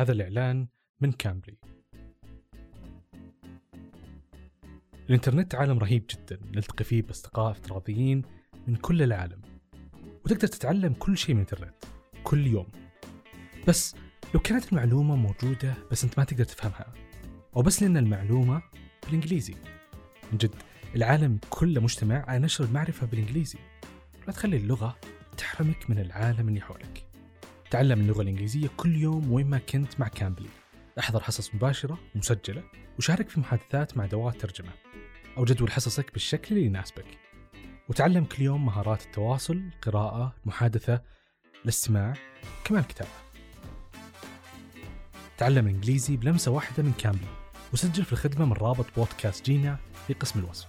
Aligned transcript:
هذا 0.00 0.12
الإعلان 0.12 0.66
من 1.02 1.12
كامبلي 1.12 1.56
الإنترنت 5.08 5.54
عالم 5.54 5.78
رهيب 5.78 6.04
جدا. 6.10 6.40
نلتقي 6.54 6.84
فيه 6.84 7.02
بأصدقاء 7.02 7.50
افتراضيين 7.50 8.22
من 8.66 8.76
كل 8.76 9.02
العالم. 9.02 9.42
وتقدر 10.24 10.46
تتعلم 10.46 10.92
كل 10.92 11.18
شيء 11.18 11.34
من 11.34 11.40
الإنترنت. 11.40 11.84
كل 12.24 12.46
يوم. 12.46 12.66
بس 13.68 13.94
لو 14.34 14.40
كانت 14.40 14.72
المعلومة 14.72 15.16
موجودة 15.16 15.74
بس 15.90 16.04
أنت 16.04 16.18
ما 16.18 16.24
تقدر 16.24 16.44
تفهمها. 16.44 16.94
أو 17.56 17.62
بس 17.62 17.82
لأن 17.82 17.96
المعلومة 17.96 18.62
بالإنجليزي. 19.04 19.54
من 20.32 20.38
جد 20.38 20.54
العالم 20.96 21.38
كله 21.50 21.80
مجتمع 21.80 22.24
على 22.28 22.38
نشر 22.38 22.64
المعرفة 22.64 23.06
بالإنجليزي. 23.06 23.58
لا 24.26 24.32
تخلي 24.32 24.56
اللغة 24.56 24.96
تحرمك 25.36 25.90
من 25.90 25.98
العالم 25.98 26.48
اللي 26.48 26.60
حولك. 26.60 27.09
تعلم 27.70 28.00
اللغة 28.00 28.22
الإنجليزية 28.22 28.68
كل 28.76 28.96
يوم 28.96 29.32
وين 29.32 29.46
ما 29.46 29.58
كنت 29.58 30.00
مع 30.00 30.08
كامبلي. 30.08 30.48
أحضر 30.98 31.20
حصص 31.20 31.54
مباشرة 31.54 31.98
ومسجلة 32.14 32.62
وشارك 32.98 33.28
في 33.28 33.40
محادثات 33.40 33.96
مع 33.96 34.06
دوات 34.06 34.40
ترجمة. 34.40 34.70
أو 35.36 35.44
جدول 35.44 35.70
حصصك 35.70 36.12
بالشكل 36.12 36.54
اللي 36.54 36.66
يناسبك. 36.66 37.06
وتعلم 37.88 38.24
كل 38.24 38.42
يوم 38.42 38.66
مهارات 38.66 39.02
التواصل 39.02 39.56
القراءة 39.74 40.34
المحادثة 40.42 41.02
الاستماع 41.64 42.14
كمان 42.64 42.82
الكتابة 42.82 43.10
تعلم 45.38 45.66
الإنجليزي 45.66 46.16
بلمسة 46.16 46.50
واحدة 46.50 46.82
من 46.82 46.92
كامبلي 46.92 47.28
وسجل 47.72 48.04
في 48.04 48.12
الخدمة 48.12 48.44
من 48.44 48.52
رابط 48.52 48.86
بودكاست 48.96 49.44
جينا 49.44 49.78
في 50.06 50.14
قسم 50.14 50.38
الوصف. 50.38 50.68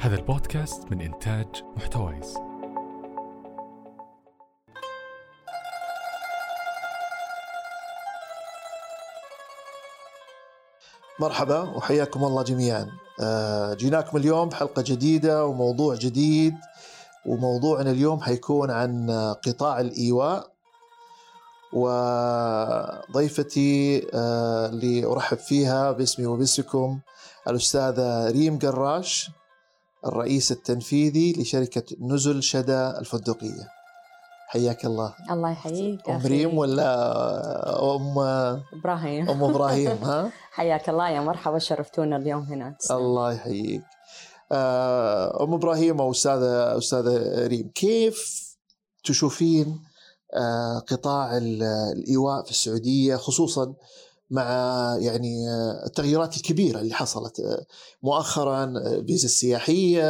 هذا 0.00 0.16
البودكاست 0.16 0.92
من 0.92 1.00
إنتاج 1.00 1.49
محتويس 1.90 2.36
مرحبا 11.20 11.60
وحياكم 11.60 12.24
الله 12.24 12.42
جميعا. 12.42 12.86
آه، 13.22 13.74
جيناكم 13.74 14.16
اليوم 14.16 14.48
بحلقة 14.48 14.82
جديدة 14.82 15.46
وموضوع 15.46 15.94
جديد 15.94 16.54
وموضوعنا 17.26 17.90
اليوم 17.90 18.20
حيكون 18.20 18.70
عن 18.70 19.10
قطاع 19.46 19.80
الإيواء. 19.80 20.50
وضيفتي 21.72 23.58
آه، 24.14 24.66
اللي 24.66 25.06
أرحب 25.06 25.38
فيها 25.38 25.92
باسمي 25.92 26.26
وباسمكم 26.26 27.00
الأستاذة 27.48 28.30
ريم 28.30 28.58
قراش. 28.58 29.30
الرئيس 30.06 30.52
التنفيذي 30.52 31.32
لشركة 31.32 31.96
نزل 32.00 32.42
شدا 32.42 32.98
الفندقية. 33.00 33.68
حياك 34.48 34.84
الله. 34.84 35.14
الله 35.30 35.50
يحييك 35.50 36.10
أم 36.10 36.26
ريم 36.26 36.58
ولا 36.58 36.90
أم 37.96 38.18
إبراهيم. 38.78 39.30
أم 39.30 39.44
إبراهيم 39.44 39.90
ها؟ 40.04 40.32
حياك 40.56 40.88
الله 40.88 41.08
يا 41.10 41.20
مرحبا 41.20 41.58
شرفتونا 41.58 42.16
اليوم 42.16 42.42
هنا. 42.42 42.76
تسلم. 42.80 42.96
الله 42.96 43.32
يحييك. 43.32 43.82
آه، 44.52 45.44
أم 45.44 45.54
إبراهيم 45.54 46.00
أو 46.00 46.10
استاذه 46.10 46.78
أستاذة 46.78 47.46
ريم 47.46 47.70
كيف 47.74 48.46
تشوفين 49.04 49.80
آه، 50.34 50.78
قطاع 50.78 51.36
ال- 51.36 51.62
الإيواء 51.96 52.44
في 52.44 52.50
السعودية 52.50 53.16
خصوصا 53.16 53.74
مع 54.30 54.46
يعني 55.00 55.36
التغييرات 55.86 56.36
الكبيرة 56.36 56.80
اللي 56.80 56.94
حصلت 56.94 57.42
مؤخرا 58.02 58.64
الفيزا 58.64 59.24
السياحية 59.24 60.00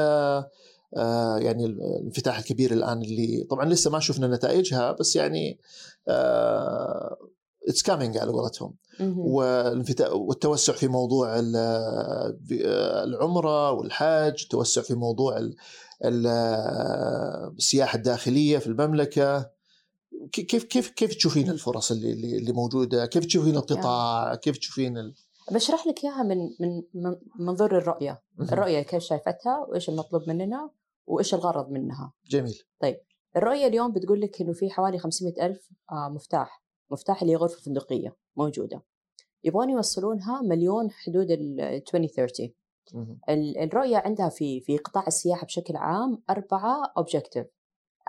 يعني 1.37 1.65
الانفتاح 1.67 2.39
الكبير 2.39 2.73
الآن 2.73 3.03
اللي 3.03 3.47
طبعا 3.51 3.65
لسه 3.65 3.91
ما 3.91 4.01
شفنا 4.01 4.27
نتائجها 4.27 4.93
بس 4.93 5.17
يعني 5.17 5.59
it's 7.69 7.83
coming 7.83 8.19
على 8.19 8.31
قولتهم. 8.33 8.75
والتوسع 10.12 10.73
في 10.73 10.89
موضوع 10.89 11.39
ال- 11.39 12.37
العمرة 13.05 13.73
والحج، 13.73 14.43
التوسع 14.43 14.83
في 14.83 14.94
موضوع 14.94 15.37
ال- 15.39 15.56
ال- 16.05 16.27
السياحة 17.59 17.97
الداخلية 17.97 18.59
في 18.59 18.67
المملكة. 18.67 19.59
كيف 20.31 20.65
كيف 20.65 20.91
كيف 20.91 21.15
تشوفين 21.15 21.51
الفرص 21.51 21.91
اللي 21.91 22.37
اللي 22.37 22.53
موجودة؟ 22.53 23.07
كيف 23.07 23.25
تشوفين 23.27 23.57
القطاع؟ 23.57 24.35
كيف 24.35 24.59
تشوفين 24.59 24.99
ال... 24.99 25.15
بشرح 25.53 25.87
لك 25.87 26.05
إياها 26.05 26.23
من 26.23 26.37
من 26.61 26.83
من 26.95 27.17
منظور 27.39 27.79
الرؤية. 27.79 28.23
الرؤية 28.41 28.83
كيف 28.83 29.03
شايفتها 29.03 29.59
وإيش 29.69 29.89
المطلوب 29.89 30.29
مننا 30.29 30.71
وإيش 31.07 31.35
الغرض 31.35 31.71
منها. 31.71 32.13
جميل. 32.31 32.59
الرؤية 33.37 33.67
اليوم 33.67 33.93
بتقول 33.93 34.21
لك 34.21 34.41
إنه 34.41 34.53
في 34.53 34.71
حوالي 34.71 34.99
500 34.99 35.47
ألف 35.47 35.69
آه، 35.93 36.09
مفتاح. 36.09 36.62
مفتاح 36.91 37.23
اللي 37.23 37.33
هي 37.33 37.37
غرفة 37.37 37.61
فندقية 37.61 38.17
موجودة. 38.37 38.83
يبغون 39.45 39.71
يوصلونها 39.71 40.43
مليون 40.43 40.91
حدود 40.91 41.31
ال 41.31 41.61
2030 41.61 42.53
مهم. 42.95 43.21
ال- 43.29 43.59
الرؤية 43.59 43.97
عندها 43.97 44.29
في 44.29 44.61
في 44.61 44.79
قطاع 44.79 45.07
السياحة 45.07 45.47
بشكل 45.47 45.77
عام 45.77 46.23
أربعة 46.31 46.93
أوبجيكتيف 46.97 47.47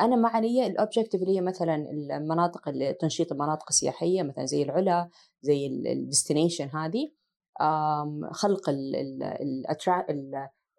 أنا 0.02 0.16
معني 0.16 0.68
ال 0.68 0.73
objective 0.73 1.22
اللي 1.22 1.36
هي 1.38 1.42
مثلا 1.42 1.76
المناطق 2.18 2.68
ال- 2.70 2.98
تنشيط 2.98 3.32
المناطق 3.32 3.66
السياحية 3.70 4.24
مثلا 4.24 4.46
زي 4.46 4.64
العلا 4.64 5.10
زي 5.42 5.68
ال 5.68 5.76
destination 5.76 6.70
هذه 6.70 7.12
خلق 8.32 8.70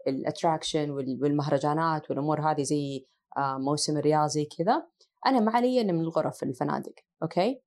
ال 0.08 0.16
attraction 0.16 0.90
والمهرجانات 0.90 2.10
والأمور 2.10 2.40
هذه 2.40 2.62
زي 2.62 3.06
آم، 3.38 3.60
موسم 3.60 3.98
الرياض 3.98 4.28
زي 4.28 4.44
كذا. 4.44 4.86
أنا 5.26 5.40
معني 5.40 5.80
إنه 5.80 5.92
من 5.92 6.00
الغرف 6.00 6.42
الفنادق 6.42 6.92
أوكي؟ 7.22 7.60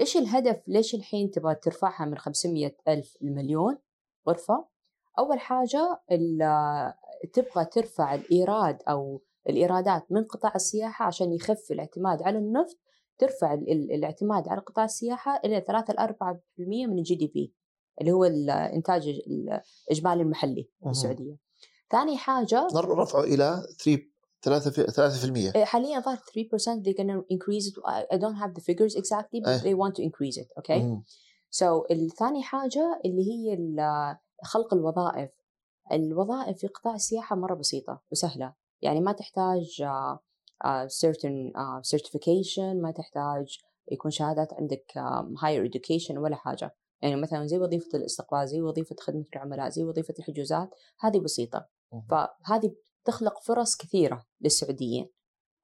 إيش 0.00 0.16
الهدف؟ 0.16 0.62
ليش 0.68 0.94
الحين 0.94 1.30
تبغى 1.30 1.54
ترفعها 1.54 2.04
من 2.06 2.18
500 2.18 2.76
ألف 2.88 3.16
المليون 3.22 3.78
غرفة؟ 4.28 4.66
أول 5.18 5.40
حاجة 5.40 6.00
ال- 6.12 6.92
تبغى 7.32 7.64
ترفع 7.64 8.14
الإيراد 8.14 8.82
أو 8.88 9.22
الإيرادات 9.48 10.12
من 10.12 10.24
قطاع 10.24 10.52
السياحة 10.54 11.04
عشان 11.04 11.32
يخف 11.32 11.70
الاعتماد 11.70 12.22
على 12.22 12.38
النفط 12.38 12.76
ترفع 13.18 13.54
ال- 13.54 13.72
ال- 13.72 13.92
الاعتماد 13.92 14.48
على 14.48 14.60
قطاع 14.60 14.84
السياحة 14.84 15.40
إلى 15.44 15.60
3 15.60 15.92
ل 15.94 15.98
4% 15.98 16.86
من 16.86 16.98
الجي 16.98 17.14
دي 17.14 17.26
بي 17.26 17.54
اللي 18.00 18.12
هو 18.12 18.24
الإنتاج 18.24 19.08
ال- 19.08 19.60
الإجمالي 19.90 20.22
المحلي 20.22 20.62
في 20.62 20.70
مهم. 20.82 20.90
السعودية. 20.90 21.36
ثاني 21.90 22.16
حاجة 22.16 22.66
رفعوا 22.74 23.24
إلى 23.24 23.62
3 23.84 24.02
3 24.42 24.70
3% 25.52 25.64
حاليا 25.64 26.00
ظهر 26.00 26.16
3% 26.16 26.82
they're 26.82 26.96
gonna 26.96 27.22
increase 27.34 27.66
it 27.70 27.74
I 28.12 28.16
don't 28.18 28.36
have 28.42 28.52
the 28.58 28.64
figures 28.64 28.94
exactly 28.96 29.40
but 29.44 29.48
إيه. 29.48 29.58
they 29.60 29.76
want 29.78 29.92
to 29.92 30.02
increase 30.02 30.38
it 30.42 30.48
okay 30.62 30.70
مهم. 30.70 31.04
So 31.50 31.90
الثاني 31.90 32.42
حاجة 32.42 33.00
اللي 33.04 33.22
هي 33.32 33.58
خلق 34.44 34.74
الوظائف 34.74 35.30
الوظائف 35.92 36.58
في 36.58 36.66
قطاع 36.66 36.94
السياحة 36.94 37.36
مرة 37.36 37.54
بسيطة 37.54 38.02
وسهلة 38.12 38.54
يعني 38.82 39.00
ما 39.00 39.12
تحتاج 39.12 39.82
آه، 39.82 40.20
آه، 40.64 40.86
certain 40.86 41.56
آه، 41.56 41.82
certification 41.96 42.82
ما 42.82 42.90
تحتاج 42.90 43.58
يكون 43.92 44.10
شهادات 44.10 44.54
عندك 44.54 44.92
higher 45.38 45.70
education 45.70 46.16
ولا 46.16 46.36
حاجة 46.36 46.76
يعني 47.02 47.16
مثلا 47.16 47.46
زي 47.46 47.58
وظيفة 47.58 47.98
الاستقبال 47.98 48.48
زي 48.48 48.60
وظيفة 48.60 48.96
خدمة 49.00 49.24
العملاء 49.36 49.68
زي 49.68 49.84
وظيفة 49.84 50.14
الحجوزات 50.18 50.70
هذه 51.00 51.18
بسيطة. 51.18 51.68
فهذه 52.10 52.74
تخلق 53.04 53.42
فرص 53.42 53.76
كثيرة 53.76 54.26
للسعوديين 54.40 55.10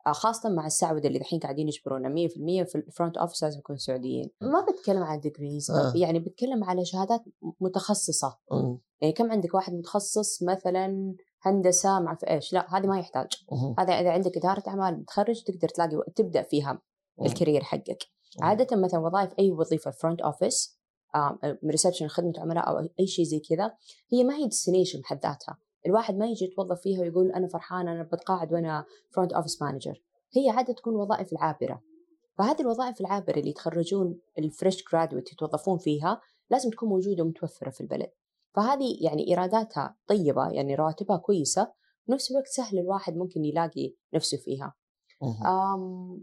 خاصة 0.07 0.49
مع 0.49 0.67
السعودة 0.67 1.09
اللي 1.09 1.19
الحين 1.19 1.39
قاعدين 1.39 1.69
يجبرونا 1.69 2.09
100% 2.09 2.65
في 2.65 2.75
ال 2.75 2.82
front 2.82 3.17
office 3.17 3.43
لازم 3.43 3.59
يكون 3.59 3.77
سعوديين 3.77 4.31
ما 4.41 4.67
بتكلم 4.73 5.03
عن 5.03 5.21
degrees 5.21 5.71
آه. 5.71 5.93
يعني 5.97 6.19
بتكلم 6.19 6.65
على 6.65 6.85
شهادات 6.85 7.21
متخصصة 7.61 8.39
مهم. 8.53 8.81
يعني 9.01 9.13
كم 9.13 9.33
عندك 9.33 9.55
واحد 9.55 9.73
متخصص 9.73 10.43
مثلا 10.43 11.15
هندسة 11.43 12.01
مع 12.01 12.15
في 12.15 12.31
إيش. 12.31 12.53
لا 12.53 12.77
هذه 12.77 12.87
ما 12.87 12.99
يحتاج. 12.99 13.27
هذا 13.79 13.93
إذا 13.93 14.11
عندك 14.11 14.37
إدارة 14.37 14.63
أعمال 14.69 15.01
متخرج 15.01 15.43
تقدر 15.43 15.69
تلاقي 15.69 15.97
وقت 15.97 16.17
تبدأ 16.17 16.43
فيها. 16.43 16.83
ال 17.23 17.28
career 17.28 17.63
حقك. 17.63 18.07
مم. 18.39 18.45
عادة 18.45 18.77
مثلا 18.77 19.01
وظائف 19.01 19.33
أي 19.39 19.51
وظيفة 19.51 19.91
front 19.91 20.21
office 20.21 20.79
reception 21.65 22.09
خدمة 22.09 22.33
عملاء 22.39 22.69
أو 22.69 22.89
أي 23.01 23.07
شيء 23.07 23.25
زي 23.25 23.41
كذا 23.41 23.73
هي 24.13 24.25
ما 24.25 24.37
هي 24.37 24.47
destination 24.47 25.01
بحد 25.01 25.17
ذاتها. 25.23 25.59
الواحد 25.87 26.17
ما 26.17 26.27
يجي 26.27 26.45
يتوظف 26.45 26.81
فيها 26.81 27.01
ويقول 27.01 27.33
أنا 27.33 27.49
فرحان 27.49 27.89
أنا 27.89 28.03
بتقاعد 28.03 28.53
وأنا 28.53 28.85
front 29.11 29.33
office 29.33 29.63
manager 29.63 30.03
هي 30.33 30.51
عادة 30.51 30.73
تكون 30.73 30.97
وظائف 30.97 31.33
العابرة. 31.33 31.83
فهذه 32.39 32.61
الوظائف 32.61 33.01
العابرة 33.01 33.39
اللي 33.39 33.51
يتخرجون 33.51 34.19
ال 34.39 34.46
fresh 34.46 34.85
graduate 34.93 35.33
يتوظفون 35.33 35.79
فيها 35.79 36.21
لازم 36.51 36.71
تكون 36.71 36.89
موجودة 36.89 37.23
ومتوفرة 37.23 37.71
في 37.71 37.81
البلد. 37.81 38.11
فهذه 38.55 38.97
يعني 39.01 39.29
إيراداتها 39.29 39.97
طيبة 40.07 40.49
يعني 40.51 40.75
رواتبها 40.75 41.17
كويسة 41.17 41.73
بنفس 42.09 42.31
الوقت 42.31 42.47
سهل 42.47 42.79
الواحد 42.79 43.17
ممكن 43.17 43.45
يلاقي 43.45 43.95
نفسه 44.15 44.37
فيها. 44.39 44.75
أم 45.47 46.23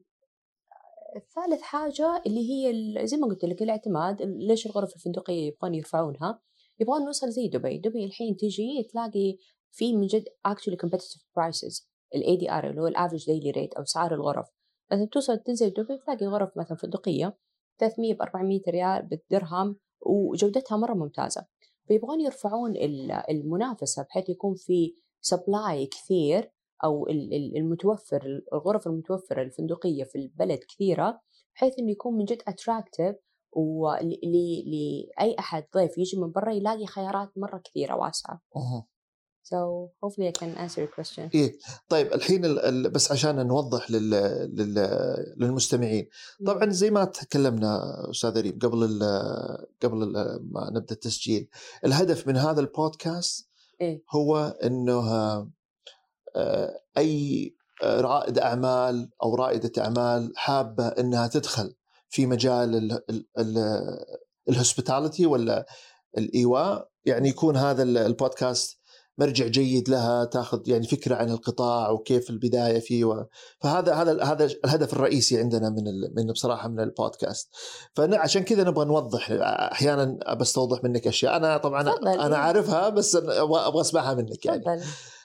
ثالث 1.35 1.61
حاجة 1.61 2.21
اللي 2.25 2.49
هي 2.49 2.69
ال- 2.71 3.07
زي 3.07 3.17
ما 3.17 3.27
قلت 3.27 3.45
لك 3.45 3.61
الاعتماد 3.61 4.21
ليش 4.21 4.65
الغرف 4.65 4.95
الفندقية 4.95 5.47
يبغون 5.47 5.75
يرفعونها؟ 5.75 6.41
يبغون 6.79 7.05
نوصل 7.05 7.29
زي 7.29 7.47
دبي. 7.47 7.77
دبي 7.77 8.05
الحين 8.05 8.37
تجي 8.37 8.87
تلاقي 8.91 9.37
في 9.71 9.95
من 9.95 10.07
جد 10.07 10.23
actually 10.47 10.75
competitive 10.85 11.21
prices 11.39 11.85
ال 12.15 12.23
ADR 12.23 12.65
اللي 12.65 12.81
هو 12.81 12.87
ال 12.87 12.97
average 12.97 13.23
daily 13.23 13.55
rate 13.55 13.77
أو 13.77 13.83
أسعار 13.83 14.13
الغرف. 14.13 14.47
مثلا 14.91 15.05
توصل 15.11 15.37
تنزل 15.39 15.69
دبي 15.69 15.97
تلاقي 15.97 16.25
غرف 16.25 16.57
مثلا 16.57 16.77
فندقية 16.77 17.37
300 17.79 18.13
ب 18.13 18.21
400 18.21 18.61
ريال 18.67 19.01
بالدرهم 19.07 19.75
وجودتها 20.01 20.77
مرة 20.77 20.93
ممتازة. 20.93 21.45
فيبغون 21.89 22.21
يرفعون 22.21 22.75
ال- 22.75 23.11
المنافسة 23.11 24.03
بحيث 24.03 24.29
يكون 24.29 24.55
في 24.55 24.93
supply 25.21 25.85
كثير 25.85 26.51
أو 26.83 27.07
ال- 27.07 27.33
ال- 27.33 27.57
المتوفر 27.57 28.41
الغرف 28.53 28.87
المتوفرة 28.87 29.41
الفندقية 29.41 30.03
في 30.03 30.17
البلد 30.17 30.59
كثيرة 30.59 31.21
بحيث 31.55 31.79
إنه 31.79 31.91
يكون 31.91 32.17
من 32.17 32.25
جد 32.25 32.41
attractive 32.47 33.15
لأي 34.65 35.35
أحد 35.39 35.63
ضيف 35.75 35.97
يجي 35.97 36.17
من 36.17 36.31
برا 36.31 36.51
يلاقي 36.51 36.85
خيارات 36.85 37.37
مرة 37.37 37.57
كثيرة 37.65 37.95
واسعة. 37.95 38.41
So 39.43 39.91
hopefully 40.03 40.27
I 40.27 40.31
can 40.31 40.55
answer 40.57 40.79
your 40.81 40.91
question. 40.99 41.29
إيه 41.35 41.57
طيب 41.89 42.13
الحين 42.13 42.45
ال- 42.45 42.59
ال- 42.59 42.89
بس 42.89 43.11
عشان 43.11 43.47
نوضح 43.47 43.91
لل... 43.91 44.09
لل... 44.55 44.73
للمستمعين 45.37 46.09
طبعا 46.45 46.69
زي 46.69 46.91
ما 46.91 47.05
تكلمنا 47.05 47.81
أستاذ 48.11 48.41
ريم 48.41 48.59
قبل 48.61 48.83
ال... 48.83 48.99
قبل 49.83 50.03
ال... 50.03 50.39
ما 50.51 50.69
نبدأ 50.69 50.93
التسجيل 50.93 51.49
الهدف 51.85 52.27
من 52.27 52.37
هذا 52.37 52.59
البودكاست 52.61 53.49
إيه. 53.81 54.03
هو 54.15 54.37
إنه 54.63 55.11
آه، 56.35 56.79
أي 56.97 57.55
رائد 57.83 58.39
أعمال 58.39 59.09
أو 59.23 59.35
رائدة 59.35 59.83
أعمال 59.83 60.33
حابة 60.35 60.87
إنها 60.87 61.27
تدخل 61.27 61.75
في 62.09 62.25
مجال 62.25 62.75
ال... 62.75 62.91
ال... 63.09 63.25
ال... 63.39 63.57
ال 64.49 64.56
hospitality 64.56 65.25
ولا 65.25 65.65
الإيواء 66.17 66.89
يعني 67.05 67.29
يكون 67.29 67.57
هذا 67.57 67.83
ال- 67.83 67.97
البودكاست 67.97 68.78
مرجع 69.19 69.47
جيد 69.47 69.89
لها 69.89 70.25
تاخذ 70.25 70.69
يعني 70.69 70.87
فكرة 70.87 71.15
عن 71.15 71.29
القطاع 71.29 71.89
وكيف 71.89 72.29
البداية 72.29 72.79
فيه 72.79 73.05
و... 73.05 73.25
فهذا 73.59 73.93
هذا 73.93 74.23
هذا 74.23 74.45
الهدف 74.65 74.93
الرئيسي 74.93 75.37
عندنا 75.39 75.69
من 75.69 75.87
ال... 75.87 76.13
من 76.15 76.31
بصراحة 76.31 76.67
من 76.67 76.79
البودكاست 76.79 77.49
فعشان 77.93 78.43
كذا 78.43 78.63
نبغى 78.63 78.85
نوضح 78.85 79.27
أحيانا 79.41 80.33
بستوضح 80.33 80.83
منك 80.83 81.07
أشياء 81.07 81.35
أنا 81.37 81.57
طبعا 81.57 81.83
تفضل. 81.83 82.07
أنا 82.07 82.37
عارفها 82.37 82.89
بس 82.89 83.15
أبغى 83.15 83.81
أسمعها 83.81 84.13
منك 84.13 84.45
يعني. 84.45 84.63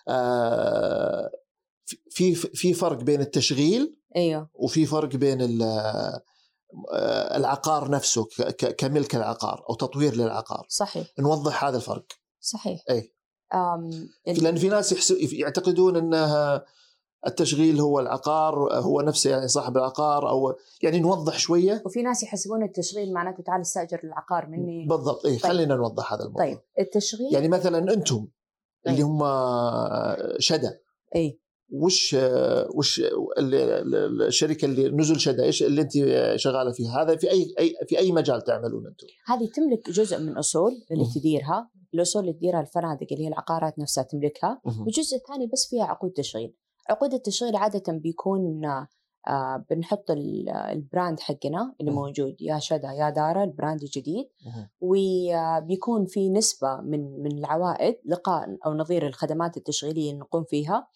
آه 0.08 1.31
في 2.11 2.35
في 2.35 2.75
فرق 2.75 3.02
بين 3.02 3.20
التشغيل 3.20 3.97
أيوه 4.17 4.50
وفي 4.55 4.87
فرق 4.87 5.17
بين 5.17 5.43
ال- 5.43 5.62
آه، 6.93 7.37
العقار 7.37 7.90
نفسه 7.90 8.26
كملك 8.79 9.14
العقار 9.17 9.64
أو 9.70 9.75
تطوير 9.75 10.14
للعقار 10.14 10.67
صحيح 10.69 11.06
نوضح 11.19 11.64
هذا 11.64 11.76
الفرق 11.76 12.05
صحيح. 12.40 12.85
إيه. 12.90 13.13
لأن 14.43 14.56
في 14.56 14.69
ناس 14.69 14.93
يحسو 14.93 15.14
يعتقدون 15.32 15.96
انها 15.96 16.64
التشغيل 17.26 17.81
هو 17.81 18.00
العقار 18.00 18.81
هو 18.81 19.00
نفسه 19.00 19.31
يعني 19.31 19.49
صاحب 19.49 19.76
العقار 19.76 20.29
أو 20.29 20.55
يعني 20.82 21.00
نوضح 21.00 21.38
شوية. 21.38 21.82
وفي 21.87 22.02
ناس 22.02 22.23
يحسبون 22.23 22.62
التشغيل 22.62 23.12
معناته 23.12 23.43
تعال 23.43 23.61
استأجر 23.61 24.00
العقار 24.05 24.46
مني. 24.46 24.87
بالضبط 24.87 25.26
اي 25.26 25.38
خلينا 25.38 25.75
نوضح 25.75 26.12
هذا 26.12 26.25
الموضوع. 26.25 26.44
طيب 26.46 26.58
التشغيل 26.79 27.35
يعني 27.35 27.49
مثلا 27.49 27.79
أنتم 27.79 28.29
اللي 28.87 29.02
طيب. 29.02 29.06
هم 29.06 29.23
شدا 30.38 30.81
اي 31.17 31.40
وش 31.82 32.17
وش 32.75 33.00
ال- 33.00 33.55
ال- 33.55 34.23
الشركة 34.23 34.65
اللي 34.67 34.88
نزل 34.88 35.21
شدا 35.21 35.44
إيش 35.44 35.62
اللي 35.62 35.81
أنت 35.81 35.93
شغالة 36.37 36.73
فيها؟ 36.73 37.03
هذا 37.03 37.17
في 37.17 37.31
أي 37.31 37.55
أي 37.59 37.75
في 37.88 37.99
أي 37.99 38.12
مجال 38.12 38.44
تعملون 38.44 38.87
أنتم؟ 38.87 39.06
هذه 39.26 39.49
تملك 39.55 39.91
جزء 39.91 40.19
من 40.19 40.37
أصول 40.38 40.73
اللي. 40.91 41.05
تديرها 41.15 41.71
الأصول 41.94 42.23
اللي 42.23 42.32
تديرها 42.32 42.61
الفنادق 42.61 43.06
اللي 43.12 43.25
هي 43.25 43.29
العقارات 43.29 43.79
نفسها 43.79 44.05
تملكها 44.05 44.61
والجزء 44.65 45.17
الثاني 45.17 45.47
بس 45.53 45.67
فيها 45.71 45.85
عقود 45.85 46.11
تشغيل. 46.11 46.55
عقود 46.91 47.15
التشغيل 47.15 47.56
عادة 47.56 47.93
بيكون 47.93 48.65
آه 49.29 49.65
بنحط 49.71 50.11
ال- 50.11 50.49
ال 50.49 50.61
brand 50.61 51.21
حقنا 51.21 51.75
اللي. 51.81 51.91
موجود 51.93 52.37
يا 52.41 52.59
شدا 52.59 52.88
يا 52.93 53.11
دارا 53.11 53.44
ال 53.44 53.51
brand 53.51 53.82
الجديد. 53.82 54.26
وبيكون 54.81 56.06
في 56.06 56.31
نسبة 56.31 56.81
من 56.81 57.23
من 57.23 57.38
العوائد 57.38 57.97
لقاء 58.06 58.56
أو 58.67 58.75
نظير 58.75 59.06
الخدمات 59.06 59.56
التشغيلية 59.56 60.11
اللي 60.11 60.21
نقوم 60.21 60.44
فيها. 60.44 60.87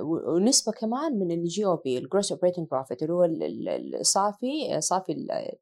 ونسبة 0.00 0.72
كمان 0.72 1.18
من 1.18 1.30
ال 1.30 1.66
GOP 1.66 1.76
ال 1.76 1.98
gross 1.98 2.32
operating 2.32 2.68
profit 2.68 3.02
اللي 3.02 3.12
هو 3.14 3.24
ال- 3.24 3.42
ال- 3.68 3.94
الصافي 4.00 4.80
صافي 4.80 5.12
ال- 5.12 5.56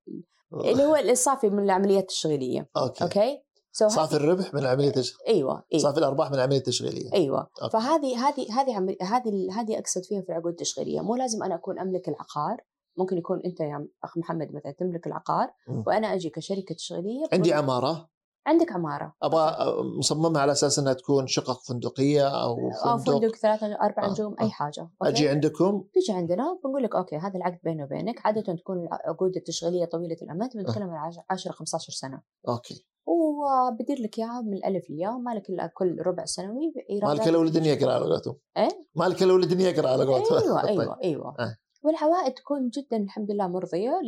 اللي 0.64 0.84
هو 0.84 0.96
الصافي 0.96 1.50
من 1.50 1.64
العمليات 1.64 2.02
التشغيلية 2.02 2.68
أوكي. 2.76 3.04
أوكي؟ 3.04 3.42
so 3.72 3.88
صافي 3.88 4.16
الربح 4.16 4.54
من 4.54 4.60
العملية 4.60 4.88
التش... 4.88 5.14
أيوه 5.28 5.62
أيوه. 5.72 5.82
صافي 5.82 5.98
الأرباح 5.98 6.28
من 6.30 6.34
العملية 6.34 6.58
التشغيلية. 6.58 7.12
أيوه. 7.12 7.48
أوكي. 7.62 7.72
فهذه 7.72 8.28
هذه 8.28 8.60
هذه 8.60 8.76
عمل 8.76 8.96
هذه 9.02 9.60
هذه 9.60 9.78
أقصد 9.78 10.04
فيها 10.04 10.20
في 10.22 10.28
العقود 10.28 10.50
التشغيلية. 10.52 11.00
مو 11.00 11.16
لازم 11.16 11.42
أنا 11.42 11.54
أكون 11.54 11.78
أملك 11.78 12.08
العقار 12.08 12.56
ممكن 12.98 13.18
يكون 13.18 13.40
أنت 13.44 13.60
يا 13.60 13.88
أخ 14.04 14.18
محمد 14.18 14.54
مثلا 14.54 14.72
تملك 14.72 15.06
العقار. 15.06 15.48
وأنا 15.86 16.14
أجي 16.14 16.30
كشركة 16.30 16.74
تشغيلية 16.74 17.24
عندي 17.32 17.52
عماره 17.52 18.08
عندك 18.46 18.72
عمارة. 18.72 19.14
أبغى 19.22 19.56
مصممها 19.98 20.40
على 20.40 20.52
أساس 20.52 20.78
إنها 20.78 20.92
تكون 20.92 21.26
شقق 21.26 21.60
فندقية 21.62 22.42
أو 22.42 22.56
أو 22.86 22.98
فندق. 22.98 23.12
فندق 23.12 23.36
ثلاثة 23.36 23.66
أربع 23.66 24.06
آه، 24.06 24.10
نجوم 24.10 24.36
آه. 24.40 24.44
أي 24.44 24.50
حاجة. 24.50 24.80
أوكي؟ 24.80 25.12
أجي 25.12 25.28
عندكم؟ 25.28 25.84
تيجي 25.92 26.12
عندنا 26.12 26.58
بنقول 26.64 26.82
لك 26.82 26.94
أوكي 26.96 27.16
هذا 27.16 27.36
العقد 27.36 27.58
بيني 27.64 27.84
وبينك 27.84 28.26
عادة 28.26 28.54
تكون 28.54 28.78
العقود 28.78 29.36
التشغيلية 29.36 29.84
طويلة 29.84 30.16
الأمد 30.22 30.50
بنتكلم 30.54 30.90
عن 30.90 31.12
10 31.30 31.52
15 31.52 31.92
سنة. 31.92 32.22
أوكي. 32.48 32.86
وبدير 33.06 34.00
لك 34.00 34.18
إياها 34.18 34.40
من 34.40 34.54
الألف 34.54 34.90
للياء 34.90 35.18
مالك 35.18 35.50
إلا 35.50 35.66
كل 35.66 36.02
ربع 36.06 36.24
سنوي 36.24 36.72
مالك 37.02 37.28
إلا 37.28 37.38
ولد 37.38 37.66
يقرا 37.66 37.92
على 37.92 38.04
قولتهم. 38.04 38.36
إيه؟ 38.56 38.86
مالك 38.94 39.22
إلا 39.22 39.32
ولد 39.32 39.60
يقرا 39.60 39.88
على 39.88 40.04
قولتهم. 40.04 40.38
أيوه 40.38 40.62
طيب. 40.66 40.80
أيوه 40.80 40.98
أيوه. 41.04 41.36
آه. 41.38 41.56
والعوائد 41.82 42.34
تكون 42.34 42.68
جدا 42.68 42.96
الحمد 42.96 43.30
لله 43.30 43.48
مرضية 43.48 44.00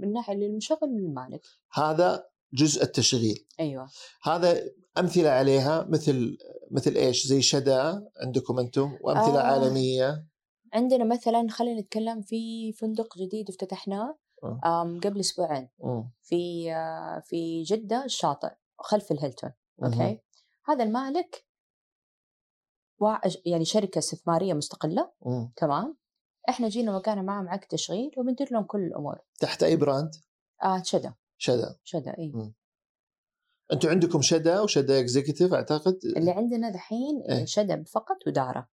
من 0.00 0.12
ناحية 0.12 0.34
للمشغل 0.34 0.78
والمالك 0.82 1.40
هذا 1.72 2.24
جزء 2.52 2.82
التشغيل 2.82 3.46
أيوه 3.60 3.88
هذا 4.22 4.64
أمثلة 4.98 5.30
عليها 5.30 5.86
مثل 5.90 6.38
مثل 6.70 6.94
إيش 6.94 7.26
زي 7.26 7.42
شدا 7.42 8.08
عندكم 8.26 8.58
أنتم 8.58 8.98
وأمثلة 9.00 9.40
آه. 9.40 9.42
آه. 9.42 9.52
عالمية 9.52 10.26
عندنا 10.72 11.04
مثلا 11.04 11.46
خلينا 11.50 11.80
نتكلم 11.80 12.22
في 12.22 12.72
فندق 12.72 13.18
جديد 13.18 13.48
افتتحناه 13.48 14.18
آه. 14.44 14.98
قبل 15.04 15.20
أسبوعين 15.20 15.68
مم. 15.78 16.10
في 16.22 16.72
آه، 16.72 17.22
في 17.26 17.62
جدة 17.62 18.04
الشاطئ 18.04 18.50
خلف 18.78 19.12
الهيلتون. 19.12 19.50
أوكي 19.84 20.20
هذا 20.64 20.84
المالك 20.84 21.44
يعني 23.46 23.64
شركة 23.64 23.98
استثمارية 23.98 24.54
مستقلة 24.54 25.12
مم. 25.26 25.52
تمام 25.56 25.96
إحنا 26.48 26.68
جينا 26.68 26.96
وقعنا 26.96 27.22
معهم 27.22 27.48
عقد 27.48 27.66
تشغيل 27.66 28.10
وبندير 28.16 28.48
لهم 28.52 28.64
كل 28.64 28.80
الأمور 28.80 29.18
تحت 29.40 29.62
أي 29.62 29.76
brand 29.76 30.10
آه 30.62 30.82
شدا 30.82 31.14
شدا 31.38 31.76
شدا 31.84 32.18
اي. 32.18 32.52
أنتم 33.72 33.88
عندكم 33.88 34.22
شدا 34.22 34.60
وشدا 34.60 35.00
executive 35.00 35.54
أعتقد 35.54 35.98
اللي 36.16 36.30
عندنا 36.30 36.70
دحين 36.70 37.22
إيه. 37.28 37.44
شدا 37.44 37.84
فقط 37.84 38.16
ودارة 38.26 38.68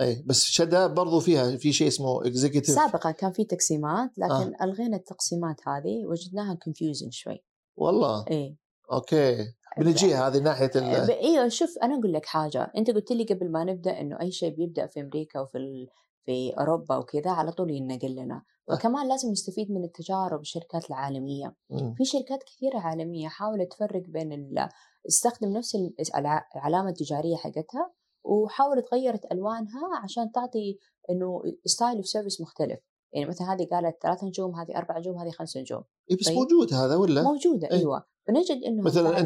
اي 0.00 0.22
بس 0.26 0.44
شدا 0.44 0.86
برضو 0.86 1.20
فيها 1.20 1.56
في 1.56 1.72
شيء 1.72 1.88
اسمه 1.88 2.26
executive 2.26 2.74
سابقا 2.74 3.10
كان 3.10 3.32
في 3.32 3.44
تقسيمات 3.44 4.18
لكن 4.18 4.32
آه. 4.32 4.52
آه. 4.60 4.64
ألغينا 4.64 4.96
التقسيمات 4.96 5.68
هذه 5.68 6.06
وجدناها 6.06 6.54
confusion 6.54 7.10
شوي 7.10 7.44
والله 7.76 8.26
إيه 8.30 8.56
أوكي 8.92 9.54
بنجيها 9.78 10.28
هذه 10.28 10.38
ناحية 10.38 10.70
ال... 10.76 11.10
أيوه 11.10 11.48
شوف 11.48 11.78
أنا 11.82 11.94
أقول 11.94 12.12
لك 12.12 12.26
حاجة 12.26 12.72
أنت 12.76 12.90
قلت 12.90 13.12
لي 13.12 13.24
قبل 13.24 13.50
ما 13.50 13.64
نبدأ 13.64 14.00
إنه 14.00 14.20
أي 14.20 14.32
شيء 14.32 14.54
بيبدأ 14.56 14.86
في 14.86 15.00
أمريكا 15.00 15.40
وفي 15.40 15.58
ال... 15.58 15.88
في 16.24 16.50
أوروبا 16.58 16.96
وكذا 16.96 17.30
على 17.30 17.52
طول 17.52 17.70
ينقل 17.70 18.14
لنا 18.14 18.34
آه. 18.34 18.51
وكمان 18.68 19.08
لازم 19.08 19.30
نستفيد 19.30 19.70
من 19.70 19.84
التجارب 19.84 20.40
الشركات 20.40 20.90
العالمية 20.90 21.54
مم. 21.70 21.94
في 21.94 22.04
شركات 22.04 22.42
كثيرة 22.42 22.78
عالمية 22.78 23.28
حاولت 23.28 23.72
تفرق 23.72 24.02
بين 24.08 24.32
ال... 24.32 24.68
استخدم 25.08 25.48
نفس 25.48 25.74
ال- 25.74 25.94
الع- 26.16 26.48
العلامة 26.56 26.88
التجارية 26.88 27.36
حقتها 27.36 27.92
وحاولت 28.24 28.84
غيرت 28.94 29.32
ألوانها 29.32 30.00
عشان 30.02 30.32
تعطي 30.32 30.78
إنه 31.10 31.42
style 31.66 31.96
of 31.96 32.06
service 32.06 32.40
مختلف 32.40 32.78
يعني 33.12 33.26
مثلا 33.28 33.52
هذه 33.52 33.66
قالت 33.70 33.96
ثلاث 34.02 34.24
نجوم 34.24 34.54
هذه 34.60 34.76
أربع 34.76 34.98
نجوم 34.98 35.18
هذه 35.18 35.30
خمس 35.30 35.56
نجوم 35.56 35.82
إيه 36.10 36.16
بس 36.16 36.26
طيب. 36.26 36.36
موجود 36.36 36.74
هذا 36.74 36.96
ولا؟ 36.96 37.22
موجودة 37.22 37.68
إيه. 37.70 37.78
أيوة 37.78 38.04
فنجد 38.26 38.64
إنه 38.66 38.82
مثلا 38.82 39.18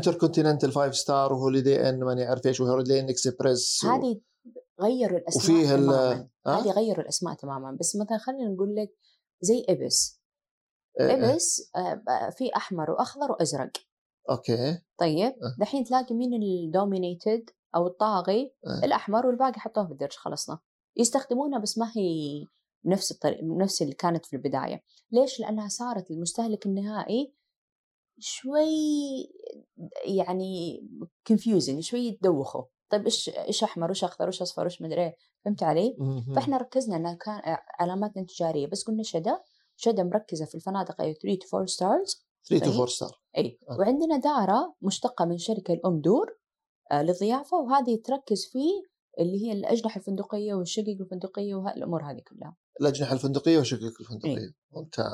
انتر 0.50 0.70
five 0.70 0.96
star 0.96 1.32
وهوليدي 1.32 1.88
إن 1.88 2.04
ماني 2.04 2.24
عارف 2.24 2.46
إيش 2.46 2.60
وهوليدي 2.60 3.00
ان 3.00 3.08
إكسبريس 3.08 3.84
و... 3.84 3.88
هذه 3.88 4.20
غيروا 4.80 5.18
الأسماء 5.18 5.56
وفيه 5.56 5.76
تماما؟ 5.76 6.28
هذه 6.46 6.70
غيروا 6.70 7.02
الأسماء 7.02 7.34
تماما 7.34 7.76
بس 7.80 7.96
مثلا 7.96 8.18
خلينا 8.18 8.48
نقول 8.48 8.74
لك 8.76 8.90
زي 9.40 9.64
إيبيس. 9.68 10.20
إيه، 11.00 11.06
إيه. 11.06 11.32
إيبيس 11.32 11.70
آه، 11.76 12.30
في 12.30 12.56
أحمر 12.56 12.90
وأخضر 12.90 13.32
وأزرق. 13.32 13.70
أوكي. 14.30 14.78
طيب 14.98 15.32
أه. 15.32 15.56
دحين 15.58 15.84
تلاقي 15.84 16.14
مين 16.14 16.42
ال 16.42 16.53
dominated 16.53 17.50
أو 17.74 17.86
الطاغي؟ 17.86 18.54
أه. 18.66 18.84
الأحمر 18.84 19.26
والباقي 19.26 19.60
حطوه 19.60 19.86
في 19.86 19.92
الدرج 19.92 20.12
خلصنا. 20.12 20.58
يستخدمونها 20.96 21.58
بس 21.58 21.78
ما 21.78 21.92
هي 21.96 22.44
نفس 22.84 23.12
الطريقة 23.12 23.40
نفس 23.42 23.82
اللي 23.82 23.94
كانت 23.94 24.26
في 24.26 24.36
البداية. 24.36 24.82
ليش؟ 25.10 25.40
لأنها 25.40 25.68
صارت 25.68 26.10
المستهلك 26.10 26.66
النهائي 26.66 27.34
شوي 28.18 28.66
يعني 30.04 30.82
confusion 31.26 31.80
شوي 31.80 32.12
تدوخه 32.12 32.68
طيب 32.90 33.04
إيش 33.04 33.28
إيش 33.28 33.64
أحمر 33.64 33.86
وايش 33.86 34.04
أخضر 34.04 34.24
وايش 34.24 34.42
أصفر 34.42 34.62
وايش 34.62 34.82
مدري 34.82 35.02
إيه 35.02 35.16
فهمت 35.44 35.62
علي؟ 35.62 35.96
فإحنا 36.34 36.56
ركزنا 36.56 36.96
انها 36.96 37.14
كان 37.14 37.56
علاماتنا 37.80 38.24
تجاريه 38.24 38.66
بس 38.66 38.84
قلنا 38.84 39.02
شدا 39.02 39.40
شدا 39.76 40.02
مركزة 40.02 40.44
في 40.44 40.54
الفنادق 40.54 41.00
أي 41.00 41.14
3 41.14 41.38
to 41.38 41.56
4 41.56 41.66
stars 41.66 42.26
3 42.48 42.64
to 42.64 42.70
طيب. 42.70 42.80
4 42.80 42.86
star 42.86 43.20
إي 43.36 43.58
آه. 43.70 43.76
وعندنا 43.78 44.16
دارة 44.16 44.74
مشتقة 44.82 45.24
من 45.24 45.38
شركة 45.38 45.74
الأم 45.74 46.00
دور 46.00 46.38
آه، 46.92 47.02
للضيافة 47.02 47.56
وهذه 47.56 48.00
تركز 48.04 48.46
في 48.52 48.58
اللي 49.20 49.46
هي 49.46 49.52
الأجنحة 49.52 49.98
الفندقية 49.98 50.54
والشقق 50.54 50.96
الفندقية 51.00 51.54
وهالأمور 51.54 52.02
هذه 52.02 52.20
كلها 52.28 52.56
الأجنحة 52.80 53.12
الفندقية 53.12 53.58
وشقق 53.58 54.00
الفندقية 54.00 54.38
إيه. 54.38 54.54
ممتاز. 54.72 55.06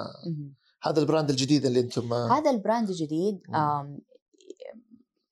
هذا 0.83 1.00
ال 1.00 1.06
brand 1.06 1.31
الجديد 1.31 1.67
اللي 1.67 1.81
أنتم 1.81 2.12
هذا 2.12 2.50
ال 2.50 2.57
brand 2.57 2.88
الجديد 2.88 3.41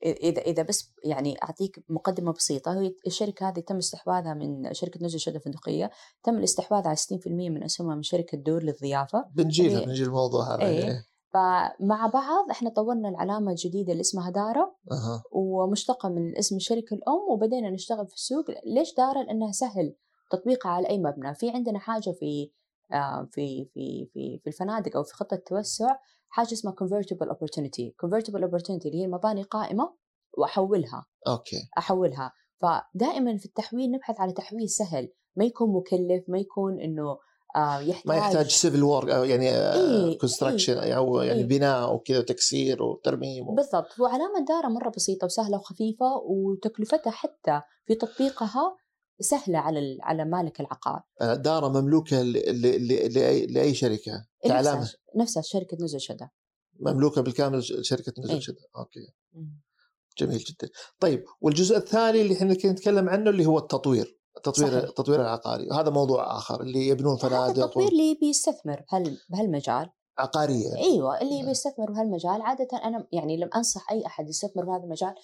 إذا 0.03 0.43
إذا 0.43 0.63
بس 0.63 0.93
يعني 1.05 1.37
أعطيك 1.43 1.85
مقدمة 1.89 2.33
بسيطة 2.33 2.81
هي 2.81 2.95
الشركة 3.07 3.49
هذه 3.49 3.61
تم 3.61 3.77
استحواذها 3.77 4.35
من 4.35 4.75
شركة 4.75 5.05
نزل 5.05 5.21
شدة 5.21 5.39
فندقية 5.39 5.91
تم 6.25 6.39
الاستحواذ 6.39 6.87
على 6.87 6.97
60% 6.97 7.27
من 7.27 7.65
أسهمها 7.65 7.95
من 7.95 8.03
شركة 8.03 8.39
دور 8.39 8.63
للضيافة 8.63 9.25
بنجيلها. 9.35 9.85
بنجي 9.85 10.05
الموضوع 10.05 10.55
هذا 10.55 10.63
إيه. 10.63 10.85
إيه. 10.85 11.05
فمع 11.33 12.07
بعض 12.07 12.51
إحنا 12.51 12.71
طورنا 12.71 13.09
العلامة 13.09 13.51
الجديدة 13.51 13.93
اللي 13.93 14.01
اسمها 14.01 14.31
دارة 14.31 14.77
أها 14.93 15.23
ومشتقة 15.33 16.09
من 16.09 16.39
اسم 16.39 16.57
الشركة 16.57 16.95
الأم 16.95 17.31
وبدينا 17.31 17.71
نشتغل 17.71 18.07
في 18.07 18.15
السوق 18.15 18.45
ليش 18.67 18.95
دارة؟ 18.95 19.23
لأنها 19.23 19.53
سهل 19.53 19.95
تطبيقها 20.31 20.71
على 20.71 20.89
أي 20.89 20.99
مبنى 20.99 21.35
في 21.35 21.51
عندنا 21.51 21.79
حاجة 21.79 22.11
في 22.11 22.51
آه، 22.93 23.29
في 23.31 23.65
في 23.75 24.09
في 24.13 24.39
في 24.39 24.47
الفنادق 24.47 24.97
أو 24.97 25.03
في 25.03 25.15
خطة 25.15 25.37
توسع 25.37 25.97
حاجة 26.31 26.53
اسمها 26.53 26.75
convertible 26.75 27.29
opportunity. 27.29 27.93
convertible 28.07 28.43
opportunity 28.43 28.87
اللي 28.87 29.01
هي 29.01 29.05
المباني 29.05 29.43
قائمة 29.43 29.95
وأحولها. 30.39 31.07
أوكي. 31.29 31.69
أحولها. 31.79 32.33
فدائما 32.61 33.37
في 33.37 33.47
التحويل 33.47 33.91
نبحث 33.91 34.21
على 34.21 34.33
تحويل 34.33 34.69
سهل. 34.69 35.13
ما 35.37 35.45
يكون 35.45 35.73
مكلف 35.73 36.25
ما 36.29 36.39
يكون 36.39 36.81
إنه 36.81 37.19
آه، 37.57 37.81
يحتاج 37.81 38.09
ما 38.09 38.17
يحتاج 38.17 38.49
civil 38.49 38.83
work 38.83 39.09
يعني 39.09 39.49
إيه، 39.49 40.19
construction 40.19 40.79
أو 40.79 41.21
يعني 41.21 41.41
إيه. 41.41 41.47
بناء 41.47 41.95
وكذا 41.95 42.19
وتكسير 42.19 42.83
وترميم 42.83 43.49
و... 43.49 43.55
بالضبط. 43.55 44.01
وعلامة 44.01 44.45
دارة 44.49 44.69
مرة 44.69 44.89
بسيطة 44.97 45.25
وسهلة 45.25 45.59
وخفيفة 45.59 46.17
وتكلفتها 46.17 47.11
حتى 47.11 47.61
في 47.87 47.95
تطبيقها 47.95 48.77
سهلة 49.21 49.59
على 49.59 49.99
على 50.03 50.25
مالك 50.25 50.61
العقار. 50.61 51.03
دارة 51.21 51.69
مملوكة 51.69 52.23
ل... 52.23 52.33
ل... 52.33 52.89
ل... 52.89 53.13
لأي... 53.15 53.47
لأي 53.47 53.75
شركة 53.75 54.27
كعلامة 54.45 54.81
نفسها 54.81 54.99
نفسها 55.17 55.43
شركة 55.43 55.77
نزل 55.81 56.01
شدة. 56.01 56.31
مملوكة 56.81 57.21
بالكامل 57.21 57.65
ش- 57.65 57.73
شركة 57.81 58.13
نزل 58.19 58.31
إيه. 58.35 58.41
شدة. 58.41 58.69
أوكي. 58.77 59.15
جميل 60.19 60.39
جدا. 60.39 60.69
طيب 61.01 61.25
والجزء 61.41 61.77
الثاني 61.77 62.21
اللي 62.23 62.35
إحنا 62.35 62.55
كنا 62.55 62.73
نتكلم 62.73 63.09
عنه 63.09 63.31
اللي 63.31 63.47
هو 63.47 63.59
التطوير 63.59 64.21
التطوير 64.37 64.69
صحيح. 64.71 64.83
التطوير 64.83 65.21
العقاري. 65.21 65.69
وهذا 65.71 65.91
موضوع 65.91 66.39
آخر 66.39 66.61
اللي 66.61 66.89
يبنون 66.89 67.17
هذا 67.17 67.29
فنادق 67.29 67.65
التطوير 67.65 67.89
اللي 67.89 68.19
بيستثمر 68.21 68.85
بهال 68.93 69.19
بهالمجال. 69.31 69.91
عقارية. 70.19 70.69
يعني. 70.69 70.83
أيوه 70.85 71.21
اللي 71.21 71.37
نعم. 71.39 71.47
بيستثمر 71.47 71.91
بهالمجال 71.91 72.43
عادة 72.43 72.69
أنا 72.85 73.07
يعني 73.13 73.37
لما 73.37 73.51
أنصح 73.57 73.91
أي 73.93 74.07
أحد 74.07 74.29
يستثمر 74.29 74.65
بهذا 74.65 74.85
المجال 74.85 75.15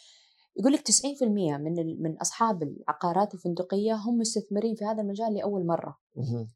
يقول 0.59 0.73
لك 0.73 0.81
90% 0.81 1.23
من 1.59 2.03
من 2.03 2.17
أصحاب 2.19 2.63
العقارات 2.63 3.35
الفندقية 3.35 3.95
هم 3.95 4.19
مستثمرين 4.19 4.75
في 4.75 4.85
هذا 4.85 5.03
المجال 5.03 5.35
لأول 5.35 5.67
مرة. 5.67 5.99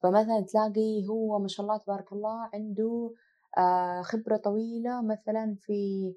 فمثلا 0.03 0.41
تلاقي 0.49 1.07
هو 1.09 1.39
ما 1.39 1.49
شاء 1.49 1.67
الله 1.67 1.77
تبارك 1.79 2.13
الله 2.13 2.51
عنده 2.55 3.15
آه، 3.59 4.03
خبرة 4.03 4.37
طويلة 4.37 5.03
مثلا 5.03 5.57
في 5.61 6.13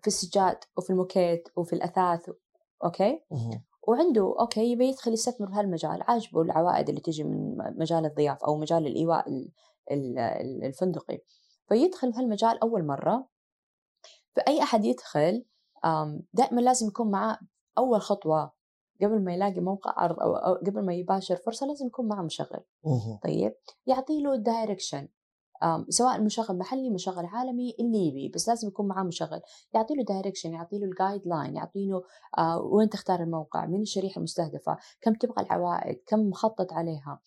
في 0.00 0.06
السجاد 0.06 0.56
وفي 0.76 0.90
الموكيت 0.90 1.48
وفي 1.56 1.72
الأثاث 1.72 2.30
أوكي؟ 2.84 3.20
مهم. 3.30 3.62
وعنده 3.88 4.34
أوكي 4.40 4.72
يبي 4.72 4.88
يدخل 4.88 5.12
يستثمر 5.12 5.48
بهالمجال 5.48 6.02
عاجبه 6.02 6.42
العوائد 6.42 6.88
اللي 6.88 7.00
تجي 7.00 7.24
من 7.24 7.56
مجال 7.78 8.06
الضيافة 8.06 8.46
أو 8.46 8.56
مجال 8.56 8.86
الإيواء 8.86 9.28
ال- 9.28 9.52
ال- 9.90 10.18
ال- 10.18 10.64
الفندقي. 10.64 11.18
فيدخل 11.68 12.10
بهالمجال 12.12 12.60
أول 12.62 12.86
مرة. 12.86 13.28
فأي 14.38 14.62
أحد 14.62 14.84
يدخل 14.84 15.44
دائما 16.32 16.60
لازم 16.60 16.88
يكون 16.88 17.10
معاه 17.10 17.38
أول 17.78 18.00
خطوة 18.00 18.52
قبل 19.02 19.24
ما 19.24 19.34
يلاقي 19.34 19.60
موقع 19.60 19.94
عرض 19.96 20.20
أو 20.20 20.54
قبل 20.54 20.84
ما 20.84 20.94
يباشر 20.94 21.36
فرصة 21.36 21.66
لازم 21.66 21.86
يكون 21.86 22.08
معه 22.08 22.22
مشغل. 22.22 22.60
مهم. 22.84 23.18
طيب 23.24 23.54
يعطي 23.86 24.22
له 24.22 24.36
direction 24.36 25.08
سواء 25.88 26.20
مشغل 26.20 26.58
محلي 26.58 26.90
مشغل 26.90 27.26
عالمي 27.26 27.74
اللي 27.80 28.06
يبي 28.06 28.28
بس 28.34 28.48
لازم 28.48 28.68
يكون 28.68 28.88
معاه 28.88 29.02
مشغل. 29.02 29.40
يعطي 29.74 29.94
له 29.94 30.04
direction 30.04 30.52
يعطي 30.52 30.78
له 30.78 30.84
ال 30.84 31.26
guideline 31.26 31.56
يعطي 31.56 31.86
له 31.86 32.02
آه 32.38 32.60
وين 32.60 32.88
تختار 32.88 33.22
الموقع 33.22 33.66
مين 33.66 33.80
الشريحة 33.80 34.18
المستهدفة 34.18 34.76
كم 35.00 35.14
تبغى 35.14 35.42
العوائد 35.42 36.02
كم 36.06 36.20
مخطط 36.20 36.72
عليها. 36.72 37.20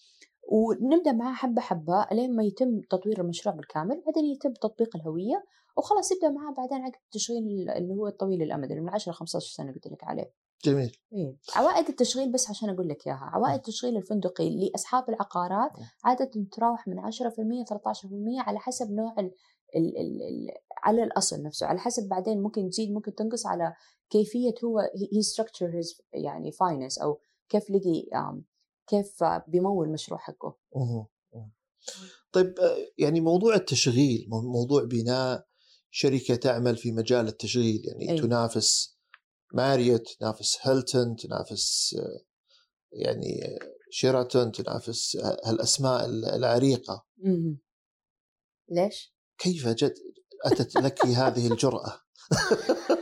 ونبدأ 0.51 1.12
معاه 1.12 1.34
حبة 1.34 1.62
حبة 1.62 2.08
لين 2.12 2.36
ما 2.36 2.44
يتم 2.44 2.82
تطوير 2.89 3.22
المشروع 3.22 3.56
بالكامل 3.56 4.03
بعدين 4.06 4.25
يتم 4.25 4.53
تطبيق 4.53 4.96
الهوية 4.96 5.44
وخلاص 5.78 6.12
يبدأ 6.12 6.30
معاه 6.30 6.54
بعدين 6.54 6.78
عقد 6.82 6.96
التشغيل 7.06 7.70
اللي 7.70 7.94
هو 7.94 8.08
الطويل 8.08 8.42
الامد 8.42 8.70
اللي 8.72 8.82
من 8.82 8.90
10 8.90 9.12
ل 9.12 9.16
15 9.16 9.54
سنة 9.56 9.72
قلت 9.74 9.88
لك 9.88 10.04
عليه. 10.04 10.34
جميل. 10.66 10.98
إيه. 11.13 11.38
عوائد 11.56 11.88
التشغيل 11.90 12.32
بس 12.32 12.50
عشان 12.50 12.70
أقول 12.70 12.90
لك 12.90 13.08
إياها، 13.08 13.18
عوائد 13.34 13.56
التشغيل 13.56 13.98
الفندقي 13.98 14.50
لأصحاب 14.70 15.10
العقارات 15.10 15.72
عادة 16.04 16.25
تتراوح 16.25 16.88
من 16.88 17.00
10% 17.00 17.66
13% 17.66 18.42
على 18.42 18.60
حسب 18.60 18.92
نوع 18.92 19.16
ال 19.20 19.32
ال 19.75 19.98
ال 19.98 20.22
ال 20.22 20.50
على 20.84 21.04
الأصل 21.04 21.44
نفسه، 21.44 21.68
على 21.68 21.80
حسب 21.80 22.10
بعدين 22.10 22.42
ممكن 22.42 22.70
تزيد 22.70 22.92
ممكن 22.92 23.16
تنقص 23.16 23.46
على 23.46 23.74
كيفية 24.10 24.54
هو 24.66 24.80
هي 25.13 25.22
structure 25.22 25.70
his 25.77 26.01
يعني 26.13 26.51
finance 26.51 26.98
أو 27.00 27.20
كيف 27.50 27.70
لقي 27.70 28.08
كيف 28.88 29.24
بيمول 29.48 29.88
المشروع 29.88 30.20
حقه. 30.20 30.56
طيب 32.32 32.60
آه، 32.60 32.78
يعني 32.98 33.22
موضوع 33.22 33.56
التشغيل 33.56 34.28
مو- 34.30 34.42
موضوع 34.51 34.84
بناء 34.84 35.46
شركة 35.91 36.36
تعمل 36.36 36.77
في 36.77 36.91
مجال 36.91 37.27
التشغيل 37.27 37.81
يعني 37.86 38.12
أي. 38.12 38.21
تنافس 38.21 38.98
ماريوت 39.53 40.07
تنافس 40.19 40.57
هيلتون 40.62 41.15
تنافس 41.15 41.95
يعني 42.93 43.60
شيراتون 43.89 44.51
تنافس 44.51 45.17
هالأسماء 45.45 46.05
العريقة 46.36 47.05
مهم. 47.17 47.60
ليش؟ 48.69 49.13
كيف 49.38 49.67
جد 49.67 49.93
أتت 50.45 50.75
لك 50.75 51.05
هذه 51.05 51.48
الجرأة 51.48 52.01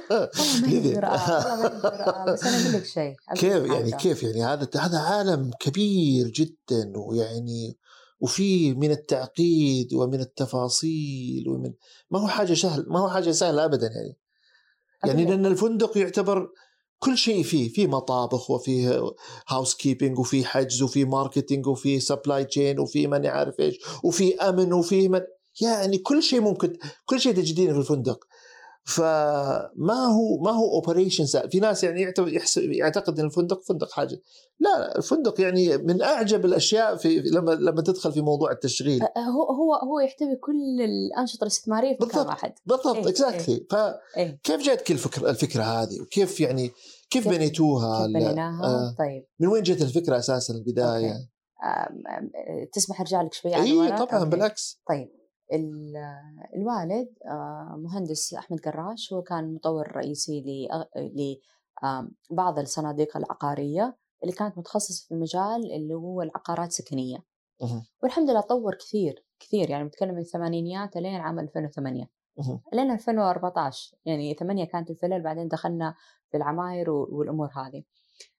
والله 0.09 0.29
ما 0.61 0.67
هي 0.67 0.93
جرأة 0.93 2.25
بس 2.25 2.43
أنا 2.43 2.61
أقول 2.61 2.73
لك 2.73 2.85
شيء 2.85 3.15
كيف 3.35 3.71
يعني. 3.71 3.91
كيف 3.91 4.23
يعني 4.23 4.43
هذا 4.43 4.69
هذا 4.75 4.99
عالم 4.99 5.51
كبير 5.59 6.27
جدا 6.27 6.93
ويعني 6.95 7.77
وفيه 8.19 8.73
من 8.73 8.91
التعقيد 8.91 9.93
ومن 9.93 10.19
التفاصيل 10.19 11.49
ومن 11.49 11.73
ما 12.11 12.19
هو 12.19 12.27
حاجة 12.27 12.53
سهل 12.53 12.85
ما 12.87 12.99
هو 12.99 13.09
حاجة 13.09 13.31
سهلة 13.31 13.65
ابدا 13.65 13.87
يعني 13.87 14.17
يعني. 15.05 15.25
لأن 15.25 15.45
الفندق 15.45 15.97
يعتبر 15.97 16.49
كل 16.99 17.17
شيء 17.17 17.43
فيه 17.43 17.69
في 17.69 17.87
مطابخ 17.87 18.51
وفيه 18.51 19.01
housekeeping 19.47 20.19
وفي 20.19 20.45
حجز 20.45 20.81
وفي 20.81 21.05
marketing 21.05 21.67
وفي 21.67 21.99
supply 21.99 22.45
chain 22.45 22.79
وفي 22.79 23.07
من 23.07 23.23
يعرف 23.23 23.59
إيش 23.59 23.79
وفي 24.03 24.35
أمن 24.35 24.73
وفي 24.73 25.09
من 25.09 25.21
يعني 25.61 25.97
كل 25.97 26.23
شيء 26.23 26.41
ممكن 26.41 26.77
كل 27.05 27.19
شيء 27.19 27.33
تجدينه 27.33 27.73
في 27.73 27.79
الفندق 27.79 28.25
فما 28.89 29.93
هو 29.93 30.37
ما 30.41 30.51
هو 30.51 30.71
operations 30.71 31.37
في 31.37 31.59
ناس 31.59 31.83
يعني 31.83 32.13
يعتقد 32.57 33.19
إن 33.19 33.25
الفندق 33.25 33.61
فندق 33.63 33.91
حاجة. 33.91 34.21
لا 34.59 34.97
الفندق 34.97 35.41
يعني 35.41 35.77
من 35.77 36.01
أعجب 36.01 36.45
الأشياء 36.45 36.95
في 36.95 37.19
لما 37.19 37.51
لما 37.51 37.81
تدخل 37.81 38.11
في 38.11 38.21
موضوع 38.21 38.51
التشغيل. 38.51 39.01
هو 39.03 39.43
هو 39.43 39.73
هو 39.73 39.99
يحتوي 39.99 40.35
كل 40.35 40.81
الأنشطة 40.81 41.43
الاستثمارية 41.43 41.97
في 41.97 42.05
مكان. 42.05 42.25
واحد. 42.27 42.53
بالضبط 42.65 42.95
إيه، 42.95 43.09
exactly 43.09 43.65
إيه. 44.17 44.39
فكيف 44.43 44.61
جاتك 44.61 44.91
الفكرة 44.91 45.29
الفكرة 45.29 45.63
هذه؟ 45.63 46.01
وكيف 46.01 46.39
يعني 46.39 46.67
كيف 47.09 47.23
كيف- 47.23 47.27
بنيتوها؟ 47.27 48.07
كيف 48.07 48.15
بنيناها؟ 48.15 48.63
آه. 48.63 48.95
طيب. 48.99 49.25
من 49.39 49.47
وين 49.47 49.63
جت 49.63 49.81
الفكرة 49.81 50.17
أساسا؟ 50.17 50.53
البداية. 50.53 51.11
أوكي. 51.11 51.29
تسمح 52.73 53.01
أرجع 53.01 53.21
لك 53.21 53.33
شوي 53.33 53.55
اي؟ 53.55 53.87
طبعا 53.97 54.19
أوكي. 54.19 54.29
بالعكس. 54.29 54.81
طيب. 54.89 55.18
الوالد 55.53 57.13
آه، 57.25 57.75
مهندس 57.77 58.33
أحمد 58.33 58.59
قراش 58.59 59.13
هو 59.13 59.21
كان 59.21 59.53
مطور 59.53 59.91
رئيسي 59.95 60.67
لبعض 62.31 62.59
الصناديق 62.59 63.17
العقارية 63.17 63.97
اللي 64.23 64.33
كانت 64.33 64.57
متخصصة 64.57 65.05
في 65.07 65.13
المجال 65.13 65.71
اللي 65.75 65.93
هو 65.93 66.21
العقارات 66.21 66.67
السكنية 66.67 67.17
مهم. 67.61 67.83
والحمد 68.03 68.29
لله 68.29 68.41
طور 68.41 68.75
كثير 68.75 69.25
كثير 69.39 69.69
يعني 69.69 69.87
بتكلم 69.87 70.13
من 70.13 70.21
الثمانينيات 70.21 70.95
لين 70.97 71.15
عام 71.21 71.39
2008 71.39 72.09
مهم. 72.37 72.61
لين 72.73 72.91
2014 72.91 73.95
يعني 74.05 74.33
8 74.33 74.65
كانت 74.65 74.89
الفلل 74.89 75.23
بعدين 75.23 75.47
دخلنا 75.47 75.95
في 76.31 76.37
العماير 76.37 76.89
و- 76.89 77.07
والأمور 77.11 77.49
هذه 77.55 77.83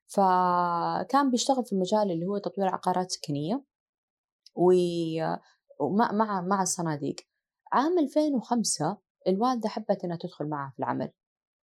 فكان 0.07 1.31
بيشتغل 1.31 1.64
في 1.64 1.73
المجال 1.73 2.11
اللي 2.11 2.26
هو 2.26 2.38
تطوير 2.38 2.69
عقارات 2.69 3.11
سكنية 3.11 3.64
و- 4.55 5.35
ومع 5.81 6.13
مع 6.13 6.41
مع 6.41 6.63
الصناديق. 6.63 7.17
عام 7.73 7.99
2005 7.99 8.97
الوالدة 9.29 9.69
حبت 9.69 10.05
إنها 10.05 10.17
تدخل 10.17 10.49
معه 10.49 10.71
في 10.71 10.79
العمل. 10.79 11.13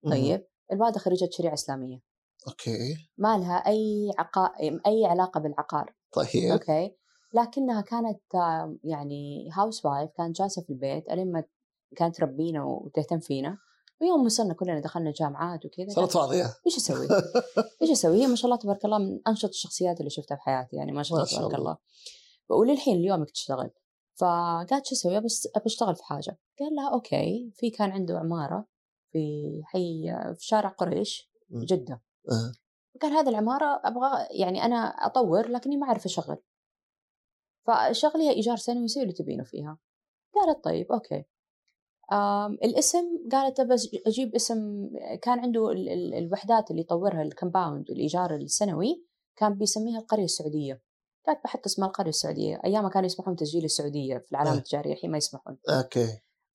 طيب 0.09 0.47
الوالدة 0.71 0.99
خريجه 0.99 1.29
شريعة 1.31 1.53
إسلامية. 1.53 2.01
أوكي. 2.47 2.95
ما 3.17 3.37
لها 3.37 3.55
أي 3.55 4.11
عقا... 4.17 4.51
أي 4.87 5.05
علاقة 5.05 5.39
بالعقار. 5.39 5.93
طيب. 6.11 6.51
أوكي؟ 6.51 6.95
لكنها 7.33 7.81
كانت 7.81 8.21
يعني 8.83 9.49
housewife 9.53 10.11
كانت 10.17 10.35
جالسة 10.35 10.61
في 10.61 10.69
البيت 10.69 11.09
ألين 11.09 11.31
ما 11.31 11.43
كانت 11.95 12.15
تربينا 12.15 12.63
وتهتم 12.63 13.19
فينا. 13.19 13.57
ويوم 14.01 14.25
وصلنا 14.25 14.53
كلنا 14.53 14.79
دخلنا 14.79 15.11
جامعات 15.11 15.65
وكذا 15.65 15.89
صارت 15.89 16.11
فاضية. 16.11 16.53
إيش 16.65 16.77
أسوي؟ 16.77 17.07
إيش 17.81 17.91
أسوي؟ 17.91 18.21
هي 18.21 18.27
ما 18.27 18.35
شاء 18.35 18.45
الله 18.45 18.57
تبارك 18.57 18.85
الله 18.85 18.97
من 18.97 19.19
أنشط 19.27 19.49
الشخصيات 19.49 19.99
اللي 19.99 20.09
شفتها 20.09 20.35
في 20.35 20.41
حياتي 20.41 20.75
يعني 20.75 20.91
ما 20.91 21.03
شاء 21.03 21.17
الله 21.17 21.29
تبارك 21.29 21.45
الله. 21.45 21.57
الله. 21.57 21.77
وللحين 22.49 22.97
اليومك 22.97 23.31
تشتغل. 23.31 23.71
فقالت 24.19 24.85
شو 24.85 24.95
أسوي؟ 24.95 25.19
بس 25.19 25.47
ابى 25.55 25.65
أشتغل 25.65 25.95
في 25.95 26.03
حاجة 26.03 26.37
قال 26.59 26.75
لها 26.75 26.93
أوكي 26.93 27.51
في 27.55 27.69
كان 27.69 27.91
عنده 27.91 28.19
عمارة 28.19 28.67
في 29.11 29.61
حي 29.65 30.03
في 30.35 30.45
شارع 30.45 30.69
قريش. 30.69 31.31
جدة. 31.51 32.01
قال 33.01 33.11
هذه 33.11 33.29
العمارة 33.29 33.81
أبغى 33.83 34.27
يعني 34.31 34.63
أنا 34.65 34.77
أطور 34.77 35.47
لكني 35.47 35.77
ما 35.77 35.87
أعرف 35.87 36.05
أشغل 36.05 36.37
فشغليها 37.67 38.31
إيجار 38.31 38.57
سنوي 38.57 38.87
سوي 38.87 39.03
اللي 39.03 39.13
تبينه 39.13 39.43
فيها 39.43 39.77
قالت 40.35 40.63
طيب 40.63 40.91
أوكي 40.91 41.25
آم 42.11 42.53
الاسم 42.53 43.29
قالت 43.31 43.61
بس 43.61 43.89
أجيب 44.07 44.35
اسم 44.35 44.89
كان 45.21 45.39
عنده 45.39 45.71
ال- 45.71 45.89
ال- 45.89 46.13
الوحدات 46.13 46.71
اللي 46.71 46.81
يطورها 46.81 47.21
ال 47.21 47.29
compound 47.29 47.91
الإيجار 47.91 48.35
السنوي 48.35 49.05
كان 49.35 49.53
بيسميها 49.57 49.99
القرية 49.99 50.23
السعودية 50.23 50.81
قالت 51.27 51.43
بحط 51.43 51.65
اسمها 51.65 51.87
القرية 51.87 52.09
السعودية. 52.09 52.61
ايامها 52.65 52.89
كانوا 52.89 53.05
يسمحون 53.05 53.35
تسجيل 53.35 53.65
السعودية 53.65 54.17
في 54.17 54.31
العلامه 54.31 54.55
آه. 54.55 54.59
التجاريه 54.59 54.93
الحين 54.93 55.11
ما 55.11 55.17
يسمحون. 55.17 55.57
أوكي. 55.69 56.07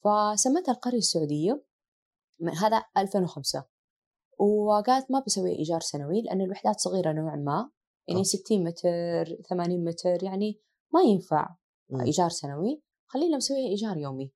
فسمتها 0.04 0.72
القرية 0.72 0.98
السعودية 0.98 1.64
من 2.40 2.54
هذا 2.54 2.84
2005 2.96 3.64
وقالت 4.38 5.10
ما 5.10 5.22
بسوي 5.26 5.58
إيجار 5.58 5.80
سنوي 5.80 6.22
لأن 6.22 6.40
الوحدات 6.40 6.80
صغيرة 6.80 7.12
نوعا 7.12 7.36
ما. 7.36 7.70
يعني 8.08 8.20
أوكي. 8.20 8.28
60 8.28 8.64
متر 8.64 9.42
80 9.48 9.84
متر 9.84 10.24
يعني 10.24 10.60
ما 10.94 11.00
ينفع. 11.02 11.56
إيجار 12.00 12.28
سنوي. 12.28 12.82
خلينا 13.06 13.36
مسويها 13.36 13.68
إيجار 13.68 13.96
يومي. 13.96 14.32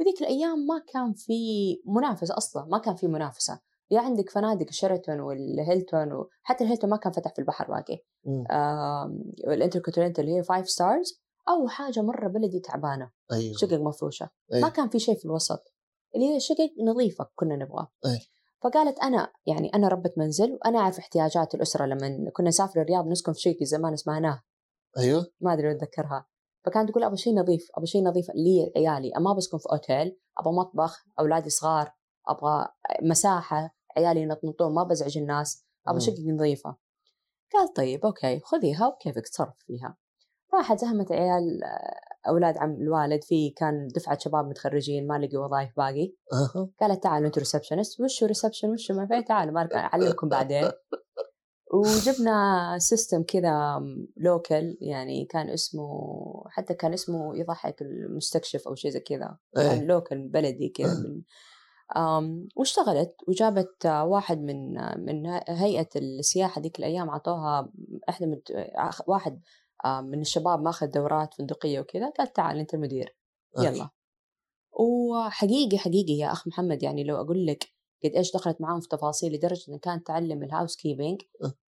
بذيك 0.00 0.20
الأيام 0.20 0.58
ما 0.58 0.84
كان 0.92 1.12
في 1.12 1.32
منافسة 1.86 2.36
أصلا 2.36 2.64
ما 2.64 2.78
كان 2.78 2.94
في 2.94 3.06
منافسة. 3.06 3.60
يا 3.90 4.00
عندك 4.00 4.30
فنادق 4.30 4.70
شيراتون 4.70 5.20
والهيلتون 5.20 6.12
وحتى 6.12 6.64
الهيلتون 6.64 6.90
ما 6.90 6.96
كان 6.96 7.12
فتح 7.12 7.32
في 7.34 7.38
البحر 7.38 7.66
باقي. 7.68 8.04
والإنتركونتيننتال 9.46 10.24
اللي 10.24 10.38
هي 10.38 10.42
five 10.42 10.68
stars 10.68 11.22
أو 11.48 11.68
حاجة 11.68 12.00
مرة 12.00 12.28
بلدي 12.28 12.60
تعبانة 12.60 13.10
أيوه. 13.32 13.54
شقق 13.56 13.80
مفروشة. 13.80 14.30
أي. 14.54 14.60
ما 14.60 14.68
كان 14.68 14.88
في 14.88 14.98
شيء 14.98 15.14
في 15.14 15.24
الوسط 15.24 15.74
اللي 16.14 16.34
هي 16.34 16.40
شقق 16.40 16.70
نظيفة 16.84 17.28
كنا 17.34 17.56
نبغى 17.56 17.86
أي. 18.06 18.18
فقالت 18.62 18.98
أنا 18.98 19.32
يعني 19.46 19.70
أنا 19.74 19.88
ربة 19.88 20.12
منزل 20.16 20.52
وأنا 20.52 20.78
أعرف 20.78 20.98
احتياجات 20.98 21.54
الأسرة 21.54 21.86
لما 21.86 22.30
كنا 22.32 22.48
نسافر 22.48 22.80
الرياض 22.80 23.06
نسكن 23.06 23.32
في 23.32 23.40
شقق 23.40 23.62
زمان 23.62 23.92
اسمها 23.92 24.20
ناه 24.20 24.42
أيوه. 24.98 25.26
ما 25.40 25.52
أدري 25.52 25.70
أتذكرها. 25.70 26.26
فكانت 26.64 26.90
تقول 26.90 27.04
أبغى 27.04 27.16
شيء 27.16 27.34
نظيف 27.34 27.68
أبغى 27.74 27.86
شيء 27.86 28.04
نظيف 28.04 28.26
لي 28.34 28.72
عيالي 28.76 29.12
ما 29.18 29.32
بسكن 29.32 29.58
في 29.58 29.64
أوتيل 29.72 30.18
أبغى 30.38 30.52
مطبخ 30.52 31.04
أولادي 31.20 31.50
صغار 31.50 31.92
أبغى 32.28 32.68
مساحة. 33.02 33.79
عيالي 33.96 34.20
ينطنطون 34.20 34.74
ما 34.74 34.82
بزعج 34.82 35.18
الناس 35.18 35.64
أبغى 35.86 36.00
مم. 36.00 36.06
شقق 36.06 36.26
نظيفة. 36.26 36.76
قال 37.52 37.72
طيب 37.72 38.06
أوكي 38.06 38.40
خذيها 38.40 38.86
وكيفك 38.86 39.28
تصرف 39.28 39.54
فيها. 39.66 39.96
راحت 40.54 40.78
زهمت 40.78 41.12
عيال 41.12 41.64
آه، 41.64 42.28
أولاد 42.28 42.58
عم 42.58 42.74
الوالد 42.74 43.24
في 43.24 43.50
كان 43.50 43.88
دفعة 43.94 44.18
شباب 44.18 44.48
متخرجين 44.48 45.06
ما 45.06 45.18
لقوا 45.18 45.46
وظائف 45.46 45.70
باقي. 45.76 46.14
قالت 46.80 47.02
تعالوا 47.02 47.26
أنتوا 47.26 47.40
receptionist 47.40 48.00
وشو 48.00 48.26
reception 48.26 48.70
وشو 48.70 48.94
ما 48.94 49.06
في 49.06 49.22
تعالوا 49.22 49.74
أعلمكم 49.74 50.28
بعدين. 50.28 50.70
وجبنا 51.72 52.76
system 52.78 53.22
كذا 53.22 53.80
local 54.16 54.76
يعني 54.80 55.24
كان 55.24 55.50
اسمه 55.50 55.90
حتى 56.48 56.74
كان 56.74 56.92
اسمه 56.92 57.38
يضحك 57.38 57.82
المستكشف 57.82 58.68
أو 58.68 58.74
شيء 58.74 58.90
زي 58.90 59.00
كذا. 59.00 59.38
كان 59.54 59.78
إيه 59.78 59.84
local 59.84 60.28
بلدي 60.28 60.68
كذا 60.68 60.94
من 60.94 61.06
أم 61.06 61.24
واشتغلت 62.56 63.14
وجابت 63.28 63.86
آه، 63.86 64.04
واحد 64.04 64.38
من 64.42 64.78
آه، 64.78 64.96
من 64.98 65.26
هيئة 65.48 65.88
السياحة 65.96 66.60
ذيك 66.60 66.78
الأيام 66.78 67.10
عطوها 67.10 67.72
إحدى 68.08 68.26
من 68.26 68.40
آه، 68.54 68.90
واحد 69.06 69.40
آه، 69.84 70.00
من 70.00 70.20
الشباب 70.20 70.60
ماخذ 70.62 70.86
دورات 70.86 71.34
فندقية 71.34 71.80
وكذا 71.80 72.10
قالت 72.10 72.36
تعال 72.36 72.58
أنت 72.58 72.74
المدير. 72.74 73.16
يلا. 73.58 73.88
وحقيقي 74.72 75.78
حقيقي 75.78 76.12
يا 76.12 76.32
أخ 76.32 76.48
محمد 76.48 76.82
يعني 76.82 77.04
لو 77.04 77.16
أقول 77.16 77.46
لك 77.46 77.64
قد 78.04 78.10
إيش 78.10 78.32
دخلت 78.32 78.60
معاهم 78.60 78.80
في 78.80 78.88
تفاصيل 78.88 79.32
لدرجة 79.32 79.72
إن 79.72 79.78
كانت 79.78 80.06
تعلم 80.06 80.42
ال 80.42 80.76
housekeeping 80.76 81.20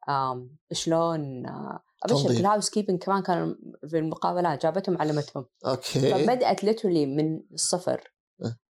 آم، 0.09 0.57
شلون 0.71 1.45
آه، 1.45 1.83
تنظيف. 2.07 2.39
ال 2.39 2.69
housekeeping 2.69 2.99
كمان 3.03 3.21
كانوا 3.23 3.55
في 3.87 3.97
المقاولات 3.97 4.63
جابتهم 4.63 4.97
علمتهم. 5.01 5.45
أوكي. 5.65 5.99
فبدأت 5.99 6.63
literally 6.63 7.05
من 7.05 7.41
الصفر. 7.53 8.11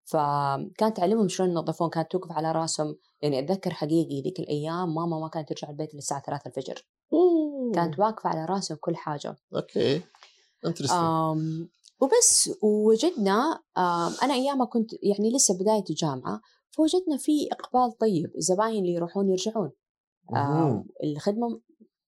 فكانت 0.05 0.97
تعلمهم 0.97 1.27
شلون 1.27 1.49
ينظفون 1.49 1.89
كانت 1.89 2.11
توقف 2.11 2.31
على 2.31 2.51
راسهم. 2.51 2.95
يعني 3.21 3.39
أتذكر 3.39 3.73
حقيقي 3.73 4.21
ذيك 4.21 4.39
الأيام 4.39 4.95
ماما 4.95 5.19
ما 5.19 5.27
كانت 5.27 5.49
ترجع 5.49 5.69
البيت 5.69 5.95
للساعه 5.95 6.21
3 6.21 6.47
الفجر. 6.47 6.87
أوه. 7.13 7.71
كانت 7.71 7.99
واقفة 7.99 8.29
على 8.29 8.45
راسهم 8.45 8.77
كل 8.81 8.95
حاجة. 8.95 9.35
أوكي. 9.55 10.01
interesting 10.65 11.67
وبس 12.01 12.49
وجدنا 12.61 13.59
أنا 14.23 14.33
أيامها 14.33 14.65
كنت 14.65 14.91
يعني 15.03 15.31
لسه 15.35 15.57
بداية 15.59 15.83
الجامعة 15.89 16.41
فوجدنا 16.71 17.17
في 17.17 17.31
إقبال 17.51 17.97
طيب 17.97 18.31
الزباين 18.35 18.79
اللي 18.79 18.93
يروحون 18.93 19.29
يرجعون. 19.29 19.71
الخدمة 21.03 21.61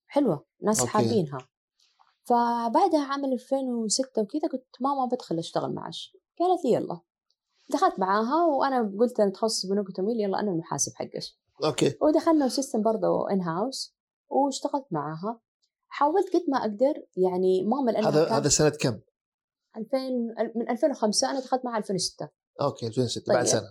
حلوة 0.07 0.45
ناس. 0.61 0.85
حابينها. 0.85 1.37
فبعدها 2.23 3.03
عام 3.03 3.25
2006 3.25 4.21
وكذا 4.21 4.49
قلت 4.51 4.67
ماما 4.81 5.05
بدخل 5.05 5.39
أشتغل 5.39 5.73
معش 5.73 6.17
قالت 6.39 6.65
لي 6.65 6.71
يلا. 6.71 7.01
دخلت 7.69 7.99
معاها 7.99 8.45
وأنا 8.45 8.91
قلت 8.99 9.19
أنا 9.19 9.31
تخصص 9.31 9.65
بنوك 9.65 9.89
وتمويل 9.89 10.19
يلا 10.21 10.39
أنا 10.39 10.51
المحاسب 10.51 10.91
حقك 10.95 11.19
أوكي. 11.63 11.97
ودخلنا 12.01 12.49
system 12.49 12.81
برضه 12.81 13.29
in-house 13.31 13.95
واشتغلت 14.29 14.85
معاها. 14.91 15.39
حاولت 15.87 16.33
قد 16.33 16.43
ما 16.47 16.57
أقدر 16.57 16.93
يعني 17.17 17.63
ماما 17.63 17.91
لانها 17.91 18.09
هذا 18.09 18.29
هذا 18.29 18.49
سنة 18.49 18.69
كم؟ 18.69 18.99
2000 19.77 19.97
من 20.55 20.69
2005 20.69 21.31
أنا 21.31 21.39
دخلت 21.39 21.65
معها 21.65 21.77
2006 21.77 22.29
أوكي 22.61 22.87
2006 22.87 23.33
بعد 23.33 23.45
طيب. 23.45 23.53
سنة. 23.53 23.69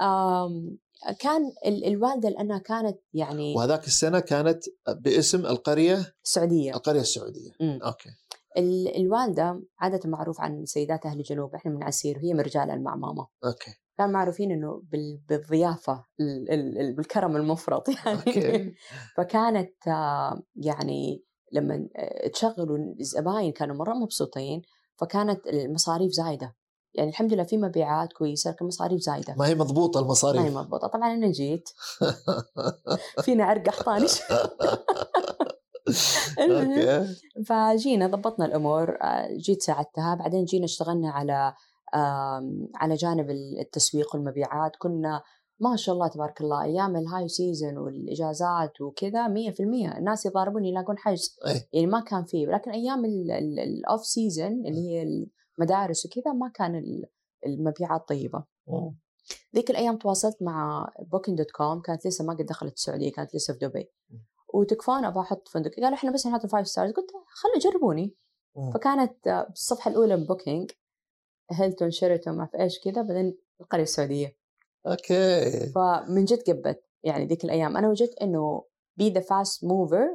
آم 0.00 0.78
كان 1.20 1.52
ال- 1.66 1.84
الوالدة 1.84 2.28
لأنها 2.28 2.58
كانت 2.58 2.98
يعني 3.14 3.54
وهذاك 3.56 3.86
السنة 3.86 4.20
كانت 4.20 4.64
باسم 4.88 5.46
القرية؟ 5.46 6.14
سعودية. 6.22 6.74
القرية 6.74 7.00
السعودية. 7.00 7.50
مم. 7.60 7.78
أوكي. 7.84 8.08
الوالدة 8.96 9.62
عادة 9.80 10.10
معروف 10.10 10.40
عن 10.40 10.64
سيدات 10.64 11.06
أهل 11.06 11.18
الجنوب 11.18 11.54
إحنا 11.54 11.70
من 11.72 11.82
عسير 11.82 12.16
وهي 12.16 12.34
من 12.34 12.40
رجال 12.40 12.82
مع 12.82 12.94
ماما. 12.96 13.26
أوكي. 13.44 13.70
كانوا 13.98 14.12
معروفين 14.12 14.50
إنه 14.52 14.82
بال- 14.92 15.20
بالضيافة 15.28 16.04
ال- 16.20 16.50
ال- 16.50 16.78
ال- 16.78 16.92
بالكرم 16.96 17.36
المفرط 17.36 17.88
يعني. 18.06 18.18
أوكي. 18.18 18.74
فكانت 19.16 19.72
يعني 20.56 21.22
لما 21.52 21.88
آه، 21.96 22.28
تشغلوا 22.28 22.78
الزباين 23.00 23.52
كانوا 23.52 23.76
مرة 23.76 23.94
مبسوطين 23.94 24.62
فكانت 24.96 25.46
المصاريف 25.46 26.12
زايدة. 26.12 26.56
يعني 26.94 27.10
الحمد 27.10 27.32
لله 27.32 27.44
في 27.44 27.56
مبيعات 27.56 28.12
كويسة 28.12 28.50
لكن 28.50 28.66
مصاريف 28.66 29.00
زايدة. 29.00 29.34
ما 29.38 29.46
هي 29.46 29.54
مضبوطة 29.54 29.98
ما 30.00 30.02
هي 30.02 30.06
المصاريف. 30.06 30.56
مضبوطة. 30.56 30.86
طبعا 30.88 31.14
أنا 31.14 31.30
جيت. 31.30 31.68
فينا 33.24 33.44
عرق 33.44 33.68
احطاني 33.68 34.06
أوكي. 36.38 37.14
فجينا 37.46 38.06
ضبطنا 38.06 38.46
الأمور 38.46 38.98
آه، 39.02 39.28
جيت 39.36 39.62
ساعدتها 39.62 40.14
بعدين 40.14 40.44
جينا 40.44 40.64
اشتغلنا 40.64 41.10
على 41.10 41.54
على 42.74 42.94
جانب 42.94 43.30
التسويق 43.30 44.14
والمبيعات 44.14 44.76
كنا 44.78 45.22
ما 45.60 45.76
شاء 45.76 45.94
الله 45.94 46.08
تبارك 46.08 46.40
الله 46.40 46.62
أيام 46.62 46.96
ال 46.96 47.28
high 47.28 47.48
season 47.48 47.78
والإجازات 47.78 48.80
وكذا 48.80 49.28
100% 49.28 49.60
الناس 49.98 50.26
يضاربون 50.26 50.64
يلاقون 50.64 50.98
حجز. 50.98 51.36
أي. 51.46 51.68
يعني 51.72 51.86
ما 51.86 52.00
كان 52.00 52.24
فيه 52.24 52.46
لكن 52.46 52.70
أيام 52.70 53.04
ال 53.04 53.29
off 53.29 54.06
season 54.06 54.66
اللي 54.66 54.80
هي 54.90 55.26
المدارس 55.58 56.06
وكذا 56.06 56.32
ما 56.32 56.48
كان 56.54 56.74
ال- 56.76 57.04
المبيعات 57.46 58.08
طيبة. 58.08 58.44
ذيك 59.56 59.70
الأيام 59.70 59.96
تواصلت 59.96 60.36
مع 60.42 60.88
بوكينج 61.12 61.38
دوت 61.38 61.50
كوم 61.50 61.80
كانت 61.80 62.06
لسه 62.06 62.24
ما 62.24 62.34
قد 62.34 62.46
دخلت 62.46 62.74
السعودية 62.74 63.12
كانت 63.12 63.34
لسه 63.34 63.54
في 63.54 63.58
دبي. 63.58 63.90
وتكفون 64.54 65.04
أبغى 65.04 65.20
أحط 65.20 65.48
فندق. 65.48 65.70
قالوا 65.74 65.94
إحنا 65.94 66.10
بس 66.10 66.26
نحط 66.26 66.44
ال 66.44 66.49
five 66.49 66.68
stars 66.68 66.92
قلت 66.92 67.10
خلوا 67.28 67.58
جربوني. 67.58 68.14
مم. 68.56 68.72
فكانت 68.72 69.26
آه، 69.26 69.48
الصفحه 69.50 69.90
الأولى 69.90 70.16
بوكينج 70.16 70.70
هيلتون 71.50 71.90
شيراتون 71.90 72.36
ما 72.36 72.46
في 72.46 72.60
إيش 72.60 72.80
كذا 72.84 73.02
بعدين 73.02 73.38
القرية 73.60 73.82
السعودية. 73.82 74.36
أوكي. 74.86 75.50
فمن 75.74 76.24
جد 76.24 76.50
قبت 76.50 76.84
يعني 77.02 77.26
ذيك 77.26 77.44
الأيام. 77.44 77.76
أنا 77.76 77.88
وجدت 77.88 78.14
إنه 78.22 78.64
the 79.00 79.20
fast 79.20 79.62
mover 79.62 80.06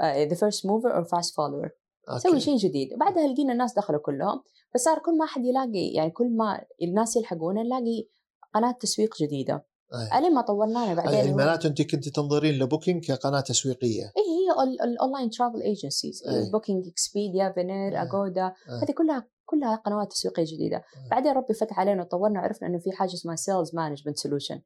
uh, 0.00 0.28
the 0.30 0.36
first 0.36 0.64
mover 0.64 0.92
or 0.92 1.04
fast 1.04 1.30
follower. 1.34 1.70
سوي 2.18 2.40
شيء 2.40 2.56
جديد. 2.56 2.92
وبعدها 2.92 3.26
لقينا 3.26 3.52
الناس 3.52 3.74
دخلوا 3.74 4.00
كلهم. 4.00 4.42
بس 4.74 4.80
صار 4.80 4.98
كل 4.98 5.18
ما 5.18 5.24
أحد 5.24 5.44
يلاقي 5.44 5.92
يعني 5.94 6.10
كل 6.10 6.36
ما 6.36 6.64
الناس 6.82 7.16
يلحقونا 7.16 7.62
نلاقي 7.62 8.08
قناة 8.54 8.72
تسويق 8.72 9.14
جديدة. 9.22 9.66
أي. 9.94 10.18
ألين 10.18 10.34
ما 10.34 10.40
طورناها 10.40 10.94
بعدين 10.94 11.14
يعني 11.14 11.34
معناته 11.34 11.66
أنت 11.66 11.82
كنت 11.82 12.08
تنظرين 12.08 12.54
لبوكينج 12.54 13.04
كقناة 13.04 13.40
تسويقية 13.40 14.02
اي 14.04 14.22
هي 14.22 14.62
ال- 14.64 14.82
ال 14.82 14.89
online 14.89 15.30
travel 15.30 15.62
agencies. 15.62 16.22
بوكينج 16.52 16.88
اكسبيديا 16.88 17.52
فينير. 17.52 18.02
اجودا. 18.02 18.52
هذه 18.82 18.92
كلها 18.98 19.28
كلها 19.46 19.76
قنوات 19.76 20.10
تسويقية 20.10 20.44
جديدة 20.44 20.76
أي. 20.76 21.08
بعدين 21.10 21.32
ربي 21.32 21.54
فتح 21.54 21.78
علينا 21.80 22.02
وطورنا 22.02 22.40
وعرفنا 22.40 22.68
إنه 22.68 22.78
في 22.78 22.92
حاجة 22.92 23.14
اسمها 23.14 23.36
sales 23.36 23.74
management 23.74 24.18
solution 24.18 24.60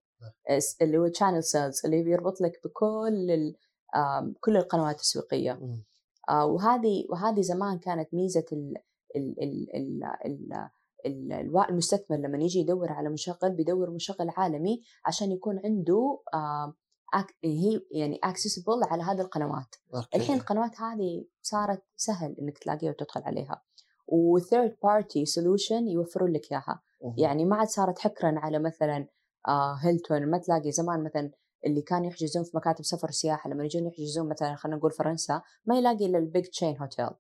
اللي 0.83 0.99
هو 0.99 1.09
channel 1.09 1.45
sales 1.45 1.81
اللي 1.85 2.03
بيربط 2.03 2.41
لك 2.41 2.53
بكل 2.65 3.55
كل 4.41 4.57
القنوات 4.57 4.95
التسويقية 4.95 5.53
مم. 5.53 5.85
آه، 6.29 6.47
وهذه 6.47 7.05
وهذه 7.11 7.41
زمان 7.41 7.79
كانت 7.79 8.15
ميزة 8.15 8.45
ال 8.53 8.75
ال 9.17 9.43
ال 9.43 9.77
ال 9.77 10.05
ال 10.27 10.69
المستثمر 11.07 12.17
لما 12.17 12.39
يجي 12.39 12.59
يدور 12.61 12.93
على 12.93 13.09
مشغل 13.09 13.51
بيدور 13.51 13.91
مشغل 13.91 14.31
عالمي 14.37 14.83
عشان 15.05 15.33
يكون 15.33 15.61
عنده 15.65 16.23
أك- 17.17 17.35
هي 17.45 17.81
يعني 17.91 18.19
accessible 18.25 18.85
على 18.85 19.03
هذه 19.03 19.21
القنوات. 19.21 19.75
okay. 19.95 20.09
الحين 20.19 20.37
القنوات 20.37 20.81
هذه 20.81 21.25
صارت 21.43 21.83
سهل 21.97 22.37
إنك 22.41 22.59
تلاقيها 22.59 22.91
وتدخل 22.91 23.23
عليها. 23.23 23.63
و 24.07 24.19
third 24.19 24.77
party 24.83 25.25
solution 25.27 25.89
يوفرون 25.89 26.33
لك 26.33 26.53
إياها. 26.53 26.83
يعني 27.19 27.45
ما 27.45 27.57
عاد 27.57 27.69
صارت 27.69 27.99
حكرا 27.99 28.35
على 28.39 28.59
مثلا 28.59 29.09
آه 29.49 29.75
هيلتون 29.75 30.27
ما 30.31 30.39
تلاقي 30.39 30.71
زمان 30.73 31.05
مثلا 31.05 31.31
اللي 31.67 31.83
كانوا 31.83 32.07
يحجزون 32.07 32.45
في 32.45 32.51
مكاتب 32.57 32.85
سفر 32.85 33.11
سياحة 33.11 33.51
لما 33.51 33.65
يجون 33.65 33.87
يحجزون 33.87 34.29
مثلا 34.29 34.55
خلينا 34.55 34.77
نقول 34.79 34.91
فرنسا 34.91 35.43
ما 35.67 35.79
يلاقي 35.79 36.07
إلا 36.07 36.19
ال 36.19 36.25
big 36.25 36.45
chain 36.45 36.79
hotel 36.79 37.11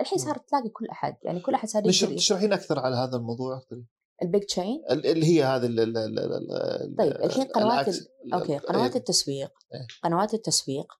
الحين 0.00 0.18
مم. 0.18 0.24
صارت 0.24 0.48
تلاقي 0.48 0.68
كل 0.68 0.86
أحد 0.86 1.16
يعني 1.22 1.40
كل 1.40 1.54
أحد 1.54 1.68
صار 1.68 1.82
يقدر 1.86 2.16
تشرحين 2.16 2.52
أكثر 2.52 2.78
على 2.78 2.96
هذا 2.96 3.16
الموضوع 3.16 3.56
أكثر 3.56 3.82
ال 4.22 4.27
big 4.27 4.42
chain 4.44 4.82
ال- 4.90 5.06
اللي 5.06 5.26
هي 5.26 5.44
هذه 5.44 5.66
ال- 5.66 5.80
ال- 5.80 5.98
ال- 5.98 6.18
ال- 6.18 6.52
ال- 6.52 6.96
طيب، 6.98 7.12
الحين 7.12 7.44
قنوات 7.44 7.88
ال- 7.88 8.34
okay 8.34 8.58
قنوات 8.58 8.90
إيه. 8.90 8.96
التسويق. 8.98 9.50
إيه. 9.74 9.86
قنوات 10.02 10.34
التسويق 10.34 10.92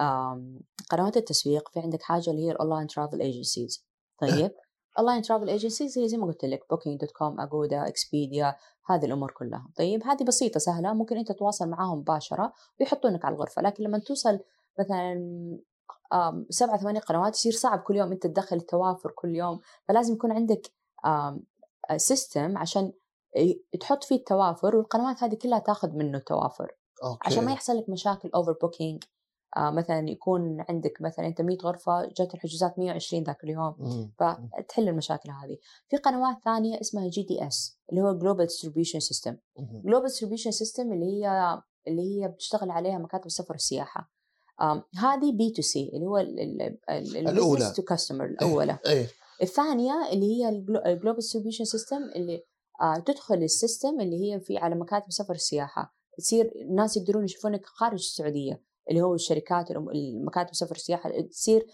آم، 0.00 0.60
قنوات 0.90 1.16
التسويق 1.16 1.68
في 1.72 1.80
عندك 1.80 2.02
حاجة 2.02 2.30
اللي 2.30 2.46
هي 2.46 2.50
ال 2.50 2.55
online 2.55 2.86
travel 2.86 3.20
agencies 3.20 3.86
طيب 4.20 4.50
online 4.98 5.22
travel 5.22 5.48
agencies 5.48 5.98
هي 5.98 6.08
زي 6.08 6.16
ما 6.16 6.26
قلت 6.26 6.44
لك 6.44 6.60
Booking.com 6.70 7.40
Agoda 7.40 7.86
Expedia 7.88 8.56
هذه 8.86 9.04
الأمور 9.04 9.30
كلها. 9.30 9.68
طيب 9.76 10.02
هذه 10.04 10.24
بسيطة 10.24 10.60
سهلة 10.60 10.92
ممكن 10.94 11.16
أنت 11.16 11.32
تتواصل 11.32 11.68
معاهم 11.68 11.98
مباشرة 11.98 12.52
ويحطونك 12.80 13.24
على 13.24 13.34
الغرفة. 13.34 13.62
لكن 13.62 13.84
لما 13.84 13.98
توصل 13.98 14.38
مثلا 14.80 15.14
سبعة 16.50 16.76
ثمانية 16.78 17.00
قنوات 17.00 17.34
يصير 17.34 17.52
صعب 17.52 17.78
كل 17.78 17.96
يوم 17.96 18.12
أنت 18.12 18.26
تدخل 18.26 18.56
التوافر 18.56 19.10
كل 19.10 19.36
يوم 19.36 19.60
فلازم 19.88 20.14
يكون 20.14 20.32
عندك 20.32 20.72
system 21.96 22.58
عشان 22.58 22.92
ي- 23.36 23.64
تحط 23.80 24.04
فيه 24.04 24.16
التوافر 24.16 24.76
والقنوات 24.76 25.22
هذه 25.22 25.34
كلها 25.34 25.58
تاخذ 25.58 25.90
منه 25.90 26.18
التوافر 26.18 26.72
okay. 27.04 27.18
عشان 27.26 27.44
ما 27.44 27.52
يحصل 27.52 27.76
لك 27.78 27.88
مشاكل 27.88 28.30
overbooking 28.34 29.04
آه 29.56 29.70
مثلا 29.70 30.10
يكون 30.10 30.64
عندك 30.68 30.98
مثلا 31.02 31.26
أنت 31.26 31.40
100 31.40 31.58
غرفة 31.64 32.06
جات 32.06 32.34
الحجوزات 32.34 32.78
120 32.78 33.22
ذاك 33.22 33.44
اليوم 33.44 33.74
مم. 33.78 34.12
فتحل 34.18 34.88
المشاكل 34.88 35.30
هذه. 35.30 35.58
في 35.88 35.96
قنوات 35.96 36.36
ثانية 36.44 36.80
اسمها 36.80 37.08
GDS 37.08 37.78
اللي 37.90 38.02
هو 38.02 38.12
global 38.18 38.46
distribution 38.46 39.00
system. 39.00 39.36
global 39.58 40.06
distribution 40.08 40.50
system 40.50 40.92
اللي 40.92 41.06
هي 41.06 41.58
اللي 41.88 42.02
هي 42.22 42.28
بتشتغل 42.28 42.70
عليها 42.70 42.98
مكاتب 42.98 43.26
السفر 43.26 43.52
والسياحة. 43.52 44.10
هذه 44.96 45.32
B2C 45.32 45.90
اللي 45.94 46.06
هو 46.06 46.18
الأولى. 46.18 47.72
to 47.76 47.82
customer 47.82 48.24
الأولى. 48.24 48.78
إيه. 48.86 49.06
الثانية 49.42 50.12
اللي 50.12 50.26
هي 50.26 50.48
ال 50.48 50.57
global 50.57 51.14
distribution 51.14 51.64
system 51.64 52.02
اللي 52.16 52.44
آه 52.82 52.98
تدخل 52.98 53.34
ال 53.34 53.43
system 53.43 54.00
اللي 54.00 54.16
هي 54.16 54.40
في 54.40 54.58
على 54.58 54.74
مكاتب 54.74 55.10
سفر 55.10 55.34
السياحة. 55.34 55.94
تصير 56.18 56.52
الناس 56.56 56.96
يقدرون 56.96 57.24
يشوفونك 57.24 57.66
خارج 57.66 57.98
السعودية 57.98 58.62
اللي 58.90 59.02
هو 59.02 59.14
الشركات 59.14 59.70
المكاتب 59.70 60.54
سفر 60.54 60.74
السياحة. 60.74 61.10
تصير 61.30 61.66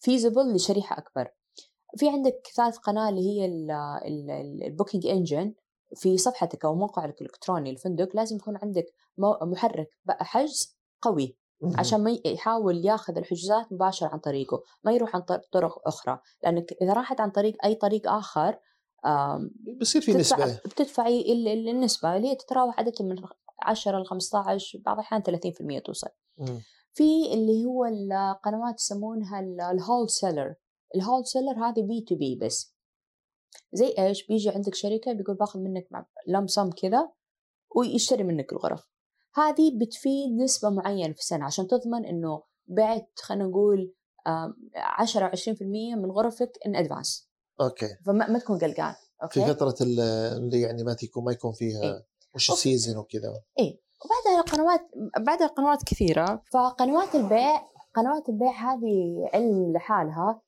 visible 0.00 0.54
لشريحة 0.54 0.98
أكبر. 0.98 1.28
في 1.96 2.08
عندك 2.08 2.46
ثالث 2.56 2.76
قناة 2.76 3.08
اللي 3.08 3.20
هي 3.20 3.46
ال 4.66 4.71
booking 4.71 5.06
engine 5.06 5.54
في 5.96 6.18
صفحتك 6.18 6.64
أو 6.64 6.74
موقعك 6.74 7.20
الإلكتروني 7.20 7.70
الفندق 7.70 8.16
لازم 8.16 8.36
يكون 8.36 8.56
عندك 8.56 8.86
محرك 9.42 9.90
حجز 10.08 10.76
قوي. 11.02 11.36
عشان 11.78 12.04
ما 12.04 12.18
يحاول 12.24 12.84
ياخذ 12.86 13.16
الحجوزات 13.18 13.72
مباشرة 13.72 14.08
عن 14.08 14.18
طريقه 14.18 14.62
ما 14.84 14.92
يروح 14.92 15.16
عن 15.16 15.22
طر- 15.22 15.42
طرق 15.52 15.88
أخرى. 15.88 16.20
لأنك 16.42 16.72
إذا 16.82 16.92
راحت 16.92 17.20
عن 17.20 17.30
طريق 17.30 17.64
أي 17.64 17.74
طريق 17.74 18.08
آخر 18.10 18.58
آم، 19.06 19.50
بصير 19.80 20.02
في 20.02 20.12
بتدفع 20.12 20.36
نسبة. 20.46 20.60
بتدفعي 20.64 21.32
ال- 21.32 21.48
ال- 21.48 21.68
النسبة 21.68 22.16
اللي 22.16 22.28
هي 22.28 22.34
تتراوح 22.36 22.78
عادة 22.78 23.04
من 23.04 23.16
10 23.62 23.98
ل 23.98 24.06
15 24.06 24.78
بعض 24.84 24.96
الأحيان 24.98 25.22
30% 25.22 25.78
توصل. 25.84 26.08
مم. 26.38 26.60
في 26.92 27.34
اللي 27.34 27.64
هو 27.64 27.84
القنوات 27.84 28.74
يسمونها 28.80 29.40
ال 29.72 30.10
wholesaler 30.10 30.54
ال 30.96 31.26
wholesaler 31.26 31.52
هذه 31.68 31.82
B2B 31.82 32.36
بس. 32.42 32.74
زي 33.72 33.94
إيش؟ 33.98 34.26
بيجي 34.26 34.50
عندك 34.50 34.74
شركة 34.74 35.12
بيقول 35.12 35.36
باخذ 35.36 35.60
منك 35.60 35.88
لموسم 36.26 36.70
كذا 36.70 37.10
ويشتري 37.76 38.22
منك 38.24 38.52
الغرف. 38.52 38.90
هذه 39.34 39.78
بتفيد 39.78 40.32
نسبة 40.42 40.70
معينة 40.70 41.12
في 41.12 41.18
السنة 41.20 41.44
عشان 41.44 41.66
تضمن 41.68 42.04
إنه 42.04 42.42
بعت 42.66 43.08
خلينا 43.22 43.44
نقول 43.44 43.94
آم، 44.26 44.54
10 44.76 45.26
أو 45.26 45.30
20% 45.30 45.62
من 45.96 46.10
غرفك 46.10 46.52
in 46.66 46.76
advance 46.76 47.28
okay. 47.60 47.88
فما 48.06 48.30
ما 48.30 48.38
تكون 48.38 48.58
قلقان 48.58 48.94
في 49.30 49.40
okay 49.40 49.54
فترة 49.54 49.74
ال- 49.80 50.00
اللي 50.00 50.60
يعني 50.60 50.84
ما 50.84 50.94
تكون 50.94 51.24
ما 51.24 51.32
يكون 51.32 51.52
فيها 51.52 51.82
إيه. 51.82 52.06
وش. 52.34 52.50
ال 52.50 52.57
season 52.57 52.96
وكذا. 52.96 53.28
وبعدها 54.04 54.40
القنوات 54.40 54.80
بعدها 55.18 55.46
قنوات 55.46 55.82
كثيرة. 55.82 56.42
فقنوات 56.52 57.14
البيع 57.14 57.60
قنوات 57.94 58.28
البيع 58.28 58.50
هذه 58.72 59.28
علم 59.34 59.72
لحالها 59.72 60.42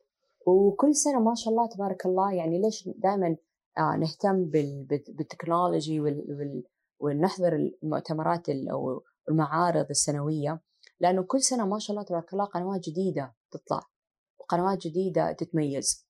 وكل 0.46 0.94
سنة 0.94 1.20
ما 1.20 1.34
شاء 1.34 1.52
الله 1.52 1.68
تبارك 1.68 2.06
الله 2.06 2.32
يعني 2.32 2.60
ليش 2.62 2.88
دائما 2.96 3.36
آه 3.78 3.96
نهتم 3.96 4.44
بال- 4.44 4.84
بال- 4.84 5.04
بالتكنولوجي 5.16 6.00
وال- 6.00 6.24
وال- 6.28 6.62
ونحضر 7.02 7.52
المؤتمرات 7.82 8.48
ال- 8.48 8.68
أو 8.70 9.02
المعارض 9.28 9.86
السنوية 9.90 10.60
لأنه 11.00 11.22
كل 11.22 11.40
سنة 11.40 11.66
ما 11.66 11.78
شاء 11.78 11.90
الله 11.96 12.06
تبارك 12.06 12.32
الله 12.32 12.44
قنوات 12.44 12.80
جديدة 12.88 13.34
تطلع 13.50 13.80
وقنوات 14.40 14.78
جديدة 14.86 15.32
تتميز. 15.32 16.06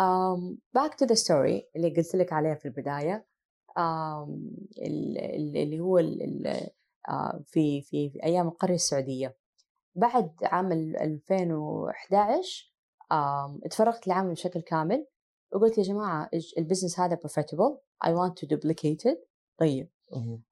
um, 0.00 0.56
back 0.78 0.90
to 0.92 1.06
the 1.06 1.16
story 1.24 1.62
اللي 1.76 1.94
قلت 1.96 2.14
لك 2.14 2.32
عليها 2.32 2.54
في 2.54 2.64
البداية. 2.68 3.26
um, 3.70 4.28
ال- 4.78 5.18
ال- 5.18 5.56
اللي 5.56 5.80
هو 5.80 5.98
ال- 5.98 6.70
في 7.46 7.82
في 7.82 8.10
في 8.10 8.24
أيام 8.24 8.48
القرية 8.48 8.74
السعودية. 8.74 9.36
بعد 9.94 10.32
عام 10.42 10.72
ال- 10.72 10.96
2011 10.96 12.72
آم، 13.12 13.60
اتفرغت 13.64 14.06
للعمل 14.06 14.30
بشكل 14.32 14.60
كامل 14.60 15.06
وقلت 15.52 15.78
يا 15.78 15.82
جماعة 15.82 16.28
الج- 16.34 16.52
ال 16.58 16.63
business 16.63 17.00
هذا 17.00 17.16
profitable 17.16 17.78
I 18.06 18.08
want 18.10 18.32
to 18.32 18.46
duplicate 18.48 19.10
it. 19.12 19.18
طيب. 19.58 19.88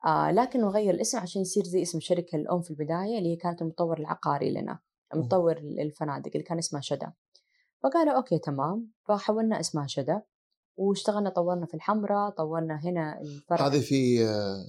آه 0.05 0.31
لكن 0.31 0.61
نغير 0.61 0.95
الاسم 0.95 1.19
عشان 1.19 1.43
يصير 1.43 1.65
زي 1.65 1.83
اسم 1.83 1.99
الشركة 1.99 2.37
الأم 2.37 2.63
في 2.63 2.71
البداية 2.71 3.19
اللي 3.19 3.33
هي 3.33 3.37
كانت 3.37 3.63
المطور 3.63 3.99
العقاري 3.99 4.51
لنا 4.51 4.79
المطور 5.15 5.57
الفنادق 5.57 6.31
اللي 6.35 6.43
كان 6.43 6.59
اسمها 6.59 6.81
شدا 6.81 7.13
فقالوا 7.83 8.13
okay 8.17 8.39
تمام. 8.39 8.93
فحولنا 9.09 9.61
اسمها 9.61 9.87
شدا 9.87 10.23
واشتغلنا 10.77 11.31
طورنا 11.31 11.67
في 11.67 11.75
الحمراء 11.75 12.31
طورنا 12.31 12.81
هنا 12.85 13.21
الفرع. 13.21 13.67
هذه 13.67 13.81
في 13.81 14.25
آه، 14.27 14.65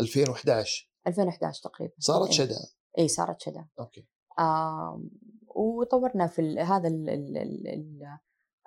2011 0.00 0.90
2011 1.06 1.62
تقريبا. 1.62 1.94
صارت 1.98 2.26
إيه. 2.26 2.32
شدا 2.32 2.56
اي 2.98 3.08
صارت 3.08 3.40
شدا 3.40 3.68
okay. 3.80 4.06
آم، 4.38 5.10
وطورنا 5.46 6.26
في 6.26 6.58
هذا 6.60 6.88
ال- 6.88 7.10
ال- 7.10 7.36
ال- 7.36 7.68
ال- 7.68 8.18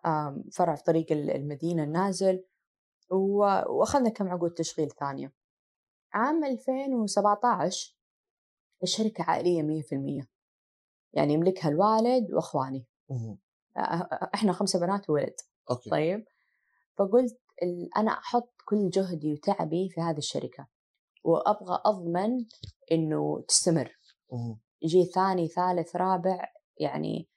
آم، 0.06 0.44
فرع 0.54 0.76
في 0.76 0.84
طريق 0.84 1.12
ال- 1.12 1.30
المدينة 1.32 1.84
النازل. 1.84 2.44
وأخذنا 3.12 4.10
كم 4.10 4.30
عقود 4.30 4.52
تشغيل 4.52 4.90
ثانية. 4.90 5.34
عام 6.14 6.44
2017 6.44 7.98
الشركة 8.84 9.24
عائلية 9.24 9.82
100% 10.22 10.28
يعني 11.14 11.34
يملكها 11.34 11.70
الوالد 11.70 12.34
وأخواني. 12.34 12.86
إحنا 14.36 14.54
خمسة 14.54 14.80
بنات 14.80 15.10
وولد. 15.10 15.36
okay. 15.72 15.90
طيب؟ 15.90 16.26
فقلت 16.98 17.42
أنا 17.98 18.12
أحط 18.12 18.54
كل 18.66 18.90
جهدي 18.90 19.34
وتعبي 19.34 19.90
في 19.90 20.02
هذه 20.02 20.18
الشركة. 20.18 20.68
وأبغى 21.24 21.82
أضمن 21.86 22.46
إنه 22.92 23.44
تستمر. 23.48 24.00
يجي 24.82 25.06
ثاني 25.06 25.48
ثالث 25.48 25.96
رابع 25.96 26.54
يعني 26.78 27.28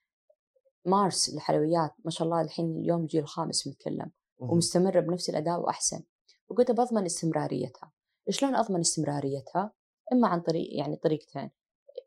مارس 0.84 1.34
الحلويات. 1.34 1.94
ما 2.04 2.10
شاء 2.10 2.26
الله 2.26 2.40
الحين 2.40 2.76
اليوم 2.76 3.04
يجي 3.04 3.18
الخامس 3.18 3.68
بنتكلم 3.68 4.10
مم. 4.44 4.50
ومستمرة 4.50 5.00
بنفس 5.00 5.30
الأداء 5.30 5.60
وأحسن. 5.60 6.02
وقلت 6.48 6.70
بضمن 6.70 7.04
استمراريتها. 7.04 7.92
شلون 8.30 8.54
أضمن 8.54 8.80
استمراريتها؟ 8.80 9.72
إما 10.12 10.28
عن 10.28 10.40
طريق 10.40 10.68
يعني 10.78 10.96
طريقتين. 10.96 11.50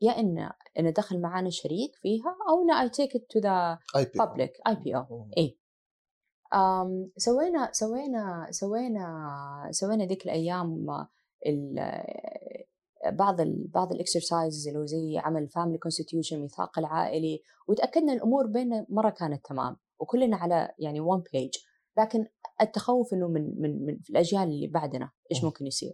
يا 0.02 0.12
إن 0.20 0.50
إن 0.80 0.94
دخل 0.94 1.22
معانا 1.22 1.50
شريك 1.50 1.92
فيها 2.02 2.36
أو 2.50 2.64
إن 2.64 2.90
I 2.90 2.92
take 2.92 3.20
it 3.20 3.24
to 3.24 3.42
the 3.42 3.78
اي 4.68 4.76
بي. 4.76 5.06
إيه. 5.38 5.58
أم 6.54 7.12
سوينا 7.18 7.70
سوينا 7.72 8.48
سوينا 8.52 9.68
سوينا 9.72 10.06
ذيك 10.06 10.26
الأيام 10.26 10.88
ال 11.48 11.76
بعض 13.12 13.42
ال 13.42 13.68
بعض 13.68 13.94
ال 13.94 14.01
exercises 14.01 14.68
اللي 14.68 14.80
هو 14.80 14.86
زي 14.86 15.18
عمل 15.18 15.48
family 15.50 15.78
constitution 15.78 16.40
ميثاق 16.40 16.80
العائلي 16.80 17.42
وتأكدنا 17.68 18.14
الأمور 18.14 18.48
بيننا 18.48 18.86
مرة 18.90 19.10
كانت 19.10 19.46
تمام. 19.46 19.78
وكلنا 20.00 20.38
على 20.38 20.74
يعني 20.80 21.00
one 21.00 21.24
page 21.34 21.54
لكن 21.98 22.26
التخوف 22.62 23.14
إنه 23.14 23.28
من 23.28 23.62
من 23.62 23.86
من 23.86 24.00
في 24.00 24.10
الأجيال 24.10 24.44
اللي 24.44 24.68
بعدنا 24.68 25.12
إيش 25.32 25.44
ممكن 25.44 25.68
يصير. 25.68 25.94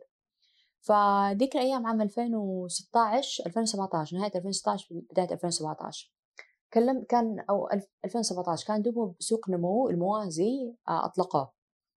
فذيك 0.82 1.56
الأيام 1.56 1.88
عام 1.88 2.02
2016 2.02 3.46
2017 3.46 4.18
نهاية 4.18 4.32
2016 4.36 4.86
بداية 5.12 5.34
2017 5.34 6.14
كلم 6.74 7.04
كان 7.10 7.40
أو 7.50 7.70
2017 8.06 8.68
كان 8.68 8.82
دوبه 8.82 9.16
سوق 9.20 9.50
نمو 9.50 9.90
الموازي 9.90 10.76
آه، 10.88 11.06
أطلقوه. 11.06 11.52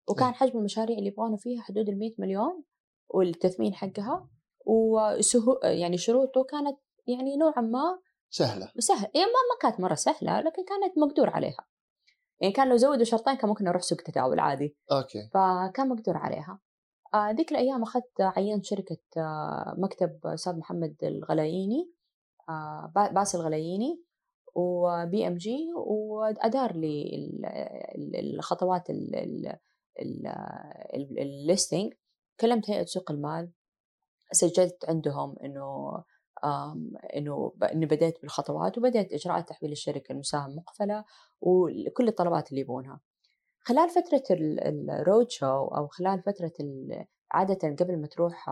وكان 0.08 0.28
إيه. 0.28 0.34
حجم 0.34 0.58
المشاريع 0.58 0.98
اللي 0.98 1.08
يبغونه 1.08 1.36
فيها 1.36 1.62
حدود 1.62 1.88
ال 1.88 1.98
100 1.98 2.14
مليون 2.18 2.64
والتثمين 3.08 3.74
حقها. 3.74 4.28
وسهو 4.66 5.60
يعني 5.64 5.98
شروطه 5.98 6.44
كانت 6.44 6.78
يعني 7.06 7.36
نوعا 7.36 7.60
ما 7.60 7.98
سهلة. 8.30 8.72
سهل 8.78 9.10
يعني 9.14 9.26
ما 9.26 9.58
كانت 9.60 9.80
مرة 9.80 9.94
سهلة 9.94 10.40
لكن 10.40 10.64
كانت 10.64 10.98
مقدور 10.98 11.30
عليها. 11.30 11.66
يعني 12.40 12.52
كان 12.52 12.68
لو 12.68 12.76
زودوا 12.76 13.04
شرطين 13.04 13.34
كان 13.34 13.48
ممكن 13.48 13.64
نروح 13.64 13.82
سوق 13.82 13.98
تداول 13.98 14.38
عادي 14.40 14.76
okay. 14.92 15.28
فكان 15.34 15.88
مقدور 15.88 16.16
عليها. 16.16 16.60
آه، 17.14 17.30
ذيك 17.30 17.52
الأيام 17.52 17.82
أخذت 17.82 18.20
عينت 18.20 18.64
شركة 18.64 18.96
آه، 19.16 19.74
مكتب 19.78 20.18
أستاذ 20.26 20.56
محمد 20.58 20.96
الغلاييني 21.02 21.92
آه، 22.48 22.92
با- 22.94 23.10
باسل 23.12 23.38
الغلاييني 23.40 24.02
و 24.54 25.26
BMG 25.26 25.58
وأدار 25.86 26.72
لي 26.76 27.02
ال- 27.16 27.46
ال- 27.98 28.34
الخطوات 28.36 28.90
ال 31.18 31.27
listing 31.27 31.92
كلمت 32.40 32.70
هيئه 32.70 32.84
سوق 32.84 33.10
المال. 33.10 33.50
سجلت 34.32 34.84
عندهم 34.88 35.36
إنه 35.44 35.92
إنه 37.16 37.52
إني 37.72 37.86
بديت 37.86 38.22
بالخطوات 38.22 38.78
وبدأت 38.78 39.12
إجراءات 39.12 39.48
تحويل 39.48 39.72
الشركة 39.72 40.12
المساهم 40.12 40.56
مقفله 40.56 41.04
وكل 41.40 42.08
الطلبات 42.08 42.50
اللي 42.50 42.60
يبونها 42.60 43.00
خلال 43.60 43.88
فترة 43.90 44.22
ال- 44.30 44.90
ال 44.90 45.30
roadshow 45.30 45.46
أو 45.64 45.86
خلال 45.88 46.22
فترة 46.22 46.52
ال- 46.60 47.04
عادة 47.32 47.76
قبل 47.84 48.00
ما 48.00 48.06
تروح 48.06 48.48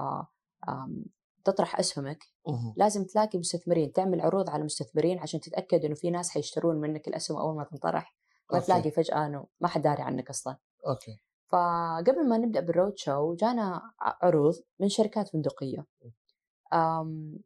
تطرح 1.45 1.79
أسهمك 1.79 2.25
مهم. 2.49 2.75
لازم 2.77 3.05
تلاقي 3.05 3.39
مستثمرين 3.39 3.93
تعمل 3.93 4.21
عروض 4.21 4.51
على 4.51 4.61
المستثمرين 4.61 5.19
عشان 5.19 5.41
تتأكد 5.41 5.85
إنه 5.85 5.95
في 5.95 6.11
ناس 6.11 6.31
حيشترون 6.31 6.77
منك 6.77 7.09
الأسهم 7.09 7.37
أول 7.39 7.57
ما 7.57 7.65
تنطرح 7.65 8.17
ما 8.53 8.59
okay. 8.59 8.67
تلاقي 8.67 8.91
فجأة 8.91 9.27
إنه 9.27 9.47
ما 9.61 9.69
حد 9.69 9.83
داري 9.83 10.03
عنك 10.03 10.31
أصلا 10.31 10.57
okay 10.87 11.19
فقبل 11.49 12.29
ما 12.29 12.39
نبدأ 12.39 12.61
بال 12.61 12.93
roadshow 12.97 13.35
جانا 13.35 13.83
عروض 14.01 14.55
من 14.81 14.89
شركات 14.89 15.29
فندقية 15.29 15.87
أم 16.73 17.39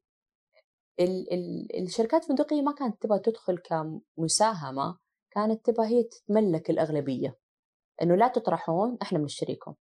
ال 1.01 1.33
ال 1.33 1.83
الشركات 1.83 2.23
الفندقيه 2.23 2.63
ما 2.63 2.73
كانت 2.73 3.03
تبغى 3.03 3.19
تدخل 3.19 3.59
كمساهمة 3.59 4.99
كانت 5.31 5.67
تبغى 5.67 5.87
هي 5.87 6.03
تتملك 6.03 6.71
الأغلبية. 6.71 7.39
إنه 8.03 8.15
لا 8.15 8.29
تطرحون 8.29 8.99
إحنا 9.03 9.19
بنشتريكم. 9.19 9.75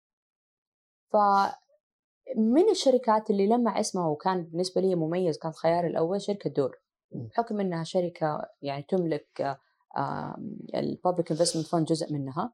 فمن 1.13 2.71
الشركات 2.71 3.31
اللي 3.31 3.47
لمع 3.47 3.81
اسمها 3.81 4.07
وكان 4.07 4.43
بالنسبة 4.43 4.81
لي 4.81 4.95
مميز 4.95 5.39
كان 5.39 5.53
خياري 5.53 5.87
الأول 5.87 6.21
شركة 6.21 6.51
دور. 6.51 6.81
بحكم 7.11 7.61
إنها 7.61 7.85
شركة 7.85 8.49
يعني 8.63 8.83
تملك 8.83 9.59
ال 10.75 10.83
public 10.83 11.31
investment 11.31 11.67
fund 11.67 11.85
جزء 11.85 12.13
منها 12.13 12.53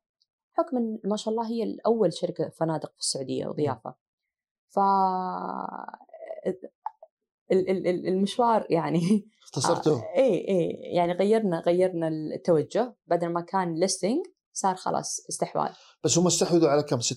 بحكم 0.54 0.76
إن 0.76 0.98
ما 1.04 1.16
شاء 1.16 1.34
الله 1.34 1.48
هي 1.48 1.62
الأول 1.62 2.12
شركة 2.12 2.48
فنادق 2.48 2.92
في 2.92 2.98
السعودية 2.98 3.46
وضيافة. 3.46 3.94
ف 4.68 4.78
المشوار 7.52 8.66
يعني 8.70 9.00
اختصرته؟ 9.44 10.02
اي 10.16 10.48
اي 10.48 10.70
يعني 10.94 11.12
غيرنا 11.12 11.62
غيرنا 11.66 12.08
التوجه. 12.08 12.96
بدل 13.06 13.28
ما 13.28 13.40
كان 13.40 13.74
listing 13.74 14.20
صار 14.52 14.76
خلاص 14.76 15.20
استحواذ. 15.28 15.72
بس 16.04 16.18
هم 16.18 16.26
استحوذوا 16.26 16.68
على 16.68 16.82
كم؟ 16.82 17.00
60% 17.00 17.02
60% 17.02 17.10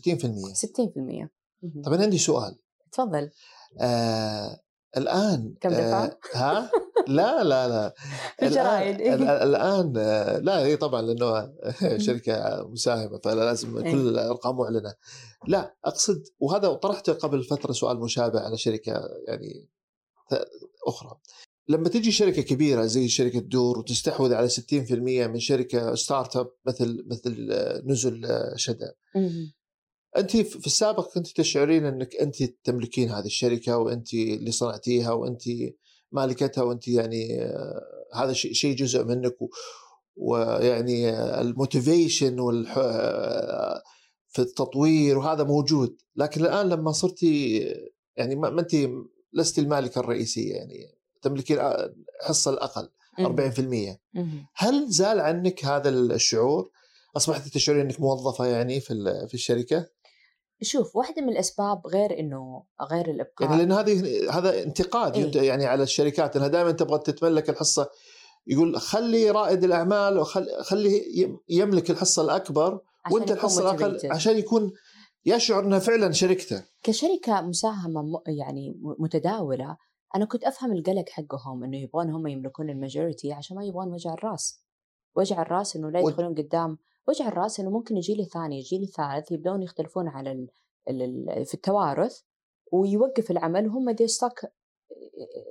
مهم. 1.63 1.81
طب 1.85 1.93
أنا 1.93 2.03
عندي 2.03 2.17
سؤال. 2.17 2.59
تفضل. 2.91 3.29
آه 3.81 4.59
الآن 4.97 5.55
كم 5.61 5.69
دفع؟ 5.69 6.05
آه 6.05 6.17
ها؟ 6.35 6.71
لا 7.07 7.43
لا 7.43 7.67
لا. 7.67 7.93
في 8.39 8.47
الجرايد، 8.47 9.01
إيه. 9.01 9.13
الآن, 9.13 9.47
الآن 9.47 9.93
آه، 9.97 10.37
لا 10.37 10.59
هي 10.59 10.75
طبعا 10.75 11.01
لأنه 11.01 11.53
شركة 11.97 12.67
مساهمة 12.67 13.19
فلازم 13.23 13.77
إيه. 13.77 13.91
كل 13.91 14.07
الأرقام 14.07 14.57
معلنة. 14.57 14.93
لا 15.47 15.75
أقصد 15.85 16.23
وهذا 16.39 16.73
طرحته 16.73 17.13
قبل 17.13 17.43
فترة 17.43 17.71
سؤال 17.71 17.99
مشابه 17.99 18.39
على 18.39 18.57
شركة 18.57 18.91
يعني 19.27 19.69
أخرى. 20.87 21.17
لما 21.67 21.89
تجي 21.89 22.11
شركة 22.11 22.41
كبيرة 22.41 22.85
زي 22.85 23.07
شركة 23.07 23.39
دور 23.39 23.79
وتستحوذ 23.79 24.33
على 24.33 24.49
60% 24.49 24.91
من 25.27 25.39
شركة 25.39 25.95
startup 25.95 26.51
مثل 26.67 27.03
مثل 27.11 27.47
آه، 27.51 27.81
نزل 27.85 28.25
آه، 28.25 28.55
شدا. 28.55 28.93
أنت 30.17 30.37
في 30.37 30.67
السابق 30.67 31.13
كنت 31.13 31.27
تشعرين 31.27 31.85
إنك 31.85 32.15
أنت 32.15 32.43
تملكين 32.63 33.09
هذه 33.09 33.25
الشركة 33.25 33.77
وأنت 33.77 34.13
اللي 34.13 34.51
صنعتيها 34.51 35.11
وأنت 35.11 35.41
مالكتها 36.11 36.63
وأنت 36.63 36.87
يعني 36.87 37.41
آه، 37.43 37.81
هذا 38.15 38.33
شيء 38.33 38.75
جزء 38.75 39.03
منك 39.03 39.41
و- 39.41 39.49
ويعني 40.15 41.09
الموتيفيشن 41.41 42.39
والح 42.39 42.73
في 44.29 44.39
التطوير 44.41 45.17
وهذا 45.17 45.43
موجود. 45.43 45.97
لكن 46.15 46.41
الآن 46.41 46.69
لما 46.69 46.91
صرتي 46.91 47.57
يعني 48.17 48.35
ما 48.35 48.59
أنت 48.59 48.75
لست 49.33 49.59
المالكة 49.59 49.99
الرئيسية 49.99 50.53
يعني 50.53 50.95
تملكين 51.21 51.59
حصة 52.21 52.51
الأقل 52.51 52.89
40% 53.19 53.23
مهم. 54.13 54.45
هل 54.55 54.89
زال 54.89 55.19
عنك 55.19 55.65
هذا 55.65 55.89
الشعور؟ 55.89 56.69
أصبحت 57.17 57.47
تشعرين 57.47 57.81
إنك 57.81 57.99
موظفة 58.01 58.45
يعني 58.45 58.79
في 58.79 58.93
في 59.27 59.33
الشركة؟ 59.33 59.87
شوف 60.61 60.95
واحدة 60.95 61.21
من 61.21 61.29
الأسباب 61.29 61.87
غير 61.87 62.19
إنه 62.19 62.63
غير 62.91 63.09
الإبقاء 63.09 63.49
يعني 63.49 63.61
لأن 63.65 63.71
هذه 63.71 64.29
هذا 64.37 64.63
انتقاد 64.63 65.15
إيه. 65.35 65.41
يعني 65.41 65.65
على 65.65 65.83
الشركات 65.83 66.35
إنها 66.35 66.47
دائما 66.47 66.71
تبغى 66.71 66.99
تتملك 66.99 67.49
الحصة 67.49 67.89
يقول 68.47 68.79
خلي 68.79 69.31
رائد 69.31 69.63
الأعمال 69.63 70.17
وخلي 70.19 70.63
خليه 70.63 71.21
يم- 71.23 71.39
يملك 71.49 71.89
الحصة 71.91 72.21
الأكبر 72.21 72.79
عشان 73.05 73.13
وأنت 73.17 73.23
يكون 73.29 73.37
الحصة 73.37 73.61
الأقل 73.71 73.99
motivated. 73.99 74.11
عشان 74.11 74.37
يكون 74.37 74.71
يشعر 75.25 75.63
أنها 75.65 75.79
فعلا 75.79 76.11
شركته. 76.11 76.63
كشركة 76.83 77.41
مساهمة 77.41 78.01
م- 78.01 78.21
يعني 78.27 78.69
م- 78.69 78.95
متداولة 79.03 79.77
أنا 80.15 80.25
كنت 80.25 80.43
أفهم 80.43 80.71
القلق 80.71 81.09
حقهم 81.09 81.63
إنه 81.63 81.77
يبغون 81.77 82.09
هم 82.09 82.27
يملكون 82.27 82.69
الماجورتي 82.69 83.33
عشان 83.33 83.57
ما 83.57 83.65
يبغون 83.65 83.93
وجع 83.93 84.13
الرأس. 84.13 84.63
وجع 85.15 85.41
الرأس 85.41 85.75
إنه 85.75 85.89
لا 85.89 85.99
و- 85.99 86.09
يدخلون 86.09 86.35
قدام. 86.35 86.77
وجع 87.07 87.27
الرأس 87.27 87.59
إنه 87.59 87.69
ممكن 87.69 87.97
يجي 87.97 88.15
لي 88.15 88.25
ثاني 88.25 88.59
يجي 88.59 88.77
لي 88.79 88.85
ثالث 88.85 89.31
يبدون 89.31 89.61
يختلفون 89.61 90.07
على 90.07 90.31
ال... 90.31 90.47
ال... 90.89 91.45
في 91.45 91.53
التوارث 91.53 92.21
ويوقف 92.71 93.31
العمل 93.31 93.67
وهم 93.67 93.93
they 93.95 94.07
stuck 94.07 94.47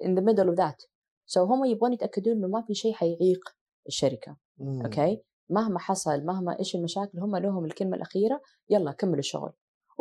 in 0.05 0.09
the 0.15 0.23
middle 0.23 0.51
of 0.53 0.57
that. 0.57 0.87
So 1.27 1.39
هم 1.39 1.65
يبغون 1.65 1.93
يتأكدون 1.93 2.37
إنه 2.37 2.49
ما 2.49 2.63
في 2.63 2.75
شيء 2.75 2.93
حيعيق 2.93 3.41
الشركة. 3.87 4.37
مم. 4.59 4.83
أوكي؟ 4.83 5.23
مهما 5.51 5.79
حصل 5.79 6.25
مهما 6.25 6.59
إيش 6.59 6.75
المشاكل 6.77 7.19
هم 7.19 7.37
لهم 7.37 7.65
الكلمة 7.65 7.97
الأخيرة 7.97 8.41
يلا 8.71 8.93
كملوا 8.93 9.19
الشغل. 9.19 9.53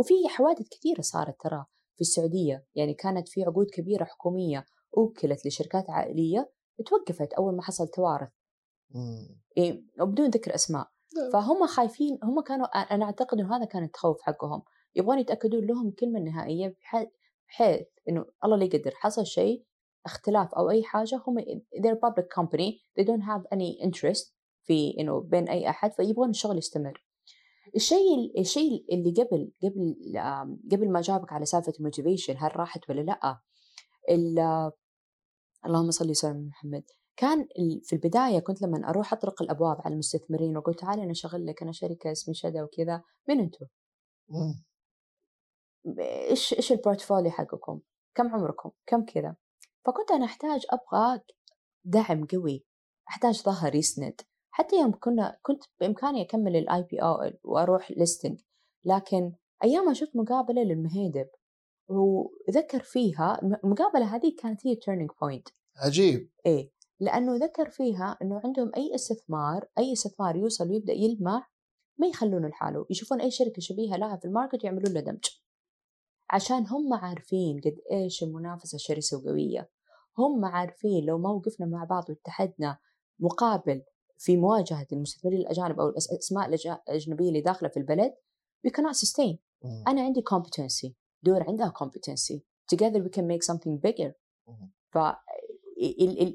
وفي 0.01 0.13
حوادث 0.27 0.67
كثيرة 0.69 1.01
صارت 1.01 1.35
ترى 1.41 1.65
في 1.95 2.01
السعودية. 2.01 2.65
يعني 2.75 2.93
كانت 2.93 3.27
في 3.27 3.43
عقود 3.43 3.67
كبيرة 3.73 4.03
حكومية 4.03 4.65
أوكلت 4.97 5.45
لشركات 5.45 5.89
عائلية 5.89 6.51
توقفت 6.85 7.33
أول 7.33 7.55
ما 7.55 7.61
حصل 7.61 7.87
توارث. 7.87 8.29
إيه 9.57 9.83
وبدون 10.01 10.29
ذكر 10.29 10.55
أسماء. 10.55 10.87
نعم. 11.17 11.31
فهم 11.31 11.67
خايفين 11.67 12.19
هم 12.23 12.41
كانوا 12.41 12.65
أنا 12.65 13.05
أعتقد 13.05 13.39
إنه 13.39 13.57
هذا 13.57 13.65
كان 13.65 13.83
التخوف 13.83 14.21
حقهم. 14.21 14.61
يبغون 14.95 15.19
يتأكدون 15.19 15.65
لهم 15.65 15.87
الكلمة 15.87 16.19
النهائيه 16.19 16.67
بح- 16.81 17.07
بحيث 17.47 17.87
إنه 18.09 18.25
الله 18.43 18.57
لا 18.57 18.63
يقدر 18.63 18.91
حصل 18.95 19.25
شيء 19.25 19.65
اختلاف 20.05 20.53
أو 20.53 20.69
أي 20.69 20.83
حاجة 20.83 21.21
هم 21.27 21.39
they're 21.81 21.99
public 22.09 22.25
company. 22.39 22.71
They 22.99 23.03
don't 23.05 23.23
have 23.23 23.43
any 23.57 23.87
interest 23.87 24.33
في 24.63 24.95
إنه 24.99 25.19
بين 25.21 25.49
أي 25.49 25.69
أحد 25.69 25.93
فيبغون 25.93 26.29
الشغل 26.29 26.57
يستمر. 26.57 27.03
الشيء 27.75 28.39
الشيء 28.39 28.85
اللي 28.95 29.11
قبل 29.23 29.51
قبل 29.63 29.95
قبل 30.71 30.91
ما 30.91 31.01
جاوبك 31.01 31.33
على 31.33 31.45
سالفة 31.45 31.73
ال 31.79 31.84
motivation 31.84 32.35
هل 32.37 32.59
راحت 32.59 32.89
ولا 32.89 33.01
لأ 33.01 33.39
ال- 34.09 34.71
اللهم 35.65 35.91
صل 35.91 36.09
وسلم 36.09 36.31
على 36.31 36.45
محمد 36.47 36.83
كان 37.17 37.47
في 37.83 37.93
البداية 37.93 38.39
كنت 38.39 38.61
لما 38.61 38.89
أروح 38.89 39.13
أطرق 39.13 39.41
الأبواب 39.41 39.77
على 39.85 39.93
المستثمرين 39.93 40.57
وأقول 40.57 40.75
تعالي 40.75 41.03
أنا 41.03 41.11
أشغل 41.11 41.45
لك 41.45 41.61
أنا 41.61 41.71
شركه 41.71 42.11
اسمي 42.11 42.33
شدا 42.33 42.63
وكذا 42.63 43.01
من 43.29 43.39
أنتم؟ 43.39 43.65
إيش 45.99 46.53
إيش 46.53 46.71
ال 46.71 46.77
portfolio 46.77 47.31
حقكم؟ 47.31 47.79
كم 48.15 48.27
عمركم؟ 48.35 48.71
كم 48.85 49.05
كذا؟ 49.05 49.35
فكنت 49.85 50.11
أنا 50.11 50.25
أحتاج 50.25 50.65
أبغى 50.69 51.21
دعم 51.85 52.25
قوي 52.25 52.63
أحتاج 53.09 53.41
ظهر 53.41 53.75
يسند 53.75 54.21
حتى 54.51 54.75
يوم 54.75 54.91
كنا 54.99 55.37
كنت 55.41 55.63
بإمكاني 55.79 56.21
أكمل 56.21 56.55
ال 56.55 56.83
IPO 56.83 57.31
وأروح 57.43 57.91
listing 57.91 58.39
لكن 58.85 59.33
أيام 59.63 59.85
ما 59.85 59.93
شفت 59.93 60.15
مقابلة 60.15 60.63
للمهيدب 60.63 61.27
وذكر 61.89 62.79
فيها 62.79 63.41
المقابلة 63.43 64.15
هذه 64.15 64.35
كانت 64.37 64.67
هي 64.67 64.75
turning 64.75 65.09
point 65.21 65.47
عجيب. 65.77 66.29
إيه 66.45 66.71
لأنه 66.99 67.35
ذكر 67.35 67.69
فيها 67.69 68.17
إنه 68.21 68.41
عندهم 68.43 68.71
أي 68.77 68.95
استثمار 68.95 69.67
أي 69.77 69.93
استثمار 69.93 70.35
يوصل 70.35 70.69
ويبدأ 70.69 70.93
يلمع 70.93 71.47
ما 71.97 72.07
يخلونه 72.07 72.47
لحاله. 72.47 72.85
يشوفون 72.89 73.21
أي 73.21 73.31
شركة 73.31 73.59
شبيهة 73.59 73.97
لها 73.97 74.17
في 74.17 74.25
ال 74.25 74.31
market 74.31 74.63
ويعملون 74.63 74.93
له 74.93 75.01
دمج. 75.01 75.25
عشان 76.29 76.67
هم 76.67 76.93
عارفين 76.93 77.61
قد 77.65 77.77
إيش 77.91 78.23
المنافسة 78.23 78.77
شرسة 78.77 79.17
وقوية. 79.17 79.69
هم 80.17 80.45
عارفين 80.45 81.05
لو 81.05 81.17
ما 81.17 81.29
وقفنا 81.29 81.65
مع 81.65 81.83
بعض 81.83 82.09
واتحدنا 82.09 82.77
مقابل 83.19 83.83
في 84.23 84.37
مواجهة 84.37 84.87
المستثمرين 84.91 85.39
الأجانب 85.39 85.79
أو 85.79 85.89
الأسماء 85.89 86.49
الأجنبية 86.89 87.27
اللي 87.27 87.41
داخلة 87.41 87.69
في 87.69 87.77
البلد 87.77 88.13
we 88.67 88.69
cannot 88.69 88.95
sustain. 88.95 89.37
أنا 89.87 90.01
عندي 90.01 90.23
competency 90.33 90.91
دور 91.23 91.43
عندها 91.43 91.73
competency. 91.83 92.39
Together 92.75 92.99
we 92.99 93.09
can 93.09 93.23
make 93.23 93.43
something 93.53 93.77
bigger. 93.87 94.11
ف 94.89 94.97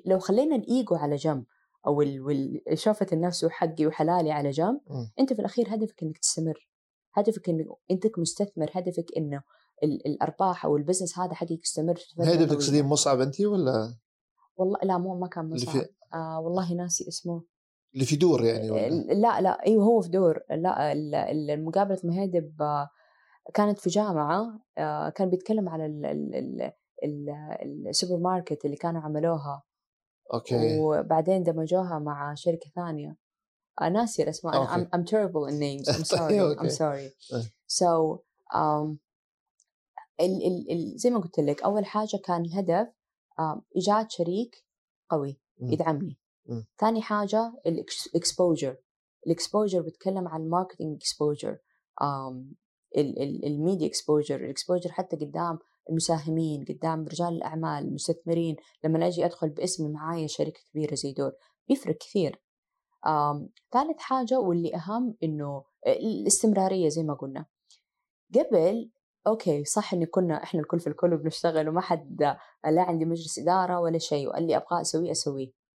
لو 0.06 0.18
خلينا 0.18 0.56
الإيجو 0.56 0.94
على 0.94 1.16
جنب 1.16 1.44
أو 1.86 2.04
شوفة 2.74 3.06
النفس 3.12 3.44
وحقي 3.44 3.86
وحلالي 3.86 4.30
على 4.30 4.50
جنب 4.50 4.80
أنت 5.18 5.32
في 5.32 5.38
الأخير 5.38 5.74
هدفك 5.74 6.02
إنك 6.02 6.18
تستمر. 6.18 6.68
هدفك 7.14 7.48
انك 7.48 7.66
أنت 7.90 8.18
مستثمر. 8.18 8.70
هدفك 8.72 9.06
إنه 9.16 9.42
الأرباح 9.84 10.64
أو 10.64 10.76
البزنس 10.76 11.18
هذا 11.18 11.34
حقك 11.34 11.62
يستمر 11.62 12.00
هدفك 12.20 12.50
تقصدين 12.50 12.84
مصعب 12.84 13.20
أنت 13.20 13.40
ولا؟ 13.40 13.96
والله 14.56 14.78
لا 14.82 14.98
مو 14.98 15.18
ما 15.18 15.28
كان 15.28 15.50
مصعب. 15.50 15.84
آه 16.14 16.40
والله 16.40 16.74
ناسي 16.74 17.08
اسمه. 17.08 17.42
اللي 17.96 18.06
في 18.06 18.16
دور 18.16 18.44
يعني 18.44 18.70
ولا؟ 18.70 18.88
لا 19.14 19.40
لا 19.40 19.66
إيوه 19.66 19.84
هو 19.84 20.00
في 20.00 20.08
دور. 20.08 20.40
لا 20.50 20.92
المقابلة 21.32 21.98
مهيدب 22.04 22.62
آه، 22.62 22.90
كانت 23.54 23.78
في 23.78 23.90
جامعة 23.90 24.60
آه، 24.78 25.08
كان 25.08 25.30
بيتكلم 25.30 25.68
على 25.68 25.86
السوبر 27.88 28.16
ماركت 28.16 28.64
اللي 28.64 28.76
كانوا 28.76 29.00
عملوها. 29.02 29.62
okay. 30.34 30.78
وبعدين 30.78 31.42
دمجوها 31.42 31.98
مع 31.98 32.34
شركة 32.34 32.70
ثانية. 32.74 33.16
ناسي 33.82 34.22
الأسماء. 34.22 34.66
okay. 34.66 34.70
I'm, 34.70 34.88
I'm 34.92 35.04
terrible 35.04 35.46
in 35.46 35.58
names. 35.58 35.88
I'm 35.88 36.04
sorry. 36.16 36.40
Okay. 36.40 36.60
I'm 36.60 36.70
sorry. 36.70 37.10
طيب. 37.30 37.44
so 37.66 38.20
um, 38.54 38.98
ال, 40.20 40.46
ال, 40.46 40.70
ال, 40.70 40.98
زي 40.98 41.10
ما 41.10 41.18
قلت 41.20 41.40
لك 41.40 41.62
أول 41.62 41.86
حاجة 41.86 42.16
كان 42.24 42.44
الهدف 42.44 42.88
um, 43.40 43.60
إيجاد 43.76 44.10
شريك 44.10 44.64
قوي 45.10 45.40
يدعمني. 45.60 46.18
ثاني 46.78 47.02
حاجة 47.02 47.52
الاكسبوجر 47.66 48.76
الإكسبوجر 49.26 49.80
بتكلم 49.80 50.28
عن 50.28 50.42
الماركتنج 50.42 50.96
اكسبوجر 50.96 51.58
الميديا 53.46 53.86
اكسبوجر 53.86 54.36
الإكسبوجر 54.36 54.92
حتى 54.92 55.16
قدام 55.16 55.58
المساهمين 55.90 56.64
قدام 56.64 57.04
رجال 57.04 57.28
الأعمال 57.28 57.84
المستثمرين 57.84 58.56
لما 58.84 59.06
أجي 59.06 59.24
أدخل 59.24 59.48
باسمي 59.48 59.88
معايا 59.88 60.26
شركة 60.26 60.60
كبيرة 60.70 60.94
زي 60.94 61.12
دور 61.12 61.32
بيفرق 61.68 61.96
كثير. 61.96 62.42
ثالث 63.72 63.98
حاجة 63.98 64.38
واللي 64.40 64.74
أهم 64.74 65.16
إنه 65.22 65.64
الاستمرارية 65.86 66.88
زي 66.88 67.02
ما 67.02 67.14
قلنا. 67.14 67.46
قبل 68.34 68.90
okay 69.26 69.64
صح 69.64 69.94
اني 69.94 70.06
كنا 70.06 70.42
إحنا 70.42 70.60
الكل 70.60 70.80
في 70.80 70.86
الكل 70.86 71.14
وبنشتغل 71.14 71.68
وما 71.68 71.80
حد 71.80 72.22
لا 72.64 72.82
عندي 72.82 73.04
مجلس 73.04 73.38
إدارة 73.38 73.80
ولا 73.80 73.98
شيء 73.98 74.28
واللي 74.28 74.56
ابغاه 74.56 74.80
أسويه 74.80 75.10
أسويه. 75.10 75.65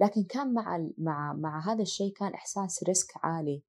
لكن 0.00 0.24
كان 0.24 0.54
مع 0.54 0.88
مع 0.98 1.32
مع 1.32 1.72
هذا 1.72 1.82
الشيء 1.82 2.12
كان 2.12 2.34
إحساس 2.34 2.84
risk 2.84 3.12
عالي. 3.16 3.62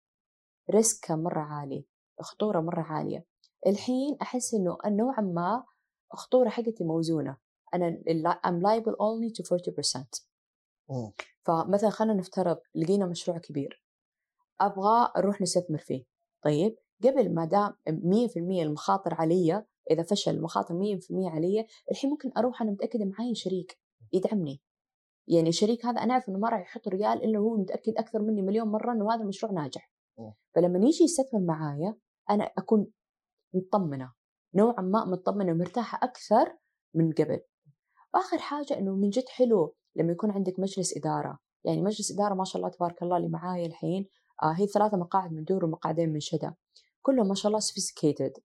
risk 0.71 1.11
مرة 1.11 1.39
عالي 1.39 1.85
خطورة 2.21 2.59
مرة 2.59 2.81
عالية. 2.81 3.25
الحين 3.67 4.17
أحس 4.21 4.53
إنه 4.53 4.77
نوعا 4.85 5.21
ما 5.21 5.63
الخطورة 6.13 6.49
حقتي 6.49 6.83
موزونة. 6.83 7.37
أنا 7.73 8.01
I'm 8.47 8.61
liable 8.61 8.95
only 8.95 9.33
to 9.33 9.43
40% 9.43 10.05
أوه. 10.89 11.13
فمثلا 11.43 11.89
خلينا 11.89 12.13
نفترض 12.13 12.57
لقينا 12.75 13.05
مشروع 13.05 13.37
كبير. 13.37 13.83
أبغى 14.61 15.11
أروح 15.17 15.41
نستثمر 15.41 15.77
فيه. 15.77 16.05
طيب 16.43 16.77
قبل 17.03 17.33
ما 17.33 17.45
دام 17.45 17.75
100% 17.89 18.37
المخاطر 18.37 19.13
علي 19.13 19.65
إذا 19.91 20.03
فشل 20.03 20.31
المخاطر 20.31 20.73
100% 20.73 21.11
علي 21.11 21.67
الحين 21.91 22.09
ممكن 22.09 22.31
أروح 22.37 22.61
أنا 22.61 22.71
متأكدة 22.71 23.05
معي 23.05 23.35
شريك 23.35 23.79
يدعمني. 24.13 24.61
يعني 25.29 25.49
الشريك 25.49 25.85
هذا 25.85 26.01
أنا 26.01 26.13
أعرف 26.13 26.29
إنه 26.29 26.39
ما 26.39 26.49
راح 26.49 26.61
يحط 26.61 26.87
ريال 26.87 27.23
إلا 27.23 27.39
هو 27.39 27.57
متأكد 27.57 27.93
أكثر 27.97 28.21
مني 28.21 28.41
مليون 28.41 28.67
مرة 28.67 28.93
إنه 28.93 29.13
هذا 29.13 29.21
المشروع 29.21 29.51
ناجح. 29.51 29.91
فلما 30.55 30.79
يجي 30.79 31.03
يستثمر 31.03 31.39
معايا 31.39 31.95
أنا 32.29 32.43
أكون 32.43 32.87
مطمنة 33.53 34.13
نوعا 34.55 34.81
ما 34.81 35.05
مطمنة 35.05 35.51
ومرتاحة 35.51 35.99
أكثر 36.03 36.57
من 36.93 37.11
قبل. 37.11 37.39
وآخر 38.13 38.37
حاجة 38.37 38.77
إنه 38.77 38.95
من 38.95 39.09
جد 39.09 39.29
حلو 39.29 39.75
لما 39.95 40.11
يكون 40.11 40.31
عندك 40.31 40.59
مجلس 40.59 40.97
إدارة. 40.97 41.39
يعني 41.63 41.81
مجلس 41.81 42.11
إدارة 42.11 42.33
ما 42.33 42.43
شاء 42.43 42.57
الله 42.57 42.69
تبارك 42.69 43.03
الله 43.03 43.17
اللي 43.17 43.29
معايا 43.29 43.65
الحين 43.65 44.07
آه 44.43 44.51
هي 44.51 44.67
ثلاثة 44.67 44.97
مقاعد 44.97 45.31
من 45.31 45.43
دور 45.43 45.65
ومقعدين 45.65 46.13
من 46.13 46.19
شدا. 46.19 46.57
كلهم 47.01 47.27
ما 47.27 47.35
شاء 47.35 47.47
الله 47.47 47.59
sophisticated. 47.59 48.41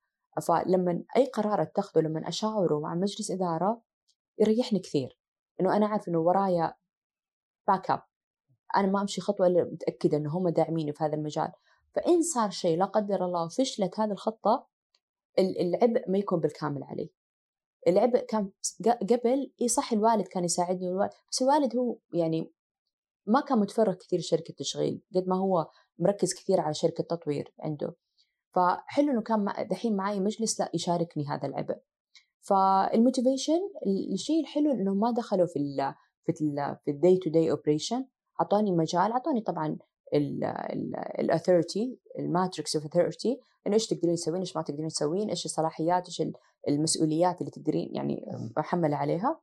فلما 0.47 1.05
أي 1.17 1.27
قرار 1.27 1.63
أتخذه 1.63 2.03
لما 2.03 2.29
أشاوره 2.29 2.81
مع 2.81 2.95
مجلس 2.95 3.31
إدارة 3.31 3.83
يريحني 4.39 4.79
كثير. 4.79 5.24
إنه 5.61 5.77
أنا 5.77 5.87
أعرف 5.87 6.09
إنه 6.09 6.19
ورايا 6.19 6.75
backup 7.69 8.03
أنا 8.77 8.87
ما 8.87 9.01
أمشي 9.01 9.21
خطوة 9.21 9.47
إلا 9.47 9.65
متأكدة 9.65 10.17
إنه 10.17 10.39
هم 10.39 10.49
داعميني 10.49 10.93
في 10.93 11.05
هذا 11.05 11.15
المجال. 11.15 11.53
فإن 11.95 12.23
صار 12.23 12.51
شيء 12.51 12.79
لا 12.79 12.85
قدر 12.85 13.25
الله 13.25 13.45
وفشلت 13.45 14.01
هذه 14.01 14.13
الخطة 14.13 14.67
العبء 15.39 16.11
ما 16.11 16.19
يكون 16.19 16.41
بالكامل 16.41 16.85
علي. 16.85 17.11
العبء 17.89 18.27
كان 18.27 18.51
قبل 18.87 19.53
إي 19.63 19.69
صح 19.69 19.93
الوالد 19.93 20.29
كان 20.29 20.45
يساعدني 20.45 20.89
والوالد 20.89 21.11
بس 21.31 21.43
الوالد 21.43 21.77
هو 21.77 21.99
يعني 22.13 22.53
ما 23.27 23.41
كان 23.41 23.59
متفرغ 23.59 23.95
كثير 23.95 24.21
شركة 24.21 24.55
تشغيل 24.59 25.03
قد 25.15 25.29
ما 25.29 25.37
هو 25.37 25.71
مركز 25.99 26.35
كثير 26.35 26.61
على 26.61 26.75
شركة 26.75 27.05
تطوير 27.05 27.55
عنده. 27.61 27.97
فحلو 28.55 29.13
إنه 29.13 29.23
كان 29.23 29.69
دحين 29.71 29.97
معي 29.97 30.21
مجلس 30.21 30.61
لا 30.61 30.71
يشاركني 30.75 31.27
هذا 31.29 31.49
العبء. 31.49 31.79
فال 32.49 32.67
motivation 32.67 33.61
الشيء 34.13 34.41
الحلو 34.41 34.73
انه 34.73 34.95
ما 34.95 35.11
دخلوا 35.11 35.47
في 35.47 35.59
ال 35.59 35.95
في 36.25 36.33
ال 36.45 36.77
في 36.85 36.91
ال 36.91 36.97
day 36.97 37.17
to 37.17 37.31
day 37.31 37.51
operation 37.51 38.07
اعطاني 38.41 38.73
مجال 38.73 39.13
اعطاني 39.13 39.41
طبعا 39.41 39.79
ال 41.19 41.27
authority 41.27 41.99
ال 42.19 42.27
matrix 42.27 42.77
of 42.77 42.85
authority 42.85 43.41
إنه 43.67 43.75
إيش 43.75 43.87
تقدرين 43.87 44.15
تسوين 44.15 44.41
إيش 44.41 44.57
ما 44.57 44.63
تقدرين 44.63 44.89
تسوين 44.89 45.29
إيش 45.29 45.45
الصلاحيات 45.45 46.07
إيش 46.07 46.23
المسؤوليات 46.69 47.41
اللي 47.41 47.51
تقدرين 47.51 47.95
يعني 47.95 48.27
محمله 48.57 48.97
عليها. 48.97 49.41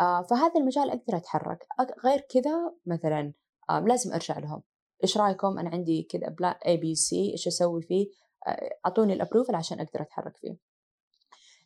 آه 0.00 0.22
فهذا 0.22 0.60
المجال 0.60 0.90
أقدر 0.90 1.16
أتحرك. 1.16 1.66
غير 2.04 2.20
كذا 2.20 2.74
مثلا 2.86 3.32
آه 3.70 3.80
لازم 3.80 4.12
أرجع 4.12 4.38
لهم. 4.38 4.62
إيش 5.02 5.18
رأيكم؟ 5.18 5.58
أنا 5.58 5.70
عندي 5.70 6.02
كذا 6.02 6.28
plan 6.28 6.54
A 6.66 6.76
B 6.76 6.94
C 6.94 7.32
إيش 7.32 7.46
أسوي 7.46 7.82
فيه؟ 7.82 8.06
آه، 8.46 8.70
أعطوني 8.86 9.12
ال 9.12 9.17
approval 9.17 9.54
عشان 9.54 9.80
أقدر 9.80 10.02
أتحرك 10.02 10.36
فيه. 10.36 10.56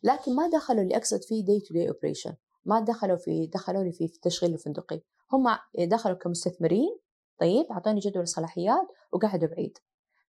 لكن 0.03 0.35
ما 0.35 0.49
دخلوا 0.49 0.81
اللي 0.81 0.97
أقصد 0.97 1.23
فيه 1.23 1.45
day 1.45 1.59
to 1.59 1.73
day 1.73 1.89
operation 1.89 2.35
ما 2.65 2.79
دخلوا 2.79 3.17
في 3.17 3.47
دخلوا 3.47 3.83
لي 3.83 3.91
في 3.91 4.05
التشغيل 4.05 4.53
الفندقي. 4.53 5.01
هم 5.33 5.43
دخلوا 5.87 6.15
كمستثمرين 6.15 6.97
طيب 7.39 7.65
أعطوني 7.71 7.99
جدول 7.99 8.23
الصلاحيات 8.23 8.87
وقعدوا 9.13 9.47
بعيد. 9.47 9.77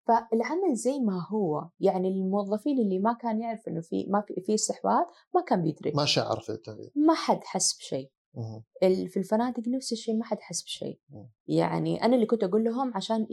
فالعمل 0.07 0.75
زي 0.75 0.99
ما 0.99 1.27
هو 1.33 1.69
يعني 1.81 2.09
الموظفين 2.09 2.79
اللي 2.79 2.99
ما 2.99 3.13
كان 3.13 3.41
يعرف 3.41 3.69
إنه 3.69 3.81
في 3.81 4.07
ما 4.09 4.21
في 4.21 4.41
في 4.47 4.55
استحواذ 4.55 5.05
ما 5.35 5.41
كان 5.47 5.63
بيدري. 5.63 5.93
ما 5.95 6.05
شعر 6.05 6.41
في 6.41 6.51
التغيير 6.53 6.93
ما 6.97 7.15
حد 7.15 7.41
حس 7.45 7.79
بشيء. 7.79 8.11
في 8.81 9.17
الفنادق 9.17 9.69
نفس 9.69 9.93
الشيء 9.93 10.17
ما 10.17 10.25
حد 10.25 10.41
حس 10.41 10.63
بشيء. 10.63 11.01
يعني 11.47 12.05
أنا 12.05 12.15
اللي 12.15 12.27
كنت 12.27 12.45
أقول 12.45 12.65
لهم 12.65 12.93
عشان 12.95 13.27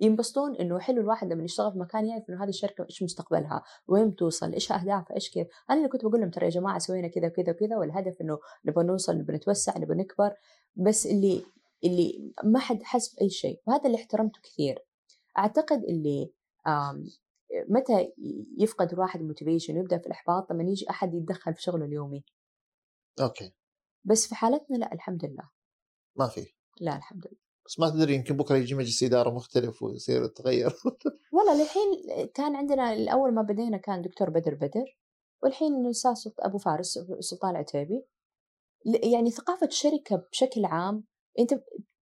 ينبسطون 0.00 0.56
إنه 0.56 0.78
حلو 0.78 1.00
الواحد 1.00 1.32
لما 1.32 1.44
يشتغل 1.44 1.72
في 1.72 1.78
مكان 1.78 2.06
يعرف 2.06 2.30
إنه 2.30 2.44
هذه 2.44 2.48
الشركة 2.48 2.84
إيش 2.84 3.02
مستقبلها 3.02 3.62
وين 3.88 4.10
بتوصل 4.10 4.52
إيش 4.52 4.72
أهدافها 4.72 5.14
إيش 5.14 5.30
كذا 5.30 5.46
أنا 5.70 5.78
اللي 5.78 5.88
كنت 5.88 6.04
بقول 6.04 6.20
لهم 6.20 6.30
ترى 6.30 6.44
يا 6.44 6.50
جماعة 6.50 6.78
سوينا 6.78 7.08
كذا 7.08 7.26
وكذا 7.26 7.52
وكذا 7.52 7.76
والهدف 7.76 8.20
إنه 8.20 8.38
نبغى 8.64 8.84
نوصل 8.84 9.18
نبغى 9.18 9.36
نتوسع 9.36 9.78
نبغى 9.78 9.96
نكبر 9.96 10.34
بس 10.76 11.06
اللي 11.06 11.42
اللي 11.84 12.32
ما 12.44 12.58
حد 12.58 12.82
حس 12.82 13.14
بأي 13.14 13.30
شيء 13.30 13.60
وهذا 13.66 13.86
اللي 13.86 13.96
احترمته 13.96 14.40
كثير. 14.42 14.78
أعتقد 15.38 15.84
اللي 15.84 16.32
متى 17.68 18.12
يفقد 18.58 18.92
الواحد 18.92 19.20
ال 19.20 19.25
motivation 19.25 19.76
ويبدأ 19.76 19.98
في 19.98 20.06
الإحباط 20.06 20.52
لما 20.52 20.62
يجي 20.62 20.90
أحد 20.90 21.14
يتدخل 21.14 21.54
في 21.54 21.62
شغله 21.62 21.84
اليومي. 21.84 22.24
okay. 23.20 23.54
بس 24.04 24.26
في 24.26 24.34
حالتنا 24.34 24.76
لا 24.76 24.92
الحمد 24.92 25.24
لله. 25.24 25.50
ما 26.16 26.28
في. 26.28 26.46
لا 26.80 26.96
الحمد 26.96 27.26
لله. 27.26 27.45
بس 27.66 27.80
ما 27.80 27.90
تدري 27.90 28.14
يمكن 28.14 28.36
بكرة 28.36 28.56
يجي 28.56 28.74
مجلس 28.74 29.02
إدارة 29.02 29.30
مختلف 29.30 29.82
ويصير 29.82 30.24
يتغير. 30.24 30.74
والله 31.32 31.62
الحين 31.62 32.26
كان 32.34 32.56
عندنا 32.56 32.92
الأول 32.92 33.34
ما 33.34 33.42
بدينا 33.42 33.76
كان 33.76 34.02
دكتور 34.02 34.30
بدر 34.30 34.54
بدر 34.54 34.98
والحين 35.42 35.86
الأستاذ 35.86 36.32
أبو 36.38 36.58
فارس 36.58 36.98
سلطان 37.20 37.50
العتيبي. 37.50 38.04
يعني 38.86 39.30
ثقافة 39.30 39.66
الشركة 39.66 40.22
بشكل 40.32 40.64
عام 40.64 41.04
أنت 41.38 41.54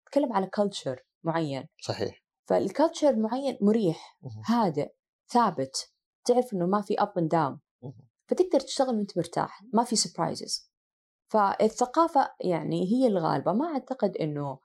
تتكلم 0.05 0.33
على 0.33 0.47
culture 0.47 1.01
معين. 1.25 1.69
صحيح. 1.83 2.25
فال 2.49 2.64
culture 2.64 3.17
معين 3.17 3.59
مريح 3.61 4.19
هادئ 4.47 4.89
ثابت. 5.33 5.93
تعرف 6.25 6.55
إنه 6.55 6.67
ما 6.67 6.81
في 6.81 6.95
up 7.03 7.19
and 7.19 7.29
down 7.31 7.61
فتقدر 8.29 8.61
تشتغل 8.61 8.97
وأنت 8.97 9.19
مرتاح 9.19 9.63
ما 9.73 9.85
في 9.85 9.97
surprises 9.97 10.73
فالثقافة 11.33 12.35
يعني 12.41 12.93
هي 12.93 13.07
الغالبة. 13.07 13.53
ما 13.53 13.67
أعتقد 13.67 14.17
أنه 14.17 14.59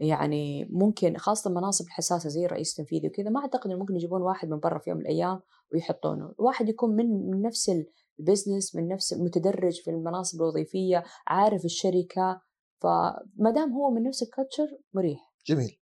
يعني 0.00 0.68
ممكن 0.70 1.16
خاصة 1.16 1.50
المناصب 1.50 1.84
الحساسة 1.84 2.28
زي 2.28 2.44
الرئيس 2.44 2.70
التنفيذي 2.70 3.08
وكذا 3.08 3.30
ما 3.30 3.40
أعتقد 3.40 3.70
أنه 3.70 3.78
ممكن 3.78 3.96
يجيبون 3.96 4.22
واحد 4.22 4.48
من 4.48 4.60
برا 4.60 4.78
في 4.78 4.90
يوم 4.90 4.98
من 4.98 5.06
الأيام 5.06 5.40
ويحطونه. 5.72 6.34
واحد 6.38 6.68
يكون 6.68 6.96
من, 6.96 7.30
من 7.30 7.42
نفس 7.42 7.70
ال 8.18 8.24
business 8.24 8.76
من 8.76 8.88
نفس 8.88 9.12
متدرج 9.12 9.80
في 9.80 9.90
المناصب 9.90 10.42
الوظيفية 10.42 11.04
عارف 11.26 11.64
الشركة 11.64 12.40
فما 12.82 13.50
دام 13.54 13.72
هو 13.72 13.90
من 13.90 14.02
نفس 14.02 14.22
ال 14.22 14.28
culture 14.28 14.68
مريح. 14.94 15.20
جميل. 15.46 15.78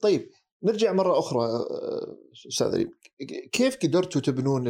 طيب 0.00 0.30
نرجع 0.64 0.92
مرة 0.92 1.18
أخرى 1.18 1.48
أستاذ 2.48 2.84
كيف 3.52 3.76
قدرتوا 3.82 4.20
تبنون 4.20 4.68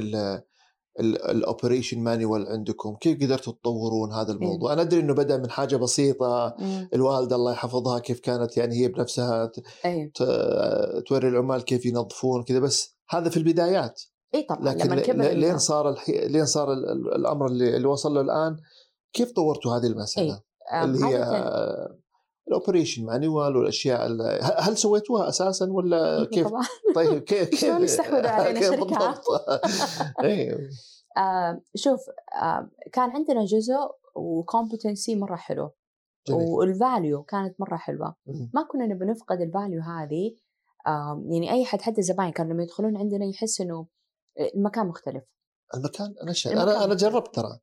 ال 1.01 1.11
operation 1.11 2.01
manual 2.01 2.49
عندكم 2.49 2.95
كيف 2.95 3.23
قدرتوا 3.23 3.53
تطورون 3.53 4.13
هذا 4.13 4.33
الموضوع 4.33 4.69
إيه؟ 4.71 4.75
أنا 4.75 4.83
أدري 4.83 5.01
إنه 5.01 5.15
بدأ 5.15 5.37
من 5.37 5.51
حاجة 5.51 5.77
بسيطة 5.77 6.55
مم. 6.59 6.89
الوالدة 6.95 7.37
الله 7.37 7.53
يحفظها 7.53 7.99
كيف 7.99 8.21
كانت 8.21 8.57
يعني 8.57 8.77
هي 8.77 8.89
بنفسها 8.89 9.53
أيه. 9.85 10.13
توري 11.07 11.29
العمال 11.29 11.65
كيف 11.65 11.87
ينظفون 11.87 12.43
كذا 12.43 12.59
بس 12.59 12.97
هذا 13.11 13.31
في 13.31 13.37
البدايات 13.37 14.03
اي 14.35 14.43
طبعا 14.43 14.65
لكن 14.65 14.87
لما 14.87 15.01
كبر 15.01 15.25
لين 15.25 15.59
صار 15.59 15.91
الحي... 15.91 16.29
لين 16.29 16.47
صار 16.47 16.73
الأمر 17.17 17.47
اللي, 17.47 17.77
اللي 17.77 17.89
وصل 17.89 18.15
له 18.15 18.21
الآن 18.21 18.57
كيف 19.13 19.33
طورتوا 19.33 19.77
هذه 19.77 19.87
المسألة 19.87 20.41
أيه. 20.73 20.85
اللي 20.85 21.05
هي 21.05 21.19
ال 22.53 22.58
operation 22.58 23.05
manual 23.05 23.57
والأشياء 23.57 24.09
هل 24.59 24.77
سويتوها 24.77 25.29
أساسا 25.29 25.67
ولا 25.73 26.25
كيف؟ 26.25 26.49
طبعا 26.49 26.63
طيب 26.95 27.23
كيف 27.29 27.49
كيف 27.49 27.61
شلون 27.61 27.83
يستحوذوا 27.83 28.31
علينا 28.31 28.61
شركات؟ 28.61 29.25
أيوه 30.25 30.59
آه 31.19 31.61
شوف 31.75 32.01
آه 32.43 32.71
كان 32.93 33.11
عندنا 33.11 33.45
جزء 33.45 33.75
و 34.15 34.24
competency 34.24 35.17
مرة 35.17 35.37
حلو 35.37 35.71
جميل. 36.29 36.47
وال 36.47 36.68
value 36.68 37.23
كانت 37.23 37.61
مرة 37.61 37.77
حلوة. 37.77 38.15
ما 38.55 38.63
كنا 38.63 38.87
نبي 38.87 39.05
نفقد 39.05 39.41
ال 39.41 39.48
value 39.48 39.83
هذه 39.83 40.37
يعني 41.31 41.53
أي 41.53 41.65
حد 41.65 41.81
حتى 41.81 41.99
الزباين 41.99 42.33
كانوا 42.33 42.53
لما 42.53 42.63
يدخلون 42.63 42.97
عندنا 42.97 43.25
يحس 43.25 43.61
إنه 43.61 43.87
المكان 44.55 44.87
مختلف 44.87 45.25
المكان 45.75 46.15
أنا 46.23 46.33
شيء 46.33 46.53
أنا 46.53 46.85
أنا 46.85 46.95
جربت 46.95 47.35
ترى 47.35 47.59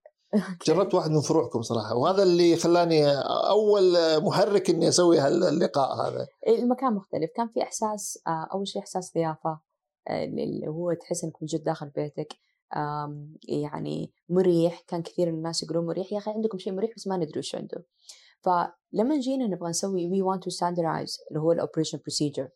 جربت 0.66 0.94
واحد 0.94 1.12
من 1.12 1.22
فروعكم 1.22 1.62
صراحة 1.62 1.96
وهذا 1.96 2.24
اللي 2.24 2.56
خلاني 2.56 3.12
أول 3.50 3.94
محرك 4.24 4.70
إني 4.70 4.88
أسوي 4.88 5.20
هاللقاء 5.20 5.96
هذا. 5.96 6.28
المكان 6.48 6.94
مختلف 6.94 7.30
كان 7.36 7.48
في 7.48 7.64
إحساس 7.64 8.20
أول 8.28 8.68
شيء 8.68 8.82
إحساس 8.82 9.14
ضيافة 9.14 9.60
اللي 10.10 10.68
هو 10.68 10.94
تحس 10.94 11.24
إنك 11.24 11.34
من 11.42 11.46
جد 11.46 11.64
داخل 11.64 11.90
بيتك 11.90 12.34
يعني 13.48 14.14
مريح 14.30 14.82
كان 14.88 15.02
كثير 15.02 15.32
من 15.32 15.38
الناس 15.38 15.64
يقولون 15.64 15.86
مريح 15.86 16.14
يا 16.14 16.18
أخي 16.18 16.32
عندكم 16.32 16.58
شيء 16.58 16.74
مريح 16.74 16.92
بس 16.96 17.08
ما 17.08 17.18
ندري 17.18 17.40
وش 17.40 17.56
عنده. 17.56 17.86
فلما 18.42 19.20
جينا 19.20 19.48
نبغى 19.48 19.70
نسوي 19.70 20.10
we 20.10 20.24
want 20.26 20.40
to 20.40 20.56
standardize 20.56 21.28
اللي 21.30 21.40
هو 21.40 21.52
الاوبريشن 21.52 21.98
procedure. 21.98 22.48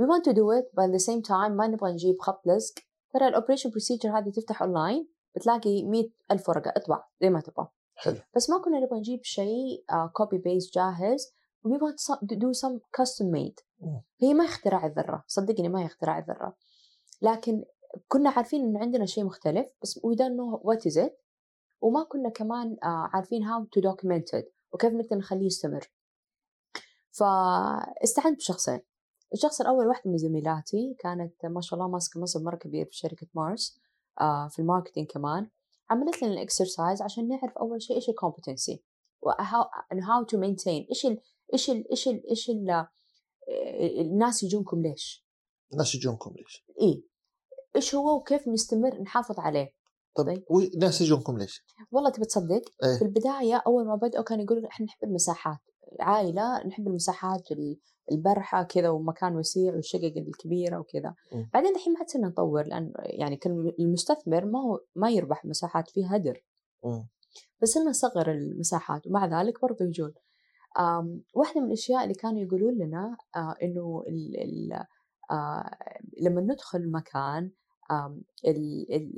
We 0.00 0.04
want 0.04 0.24
to 0.24 0.32
do 0.32 0.44
it 0.58 0.66
but 0.76 0.84
at 0.88 0.92
the 0.92 1.04
same 1.04 1.22
time 1.28 1.50
ما 1.50 1.66
نبغى 1.66 1.92
نجيب 1.92 2.16
قص 2.20 2.46
لزق. 2.46 2.74
ترى 3.12 3.28
ال 3.28 3.32
operation 3.32 3.70
procedure 3.70 4.06
هذه 4.06 4.30
تفتح 4.30 4.62
اونلاين 4.62 5.08
بتلاقي 5.36 5.84
مئة 5.84 6.10
ألف 6.30 6.48
ورقة 6.48 6.72
اطبع 6.76 7.04
زي 7.22 7.30
ما 7.30 7.40
تبغى. 7.40 7.68
حلو. 7.94 8.16
بس 8.36 8.50
ما 8.50 8.58
كنا 8.58 8.80
نبغى 8.80 8.98
نجيب 8.98 9.24
شيء 9.24 9.84
copy 10.12 10.38
paste 10.38 10.74
جاهز 10.74 11.34
we 11.66 11.70
want 11.70 11.98
some, 12.00 12.18
to 12.26 12.36
do 12.36 12.52
some 12.60 12.78
custom 13.00 13.26
made. 13.34 13.86
هي 14.18 14.34
ما 14.34 14.44
اختراع 14.44 14.86
الذرة 14.86 15.24
صدقني 15.26 15.68
ما 15.68 15.80
هي 15.80 15.86
اختراع 15.86 16.18
الذرة 16.18 16.56
لكن 17.22 17.64
كنا 18.08 18.30
عارفين 18.30 18.60
انه 18.60 18.80
عندنا 18.80 19.06
شيء 19.06 19.24
مختلف 19.24 19.66
بس 19.82 19.98
we 19.98 20.14
don't 20.14 20.36
know 20.38 20.60
what 20.62 20.92
is 20.92 21.04
it. 21.06 21.12
وما 21.80 22.04
كنا 22.04 22.28
كمان 22.28 22.76
عارفين 22.82 23.42
how 23.44 23.64
to 23.64 23.82
document 23.82 24.40
it 24.40 24.46
وكيف 24.72 24.92
نقدر 24.92 25.16
نخليه 25.16 25.46
يستمر. 25.46 25.90
فاستعنت 27.10 28.36
بشخصين. 28.36 28.80
الشخص 29.32 29.60
الأول 29.60 29.86
واحدة 29.86 30.10
من 30.10 30.18
زميلاتي 30.18 30.96
كانت 30.98 31.46
ما 31.46 31.60
شاء 31.60 31.78
الله 31.78 31.90
ماسكة 31.90 32.20
منصب 32.20 32.42
مرة 32.42 32.56
كبير 32.56 32.86
في 32.86 32.96
شركة 32.96 33.26
مارس 33.34 33.80
في 34.50 34.58
ال 34.58 34.63
marketing 34.63 35.06
كمان 35.06 35.50
عملت 35.90 36.22
لنا 36.22 36.32
ال 36.32 36.40
exercise 36.40 37.02
عشان 37.02 37.28
نعرف 37.28 37.58
أول 37.58 37.82
شيء 37.82 37.96
إيش 37.96 38.08
ال 38.08 38.15
competency 38.15 38.84
إيش 40.90 41.06
ال 41.06 41.20
إيش 41.52 41.70
ال 41.70 41.90
إيش 41.90 42.08
ال 42.08 42.28
إيش 42.30 42.50
ال 42.50 42.86
الناس 44.00 44.42
يجونكم 44.42 44.82
ليش؟ 44.82 45.26
الناس 45.72 45.94
يجونكم 45.94 46.34
ليش؟ 46.36 46.64
إيه 46.80 47.02
إيش 47.76 47.94
هو 47.94 48.16
وكيف 48.16 48.48
نستمر 48.48 49.00
نحافظ 49.00 49.40
عليه 49.40 49.74
طيب, 50.16 50.26
طيب. 50.26 50.74
الناس 50.74 51.00
يجونكم 51.00 51.38
ليش؟ 51.38 51.64
والله 51.90 52.10
تبي 52.10 52.24
تصدق 52.24 52.62
إيه؟ 52.84 52.98
في 52.98 53.04
البداية 53.04 53.62
أول 53.66 53.86
ما 53.86 53.96
بدأوا 53.96 54.24
كانوا 54.24 54.44
يقولوا 54.44 54.68
إحنا 54.68 54.86
نحب 54.86 55.04
المساحات 55.04 55.58
عائله 56.00 56.66
نحب 56.66 56.88
المساحات 56.88 57.48
البرحة 58.12 58.62
كذا 58.62 58.88
ومكان 58.88 59.36
وسيع 59.36 59.74
والشقق 59.74 60.12
الكبيرة 60.16 60.78
وكذا. 60.78 61.14
بعدين 61.54 61.76
الحين 61.76 61.92
ما 61.92 62.06
صرنا 62.06 62.28
نطور 62.28 62.62
لأن 62.62 62.92
يعني 62.96 63.36
كان 63.36 63.72
المستثمر 63.80 64.44
ما 64.44 64.60
هو 64.60 64.80
ما 64.96 65.10
يربح 65.10 65.44
مساحات 65.44 65.90
فيها 65.90 66.16
هدر. 66.16 66.44
م. 66.84 67.02
بس 67.62 67.76
إنه 67.76 67.92
صغر 67.92 68.30
المساحات 68.30 69.06
ومع 69.06 69.40
ذلك 69.40 69.62
برضه 69.62 69.84
يجون. 69.84 70.14
واحدة 71.34 71.60
من 71.60 71.66
الأشياء 71.66 72.02
اللي 72.02 72.14
كانوا 72.14 72.40
يقولون 72.40 72.74
لنا 72.74 73.16
آه 73.36 73.54
ال 73.62 73.78
ال 74.38 74.72
آه 75.30 75.70
لما 76.20 76.40
ندخل 76.40 76.90
مكان 76.90 77.50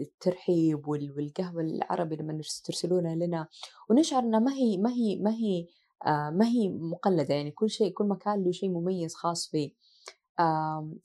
الترحيب 0.00 0.88
والقهوة 0.88 1.60
العربي 1.62 2.16
لما 2.16 2.40
ترسلونها 2.64 3.14
لنا 3.14 3.46
ونشعر 3.90 4.22
انها 4.22 4.40
ما 4.40 4.52
هي 4.52 4.78
ما 4.78 4.90
هي 4.90 5.18
ما 5.18 5.30
هي 5.30 5.66
ما 6.06 6.46
هي 6.46 6.68
مقلدة 6.68 7.34
يعني 7.34 7.50
كل 7.50 7.70
شيء 7.70 7.92
كل 7.92 8.04
مكان 8.04 8.44
له 8.44 8.52
شيء 8.52 8.70
مميز 8.70 9.14
خاص 9.14 9.48
فيه. 9.48 9.72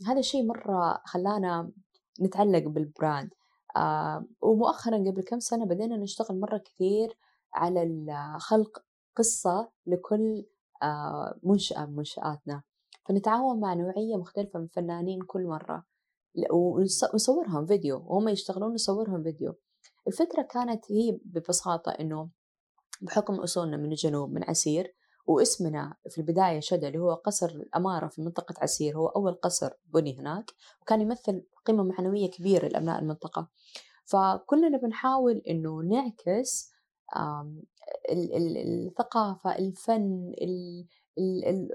هذا 0.08 0.20
الشيء 0.20 0.46
مرة 0.46 1.02
خلانا 1.06 1.72
نتعلق 2.22 2.68
بالبراند. 2.68 3.30
ومؤخرا 4.42 4.98
قبل 4.98 5.24
كم 5.24 5.40
سنة 5.40 5.66
بدينا 5.66 5.98
نشتغل 5.98 6.40
مرة 6.40 6.58
كثير 6.58 7.18
على 7.54 8.38
خلق 8.40 8.84
قصة 9.16 9.72
لكل 9.86 10.46
منشأة 11.44 11.86
من 11.86 11.96
منشآتنا. 11.96 12.64
فنتعاون 13.06 13.60
مع 13.60 13.74
نوعية 13.74 14.16
مختلفة 14.16 14.60
من 14.60 14.66
الفنانين 14.66 15.22
كل 15.22 15.44
مرة. 15.44 15.86
ونصورهم 16.52 17.66
فيديو. 17.66 17.98
وهم 17.98 18.30
يشتغلون 18.30 18.74
نصورهم 18.74 19.24
فيديو. 19.24 19.54
الفكرة 20.08 20.42
كانت 20.42 20.92
هي 20.92 21.20
ببساطة 21.26 21.92
إنه 21.92 22.30
بحكم 23.02 23.34
أصولنا 23.34 23.78
من 23.78 23.92
الجنوب 23.92 24.34
من 24.34 24.44
عسير 24.44 24.96
واسمنا 25.28 25.96
في 26.10 26.18
البداية 26.18 26.60
شدة 26.60 26.88
اللي 26.88 27.00
هو 27.00 27.14
قصر 27.14 27.50
الأمارة 27.50 28.08
في 28.08 28.22
منطقة 28.22 28.56
عسير 28.58 28.98
هو 28.98 29.08
أول 29.08 29.34
قصر 29.34 29.70
بني 29.94 30.20
هناك 30.20 30.52
وكان 30.82 31.02
يمثل 31.02 31.46
قيمة 31.66 31.84
معنوية 31.84 32.30
كبيرة 32.32 32.68
لأبناء 32.68 33.00
المنطقة. 33.02 33.50
فكلنا 34.06 34.78
بنحاول 34.78 35.42
إنه 35.50 35.82
نعكس 35.82 36.72
الثقافة 38.12 39.56
الفن 39.56 40.34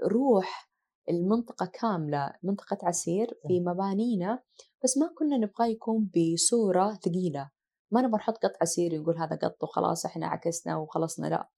الروح 0.03 0.71
المنطقة 1.09 1.65
كاملة 1.65 2.33
منطقة 2.43 2.77
عسير 2.83 3.39
في 3.47 3.59
مبانينا 3.59 4.43
بس 4.83 4.97
ما 4.97 5.09
كنا 5.17 5.37
نبغى 5.37 5.71
يكون 5.71 6.09
بصورة 6.15 6.93
ثقيلة. 6.93 7.49
ما 7.91 8.01
نبغى 8.01 8.17
نحط 8.17 8.37
قط 8.37 8.51
عسير 8.61 8.95
ونقول 8.95 9.17
هذا 9.17 9.35
قط 9.35 9.63
وخلاص 9.63 10.05
إحنا 10.05 10.27
عكسنا 10.27 10.77
وخلصنا 10.77 11.27
لا. 11.27 11.49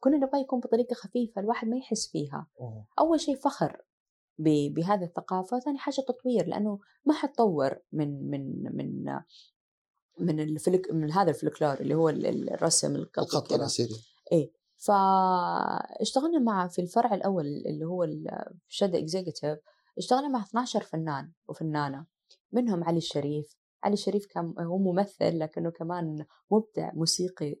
كنا 0.00 0.16
نبغى 0.16 0.40
يكون 0.40 0.60
بطريقة 0.60 0.94
خفيفة 0.94 1.40
الواحد 1.40 1.68
ما 1.68 1.76
يحس 1.76 2.08
فيها. 2.08 2.46
أول 2.98 3.20
شيء 3.20 3.36
فخر 3.36 3.82
بهذه 4.38 5.04
الثقافة 5.04 5.58
ثاني 5.58 5.78
حاجة 5.78 6.04
تطوير 6.08 6.46
لأنه 6.46 6.78
ما 7.04 7.14
حتطور 7.14 7.78
من 7.92 8.30
من 8.30 8.62
من 8.76 9.20
من 10.18 10.40
الفلك 10.40 10.90
من 10.90 11.12
هذا 11.12 11.30
الفلكلور 11.30 11.74
اللي 11.74 11.94
هو 11.94 12.08
الرسم 12.08 12.96
القط 12.96 13.52
العسيري 13.52 13.94
إيه. 14.32 14.50
فاشتغلنا 14.76 16.38
مع 16.38 16.68
في 16.68 16.82
الفرع 16.82 17.14
الأول 17.14 17.46
اللي 17.46 17.84
هو 17.84 18.06
شد 18.68 18.94
executive 18.94 19.58
اشتغلنا 19.98 20.28
مع 20.28 20.42
12 20.42 20.80
فنان 20.80 21.32
وفنانة 21.48 22.06
منهم 22.52 22.84
علي 22.84 22.98
الشريف 22.98 23.56
علي 23.86 23.94
الشريف 23.94 24.26
كان 24.26 24.54
هو 24.58 24.78
ممثل 24.78 25.38
لكنه 25.38 25.70
كمان 25.70 26.24
مبدع 26.50 26.90
موسيقي. 26.94 27.56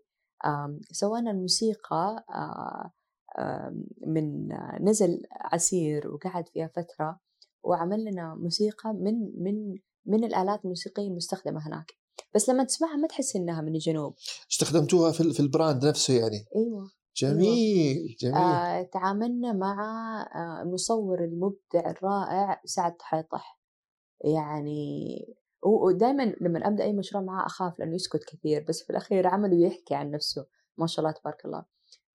سوينا 0.90 1.30
الموسيقى 1.30 2.24
من 4.06 4.48
نزل 4.80 5.22
عسير 5.32 6.08
وقعد 6.08 6.48
فيها 6.48 6.66
فترة 6.66 7.20
وعمل 7.64 8.04
لنا 8.04 8.34
موسيقى 8.34 8.92
من 8.92 9.14
من 9.42 9.74
من 10.06 10.24
الآلات 10.24 10.64
الموسيقية 10.64 11.08
المستخدمة 11.08 11.66
هناك. 11.66 11.92
بس 12.34 12.48
لما 12.48 12.64
تسمعها 12.64 12.96
ما 12.96 13.06
تحس 13.08 13.36
إنها 13.36 13.60
من 13.60 13.74
الجنوب. 13.74 14.14
استخدمتوها 14.50 15.12
في 15.12 15.32
في 15.32 15.40
ال 15.40 15.47
brand 15.47 15.84
نفسه 15.84 16.14
يعني. 16.14 16.44
أيوه. 16.56 16.90
جميل 17.16 18.16
جميل. 18.20 18.36
آه 18.36 18.82
تعاملنا 18.82 19.52
مع 19.52 19.76
آه 20.34 20.62
المصور 20.62 21.24
المبدع 21.24 21.90
الرائع 21.90 22.60
سعد 22.64 22.94
حيطح. 23.00 23.60
يعني 24.24 25.18
ودائما 25.62 26.34
لما 26.40 26.66
أبدأ 26.66 26.84
أي 26.84 26.92
مشروع 26.92 27.22
معاه 27.22 27.46
أخاف 27.46 27.78
لأنه 27.78 27.94
يسكت 27.94 28.24
كثير 28.24 28.64
بس 28.68 28.82
في 28.82 28.90
الأخير 28.90 29.26
عمله 29.26 29.56
يحكي 29.56 29.94
عن 29.94 30.10
نفسه 30.10 30.46
ما 30.78 30.86
شاء 30.86 31.04
الله 31.04 31.16
تبارك 31.18 31.44
الله 31.44 31.64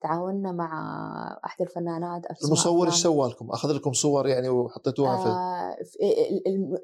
تعاوننا 0.01 0.51
مع 0.51 1.39
احدى 1.45 1.63
الفنانات 1.63 2.21
المصور 2.45 2.87
إيش. 2.87 3.03
سوى 3.03 3.29
لكم؟ 3.29 3.51
أخذ 3.51 3.71
لكم 3.71 3.93
صور 3.93 4.27
يعني 4.27 4.49
وحطيتوها 4.49 5.17
في 5.17 5.29
آه 5.29 5.77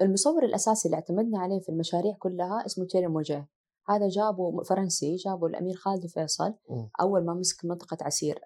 المصور 0.01 0.43
الأساسي 0.43 0.87
اللي 0.87 0.95
اعتمدنا 0.95 1.39
عليه 1.39 1.59
في 1.59 1.69
المشاريع 1.69 2.15
كلها 2.19 2.65
اسمه 2.65 2.85
تيري 2.85 3.07
موجيه 3.07 3.47
هذا 3.89 4.09
جابه 4.09 4.63
فرنسي 4.63 5.15
جابه 5.15 5.47
الأمير 5.47 5.75
خالد 5.75 6.05
فيصل 6.05 6.53
مم. 6.69 6.89
أول 7.01 7.25
ما 7.25 7.33
مسك 7.33 7.65
منطقة 7.65 7.97
عسير 8.01 8.41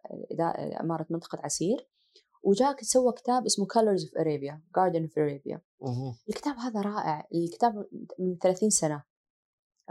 إمارة 0.82 1.05
منطقة 1.09 1.39
عسير 1.43 1.88
وجاء 2.43 2.81
سوى 2.81 3.13
كتاب 3.13 3.45
اسمه 3.45 3.65
Colors 3.65 4.01
of 4.01 4.11
Arabia 4.11 4.55
Garden 4.77 5.07
of 5.07 5.13
Arabia. 5.13 5.59
الكتاب 6.29 6.55
هذا 6.57 6.81
رائع 6.81 7.27
الكتاب 7.35 7.87
من 8.19 8.37
30 8.37 8.69
سنة. 8.69 9.03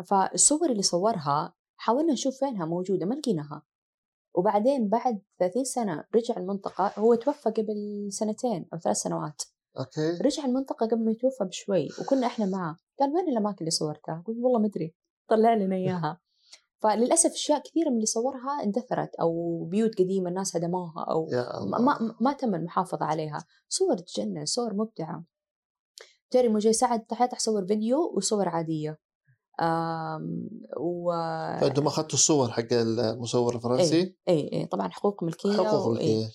فالصور 0.06 0.70
اللي 0.70 0.82
صورها 0.82 1.54
حاولنا 1.76 2.12
نشوف 2.12 2.38
فينها 2.38 2.66
موجودة 2.66 3.06
ما 3.06 3.14
لقيناها. 3.14 3.62
وبعدين 4.34 4.88
بعد 4.88 5.22
30 5.38 5.64
سنة 5.64 6.04
رجع 6.14 6.36
المنطقة 6.36 6.92
هو 6.98 7.14
توفى 7.14 7.50
قبل 7.50 8.08
سنتين 8.10 8.68
أو 8.72 8.78
ثلاث 8.78 8.96
سنوات. 8.96 9.42
أوكي. 9.78 10.10
رجع 10.24 10.44
المنطقة 10.44 10.86
قبل 10.86 11.04
ما 11.04 11.10
يتوفى 11.10 11.44
بشوي 11.44 11.88
وكنا 12.00 12.26
إحنا 12.26 12.46
معه. 12.46 12.76
قال 13.00 13.14
وين 13.14 13.28
الأماكن 13.28 13.58
اللي 13.60 13.70
صورتها؟ 13.70 14.22
قلت 14.26 14.36
والله 14.38 14.58
ما 14.58 14.66
أدري. 14.66 14.94
طلع 15.28 15.54
لنا 15.54 15.76
إياها. 15.76 16.20
فللأسف 16.82 17.30
أشياء 17.32 17.62
كثيرة 17.62 17.88
من 17.88 17.94
اللي 17.94 18.06
صورها 18.06 18.62
اندثرت 18.64 19.14
أو 19.14 19.64
بيوت 19.64 19.98
قديمة 19.98 20.28
الناس 20.28 20.56
هدموها 20.56 21.26
يا 21.32 21.64
ما, 21.64 22.14
ما, 22.20 22.32
تم 22.32 22.54
المحافظة 22.54 23.04
عليها. 23.06 23.44
صور 23.68 23.98
تجنن 23.98 24.46
صور 24.46 24.74
مبدعة. 24.74 25.24
تيري 26.30 26.48
موجي 26.48 26.72
ساعد 26.72 27.00
تحت 27.00 27.40
صور 27.40 27.66
فيديو 27.66 28.12
وصور 28.16 28.48
عادية. 28.48 28.98
آم 29.60 30.48
و 30.80 31.12
فأنتم 31.60 31.86
أخذتوا 31.86 32.14
الصور 32.14 32.50
حق 32.50 32.72
المصور 32.72 33.54
الفرنسي؟ 33.54 34.16
اي 34.28 34.50
اي 34.52 34.66
طبعا 34.66 34.88
حقوق 34.88 35.24
ملكية 35.24 35.52
حقوق. 35.52 35.88
ملكية. 35.88 36.30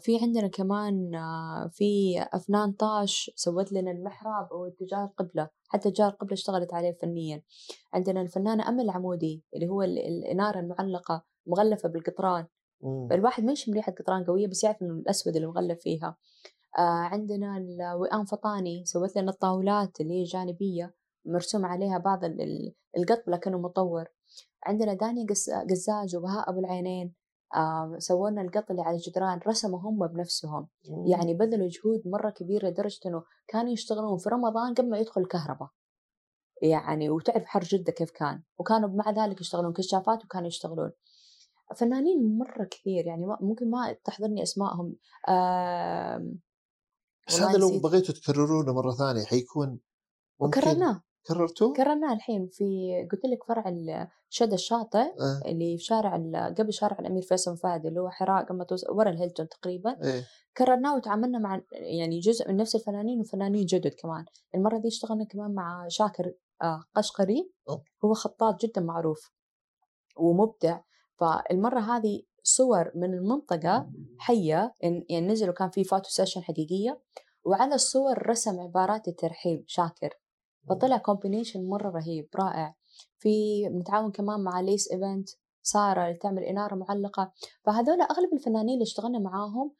في 0.00 0.18
عندنا 0.22 0.48
كمان 0.48 1.14
آه 1.14 1.70
في 1.72 2.14
أفنان 2.32 2.72
طاش 2.72 3.30
سوت 3.36 3.72
لنا 3.72 3.90
المحراب 3.90 4.52
واتجاه 4.52 5.04
القبلة 5.04 5.48
حتى 5.68 5.88
اتجاه 5.88 6.08
القبلة 6.08 6.32
اشتغلت 6.32 6.74
عليه 6.74 6.92
فنيا. 7.02 7.42
عندنا 7.94 8.20
الفنانة 8.22 8.68
أمل 8.68 8.80
العمودي 8.84 9.44
اللي 9.54 9.68
هو 9.68 9.82
ال- 9.82 9.98
الإنارة 9.98 10.60
المعلقة 10.60 11.24
مغلفة 11.46 11.88
بالقطران. 11.88 12.46
الواحد 13.12 13.44
ما 13.44 13.52
يشم 13.52 13.72
ريحة 13.72 13.92
قطران 13.92 14.24
قوية 14.24 14.46
بس 14.46 14.64
يعرف 14.64 14.82
إنه 14.82 14.92
الأسود 14.94 15.36
اللي 15.36 15.46
مغلف 15.48 15.78
فيها. 15.80 16.16
آه 16.78 16.80
عندنا 16.82 17.56
الوئام 17.56 18.24
فطاني 18.24 18.84
سوت 18.84 19.16
لنا 19.16 19.30
الطاولات 19.30 20.00
اللي 20.00 20.14
هي 20.20 20.22
جانبية 20.22 20.94
مرسوم 21.24 21.66
عليها 21.66 21.98
بعض 21.98 22.24
ال- 22.24 22.40
ال- 22.40 22.74
القط 22.96 23.22
لكنه 23.28 23.58
مطور. 23.58 24.04
عندنا 24.64 24.94
دانيا 24.94 25.26
قس- 25.26 25.50
قزاز 25.70 26.16
وبهاء 26.16 26.50
أبو 26.50 26.58
العينين. 26.60 27.14
آه 27.54 27.96
سووا 27.98 28.30
لنا 28.30 28.42
القط 28.42 28.70
اللي 28.70 28.82
على 28.82 28.96
الجدران 28.96 29.40
رسموا 29.46 29.78
هم 29.78 30.06
بنفسهم. 30.06 30.68
مم. 30.90 31.06
يعني 31.06 31.34
بذلوا 31.34 31.68
جهود 31.68 32.02
مرة 32.06 32.30
كبيرة 32.30 32.68
لدرجة 32.68 33.00
إنه 33.06 33.22
كانوا 33.48 33.72
يشتغلون 33.72 34.18
في 34.18 34.28
رمضان 34.28 34.74
قبل 34.74 34.90
ما 34.90 34.98
يدخل 34.98 35.20
الكهرباء. 35.20 35.68
يعني 36.62 37.10
وتعرف 37.10 37.44
حر 37.44 37.60
جدة 37.60 37.92
كيف 37.92 38.10
كان. 38.10 38.42
وكانوا 38.58 38.88
مع 38.88 39.10
ذلك 39.10 39.40
يشتغلون 39.40 39.72
كشافات 39.72 40.24
وكانوا 40.24 40.48
يشتغلون. 40.48 40.90
فنانين 41.76 42.38
مرة 42.38 42.64
كثير 42.64 43.06
يعني 43.06 43.26
ممكن 43.40 43.70
ما 43.70 43.92
تحضرني 44.04 44.42
أسمائهم. 44.42 44.96
آم، 45.28 46.38
بس 47.28 47.40
هذا 47.40 47.58
لو. 47.58 47.78
بغيتوا 47.80 48.14
تكررونه 48.14 48.72
مرة 48.72 48.90
ثانية 48.90 49.24
حيكون 49.24 49.80
ممكن 50.40 50.60
وكررناه 50.60 51.02
كررتوه؟ 51.28 51.72
كررناه 51.72 52.12
الحين 52.14 52.48
في 52.52 52.64
قلت 53.12 53.24
لك 53.24 53.44
فرع 53.48 53.64
الشد 54.30 54.52
الشاطئ 54.52 54.98
آه. 54.98 55.40
اللي 55.46 55.76
في 55.78 55.84
شارع 55.84 56.16
قبل 56.58 56.72
شارع 56.72 56.98
الأمير 56.98 57.22
فيصل 57.22 57.50
بن 57.50 57.56
فهد 57.56 57.86
اللي 57.86 58.00
هو 58.00 58.10
حراء 58.10 58.44
قبل 58.44 58.58
ما 58.58 58.64
توصل 58.64 58.90
ورا 58.90 59.10
الهيلتون 59.10 59.48
تقريبا. 59.48 59.96
إيه. 60.04 60.24
كررناه 60.56 60.96
وتعاملنا 60.96 61.38
مع 61.38 61.60
يعني 61.72 62.20
جزء 62.20 62.48
من 62.48 62.56
نفس 62.56 62.74
الفنانين 62.74 63.20
وفنانين 63.20 63.66
جدد 63.66 63.94
كمان. 64.02 64.24
المرة 64.54 64.78
دي 64.78 64.88
اشتغلنا 64.88 65.24
كمان 65.24 65.54
مع 65.54 65.84
شاكر 65.88 66.32
آه، 66.62 66.80
قشقري. 66.94 67.50
أوه. 67.68 67.82
هو 68.04 68.14
خطاط 68.14 68.60
جدا 68.64 68.80
معروف 68.80 69.32
ومبدع. 70.16 70.80
فالمرة 71.20 71.80
هذه 71.80 72.22
صور 72.42 72.92
من 72.94 73.14
المنطقة 73.14 73.90
حية 74.18 74.72
إن- 74.84 75.04
يعني 75.10 75.26
نزلوا 75.26 75.54
كان 75.54 75.70
في 75.70 75.84
photo 75.84 76.10
session 76.10 76.42
حقيقية. 76.42 77.00
وعلى 77.44 77.74
الصور 77.74 78.28
رسم 78.28 78.60
عبارات 78.60 79.08
الترحيب 79.08 79.64
شاكر. 79.66 80.10
فطلع 80.68 80.96
combination 80.96 81.68
مرة 81.68 81.90
رهيب 81.90 82.28
رائع. 82.36 82.74
في 83.18 83.62
نتعاون 83.68 84.12
كمان 84.12 84.40
مع 84.40 84.60
ليس 84.60 84.92
ايفنت 84.92 85.28
سارة 85.62 86.04
اللي 86.04 86.18
تعمل 86.18 86.42
إنارة 86.42 86.74
معلقة. 86.74 87.32
فهذول 87.64 88.00
أغلب 88.00 88.32
الفنانين 88.32 88.74
اللي 88.74 88.82
اشتغلنا 88.82 89.18
معاهم 89.18 89.72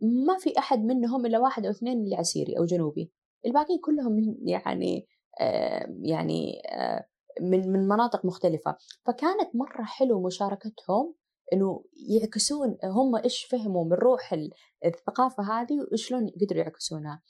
ما 0.00 0.38
في 0.38 0.58
أحد 0.58 0.78
منهم 0.78 1.26
إلا 1.26 1.38
واحد 1.38 1.66
أو 1.66 1.70
اثنين 1.70 2.00
اللي 2.00 2.16
عسيري 2.16 2.58
أو 2.58 2.64
جنوبي. 2.64 3.12
الباقيين 3.46 3.80
كلهم 3.80 4.36
يعني 4.46 5.06
آه 5.40 5.86
يعني 6.02 6.62
آه 6.70 7.06
من 7.40 7.72
من 7.72 7.88
مناطق 7.88 8.24
مختلفة. 8.24 8.76
فكانت 9.06 9.56
مرة 9.56 9.82
حلو 9.84 10.22
مشاركتهم 10.26 11.14
إنه 11.52 11.84
يعكسون 12.08 12.78
هم 12.84 13.16
إيش 13.16 13.44
فهموا 13.44 13.84
من 13.84 13.92
روح 13.92 14.32
ال- 14.32 14.50
الثقافة 14.84 15.42
هذه 15.42 15.86
وشلون 15.92 16.30
قدروا 16.40 16.62
يعكسونها. 16.62 17.22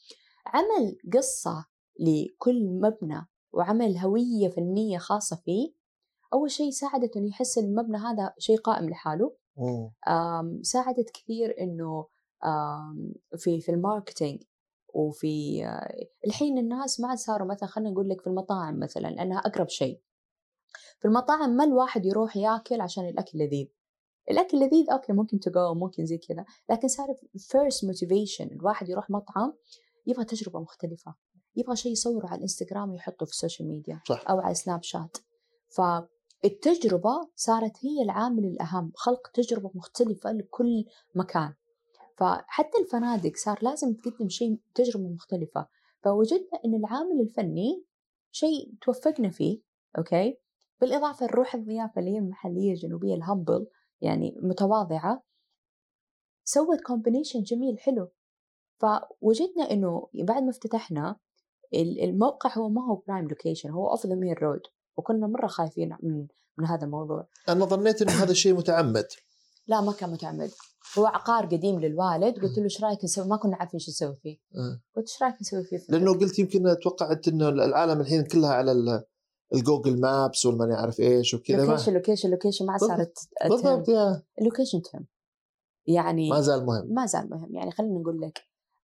عمل 0.47 0.99
قصة 1.13 1.67
لكل 2.01 2.67
مبنى 2.67 3.27
وعمل 3.53 3.99
هوية 3.99 4.49
فنية 4.49 4.99
خاصة 4.99 5.37
فيه 5.37 5.73
أول 6.33 6.51
شيء 6.51 6.71
ساعدته 6.71 7.19
إنه 7.19 7.29
يحس 7.29 7.59
إن 7.59 7.65
المبنى 7.65 7.97
هذا 7.97 8.35
شيء 8.39 8.57
قائم 8.61 8.89
لحاله. 8.91 9.37
ساعدت 10.63 11.11
كثير 11.11 11.55
آم، 12.45 13.13
في 13.37 13.61
في 13.61 13.69
ال 13.73 13.80
marketing 13.80 14.43
وفي 14.95 15.65
آه، 15.67 16.07
الحين 16.27 16.59
الناس 16.59 17.01
ما 17.01 17.09
عاد 17.09 17.19
صاروا 17.19 17.49
مثلا 17.49 17.69
خلينا 17.69 17.91
نقول 17.91 18.09
لك 18.09 18.21
في 18.21 18.27
المطاعم 18.27 18.79
مثلا 18.79 19.09
لأنها 19.09 19.39
أقرب 19.39 19.69
شيء 19.69 20.01
في 20.99 21.09
المطاعم 21.09 21.51
ما 21.51 21.65
الواحد 21.65 22.05
يروح 22.07 22.37
ياكل 22.37 22.81
عشان 22.81 23.09
الأكل 23.09 23.39
لذيذ. 23.39 23.67
الأكل 24.31 24.59
لذيذ 24.61 24.91
okay 24.91 25.13
ممكن 25.13 25.41
تجو 25.41 25.75
ممكن 25.75 26.07
زي 26.07 26.19
كذا 26.19 26.45
لكن 26.71 26.89
صار 26.89 27.07
first 27.39 27.85
motivation 27.85 28.47
الواحد 28.47 28.89
يروح 28.89 29.11
مطعم 29.11 29.53
يبغى 30.07 30.25
تجربة 30.25 30.61
مختلفة. 30.61 31.15
يبغى 31.57 31.77
شيء 31.77 31.93
يصوره 31.93 32.27
على 32.27 32.37
الإنستغرام 32.37 32.91
ويحطه 32.91 33.27
في 33.27 33.33
السوشيال 33.33 33.69
ميديا 33.69 34.01
صح. 34.09 34.31
أو 34.31 34.41
على 34.41 34.55
سناب 34.55 34.83
شات. 34.83 35.17
فالتجربة 35.69 37.29
صارت 37.37 37.85
هي 37.85 38.03
العامل 38.03 38.45
الأهم 38.45 38.93
خلق 38.95 39.29
تجربة 39.29 39.71
مختلفة 39.75 40.33
لكل 40.33 40.85
مكان. 41.15 41.55
فحتى 42.17 42.79
الفنادق 42.81 43.37
صار 43.37 43.59
لازم 43.63 43.95
تقدم 43.95 44.29
شيء 44.29 44.61
تجربة 44.75 45.09
مختلفة. 45.09 45.67
فوجدنا 46.03 46.61
أن 46.65 46.75
العامل 46.75 47.21
الفني 47.21 47.85
شيء 48.31 48.75
توفقنا 48.83 49.31
فيه 49.31 49.61
okay؟ 49.99 50.39
بالإضافة 50.81 51.27
لروح 51.27 51.55
الضيافة 51.55 52.01
اللي 52.01 52.11
هي 52.11 52.19
المحلية 52.19 52.73
الجنوبية 52.73 53.15
ال 53.15 53.22
humble 53.22 53.67
يعني 54.01 54.37
متواضعة. 54.43 55.23
سوت 56.45 56.81
combination 56.81 57.43
جميل 57.43 57.79
حلو. 57.79 58.09
فوجدنا 58.79 59.71
إنه 59.71 60.09
بعد 60.15 60.43
ما 60.43 60.51
افتتحنا 60.51 61.17
الموقع 61.83 62.59
هو 62.59 62.69
ما 62.69 62.87
هو 62.91 63.03
prime 63.09 63.29
location 63.29 63.71
هو 63.71 63.91
off 63.91 64.07
the 64.07 64.15
main 64.15 64.35
road 64.35 64.61
وكنا 64.97 65.27
مرة 65.27 65.47
خايفين 65.47 65.97
من 66.03 66.27
من 66.59 66.67
هذا 66.67 66.85
الموضوع. 66.85 67.27
أنا 67.49 67.65
ظنيت 67.65 68.03
إنه 68.03 68.13
هذا 68.13 68.31
الشيء 68.31 68.55
متعمد. 68.55 69.07
لا 69.69 69.81
ما 69.81 69.93
كان 69.93 70.11
متعمد. 70.11 70.51
هو 70.99 71.07
عقار 71.07 71.47
قديم 71.47 71.81
للوالد 71.81 72.39
قلت 72.43 72.59
له 72.59 72.65
إيش 72.65 72.85
رأيك 72.85 73.05
نسوي؟ 73.05 73.27
ما 73.29 73.37
كنا 73.37 73.57
عارفين 73.57 73.81
إيش 73.81 73.89
نسوي 73.89 74.17
فيه. 74.23 74.37
آه. 74.57 74.81
قلت 74.97 75.09
إيش 75.09 75.23
رأيك 75.23 75.35
نسوي 75.41 75.65
فيه؟ 75.65 75.79
لأنه 75.89 76.13
قلت 76.19 76.39
يمكن 76.39 76.77
توقعت 76.83 77.29
إنه 77.29 77.49
العالم 77.49 78.01
الحين 78.01 78.25
كلها 78.25 78.51
على 78.51 78.73
ال- 78.73 79.05
ال 79.55 79.61
Google 79.61 80.01
Maps 80.01 80.47
والما 80.47 80.67
نعرف 80.67 81.01
إيش 81.01 81.35
وكذا. 81.35 81.65
location 81.67 81.93
location 81.93 82.31
location 82.31 82.67
ما 82.67 82.73
عاد. 82.73 82.81
صارت 82.81 83.19
بالضبط 83.45 83.89
ال 84.41 84.45
location 84.45 84.83
تهم 84.83 85.07
يعني 85.87 86.31
ما 86.31 86.41
زال 86.41 86.67
مهم. 86.67 86.95
ما 86.95 87.07
زال 87.07 87.31
مهم. 87.31 87.55
يعني 87.55 87.71
خلينا 87.71 87.99
نقول 88.01 88.21
لك 88.21 88.41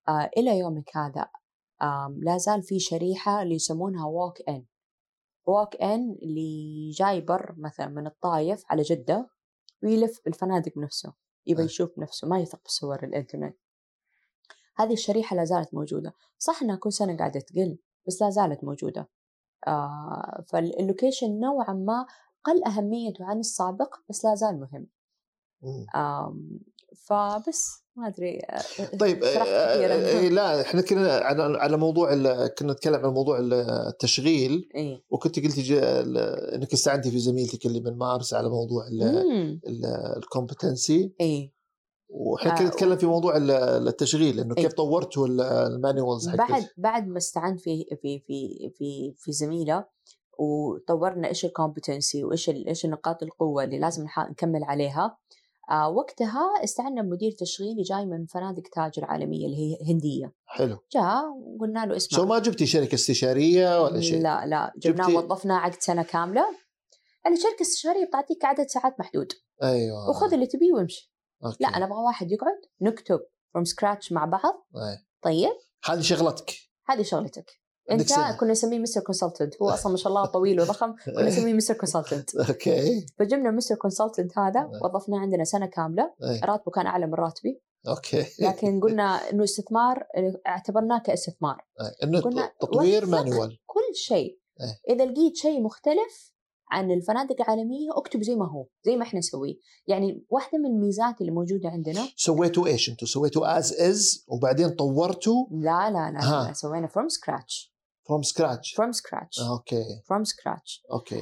آه 0.08 0.30
إلى 0.38 0.60
يومك 0.60 0.98
هذا 0.98 1.28
لا 2.18 2.38
زال 2.38 2.64
في 2.64 2.80
شريحة 2.80 3.42
اللي 3.42 3.56
يسمونها 3.56 4.06
walk 4.06 4.50
in 4.50 4.66
walk 5.48 5.76
in 5.76 6.18
اللي 6.22 6.90
جاي 6.92 7.22
بر 7.22 7.56
مثلا 7.58 7.88
من 7.88 8.08
الطايف 8.08 8.64
على 8.70 8.82
جدة 8.82 9.30
ويلف 9.84 10.22
بالفنادق 10.26 10.78
نفسه 10.78 11.14
يبغى 11.48 11.64
آه. 11.64 11.66
يشوف 11.66 12.00
نفسه 12.00 12.28
ما 12.28 12.40
يثق 12.40 12.62
بصور 12.66 13.04
الإنترنت. 13.04 13.58
هذه 14.76 14.94
الشريحة 14.94 15.36
لا 15.36 15.44
زالت 15.44 15.74
موجودة. 15.74 16.14
صح 16.38 16.62
إنها 16.62 16.76
كل 16.76 16.94
سنة 16.94 17.18
قاعدة 17.18 17.40
تقل 17.40 17.78
بس 18.08 18.22
لا 18.22 18.30
زالت 18.30 18.64
موجودة. 18.64 19.10
آه 19.68 20.44
فال 20.48 20.66
location 20.66 21.40
نوعا 21.40 21.74
ما 21.74 22.06
قل 22.44 22.64
أهميته 22.64 23.26
عن 23.26 23.40
السابق 23.40 23.96
بس 24.10 24.26
لا 24.26 24.36
زال 24.36 24.60
مهم. 24.60 24.88
آم، 25.96 26.60
فبس. 26.96 27.84
ما 28.00 28.08
أدري 28.08 28.40
طيب 29.00 29.24
آه،. 29.24 29.28
آه، 29.28 30.20
آه، 30.26 30.30
لا 30.30 30.62
إحنا 30.62 30.82
كنا 30.82 31.12
على 31.14 31.58
على 31.58 31.78
موضوع 31.78 32.14
كنا 32.48 32.74
نتكلم 32.74 33.06
عن 33.06 33.14
موضوع 33.14 33.40
التشغيل 33.42 34.70
إي. 34.76 35.04
وكنت 35.10 35.38
ال- 35.38 36.18
إنك 36.56 36.74
استعنتي 36.74 37.12
في 37.12 37.20
زميلتك 37.20 37.66
اللي 37.66 37.80
من 37.80 37.98
مارس 37.98 38.34
على 38.34 38.50
موضوع 38.50 38.84
ال 40.18 40.26
competency. 40.26 41.14
إي. 41.22 41.54
وإحنا 42.10 42.56
كنا 42.56 42.68
نتكلم 42.68 42.98
في 42.98 43.06
موضوع 43.06 43.38
ال- 43.38 43.52
التشغيل 43.88 44.40
إنه 44.40 44.56
إيه. 44.58 44.64
كيف 44.64 44.74
طورتوا 44.74 45.28
ال- 45.28 45.42
ال 45.42 45.53
manuals 45.53 46.30
بعد 46.30 46.40
حقت 46.52 46.74
بعد 46.78 47.08
ما 47.08 47.18
استعنت 47.18 47.60
في 47.60 47.86
في 48.02 48.20
في 48.28 48.70
في 48.78 49.14
في 49.18 49.32
زميلة 49.32 49.86
وطورنا 50.40 51.28
إيش 51.28 51.46
ال 51.46 51.53
competency 51.53 52.24
وإيش 52.24 52.50
إيش 52.50 52.86
نقاط 52.86 53.24
القوة 53.24 53.64
اللي 53.64 53.80
لازم 53.80 54.06
نكمل 54.30 54.64
عليها. 54.64 55.06
آه 55.06 55.18
وقتها 55.72 56.64
استعنا 56.64 57.02
بمدير 57.02 57.32
تشغيلي 57.40 57.82
جاي 57.82 58.06
من 58.06 58.26
فنادق 58.26 58.64
تاج 58.76 58.92
العالميه 58.98 59.46
اللي 59.46 59.58
هي 59.58 59.94
هندية. 59.94 60.34
حلو. 60.46 60.78
جاء 60.92 61.26
وقلنا 61.30 61.86
له 61.86 61.96
اسمع. 61.98 62.20
so 62.20 62.26
ما 62.26 62.40
جبتي 62.40 62.66
شركة 62.66 62.96
استشارية 62.96 63.84
ولا 63.84 64.02
شيء؟ 64.02 64.22
لا 64.22 64.46
لا 64.46 64.74
جبناه 64.78 65.08
جبتي- 65.08 65.18
وظفناه 65.18 65.56
عقد 65.56 65.82
سنة 65.82 66.04
كاملة. 66.04 66.46
يعني 67.26 67.38
شركه 67.38 67.62
استشارية 67.62 68.06
بتعطيك 68.06 68.46
عدد 68.46 68.68
ساعات 68.68 69.00
محدود. 69.00 69.28
أيوه. 69.64 70.10
وخذ 70.10 70.34
اللي 70.34 70.48
تبيه 70.48 70.74
وامشي. 70.74 71.14
أوكي. 71.46 71.58
لا 71.60 71.68
أنا 71.68 71.86
أبغى 71.86 71.98
واحد 72.06 72.32
يقعد 72.32 72.62
نكتب 72.82 73.20
from 73.54 73.66
scratch 73.66 74.12
مع 74.12 74.26
بعض. 74.26 74.68
أي. 74.76 75.06
طيب. 75.22 75.52
هذه 75.86 76.02
شغلتك. 76.02 76.54
هذه 76.90 77.02
شغلتك. 77.02 77.52
انت. 77.92 78.40
كنا 78.40 78.52
نسميه 78.52 78.80
mister 78.80 79.02
consultant 79.02 79.62
هو 79.62 79.70
أصلا 79.70 79.92
ما 79.92 79.98
شاء 79.98 80.08
الله 80.08 80.26
طويل 80.26 80.62
وضخم 80.62 80.96
كنا 81.16 81.28
نسميه 81.28 81.54
mister 81.54 81.74
consultant 81.74 82.36
okay 82.36 83.06
فجبنا 83.20 83.52
mister 83.52 83.76
consultant 83.76 84.38
هذا 84.38 84.60
أي. 84.60 84.80
وظفناه 84.84 85.20
عندنا 85.20 85.44
سنة 85.44 85.66
كاملة 85.66 86.14
أي. 86.24 86.40
راتبه 86.44 86.72
كان 86.72 86.86
أعلى 86.86 87.08
من 87.08 87.14
راتبي 87.14 87.62
okay 87.88 88.26
لكن 88.40 88.80
قلنا 88.84 89.30
إنه 89.32 89.44
استثمار 89.44 90.04
اعتبرناه 90.48 91.00
كاستثمار 91.00 91.66
أي. 91.82 92.08
إنه 92.08 92.22
تطوير 92.62 93.04
وثق 93.04 93.12
manual 93.12 93.60
كل 93.66 93.96
شيء 93.96 94.40
إيه. 94.62 94.96
إذا 94.96 95.06
لقيت 95.06 95.36
شيء 95.36 95.62
مختلف 95.62 96.34
عن 96.72 96.92
الفنادق 96.92 97.42
العالمية 97.42 97.90
اكتب 97.98 98.24
زي 98.24 98.36
ما 98.36 98.52
هو 98.52 98.66
زي 98.86 98.96
ما 98.96 99.04
إحنا 99.04 99.20
نسويه 99.20 99.56
يعني 99.88 100.26
واحدة 100.30 100.58
من 100.58 100.66
الميزات 100.66 101.22
اللي 101.22 101.32
موجودة 101.32 101.70
عندنا 101.70 102.08
سويتوا 102.16 102.68
إيش 102.68 102.90
أنتم 102.90 103.06
سويتوا 103.06 103.58
as 103.58 103.74
is 103.74 104.26
وبعدين 104.28 104.70
طورتوا 104.70 105.46
لا 105.52 105.90
لا 105.90 106.12
لا, 106.12 106.24
ها. 106.24 106.48
لا 106.48 106.54
سوينا 106.54 106.88
from 106.88 107.10
scratch 107.10 107.69
from 108.10 108.22
scratch 108.22 108.74
from 108.74 108.92
scratch 108.92 109.40
okay 109.40 110.02
from 110.06 110.24
scratch 110.24 110.84
okay 110.92 111.22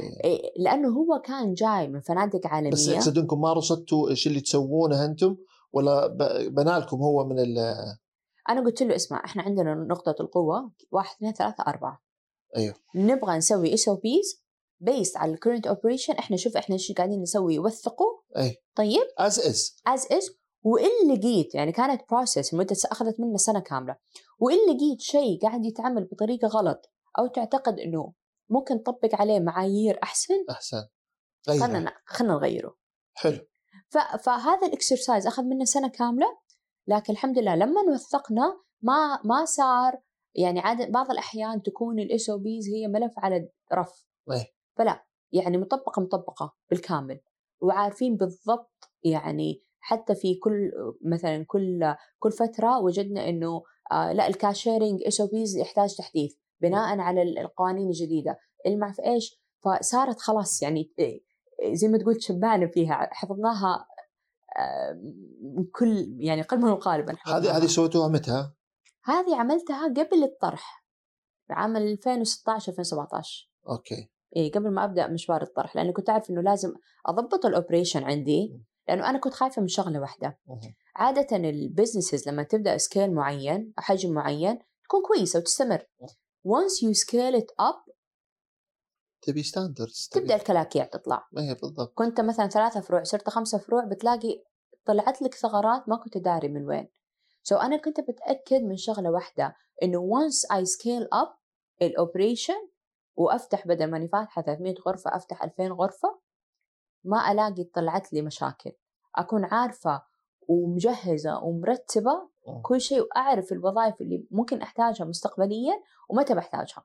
لأنه 0.60 0.90
هو 0.90 1.22
كان 1.26 1.54
جاي 1.54 1.88
من 1.88 2.02
فنادق 2.02 2.40
بس 2.40 2.46
عالمية. 2.46 2.98
اقصد 2.98 3.18
انكم 3.18 3.42
ما 3.42 3.54
رصدتوا 3.54 4.10
إيش 4.10 4.28
اللي 4.28 4.42
تسوونه 4.42 5.06
أنتم؟ 5.06 5.38
ولا 5.74 6.08
بنالكم 6.48 6.98
هو 6.98 7.26
من 7.26 7.40
ال؟ 7.40 7.58
أنا 8.50 8.66
قلت 8.66 8.84
له 8.84 8.96
اسمع 8.96 9.26
إحنا 9.26 9.44
عندنا 9.44 9.76
نقطة 9.76 10.16
القوة 10.20 10.72
واحد 10.92 11.16
اثنين 11.16 11.34
ثلاثة 11.34 11.64
أربعة. 11.68 12.02
أيوه. 12.58 12.76
نبغى 12.96 13.38
نسوي 13.38 13.74
SOPs 13.74 14.44
based 14.80 15.18
على 15.18 15.34
ال 15.34 15.38
current 15.38 15.68
operation 15.68 16.14
إحنا 16.14 16.38
شوف 16.38 16.58
إحنا 16.58 16.76
إيش 16.76 16.92
قاعدين 16.92 17.22
نسوي 17.22 17.60
وثقوا 17.60 18.22
أي. 18.38 18.56
طيب. 18.76 19.08
as 19.20 19.40
is 19.40 19.76
as 19.86 20.08
is 20.12 20.37
وإن 20.64 21.12
لقيت 21.14 21.56
يعني 21.56 21.72
كانت 21.72 22.02
process 22.12 22.54
مدة 22.54 22.76
أخذت 22.92 23.20
منا 23.20 23.38
سنة 23.38 23.60
كاملة. 23.60 23.96
وإن 24.40 24.58
لقيت 24.58 25.00
شيء 25.02 25.40
قاعد 25.42 25.66
يتعمل 25.66 26.06
بطريقة 26.12 26.48
غلط 26.48 26.92
أو 27.20 27.28
تعتقد 27.28 27.80
إنه 27.80 28.14
ممكن 28.50 28.76
نطبق 28.76 29.16
عليه 29.22 29.40
معايير 29.40 30.00
أحسن 30.04 30.34
أحسن. 30.50 30.88
خلنا 31.48 31.80
غير 31.80 31.90
خلنا 32.06 32.34
نغيره. 32.34 32.76
حلو. 33.14 33.40
ف- 33.90 34.16
فهذا 34.26 34.68
ال 34.68 34.75
exercise 34.75 35.28
أخذ 35.28 35.44
منا 35.44 35.66
سنة 35.66 35.88
كاملة 35.88 36.38
لكن 36.88 37.14
الحمد 37.14 37.40
لله 37.40 37.56
لما 37.56 37.82
وثقنا 37.82 38.62
ما 38.82 39.20
ما 39.26 39.46
صار 39.46 40.02
يعني 40.36 40.60
عادة 40.60 40.86
بعض 40.90 41.12
الأحيان 41.12 41.62
تكون 41.62 42.00
ال 42.00 42.30
SOPs 42.30 42.68
هي 42.70 42.88
ملف 42.88 43.14
على 43.18 43.50
رف. 43.74 44.06
إيه. 44.32 44.54
فلا 44.78 45.06
يعني 45.32 45.58
مطبقة 45.58 46.02
مطبقة 46.02 46.56
بالكامل 46.70 47.20
وعارفين 47.62 48.16
بالضبط 48.18 48.92
يعني 49.04 49.64
حتى 49.88 50.16
في 50.16 50.36
كل 50.36 50.72
مثلا 51.06 51.46
كل 51.48 51.96
كل 52.20 52.32
فترة 52.32 52.80
وجدنا 52.80 53.30
إنه 53.30 53.62
آه 53.92 54.14
لا 54.14 54.28
ال 54.28 54.35
cashiering 54.35 55.04
SOPs 55.08 55.58
يحتاج 55.58 55.96
تحديث 55.98 56.34
بناء 56.62 57.00
على 57.00 57.22
ال- 57.22 57.40
القوانين 57.40 57.88
الجديدة. 57.88 58.38
المع 58.66 58.92
في 58.92 59.06
إيش؟ 59.06 59.42
فصارت 59.66 60.20
خلاص 60.20 60.62
يعني 60.64 60.94
إيه، 61.00 61.22
زي 61.74 61.88
ما 61.88 61.98
تقول 61.98 62.24
شبعنا 62.24 62.68
فيها 62.68 63.10
حفظناها 63.12 63.88
آه، 64.60 65.02
كل 65.76 66.16
يعني 66.20 66.42
قلبا 66.42 66.72
وقالبا 66.72 67.14
هذه. 67.26 67.58
هذه 67.58 67.66
سويتوها 67.66 68.08
متى؟ 68.08 68.52
هذه 69.04 69.36
عملتها 69.36 69.88
قبل 69.88 70.24
الطرح 70.24 70.86
عام 71.50 71.78
2016 71.78 72.72
2017 72.72 73.50
okay. 73.70 74.10
اي 74.38 74.50
قبل 74.50 74.70
ما 74.74 74.84
أبدأ 74.86 75.08
مشوار 75.08 75.42
الطرح 75.42 75.76
لأنه 75.76 75.94
كنت 75.94 76.10
أعرف 76.10 76.30
إنه 76.30 76.42
لازم 76.42 76.74
أضبط 77.06 77.46
ال 77.46 77.52
operation 77.52 78.04
عندي 78.04 78.62
لأنه 78.88 79.10
أنا 79.10 79.20
كنت 79.20 79.34
خايفة 79.34 79.62
من 79.62 79.68
شغلة 79.68 80.00
واحدة. 80.00 80.40
عاده 80.96 81.38
ال 81.38 81.46
businesses 81.46 82.30
لما 82.30 82.44
تبدأ 82.44 82.78
scale 82.78 83.14
معين 83.14 83.74
حجم 83.78 84.14
معين 84.14 84.60
تكون 84.84 85.02
كويسة 85.02 85.40
وتستمر. 85.40 85.86
once 86.48 86.84
you 86.84 86.94
scale 86.94 87.42
it 87.42 87.66
up 87.66 87.94
تبي 89.22 89.44
standards 89.44 90.10
تبدأ 90.12 90.36
الكلاكيع 90.36 90.86
تطلع. 90.86 91.28
ما 91.32 91.42
هي 91.42 91.54
بالضبط. 91.54 91.94
كنت 91.96 92.22
مثلا 92.22 92.48
ثلاثة 92.48 92.82
فروع 92.82 93.04
صرت 93.04 93.30
خمسة 93.30 93.58
فروع 93.58 93.86
بتلاقي 93.86 94.44
طلعت 94.86 95.22
لك 95.22 95.34
ثغرات 95.36 95.90
ما 95.90 95.98
كنت 95.98 96.18
داري 96.18 96.48
من 96.48 96.66
وين. 96.68 96.88
so 97.44 97.56
so 97.56 97.62
أنا 97.62 97.78
كنت 97.78 98.00
بتأكد 98.00 98.62
من 98.62 98.78
شغلة 98.78 99.12
واحدة 99.12 99.56
إنه 99.84 100.10
once 100.10 100.58
I 100.58 100.66
scale 100.66 101.08
up 101.24 101.38
ال 101.82 101.90
operation 101.90 102.68
وأفتح 103.16 103.68
بدل 103.68 103.92
ماني 103.92 104.08
فاتحة 104.08 104.42
300 104.42 104.76
غرفة 104.88 105.16
أفتح 105.16 105.44
2000 105.44 105.68
غرفة 105.68 106.20
ما 107.04 107.32
ألاقي 107.32 107.64
طلعت 107.64 108.14
لي 108.14 108.22
مشاكل 108.22 108.72
أكون 109.16 109.46
عارفة 109.46 110.02
ومجهزة 110.48 111.44
ومرتبة 111.44 112.30
مم. 112.48 112.62
كل 112.62 112.82
شيء 112.82 113.02
وأعرف 113.02 113.52
الوظائف 113.52 114.02
اللي 114.02 114.28
ممكن 114.32 114.62
أحتاجها 114.62 115.06
مستقبليا 115.06 115.82
ومتى 116.10 116.36
بحتاجها 116.36 116.84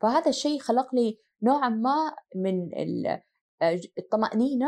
فهذا 0.00 0.28
الشيء 0.28 0.58
خلق 0.60 0.94
لي 0.94 1.18
نوعا 1.42 1.68
ما 1.68 2.14
من 2.36 2.78
ال- 2.78 3.22
الطمأنينة 3.98 4.66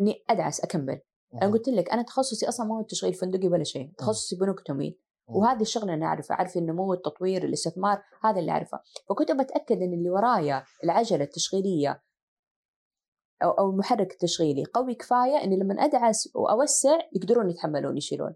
إني 0.00 0.24
أدعس 0.30 0.60
أكمل 0.60 1.00
أنا. 1.34 1.52
قلت 1.52 1.68
لك 1.68 1.90
أنا 1.90 2.02
تخصصي 2.02 2.48
أصلا 2.48 2.66
ما 2.66 2.78
هو 2.78 2.82
تشغيل 2.82 3.14
فندقي 3.14 3.48
ولا 3.48 3.64
شيء 3.64 3.92
تخصصي 3.98 4.36
بنوك 4.36 4.60
تمويل. 4.60 4.98
وهذه 5.28 5.60
الشغلة 5.62 5.94
أنا 5.94 6.06
أعرفها 6.06 6.36
أعرف 6.36 6.56
النمو 6.56 6.92
التطوير 6.94 7.44
الاستثمار 7.44 8.02
هذا 8.24 8.40
اللي 8.40 8.52
أعرفه 8.52 8.80
فكنت 9.08 9.32
بتاكد 9.32 9.82
إن 9.82 9.92
اللي 9.92 10.10
ورايا 10.10 10.64
العجلة 10.84 11.24
التشغيلية 11.24 12.02
أو 13.42 13.50
أو 13.50 13.70
المحرك 13.70 14.12
التشغيلي 14.12 14.64
قوي 14.64 14.94
كفاية 14.94 15.44
إني 15.44 15.56
لما 15.56 15.74
أدعس 15.74 16.28
وأوسع 16.34 16.98
يقدرون 17.16 17.50
يتحملون 17.50 17.96
يشيلون. 17.96 18.34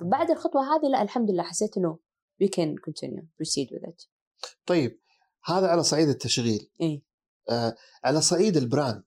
بعد 0.00 0.30
الخطوة 0.30 0.62
هذه 0.62 0.88
لا 0.88 1.02
الحمد 1.02 1.30
لله 1.30 1.42
حسيت 1.42 1.76
إنه 1.76 1.98
we 2.42 2.46
can 2.46 2.76
continue 2.78 3.24
proceed 3.38 3.68
with 3.70 3.88
it 3.90 4.08
طيب 4.66 5.00
هذا 5.44 5.66
على 5.66 5.82
صعيد 5.82 6.08
التشغيل 6.08 6.70
إيه. 6.80 7.02
آه 7.50 7.76
على 8.04 8.20
صعيد 8.20 8.56
ال 8.56 8.64
brand 8.64 9.04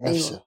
نفسه 0.00 0.30
أيوة. 0.30 0.44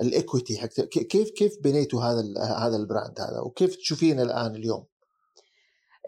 ال 0.00 0.08
equity 0.08 0.58
حق 0.58 0.68
كيف 0.90 1.30
كيف 1.30 1.52
بنيتوا 1.64 2.02
هذا 2.02 2.22
هذا 2.42 2.76
ال 2.76 2.83
brand 2.83 3.20
هذا 3.20 3.40
وكيف 3.40 3.76
تشوفينه 3.76 4.22
الآن 4.22 4.54
اليوم؟ 4.54 4.86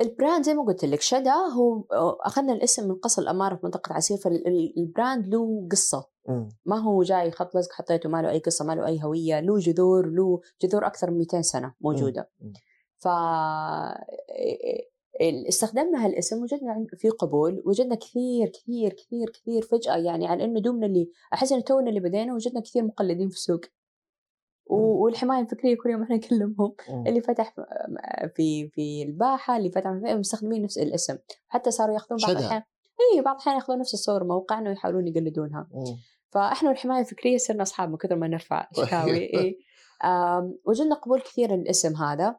ال 0.01 0.08
brand 0.08 0.45
زي 0.45 0.55
ما 0.55 0.65
قلت 0.65 0.85
لك 0.85 1.01
شذا 1.01 1.33
هو 1.33 1.85
أخذنا 2.21 2.53
الاسم 2.53 2.89
من 2.89 2.95
قصر 2.95 3.23
الأمارة 3.23 3.55
في 3.55 3.61
منطقة 3.65 3.93
عسير 3.95 4.17
ف 4.17 4.32
ال 4.32 4.48
brand 4.48 5.27
له 5.27 5.69
قصة. 5.71 6.09
ما 6.67 6.79
هو 6.79 7.03
جاي 7.03 7.31
خط 7.31 7.57
لزق 7.57 7.73
حطيته 7.73 8.09
ما 8.09 8.23
له 8.23 8.31
أي 8.31 8.39
قصة 8.39 8.65
ما 8.65 8.73
له 8.75 8.87
أي 8.87 9.01
هوية 9.05 9.41
له 9.41 9.59
جذور 9.59 10.07
له 10.07 10.41
جذور 10.63 10.87
أكثر 10.87 11.11
من 11.11 11.19
200 11.19 11.43
سنة 11.43 11.75
موجودة. 11.81 12.31
ف 12.99 13.09
استخدمنا 15.49 16.07
هالاسم 16.07 16.43
وجدنا 16.43 16.87
في 16.97 17.09
قبول 17.09 17.63
وجدنا 17.67 17.95
كثير 17.95 18.49
كثير 18.49 18.93
كثير 18.93 19.31
كثير 19.31 19.63
فجأة 19.63 19.97
يعني 19.97 20.27
على 20.27 20.45
إنه 20.45 20.61
دومنا 20.61 20.87
اللي 20.87 21.11
أحس 21.35 21.53
إنه 21.53 21.61
تونا 21.61 21.89
اللي 21.89 22.01
بدينا 22.01 22.35
وجدنا 22.35 22.61
كثير 22.61 22.85
مقلدين 22.85 23.29
في 23.29 23.35
السوق 23.35 23.61
والحماية 24.75 25.41
الفكرية 25.41 25.77
كل 25.77 25.91
يوم 25.91 26.03
إحنا 26.03 26.17
نكلمهم. 26.17 26.75
اللي 27.07 27.21
فتح 27.21 27.55
في 28.37 28.69
في 28.69 29.03
الباحة 29.03 29.57
اللي 29.57 29.71
فتح 29.71 29.91
في 29.91 30.15
مستخدمين 30.15 30.63
نفس 30.63 30.79
الاسم 30.79 31.19
حتى 31.49 31.71
صاروا 31.71 31.95
ياخذون 31.95 32.19
بعض. 32.23 32.31
الأحيان 32.31 32.63
اي 33.01 33.21
بعض 33.23 33.35
الأحيان 33.35 33.57
ياخذون 33.57 33.79
نفس 33.79 33.95
الصور 33.95 34.25
موقعنا 34.25 34.71
ويحاولون 34.71 35.09
يقلدونها 35.09 35.69
مم. 35.73 35.97
فإحنا 36.29 36.69
والحماية 36.69 37.01
الفكرية 37.01 37.39
صرنا 37.39 37.63
أصحاب 37.63 37.91
من 37.91 37.97
كثر 37.97 38.17
ما 38.17 38.29
نرفع 38.29 38.69
شكاوي. 38.77 39.31
آم، 40.05 40.59
وجدنا 40.65 40.95
قبول 40.95 41.21
كثير 41.21 41.55
للاسم 41.55 41.97
هذا 41.97 42.37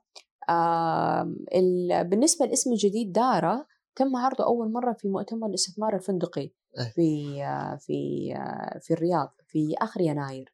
بالنسبة 2.04 2.46
للاسم 2.46 2.72
الجديد 2.72 3.12
دارا 3.12 3.66
تم 3.96 4.16
عرضه 4.16 4.44
أول 4.44 4.72
مرة 4.72 4.94
في 4.94 5.08
مؤتمر 5.08 5.48
الاستثمار 5.48 5.96
الفندقي 5.96 6.42
إيه. 6.42 6.92
في 6.96 7.44
آه، 7.44 7.76
في 7.76 8.34
آه، 8.36 8.80
في 8.80 8.94
الرياض 8.94 9.34
في 9.48 9.76
آخر 9.82 10.02
يناير 10.02 10.54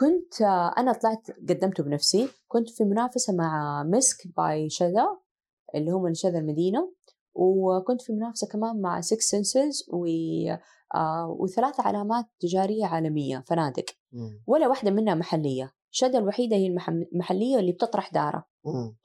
كنت 0.00 0.42
أنا 0.78 0.92
طلعت 0.92 1.30
قدمته 1.30 1.84
بنفسي 1.84 2.28
كنت 2.48 2.70
في 2.70 2.84
منافسة 2.84 3.32
مع 3.36 3.82
مسك 3.82 4.36
باي 4.36 4.70
شذا 4.70 5.16
اللي 5.74 5.90
هم 5.90 6.14
شذا 6.14 6.38
المدينة 6.38 6.92
وكنت 7.34 8.02
في 8.02 8.12
منافسة 8.12 8.48
كمان 8.48 8.80
مع 8.80 9.00
6 9.00 9.16
سنسز 9.20 9.88
و 9.92 10.06
آه 10.94 11.36
وثلاث 11.38 11.80
علامات 11.80 12.24
تجارية 12.40 12.86
عالمية 12.86 13.44
فنادق. 13.46 13.84
ولا 14.46 14.68
واحدة 14.68 14.90
منها 14.90 15.14
محلية. 15.14 15.72
شذا 15.90 16.18
الوحيدة 16.18 16.56
هي 16.56 16.66
المح- 16.66 16.88
المحليه 17.12 17.58
اللي 17.58 17.72
بتطرح 17.72 18.12
دارة. 18.12 18.44
مم. 18.64 18.96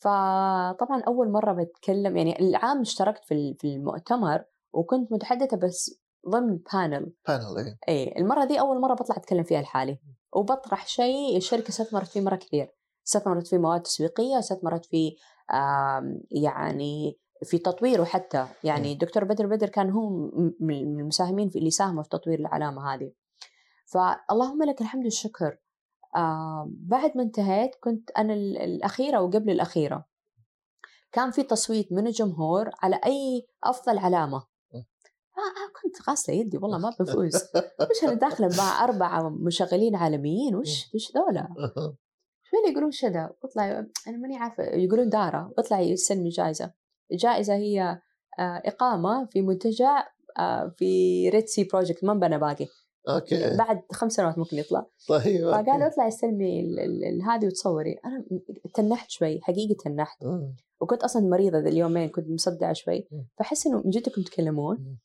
فطبعا 0.00 1.02
أول 1.06 1.30
مرة 1.30 1.52
بتكلم 1.52 2.16
يعني 2.16 2.38
العام 2.40 2.80
اشتركت 2.80 3.24
في 3.24 3.34
ال- 3.34 3.56
في 3.58 3.74
المؤتمر 3.74 4.44
وكنت 4.72 5.12
متحدثة 5.12 5.56
بس 5.56 6.00
ضمن 6.28 6.56
panel 6.72 7.12
panel 7.28 7.76
اي 7.88 8.14
المرة 8.18 8.44
دي 8.44 8.60
أول 8.60 8.80
مرة 8.80 8.94
بطلع 8.94 9.16
أتكلم 9.16 9.42
فيها 9.42 9.62
لحالي. 9.62 9.98
وبطرح 10.34 10.86
شيء 10.86 11.36
الشركة 11.36 11.68
استثمرت 11.68 12.08
فيه 12.08 12.20
مرة 12.20 12.36
كثير. 12.36 12.74
استثمرت 13.06 13.46
في 13.46 13.58
مواد 13.58 13.82
تسويقية 13.82 14.38
استثمرت 14.38 14.86
في 14.86 15.16
يعني 16.30 17.18
في 17.44 17.58
تطويره 17.58 18.04
حتى 18.04 18.46
يعني 18.64 18.92
الدكتور 18.92 19.24
بدر 19.24 19.46
بدر 19.46 19.68
كان 19.68 19.90
هو 19.90 20.08
من 20.60 21.00
المساهمين 21.00 21.48
في 21.48 21.58
اللي 21.58 21.70
ساهموا 21.70 22.02
في 22.02 22.08
تطوير 22.08 22.38
العلامة 22.38 22.94
هذه. 22.94 23.12
فاللهم 23.86 24.62
لك 24.62 24.80
الحمد 24.80 25.04
والشكر. 25.04 25.56
بعد 26.66 27.16
ما 27.16 27.22
انتهيت 27.22 27.70
كنت 27.80 28.10
أنا 28.10 28.34
ال- 28.34 28.58
الأخيرة 28.58 29.20
وقبل 29.20 29.50
الأخيرة. 29.50 30.06
كان 31.12 31.30
في 31.30 31.42
تصويت 31.42 31.92
من 31.92 32.06
الجمهور 32.06 32.70
على 32.82 33.00
أي 33.06 33.46
أفضل 33.64 33.98
علامة. 33.98 34.46
كنت 35.82 36.08
غاسلة 36.08 36.34
يدي 36.34 36.58
والله 36.58 36.78
ما 36.78 36.90
بفوز 37.00 37.34
وش 37.80 38.04
أنا 38.04 38.14
داخلة 38.14 38.48
مع 38.58 38.84
أربعة 38.84 39.28
مشغلين 39.28 39.96
عالميين 39.96 40.54
وش 40.56 40.84
وش 40.94 41.12
ذولا؟ 41.16 41.48
شو 42.46 42.56
اللي 42.56 42.72
يقولون 42.72 42.90
شذا؟ 42.90 43.30
بطلع 43.44 43.86
أنا 44.08 44.16
ماني 44.16 44.36
عارفة 44.36 44.64
يقولون 44.64 45.08
دارة 45.08 45.52
بطلع 45.58 45.80
يستلم 45.80 46.28
جائزه 46.28 46.72
الجائزه 47.12 47.54
هي 47.54 48.00
آه، 48.38 48.62
إقامة 48.64 49.26
في 49.26 49.42
منتجع 49.42 50.08
آه، 50.38 50.74
في 50.78 51.28
Red 51.28 51.46
Sea 51.46 51.64
project 51.64 52.04
ما 52.04 52.12
أنبنى 52.12 52.38
باقي 52.38 52.66
okay 53.08 53.56
بعد 53.56 53.82
خمس 53.92 54.12
سنوات 54.12 54.38
ممكن 54.38 54.56
يطلع 54.56 54.86
طيب. 55.08 55.50
فقالوا 55.50 55.86
اطلعي 55.86 56.08
استلمي 56.08 56.76
هذه 57.26 57.46
وتصوري 57.46 57.92
أنا 58.04 58.24
تنحت 58.74 59.10
شوي 59.10 59.40
حقيقه 59.42 59.76
تنحت 59.84 60.24
مم. 60.24 60.56
وكنت 60.80 61.02
أصلا 61.02 61.22
مريضة 61.22 61.58
ذا 61.58 61.68
اليومين 61.68 62.08
كنت 62.08 62.30
مصدعة 62.30 62.72
شوي 62.72 63.08
مم. 63.12 63.26
فأحس 63.38 63.66
إنه 63.66 63.82
من 63.84 63.90
جدكم 63.90 64.22
تتكلمون 64.22 64.76
مم. 64.76 64.98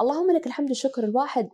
اللهم 0.00 0.36
لك 0.36 0.46
الحمد 0.46 0.68
والشكر. 0.68 1.04
الواحد 1.04 1.48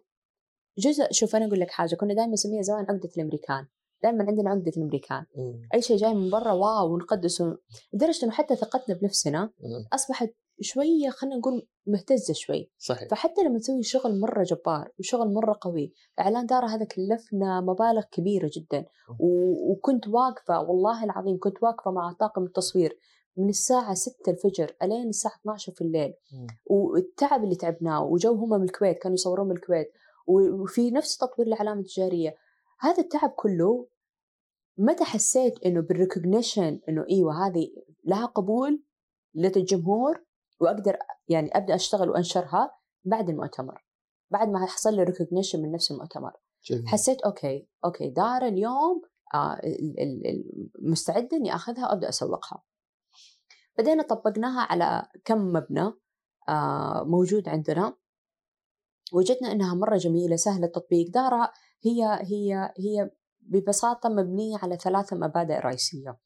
جزء 0.79 1.07
شوف 1.11 1.37
أنا 1.37 1.47
أقول 1.47 1.61
لك 1.61 1.71
حاجة 1.71 1.95
كنا 1.95 2.15
دائما 2.15 2.33
نسميها 2.33 2.63
زمان 2.63 2.87
عقدة 2.89 3.11
الأمريكان. 3.17 3.67
دائما 4.03 4.25
عندنا 4.29 4.51
عقدة 4.51 4.73
الأمريكان. 4.77 5.25
مم. 5.37 5.69
أي 5.75 5.83
شيء 5.83 5.97
جاي 5.97 6.15
من 6.15 6.31
برا 6.31 6.53
واو 6.53 6.95
ونقدسه. 6.95 7.59
لدرجة 7.93 8.25
إنه 8.25 8.33
حتى 8.33 8.57
ثقتنا 8.57 8.97
بنفسنا 8.97 9.43
مم. 9.43 9.87
أصبحت 9.93 10.31
شوية 10.61 11.11
خلينا 11.11 11.37
نقول 11.37 11.67
مهتزة 11.87 12.35
شوي. 12.35 12.71
صحيح. 12.79 13.09
فحتى 13.09 13.43
لما 13.43 13.59
تسوي 13.59 13.83
شغل 13.83 14.21
مرة 14.21 14.43
جبار 14.43 14.93
وشغل 14.99 15.35
مرة 15.35 15.59
قوي 15.61 15.93
اعلان 16.21 16.47
دارة 16.47 16.67
هذا 16.67 16.85
كلفنا 16.85 17.61
مبالغ 17.61 18.03
كبيرة 18.13 18.51
جدا. 18.57 18.85
و... 19.21 19.27
وكنت 19.73 20.09
واقفة 20.09 20.61
والله 20.61 21.05
العظيم 21.05 21.39
كنت 21.39 21.63
واقفة 21.63 21.91
مع 21.91 22.13
طاقم 22.21 22.45
التصوير. 22.45 22.99
من 23.37 23.49
الساعة 23.49 23.95
6 23.95 24.31
الفجر 24.31 24.77
ألين 24.83 25.09
الساعة 25.09 25.35
12 25.41 25.73
في 25.73 25.81
الليل. 25.81 26.15
والتعب 26.67 27.45
اللي 27.45 27.57
تعبناه 27.57 28.05
وجو 28.05 28.35
هم 28.35 28.51
من 28.51 28.63
الكويت 28.63 28.99
كانوا 28.99 29.15
يصورون 29.15 29.49
من 29.49 29.57
الكويت 29.57 29.93
وفي 30.27 30.91
نفس 30.91 31.17
تطوير 31.17 31.49
العلامة 31.49 31.81
التجارية. 31.81 32.37
هذا 32.81 33.03
التعب 33.03 33.31
كله 33.31 33.87
متى 34.79 35.05
حسيت 35.05 35.65
إنه 35.67 35.81
بال 35.81 35.96
recognition 35.96 36.81
إنه 36.89 37.05
إيوه 37.11 37.47
هذه 37.47 37.69
لها 38.05 38.27
قبول 38.27 38.83
لدى 39.35 39.61
الجمهور 39.61 40.25
وأقدر 40.61 40.99
يعني 41.29 41.57
أبدأ 41.57 41.75
أشتغل 41.75 42.11
وأنشرها 42.11 42.75
بعد 43.05 43.29
المؤتمر؟ 43.29 43.85
بعد 44.31 44.49
ما 44.49 44.67
حصل 44.67 44.97
لي 44.97 45.03
recognition 45.03 45.63
من 45.63 45.73
نفس 45.73 45.91
المؤتمر. 45.91 46.33
جميل. 46.65 46.89
حسيت 46.89 47.21
okay 47.21 47.69
okay 47.85 48.11
دارة 48.11 48.47
اليوم 48.47 49.03
آه 49.35 49.61
مستعدة 50.79 51.37
إني 51.37 51.55
آخذها 51.55 51.89
وأبدأ 51.89 52.09
أسوقها. 52.09 52.63
بدينا 53.81 54.03
طبقناها 54.03 54.61
على 54.61 55.07
كم 55.25 55.39
مبنى 55.53 55.93
آه 56.49 57.05
موجود 57.07 57.49
عندنا. 57.49 57.97
وجدنا 59.13 59.53
إنها 59.53 59.75
مرة 59.75 59.97
جميلة 59.97 60.37
سهلة 60.37 60.67
التطبيق. 60.67 61.11
دارة 61.11 61.53
هي 61.85 62.05
هي 62.23 62.73
هي 62.79 63.11
ببساطة 63.41 64.09
مبنية 64.09 64.59
على 64.63 64.77
ثلاثة 64.77 65.17
مبادئ 65.17 65.55
رئيسية. 65.59 66.19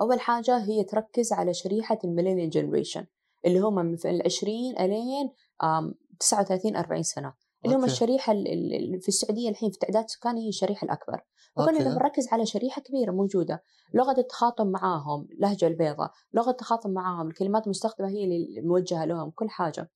أول 0.00 0.20
حاجة 0.20 0.58
هي 0.58 0.84
تركز 0.84 1.32
على 1.32 1.54
شريحة 1.54 1.98
ال 2.04 2.08
millennial 2.08 2.50
generation 2.50 3.06
اللي 3.44 3.58
هم 3.58 3.74
من 3.74 3.96
في 3.96 4.10
العشرين 4.10 4.78
إلين 4.78 5.32
آم، 5.64 5.94
39 6.20 6.76
40 6.76 7.02
سنة. 7.02 7.34
اللي 7.64 7.76
هم. 7.76 7.84
الشريحة 7.84 8.32
ال- 8.32 8.48
ال- 8.52 8.94
ال- 8.94 9.00
في 9.00 9.08
السعودية 9.08 9.48
الحين 9.50 9.70
في 9.70 9.78
تعداد 9.78 10.08
سكاني 10.10 10.44
هي 10.44 10.48
الشريحة 10.48 10.84
الأكبر 10.84 11.20
فكنا. 11.56 11.94
نركز 11.94 12.28
على 12.32 12.46
شريحة 12.46 12.82
كبيرة 12.82 13.10
موجودة 13.12 13.62
لغة 13.94 14.18
التخاطب 14.20 14.66
معاهم 14.66 15.28
لهجة 15.38 15.66
البيضاء 15.66 16.10
لغة 16.34 16.50
التخاطب 16.50 16.90
معاهم 16.90 17.28
الكلمات 17.28 17.64
المستخدمة 17.64 18.08
هي 18.08 18.24
اللي 18.24 18.60
موجهة 18.60 19.04
لهم 19.04 19.30
كل 19.30 19.50
حاجة 19.50 19.90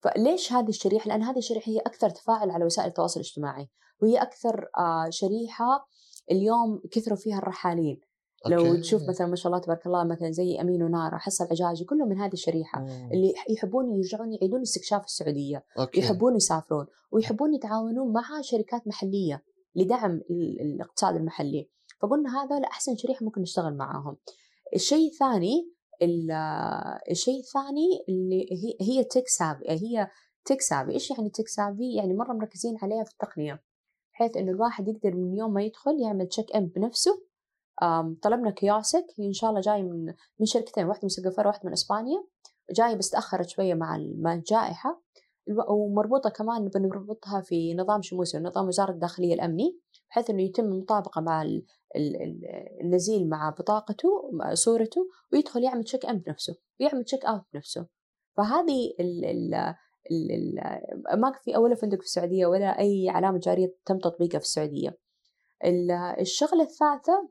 فليش 0.00 0.52
هذه 0.52 0.68
الشريحة 0.68 1.08
لأن 1.08 1.22
هذه 1.22 1.38
الشريحة 1.38 1.70
هي 1.72 1.78
أكثر 1.78 2.10
تفاعل 2.10 2.50
على 2.50 2.64
وسائل 2.64 2.88
التواصل 2.88 3.20
الاجتماعي 3.20 3.68
وهي 4.02 4.16
أكثر 4.22 4.68
آه، 4.78 5.10
شريحة 5.10 5.88
اليوم 6.30 6.82
كثروا 6.90 7.16
فيها 7.16 7.38
الرحالين 7.38 8.00
لو 8.46 8.66
okay. 8.66 8.80
تشوف 8.80 9.08
مثلا 9.08 9.26
ما 9.26 9.36
شاء 9.36 9.52
الله 9.52 9.62
تبارك 9.64 9.86
الله 9.86 10.04
مثلا 10.04 10.30
زي 10.30 10.60
امين 10.60 10.82
ونارا 10.82 11.16
حصل 11.18 11.44
عجاجي 11.50 11.84
كلهم 11.84 12.08
من 12.08 12.18
هذه 12.18 12.32
الشريحة. 12.32 12.80
مم. 12.80 13.08
اللي 13.12 13.34
يحبون 13.50 13.96
يرجعون 13.96 14.32
يعيدون 14.32 14.60
استكشاف 14.60 15.04
السعودية 15.04 15.64
okay. 15.78 16.00
يحبون 16.00 16.36
يسافرون 16.36 16.86
ويحبون 17.12 17.54
يتعاونون 17.54 18.12
مع 18.12 18.22
شركات 18.42 18.86
محلية 18.88 19.42
لدعم 19.74 20.10
ال- 20.30 20.60
الاقتصاد 20.60 21.16
المحلي. 21.16 21.68
فقلنا 22.02 22.42
هذا 22.44 22.56
أحسن 22.64 22.96
شريحة 22.96 23.24
ممكن 23.24 23.40
نشتغل 23.40 23.76
معاهم. 23.76 24.16
الشيء 24.74 25.08
الثاني 25.12 25.72
ال- 26.02 26.30
الشيء 27.10 27.40
الثاني 27.40 28.04
اللي 28.08 28.46
هي 28.52 28.76
هي 28.80 29.04
tech 29.04 29.28
savvy 29.28 29.64
هي 29.68 30.08
tech 30.44 30.60
savvy 30.60 30.90
إيش 30.92 31.10
يعني 31.10 31.30
tech 31.30 31.48
savvy 31.48 31.94
يعني 31.94 32.14
مرة 32.14 32.32
مركزين 32.32 32.76
عليها 32.82 33.04
في 33.04 33.10
التقنية 33.12 33.62
بحيث 34.12 34.36
إنه 34.36 34.50
الواحد 34.50 34.88
يقدر 34.88 35.14
من 35.16 35.36
يوم 35.36 35.52
ما 35.52 35.62
يدخل 35.62 36.00
يعمل 36.02 36.26
check 36.26 36.56
in 36.56 36.66
بنفسه 36.66 37.22
طلبنا 38.22 38.50
kiosk 38.50 39.04
هي 39.18 39.26
إن 39.26 39.32
شاء 39.32 39.50
الله 39.50 39.60
جاي 39.60 39.82
من 39.82 40.06
من 40.40 40.46
شركتين 40.46 40.86
واحدة 40.86 41.00
من 41.02 41.08
سنغافورة 41.08 41.46
واحدة 41.46 41.62
من 41.64 41.72
إسبانيا. 41.72 42.24
جاي 42.70 42.96
بس 42.96 43.10
تأخرت 43.10 43.48
شوية 43.48 43.74
مع 43.74 43.98
مع 44.18 44.34
الجائحة. 44.34 45.02
ومربوطة 45.68 46.30
كمان 46.30 46.64
نبغى 46.64 46.80
نربطها 46.82 47.40
في 47.40 47.74
نظام 47.74 48.02
شموسي 48.02 48.38
نظام 48.38 48.66
وزارة 48.66 48.90
الداخلية 48.90 49.34
الأمني 49.34 49.78
بحيث 50.10 50.30
إنه 50.30 50.42
يتم 50.42 50.64
المطابقة 50.64 51.20
مع 51.20 51.42
ال- 51.42 51.64
ال- 51.96 52.22
ال- 52.22 52.44
النزيل 52.80 53.28
مع 53.28 53.50
بطاقته 53.50 54.30
مع 54.32 54.54
صورته 54.54 55.08
ويدخل 55.32 55.64
يعمل 55.64 55.84
check 55.84 56.06
in 56.06 56.18
بنفسه 56.18 56.56
ويعمل 56.80 57.04
check 57.04 57.24
out 57.24 57.42
بنفسه. 57.52 57.86
فهذه 58.36 58.94
ال 59.00 59.24
ال 60.10 60.60
ما 61.20 61.32
في 61.44 61.56
ولا 61.56 61.74
فندق 61.74 61.98
في 61.98 62.04
السعودية 62.04 62.46
ولا 62.46 62.78
أي 62.78 63.08
علامة 63.08 63.38
تجارية 63.38 63.74
تم 63.86 63.98
تطبيقها 63.98 64.38
في 64.38 64.44
السعودية. 64.44 64.98
ال- 65.64 65.90
الشغلة 66.20 66.62
الثالثة 66.62 67.28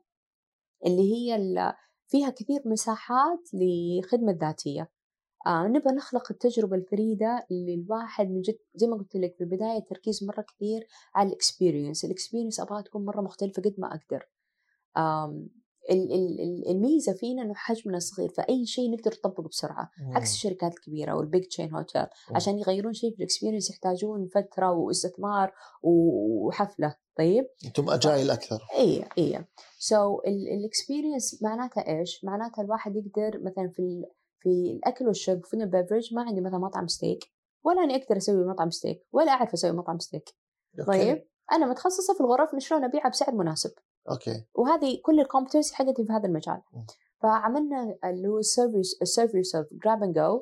اللي 0.86 1.14
هي 1.14 1.36
فيها 2.08 2.30
كثير 2.30 2.62
مساحات 2.66 3.40
لخدمة 3.54 4.32
ذاتية. 4.42 4.90
آه 5.48 5.68
نبغى 5.68 5.94
نخلق 5.96 6.32
التجربة 6.32 6.76
الفريدة 6.78 7.46
اللي 7.52 7.74
الواحد 7.74 8.30
من 8.30 8.42
جد 8.42 8.58
زي 8.76 8.88
ما 8.88 8.98
قلت 8.98 9.16
لك 9.16 9.36
في 9.38 9.44
البداية 9.44 9.78
التركيز 9.78 10.24
مرة 10.24 10.42
كثير 10.42 10.88
على 11.16 11.30
ال 11.30 11.37
experience 11.37 12.06
ال 12.06 12.11
experience 12.11 12.60
أبغاها 12.60 12.82
تكون 12.82 13.06
مرة 13.06 13.22
مختلفة 13.22 13.62
قد 13.62 13.76
ما 13.78 13.88
أقدر. 13.96 14.30
آم 15.92 15.98
ال- 15.98 16.12
ال- 16.12 16.40
ال- 16.42 16.70
الميزة 16.72 17.14
فينا 17.14 17.42
إنه 17.42 17.54
حجمنا 17.54 18.00
صغير 18.00 18.30
فأي 18.30 18.66
شيء 18.66 18.92
نقدر 18.92 19.12
نطبقه 19.26 19.44
بسرعة. 19.50 19.92
عكس 20.14 20.34
الشركات 20.34 20.74
الكبيرة 20.74 21.14
وال 21.16 21.27
big 21.27 21.44
chain 21.48 21.74
hotel 21.76 22.06
عشان 22.36 22.60
يغيرون 22.60 22.94
شيء 22.94 23.12
في 23.12 23.18
ال 23.18 23.23
experience 23.23 23.70
يحتاجون 23.70 24.28
فترة 24.28 24.72
واستثمار 24.72 25.52
و- 25.84 26.48
وحفلة. 26.48 26.96
طيب؟ 27.18 27.46
أنتم 27.66 27.90
agile 27.90 28.32
أكثر. 28.32 28.60
اي 28.78 29.06
اي 29.18 29.46
so 29.80 30.20
ال 30.68 30.75
experience 30.75 31.44
معناتها 31.44 31.88
إيش؟ 32.00 32.24
معناتها 32.24 32.62
الواحد 32.64 32.96
يقدر 32.96 33.40
مثلا 33.44 33.72
في 33.76 34.06
في 34.40 34.50
الأكل 34.50 35.08
والشرب 35.08 35.46
food 35.46 35.60
beverage 35.72 36.14
ما 36.14 36.22
عندي 36.22 36.42
مثلا 36.42 36.58
مطعم 36.60 36.88
ستيك 36.88 37.20
ولا 37.66 37.84
اني 37.84 37.96
أقدر 37.96 38.18
أسوي 38.18 38.46
مطعم 38.48 38.70
ستيك 38.70 39.08
ولا 39.12 39.32
أعرف 39.32 39.54
أسوي 39.54 39.72
مطعم 39.72 40.00
steak 40.00 40.30
okay. 40.80 40.88
طيب؟ 40.92 41.28
أنا 41.52 41.66
متخصصة 41.66 42.14
في 42.14 42.22
الغرف 42.22 42.50
شلون 42.58 42.84
أبيعها 42.84 43.10
بسعر 43.10 43.36
مناسب. 43.36 43.72
okay. 44.10 44.46
وهذه 44.56 45.00
كل 45.04 45.20
ال 45.20 45.25
competency 45.25 45.76
حقتي 45.76 46.06
في 46.06 46.14
هذا 46.14 46.28
المجال. 46.28 46.62
فعملنا 47.22 47.98
اللي 48.06 48.28
هو 48.28 48.40
ال 48.40 48.47
service 48.47 48.98
ال 49.02 49.09
service 49.09 49.56
of 49.56 49.68
grab 49.72 50.04
and 50.04 50.16
go 50.20 50.42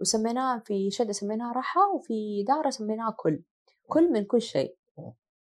وسميناه 0.00 0.58
في 0.58 0.90
شدا 0.90 1.12
سميناه 1.12 1.52
رحى 1.52 1.80
وفي 1.94 2.44
دارة 2.48 2.70
سميناه 2.70 3.14
كل. 3.16 3.42
كل 3.88 4.12
من 4.12 4.24
كل 4.24 4.40
شيء. 4.42 4.76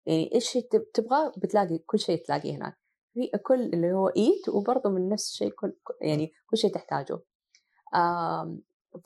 يعني 0.06 0.30
إيش 0.34 0.52
تب- 0.52 0.92
تبغاه 0.94 1.32
بتلاقي 1.36 1.78
كل 1.78 1.98
شيء 1.98 2.24
تلاقيه 2.24 2.56
هناك. 2.56 2.78
في 3.14 3.30
كل 3.46 3.60
اللي 3.62 3.92
هو 3.92 4.08
eat 4.08 4.48
وبرضه 4.48 4.90
من 4.90 5.08
نفس 5.08 5.30
الشيء 5.30 5.50
كل 5.50 5.72
يعني 6.00 6.32
كل 6.50 6.56
شيء 6.56 6.74
تحتاجه. 6.74 7.18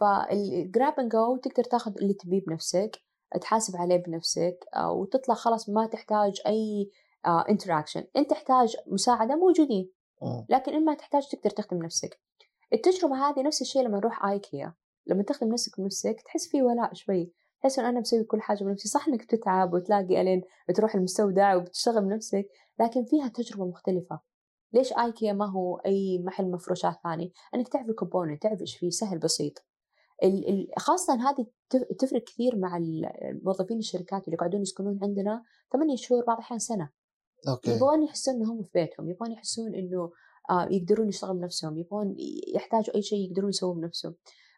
فال 0.01 0.34
grab 0.34 1.01
and 1.01 1.12
go 1.12 1.37
تقدر 1.36 1.64
تاخذ 1.64 1.93
اللي 2.03 2.14
تبيه 2.14 2.45
بنفسك 2.47 2.97
تحاسب 3.40 3.76
عليه 3.76 3.97
بنفسك 3.97 4.59
آه، 4.76 4.93
وتطلع 4.93 5.34
خلاص 5.34 5.68
ما 5.68 5.86
تحتاج 5.86 6.40
أي 6.47 6.90
interaction 7.26 8.05
انت 8.16 8.31
تحتاج 8.31 8.77
مساعدة 8.87 9.37
موجودين. 9.37 9.91
مم. 10.23 10.47
لكن 10.49 10.73
إن 10.73 10.85
ما 10.85 10.95
تحتاج 10.95 11.29
تقدر 11.29 11.51
تخدم 11.51 11.83
نفسك. 11.83 12.20
التجربة 12.73 13.14
هذه 13.16 13.43
نفس 13.43 13.62
الشيء 13.62 13.83
لما 13.83 13.99
نروح 13.99 14.25
ايكيا 14.25 14.75
لما 15.07 15.23
تخدم 15.23 15.53
نفسك 15.53 15.81
بنفسك 15.81 16.16
تحس 16.25 16.49
في 16.49 16.62
ولاء 16.62 16.95
شوي. 16.95 17.33
تحس 17.61 17.79
إن 17.79 17.85
أنا 17.85 18.01
مسوي 18.01 18.25
كل 18.25 18.41
حاجة 18.41 18.64
بنفسي. 18.64 18.89
صح 18.89 19.09
إنك 19.09 19.23
بتتعب 19.23 19.75
وتلاقي 19.75 20.20
إلين 20.20 20.43
بتروح 20.68 20.95
المستودع 20.95 21.55
وبتشتغل 21.57 22.05
بنفسك 22.05 22.49
لكن 22.81 23.05
فيها 23.05 23.29
تجربة 23.29 23.64
مختلفة. 23.64 24.20
ليش 24.73 24.93
ايكيا 24.93 25.33
ما 25.33 25.51
هو 25.51 25.77
أي 25.77 26.18
محل 26.18 26.51
مفروشات 26.51 26.95
ثاني؟ 27.05 27.33
إنك 27.55 27.68
تعرف 27.68 27.89
ال 27.89 27.94
component 27.94 28.43
تعرف 28.43 28.61
إيش 28.61 28.77
فيه 28.77 28.91
سهل 28.91 29.18
بسيط. 29.18 29.64
خاصة 30.79 31.14
هذه 31.31 31.47
تف- 31.70 31.97
تفرق 31.99 32.23
كثير 32.25 32.57
مع 32.57 32.77
الموظفين 32.77 33.79
الشركات 33.79 34.25
اللي 34.25 34.35
يقعدون 34.35 34.61
يسكنون 34.61 34.99
عندنا 35.03 35.43
ثمانية 35.73 35.97
شهور 35.97 36.25
بعض 36.25 36.37
الأحيان 36.37 36.59
سنة. 36.59 36.91
okay. 37.49 37.70
يبغون 37.70 38.03
يحسون 38.03 38.34
إنهم 38.34 38.62
في 38.62 38.70
بيتهم 38.74 39.09
يبغون 39.11 39.32
يحسون 39.32 39.74
إنه 39.74 40.11
آه 40.51 40.68
يقدرون 40.70 41.09
يشتغلوا 41.09 41.36
بنفسهم 41.36 41.78
يبغون 41.78 42.16
يحتاجوا 42.55 42.95
أي 42.95 43.03
شيء 43.03 43.30
يقدرون 43.30 43.49
يسووه 43.49 43.74
بنفسهم. 43.74 44.14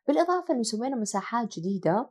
بالإضافة 0.08 0.54
إنه 0.54 0.62
سوينا 0.62 0.96
مساحات 0.96 1.58
جديدة 1.58 2.10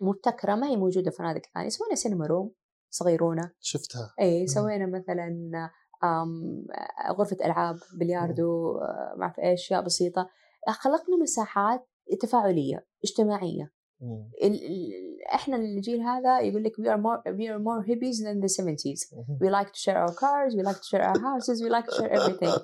مبتكرة 0.00 0.54
ما 0.54 0.66
هي 0.66 0.76
موجودة 0.76 1.10
في 1.10 1.16
فنادق 1.16 1.42
ثانية 1.54 1.68
سوينا 1.68 1.94
سينما 1.94 2.26
روم 2.26 2.52
صغيرونة. 2.90 3.50
شفتها. 3.60 4.14
إي 4.20 4.46
سوينا 4.46 4.86
مثلا 4.86 5.30
آم، 6.04 6.64
غرفة 7.18 7.36
ألعاب 7.44 7.76
بلياردو 7.98 8.78
آه، 8.78 9.14
ما 9.16 9.22
أعرف 9.24 9.38
إيش 9.38 9.60
أشياء 9.60 9.82
بسيطة. 9.84 10.28
خلقنا 10.68 11.16
مساحات 11.22 11.88
تفاعلية 12.20 12.86
اجتماعية. 13.04 13.62
مم. 13.62 13.70
ال- 14.02 14.64
ال- 14.66 15.22
إحنا 15.34 15.56
الجيل 15.56 16.00
هذا 16.00 16.40
يقول 16.40 16.64
لك 16.64 16.72
we 16.80 16.84
are 16.84 17.00
more 17.00 17.32
we 17.32 17.46
are 17.48 17.58
more 17.62 17.86
hippies 17.90 18.16
than 18.24 18.40
the 18.44 18.62
70s 18.62 19.14
مم. 19.16 19.38
we 19.42 19.50
like 19.52 19.68
to 19.68 19.78
share 19.80 19.96
our 20.06 20.14
cars 20.14 20.54
we 20.54 20.62
like 20.70 20.80
to 20.80 20.86
share 20.90 21.02
our 21.10 21.20
houses 21.20 21.62
we 21.62 21.68
like 21.70 21.86
to 21.90 21.94
share 21.96 22.12
everything. 22.12 22.54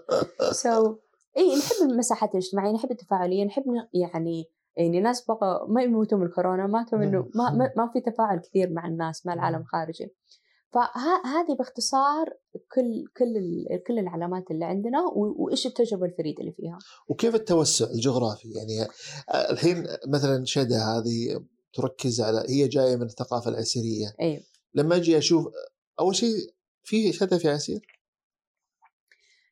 So 0.53 0.97
اي 1.37 1.57
نحب 1.59 1.91
المساحات 1.91 2.31
الاجتماعية 2.31 2.73
نحب 2.73 2.91
التفاعلية 2.91 3.45
نحب 3.45 3.65
يعني 3.95 4.45
يعني 4.77 5.01
ناس 5.01 5.25
بقى 5.25 5.67
ما 5.69 5.83
يموتوا 5.83 6.19
من 6.19 6.27
الكورونا 6.27 6.67
ماتوا 6.67 6.99
منه 6.99 7.29
ما, 7.35 7.51
ما, 7.51 7.73
ما 7.77 7.91
في 7.93 8.01
تفاعل 8.01 8.39
كثير 8.39 8.71
مع 8.71 8.87
الناس 8.87 9.27
مع 9.27 9.33
العالم 9.33 9.61
الخارجي 9.61 10.15
فهذه 10.73 11.57
باختصار 11.59 12.27
كل 12.75 13.05
كل 13.17 13.67
كل 13.87 13.99
العلامات 13.99 14.51
اللي 14.51 14.65
عندنا 14.65 14.99
وإيش 15.15 15.67
التجربة 15.67 16.07
الفريدة 16.07 16.41
اللي 16.41 16.53
فيها. 16.53 16.79
وكيف 17.09 17.35
التوسع 17.35 17.85
الجغرافي؟ 17.91 18.49
يعني 18.53 18.89
الحين 19.51 19.87
مثلا 20.07 20.45
شدا 20.45 20.79
هذه 20.79 21.45
تركز 21.75 22.21
على 22.21 22.45
هي 22.49 22.69
جاية 22.69 22.97
من 22.97 23.03
الثقافة 23.03 23.51
العسيرية. 23.51 24.15
أيوه 24.21 24.43
لما 24.75 24.97
أجي 24.97 25.19
أشوف 25.19 25.47
أول 26.01 26.17
شيء 26.17 26.37
في 26.83 27.13
شدا 27.13 27.39
في 27.39 27.49
عسير؟ 27.49 27.81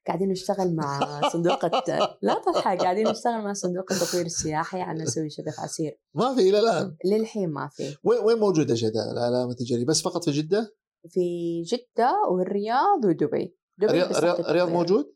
قاعدين 0.07 0.29
نشتغل 0.29 0.75
مع 0.75 1.21
صندوق 1.33 1.65
الت- 1.65 2.19
لا 2.23 2.43
تضحك 2.47 2.79
قاعدين 2.83 3.09
نشتغل 3.09 3.43
مع 3.43 3.53
صندوق 3.53 3.93
التطوير 3.93 4.27
السياحي 4.27 4.81
على 4.81 5.03
نسوي 5.03 5.31
شبك 5.31 5.59
عسير. 5.59 6.01
ما 6.15 6.35
في 6.35 6.41
إلى 6.41 6.59
الآن. 6.59 6.97
للحين 7.05 7.49
ما 7.49 7.69
في. 7.73 7.97
وين 8.05 8.25
وين 8.25 8.39
موجودة 8.39 8.75
شدا 8.75 9.11
العلامه 9.13 9.51
التجاريه 9.51 9.85
بس 9.85 10.03
فقط 10.03 10.25
في 10.25 10.31
جدة؟ 10.31 10.75
في 11.09 11.63
جدة 11.63 12.23
والرياض 12.31 13.05
ودبي. 13.05 13.57
دبي 13.79 14.03
الرياض. 14.03 14.69
موجود؟ 14.69 15.15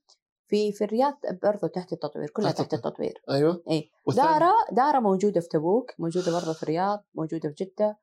في 0.49 0.73
في 0.73 0.85
الرياض 0.85 1.19
برضه 1.43 1.69
تحت 1.69 1.93
التطوير 1.93 2.31
كلها 2.31 2.51
تحت 2.51 2.61
تحت 2.61 2.75
التطوير. 2.75 3.23
أيوه. 3.31 3.63
إي؟ 3.71 3.91
دارا 4.17 4.53
دارا 4.73 5.01
موجودة 5.01 5.41
في 5.41 5.49
تبوك 5.49 5.93
موجودة 5.99 6.33
برضه 6.33 6.53
في 6.53 6.63
الرياض 6.63 7.05
موجودة 7.15 7.49
في 7.49 7.65
جدة 7.65 7.99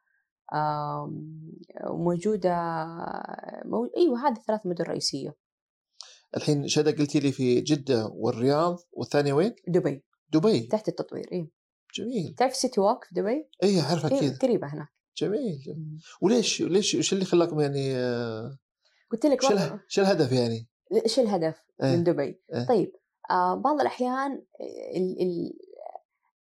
آم، 0.54 1.32
وموجودة 1.90 2.56
مو... 3.66 3.90
إيوه 3.98 4.28
هذه 4.28 4.40
ثلاث 4.48 4.66
مدن 4.66 4.86
رئيسية. 4.86 5.36
الحين 6.38 6.68
شدا 6.68 6.92
قلتي 6.92 7.20
لي 7.20 7.32
في 7.32 7.62
جدة 7.62 8.08
والرياض 8.14 8.78
والثانية 8.92 9.34
وين؟ 9.34 9.56
دبي. 9.68 10.06
دبي. 10.30 10.68
تحت 10.68 10.88
التطوير 10.88 11.30
إي. 11.34 11.52
جميل. 11.96 12.36
تعرف 12.38 12.56
سيتي 12.56 12.82
ووك 12.82 13.04
في 13.04 13.16
دبي؟ 13.16 13.50
اي 13.64 13.82
اعرف 13.82 14.06
إيه 14.06 14.18
أكيد 14.18 14.38
قريبة 14.38 14.68
هناك 14.68 14.95
جميل 15.18 15.60
جميل. 15.66 16.00
وليش 16.22 16.62
ليش 16.62 16.96
إيش 16.96 17.14
اللي 17.14 17.26
خلاكم 17.26 17.60
يعني 17.60 17.96
آه، 17.96 18.58
قلت 19.12 19.26
لك 19.26 19.44
إيش 19.52 20.00
الهدف 20.00 20.32
يعني؟ 20.32 20.68
إيش 21.06 21.20
الهدف 21.20 21.56
إيه. 21.84 21.96
من 21.96 22.04
دبي؟ 22.04 22.42
إيه. 22.54 22.68
طيب 22.68 22.92
آه 23.32 23.56
بعض 23.56 23.80
الأحيان 23.82 24.32
ال 24.96 25.22
ال 25.22 25.54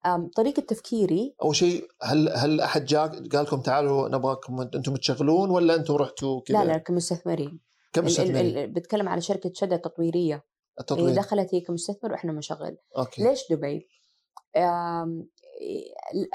آم، 0.05 0.29
طريقة 0.35 0.61
تفكيري 0.61 1.35
أول 1.43 1.55
شيء 1.55 1.87
هل 2.01 2.29
هل 2.29 2.61
أحد 2.61 2.85
جاء 2.85 3.07
قال 3.07 3.43
لكم 3.45 3.61
تعالوا 3.61 4.09
نبغاكم 4.09 4.61
أنتم 4.61 4.95
تشغلون 4.95 5.49
ولا 5.49 5.75
أنتم 5.75 5.95
رحتوا 5.95 6.41
كذا؟ 6.41 6.57
لا 6.57 6.65
لا 6.65 6.77
كمستثمرين 6.77 7.59
كم 7.93 8.01
ال- 8.01 8.05
ال- 8.07 8.11
مستثمرين؟ 8.11 8.57
ال- 8.57 8.73
بتكلم 8.73 9.09
على 9.09 9.21
شركة 9.21 9.51
شدة 9.53 9.75
تطويرية 9.77 10.35
هي 10.35 10.41
التطوير 10.79 11.15
دخلت 11.15 11.53
هي 11.55 11.61
كمستثمر 11.61 12.11
وإحنا 12.11 12.31
بنشغل 12.33 12.77
ليش 13.19 13.39
دبي؟ 13.51 13.87
آم، 14.57 15.27
ال- 16.13 16.29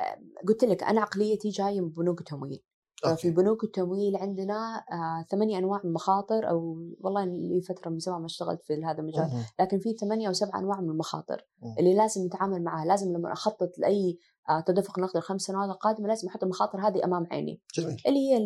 قلت 0.49 0.65
لك 0.65 0.83
أنا 0.83 1.01
عقليتي 1.01 1.49
جاية 1.49 1.81
من 1.81 1.89
بنوك 1.89 2.21
التمويل 2.21 2.63
في 3.03 3.09
أوكي 3.11 3.31
بنوك 3.31 3.65
التمويل 3.65 4.17
عندنا 4.17 4.85
آه، 4.93 5.27
ثمانية 5.31 5.59
أنواع 5.59 5.81
من 5.85 5.89
المخاطر 5.91 6.49
أو 6.51 6.77
والله 7.01 7.25
لي 7.25 7.61
فترة 7.61 7.91
من 7.91 7.99
زمان 7.99 8.21
ما 8.21 8.27
اشتغلت 8.27 8.63
في 8.63 8.85
هذا 8.85 8.99
المجال. 9.01 9.25
لكن 9.61 9.79
في 9.79 9.93
ثمانية 9.93 10.29
أو 10.29 10.33
سبعة 10.33 10.59
أنواع 10.59 10.81
من 10.81 10.91
المخاطر. 10.91 11.47
اللي 11.79 11.95
لازم 11.95 12.27
نتعامل 12.27 12.65
معها 12.65 12.85
لازم 12.87 13.13
لما 13.13 13.33
أخطط 13.33 13.79
لأي 13.79 14.19
آه، 14.51 14.61
تدفق 14.61 14.99
نقدي 14.99 15.19
الخمس 15.19 15.43
سنوات 15.43 15.69
القادمة 15.71 16.09
لازم 16.09 16.29
أحط 16.29 16.43
المخاطر 16.43 16.79
هذه 16.89 17.05
أمام 17.05 17.27
عيني 17.31 17.61
جميل 17.75 17.97
اللي 18.07 18.19
هي 18.19 18.37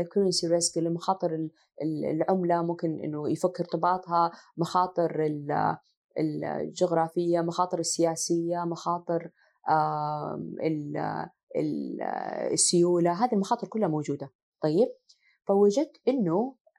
ال 0.00 0.05
currency 0.05 0.46
risk 0.46 0.78
اللي 0.78 0.90
مخاطر 0.90 1.34
ال- 1.34 1.50
ال- 1.82 2.04
العملة 2.04 2.62
ممكن 2.62 3.00
إنه 3.00 3.30
يفك 3.30 3.60
ارتباطها 3.60 4.30
مخاطر 4.56 5.26
الجغرافية 6.18 7.40
مخاطر 7.40 7.78
السياسية 7.78 8.64
مخاطر 8.64 9.30
السيولة 12.52 13.12
هذه 13.12 13.32
المخاطر 13.32 13.68
كلها 13.68 13.88
موجودة 13.88 14.32
طيب 14.62 14.88
فوجدت 15.46 16.00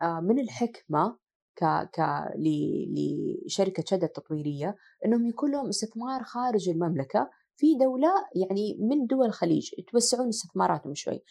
آه، 0.02 0.20
من 0.20 0.40
الحكمة 0.40 1.18
ك 1.56 1.66
ك 1.66 2.00
لشركة 2.38 3.84
شدة 3.88 4.08
التطويريه 4.08 4.76
إنهم 5.06 5.28
يكون 5.28 5.52
لهم 5.52 5.68
استثمار 5.68 6.24
خارج 6.24 6.70
المملكة 6.70 7.30
في 7.56 7.76
دولة 7.76 8.10
يعني 8.36 8.78
من 8.80 9.06
دول 9.06 9.26
الخليج 9.26 9.70
يتوسعون 9.78 10.28
استثماراتهم 10.28 10.94
شوي. 10.94 11.24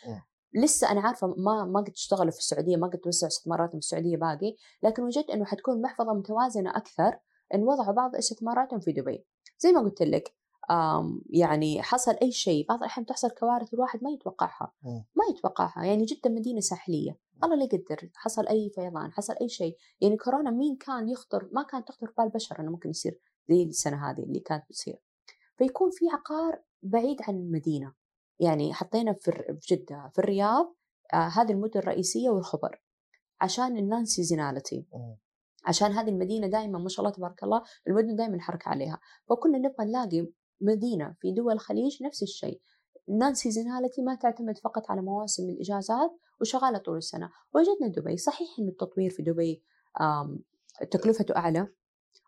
لسه 0.55 0.91
أنا 0.91 1.01
عارفة 1.01 1.27
ما 1.27 1.65
ما 1.65 1.81
قد 1.81 1.91
اشتغلوا 1.91 2.31
في 2.31 2.39
السعودية 2.39 2.77
ما 2.77 2.87
قد 2.87 2.99
توسعوا 2.99 3.29
استثماراتهم 3.29 3.81
في 3.81 3.87
السعودية 3.87 4.17
باقي 4.17 4.57
لكن 4.83 5.03
وجدت 5.03 5.31
إنه 5.31 5.45
حتكون 5.45 5.83
محفظة 5.83 6.15
متوازنة 6.15 6.71
أكثر 6.71 7.19
ان 7.55 7.63
وضعوا 7.63 7.93
بعض 7.93 8.17
استثماراتهم 8.17 8.81
في 8.81 8.93
دبي. 8.93 9.25
زي 9.59 9.73
ما 9.73 9.81
قلت 9.81 10.03
لك 10.03 10.35
يعني 11.31 11.83
حصل 11.83 12.17
أي 12.23 12.33
شيء 12.33 12.67
بعض 12.69 12.79
الأحيان 12.79 13.07
تحصل 13.07 13.31
كوارث 13.31 13.75
الواحد 13.75 14.05
ما 14.05 14.11
يتوقعها. 14.11 14.73
ما 14.85 15.25
يتوقعها 15.31 15.85
يعني 15.85 16.05
جدا 16.05 16.31
مدينة 16.31 16.61
ساحلية. 16.61 17.19
الله 17.45 17.57
لا 17.57 17.65
يقدر 17.65 18.11
حصل 18.15 18.47
أي 18.47 18.71
فيضان 18.75 19.13
حصل 19.13 19.35
أي 19.41 19.49
شيء. 19.49 19.77
يعني 20.01 20.17
كورونا 20.17 20.51
مين 20.51 20.77
كان 20.77 21.09
يخطر؟ 21.09 21.49
ما 21.53 21.63
كانت 21.63 21.89
تخطر 21.89 22.13
بال 22.19 22.29
بشر 22.29 22.61
إنه 22.61 22.71
ممكن 22.71 22.91
يصير 22.91 23.21
زي 23.49 23.63
السنة 23.63 24.11
هذه 24.11 24.23
اللي 24.23 24.41
كانت 24.41 24.65
بتصير. 24.71 25.03
فيكون 25.57 25.91
في 25.91 26.05
عقار 26.09 26.63
بعيد 26.83 27.23
عن 27.23 27.35
المدينة. 27.35 27.95
يعني 28.39 28.75
حطينا 28.75 29.13
في 29.13 29.59
جدة 29.71 30.11
في 30.15 30.19
الرياض 30.19 30.75
آه 31.15 31.17
هذه 31.17 31.53
المدن 31.53 31.81
الرئيسية 31.81 32.31
والخبر. 32.31 32.83
عشان 33.41 33.77
ال 33.77 33.84
non 33.84 34.05
seasonality 34.05 34.87
مم. 34.95 35.17
عشان 35.67 35.93
هذه 35.93 36.09
المدينة 36.09 36.47
دائما 36.47 36.79
ما 36.79 36.89
شاء 36.89 37.05
الله 37.07 37.17
تبارك 37.17 37.43
الله 37.45 37.63
المدن 37.89 38.17
دائما 38.17 38.37
نحرك 38.37 38.69
عليها. 38.69 39.01
فكنا 39.29 39.59
نبغى 39.59 39.87
نلاقي 39.87 40.27
مدينة 40.61 41.15
في 41.21 41.33
دول 41.33 41.53
الخليج 41.53 42.03
نفس 42.03 42.23
الشيء. 42.23 42.61
ال 43.09 43.15
non 43.15 43.35
seasonality 43.35 44.03
ما 44.03 44.15
تعتمد 44.15 44.59
فقط 44.59 44.91
على 44.91 45.03
مواسم 45.03 45.49
الإجازات 45.49 46.11
وشغالة 46.41 46.79
طول 46.79 46.97
السنة. 46.97 47.31
وجدنا 47.55 47.89
دبي. 47.89 48.17
صحيح 48.17 48.49
إن 48.59 48.69
التطوير 48.69 49.11
في 49.11 49.23
دبي 49.23 49.63
تكلفته 50.91 51.37
أعلى. 51.37 51.69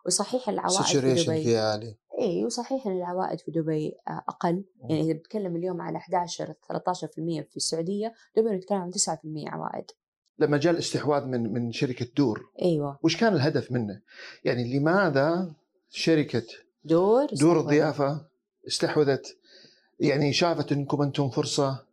وصحيح 0.07 0.49
العوائد 0.49 0.83
في 0.83 1.01
دبي 1.01 1.43
فيها 1.43 1.72
عالي 1.72 1.97
اي 2.20 2.45
وصحيح 2.45 2.87
إن 2.87 2.97
العوائد 2.97 3.41
في 3.41 3.51
دبي 3.51 3.93
آه، 4.09 4.24
أقل. 4.28 4.64
يعني 4.80 5.01
إذا 5.01 5.12
بتكلم 5.12 5.57
اليوم 5.57 5.80
على 5.80 5.99
11 5.99 6.55
13% 6.68 7.43
في 7.51 7.57
السعودية 7.57 8.12
دبي 8.37 8.51
نتكلم 8.51 8.78
عن 8.78 8.91
9% 8.91 9.49
عوائد. 9.49 9.85
لما 10.43 10.59
جاء 10.59 10.72
الاستحواذ 10.72 11.24
من 11.24 11.53
من 11.53 11.72
شركة 11.72 12.07
دور 12.16 12.51
أيوه 12.62 12.99
وش 13.03 13.16
كان 13.16 13.34
الهدف 13.34 13.72
منه؟ 13.72 14.01
يعني 14.45 14.78
لماذا 14.78 15.53
شركة 15.90 16.43
دور 16.84 17.26
دور. 17.32 17.61
الضيافة 17.61 18.20
استحوذت 18.66 19.36
يعني 20.01 20.32
شافت 20.32 20.72
أنكم 20.72 21.03
أنتم 21.03 21.30
فرصة 21.30 21.84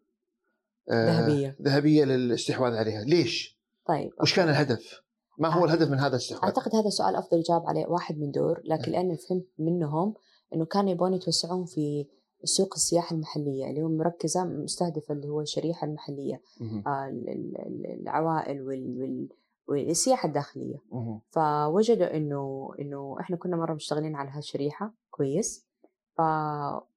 آه، 0.91 1.05
ذهبية. 1.05 1.55
ذهبية 1.61 2.05
للاستحواذ 2.05 2.73
عليها، 2.73 3.03
ليش؟ 3.03 3.57
طيب 3.87 4.11
وش 4.21 4.35
كان 4.35 4.49
الهدف؟ 4.49 5.01
ما 5.37 5.49
هو. 5.53 5.65
الهدف 5.65 5.89
من 5.89 5.99
هذا 5.99 6.07
الاستحواذ؟ 6.07 6.43
أعتقد 6.43 6.75
هذا 6.75 6.87
السؤال 6.87 7.15
أفضل 7.15 7.37
يجاوب 7.39 7.67
عليه 7.67 7.85
واحد 7.85 8.17
من 8.17 8.31
دور 8.31 8.61
لكن 8.65 8.83
إيه. 8.83 8.91
لأني 8.91 9.17
فهمت 9.17 9.45
منهم 9.59 10.13
إنه 10.53 10.65
كانوا 10.65 10.91
يبون 10.91 11.13
يتوسعون 11.13 11.65
في 11.65 12.05
سوق 12.43 12.73
السياحة 12.75 13.15
المحلية 13.15 13.69
اللي 13.69 13.81
هو 13.83 13.89
مركزة 13.89 14.45
مستهدفة 14.45 15.13
اللي 15.13 15.27
هو 15.27 15.41
الشريحة 15.41 15.87
المحلية 15.87 16.41
مهم. 16.61 16.83
آه، 16.87 17.07
ال- 17.07 17.29
ال- 17.29 17.57
ال- 17.67 18.01
العوائل 18.01 18.61
وال- 18.61 19.01
وال- 19.01 19.29
والسياحة 19.67 20.27
الداخلية 20.27 20.77
مهم. 20.91 21.21
فوجدوا 21.31 22.17
إنه 22.17 22.71
إنه 22.79 23.17
إحنا 23.19 23.35
كنا 23.37 23.57
مرة 23.57 23.73
مشتغلين 23.73 24.15
على 24.15 24.29
هالشريحة 24.29 24.93
كويس 25.11 25.65
ف 26.17 26.21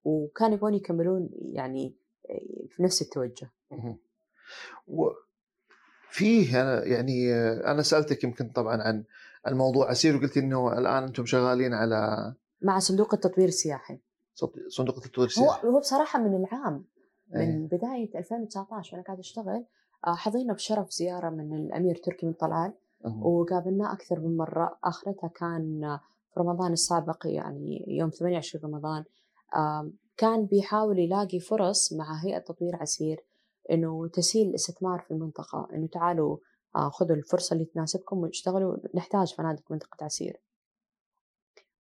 وكانوا 0.05 0.57
يبون 0.57 0.75
يكملون 0.75 1.29
يعني 1.33 1.95
في 2.69 2.83
نفس 2.83 3.03
التوجه 3.03 3.51
مهم. 3.71 3.99
وفيه 6.09 6.63
أنا 6.63 6.85
يعني 6.85 7.35
أنا 7.71 7.83
سألتك 7.83 8.25
يمكن 8.25 8.49
طبعا 8.49 8.83
عن 8.83 9.05
عن 9.47 9.55
موضوع 9.57 9.91
عسير 9.91 10.17
وقلت 10.17 10.37
إنه 10.37 10.79
الآن 10.79 11.03
أنتم 11.03 11.27
شغالين 11.27 11.73
على 11.75 12.33
مع 12.63 12.79
صندوق 12.79 13.15
التطوير 13.15 13.49
السياحي 13.49 13.99
صندوق 14.69 14.97
التطوير 14.97 15.27
هو 15.27 15.31
السياحي 15.31 15.67
هو 15.67 15.79
بصراحة 15.79 16.19
من 16.19 16.37
العام 16.37 16.85
من 17.31 17.41
إيه. 17.41 17.79
بدايه 17.79 18.19
2019 18.19 18.95
وأنا 18.97 19.07
قاعدة 19.07 19.21
أشتغل 19.21 19.65
آه، 20.07 20.15
حظينا 20.15 20.53
بشرف 20.53 20.91
زيارة 20.91 21.31
من 21.31 21.57
الأمير 21.57 21.97
تركي 21.97 22.27
بن 22.27 22.33
طلال 22.33 22.73
مهم. 23.05 23.27
وقابلناه 23.27 23.93
أكثر 23.93 24.21
من 24.21 24.37
مرة 24.37 24.79
آخرتها 24.85 25.29
كان 25.29 25.99
في 26.35 26.41
رمضان 26.41 26.73
السابق 26.73 27.19
يعني 27.25 27.85
يوم 27.89 28.11
28 28.11 28.65
رمضان 28.65 29.05
كان 30.17 30.47
بيحاول 30.47 30.99
يلاقي 30.99 31.41
فرص 31.41 31.93
مع 31.93 32.25
هيئة 32.25 32.39
تطوير 32.39 32.77
عسير 32.77 33.25
إنه 33.71 34.09
تسهيل 34.09 34.49
الاستثمار 34.49 35.01
في 35.01 35.11
المنطقة 35.11 35.69
إنه 35.75 35.87
تعالوا 35.87 36.37
آه، 36.77 36.89
خذوا 36.89 37.17
الفرصة 37.17 37.55
اللي 37.55 37.65
تناسبكم 37.65 38.19
واشتغلوا 38.19 38.77
نحتاج 38.95 39.35
فنادق 39.35 39.73
منطقة 39.73 40.05
عسير 40.05 40.41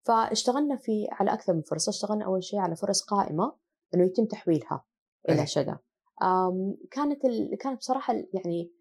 فاشتغلنا 0.02 0.76
في 0.76 1.06
على 1.10 1.32
أكثر 1.32 1.52
من 1.54 1.62
فرصة 1.62 1.90
اشتغلنا 1.90 2.24
أول 2.24 2.44
شيء 2.44 2.58
على 2.58 2.76
فرص 2.76 3.02
قائمة 3.02 3.54
إنه 3.94 4.04
يتم 4.04 4.24
تحويلها. 4.24 4.84
إلى 5.28 5.46
شدا 5.46 5.78
آم، 6.22 6.76
كانت 6.90 7.24
ال... 7.24 7.56
كانت 7.60 7.78
بصراحة 7.78 8.12
ال- 8.14 8.28
يعني 8.34 8.72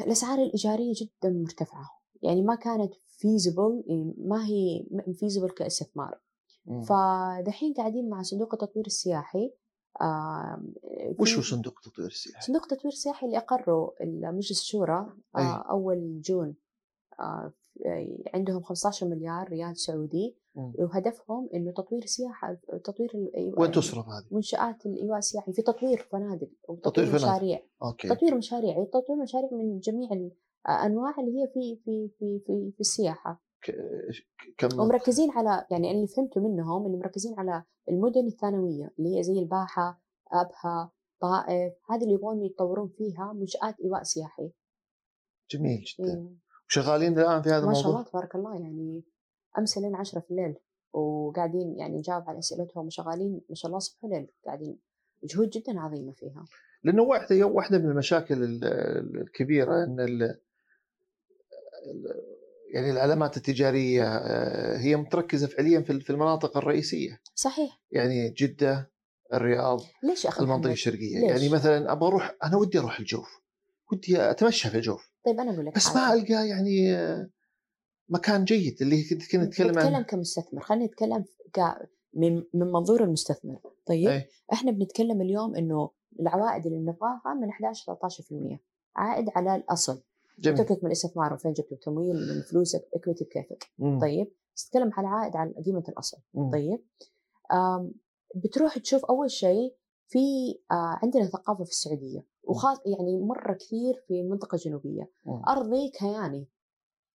الأسعار 0.00 0.38
الإيجارية 0.38 0.92
جدا 0.96 1.30
مرتفعة 1.30 1.90
يعني 2.22 2.42
ما 2.42 2.54
كانت 2.54 2.94
feasible 3.08 3.84
ما 4.18 4.46
هي 4.46 4.86
feasible 5.14 5.50
كاستثمار. 5.50 6.20
فدحين 6.88 7.72
قاعدين 7.74 8.08
مع 8.08 8.22
صندوق 8.22 8.54
التطوير 8.54 8.86
السياحي 8.86 9.52
آم، 10.02 10.74
وش 11.18 11.36
هو 11.36 11.42
صندوق 11.42 11.74
التطوير 11.84 12.08
السياحي؟ 12.08 12.40
صندوق 12.46 12.62
التطوير 12.62 12.92
السياحي 12.92 13.26
اللي 13.26 13.38
أقروا 13.38 13.90
مجلس 14.32 14.50
الشورى 14.60 15.12
آه،. 15.36 15.64
أول 15.70 16.20
June 16.20 16.54
آه، 17.20 17.52
عندهم 18.34 18.62
15 18.62 19.08
مليار 19.08 19.48
ريال 19.48 19.76
سعودي. 19.76 20.36
وهدفهم 20.54 21.48
إنه 21.54 21.72
تطوير 21.72 22.02
السياحة 22.02 22.54
تطوير 22.84 23.10
وين 23.58 23.70
تصرف 23.72 24.06
هذه؟ 24.06 24.26
منشآت 24.30 24.86
الإيواء 24.86 25.18
السياحي 25.18 25.52
في 25.52 25.62
تطوير 25.62 25.98
فنادق 26.12 26.48
تطوير 26.62 26.78
وتطوير 26.78 27.06
فنادق. 27.06 27.24
مشاريع 27.26 27.62
أوكي 27.82 28.08
تطوير 28.08 28.34
مشاريع 28.36 28.70
يعني 28.70 28.86
تطوير 28.86 29.18
مشاريع 29.22 29.48
من 29.52 29.78
جميع 29.78 30.08
الأنواع 30.68 31.14
اللي 31.20 31.30
هي 31.42 31.48
في 31.54 31.76
في 31.84 32.08
في 32.18 32.40
في, 32.46 32.72
في 32.74 32.80
السياحة 32.80 33.42
ك- 33.64 33.74
كم 34.58 34.80
ومركزين 34.80 35.30
على 35.30 35.66
يعني 35.70 35.90
اللي 35.90 36.06
فهمته 36.06 36.40
منهم 36.40 36.86
اللي 36.86 36.96
مركزين 36.98 37.34
على 37.38 37.64
المدن 37.88 38.26
الثانوية 38.26 38.94
اللي 38.98 39.16
هي 39.18 39.22
زي 39.22 39.38
الباحة 39.38 40.02
أبها 40.32 40.92
طائف 41.20 41.72
هذه 41.90 42.02
اللي 42.02 42.14
يبغون 42.14 42.42
يطورون 42.42 42.88
فيها 42.88 43.32
منشآت 43.32 43.80
إيواء 43.84 44.02
سياحي 44.02 44.50
جميل 45.50 45.84
جدا 45.98 46.04
إيه. 46.12 46.36
وشغالين 46.72 47.18
الآن 47.18 47.42
في 47.42 47.48
هذا 47.48 47.66
ما 47.66 47.72
شاء 47.74 47.80
الموضوع؟ 47.82 47.90
الله 48.00 48.10
تبارك 48.10 48.34
الله 48.34 48.54
يعني 48.60 49.04
أمس 49.58 49.78
لين 49.78 49.94
عشرة 49.94 50.20
في 50.20 50.30
الليل 50.30 50.54
وقاعدين 50.92 51.78
يعني 51.78 51.98
نجاوب 51.98 52.22
على 52.28 52.38
أسئلتهم 52.38 52.86
وشغالين 52.86 53.40
ما 53.48 53.54
شاء 53.54 53.68
الله 53.68 53.78
صبح 53.78 54.04
وليل 54.04 54.28
قاعدين 54.46 54.78
جهود 55.24 55.50
جدا 55.50 55.80
عظيمة 55.80 56.12
فيها 56.12 56.44
لأنه 56.84 57.02
واحدة 57.02 57.46
واحدة 57.46 57.78
من 57.78 57.90
المشاكل 57.90 58.34
ال- 58.42 58.64
ال- 58.64 59.20
الكبيرة 59.20 59.84
إن 59.84 60.00
ال 60.00 60.38
يعني 62.74 62.90
العلامات 62.90 63.36
التجارية 63.36 64.04
آه، 64.04 64.76
هي 64.78 64.96
متركزة 64.96 65.46
فعليا 65.46 65.80
في 65.80 66.10
المناطق 66.10 66.56
الرئيسية 66.56 67.20
صحيح 67.34 67.80
يعني 67.90 68.30
جدة 68.30 68.90
الرياض 69.32 69.80
ليش 70.02 70.26
أخي 70.26 70.44
المنطقة؟ 70.44 70.72
الشرقية 70.72 71.20
ليش؟ 71.20 71.30
يعني 71.30 71.48
مثلا 71.48 71.92
أبغى 71.92 72.08
أروح 72.08 72.36
أنا 72.44 72.56
ودي 72.56 72.78
أروح 72.78 72.98
الجوف 72.98 73.40
ودي 73.92 74.20
أتمشى 74.30 74.70
في 74.70 74.76
الجوف 74.76 75.11
طيب 75.24 75.40
أنا 75.40 75.54
أقول 75.54 75.66
لك 75.66 75.74
بس. 75.76 75.96
ما 75.96 76.12
ألقى 76.12 76.48
يعني 76.48 76.96
مكان 78.08 78.44
جيد 78.44 78.82
اللي 78.82 79.04
كنت 79.10 79.30
كنا 79.32 79.44
نتكلم 79.44 79.68
نتكلم 79.70 79.94
عنه 79.94 80.02
كمستثمر 80.02 80.60
خلينا 80.62 80.84
نتكلم 80.84 81.24
ك- 81.52 81.88
من 82.14 82.36
من 82.54 82.66
منظور 82.72 83.04
المستثمر 83.04 83.60
طيب 83.86 84.08
أي. 84.08 84.26
إحنا 84.52 84.70
بنتكلم 84.72 85.20
اليوم 85.20 85.56
إنه 85.56 85.90
العوائد 86.20 86.66
اللي 86.66 86.78
نبغاها 86.78 87.34
من 87.40 87.48
11 87.48 87.94
13% 87.94 88.58
عائد 88.96 89.26
على 89.36 89.56
الأصل 89.56 90.02
جميل 90.38 90.58
تكلك 90.58 90.78
من 90.84 90.86
الاستثمار 90.86 91.32
وفين 91.34 91.52
جبت 91.52 91.72
التمويل 91.72 92.16
من 92.16 92.42
فلوسك 92.42 92.88
اكويتي 92.94 93.24
بكيفك 93.24 93.70
مم. 93.78 94.00
طيب 94.00 94.32
تتكلم 94.56 94.90
على 94.92 95.08
عائد 95.08 95.36
على 95.36 95.52
قيمة 95.66 95.84
الأصل 95.88 96.18
مم. 96.34 96.50
طيب 96.50 96.78
بتروح 98.34 98.78
تشوف 98.78 99.04
أول 99.04 99.30
شيء 99.30 99.74
في 100.08 100.18
آه، 100.70 100.98
عندنا 101.02 101.26
ثقافة 101.26 101.64
في 101.64 101.70
السعودية 101.70 102.26
وخاص 102.44 102.78
يعني 102.86 103.20
مرة 103.20 103.52
كثير 103.52 103.94
في 104.08 104.20
المنطقة 104.20 104.54
الجنوبيه 104.54 105.10
مم. 105.24 105.42
أرضي 105.48 105.90
كياني 105.90 106.48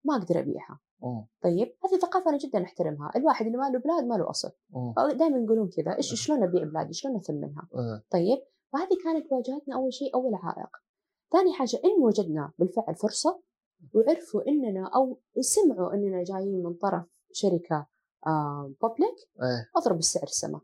ما 0.05 0.15
أقدر 0.15 0.39
أبيعها. 0.39 0.79
مم. 1.03 1.25
طيب؟ 1.43 1.75
هذه 1.85 1.99
ثقافة 2.01 2.29
أنا 2.29 2.37
جدا 2.37 2.63
أحترمها. 2.63 3.11
الواحد 3.15 3.45
اللي 3.45 3.57
ما 3.57 3.69
له 3.69 3.79
بلاد 3.79 4.03
ما 4.03 4.15
له 4.15 4.29
اصل. 4.29 4.51
دائما 5.17 5.37
يقولون 5.37 5.69
كذا 5.69 5.97
إيش 5.97 6.25
شلون 6.25 6.43
أبيع 6.43 6.63
بلادي؟ 6.63 6.93
شلون 6.93 7.15
أثمنها؟ 7.15 7.67
آه. 7.75 8.03
طيب؟ 8.09 8.37
فهذه 8.73 8.97
كانت 9.03 9.31
واجهتنا 9.31 9.75
أول 9.75 9.93
شيء 9.93 10.15
أول 10.15 10.35
عائق. 10.35 10.69
ثاني 11.31 11.53
حاجة 11.53 11.81
إن 11.85 12.03
وجدنا 12.03 12.53
بالفعل 12.59 12.95
فرصة 12.95 13.41
وعرفوا 13.93 14.47
إننا 14.47 14.89
أو 14.95 15.19
سمعوا 15.39 15.93
إننا 15.93 16.23
جايين 16.23 16.63
من 16.63 16.73
طرف 16.73 17.05
شركة 17.31 17.87
public 18.81 19.17
إيه. 19.41 19.69
أضرب 19.75 19.97
السعر 19.97 20.23
السماء 20.23 20.61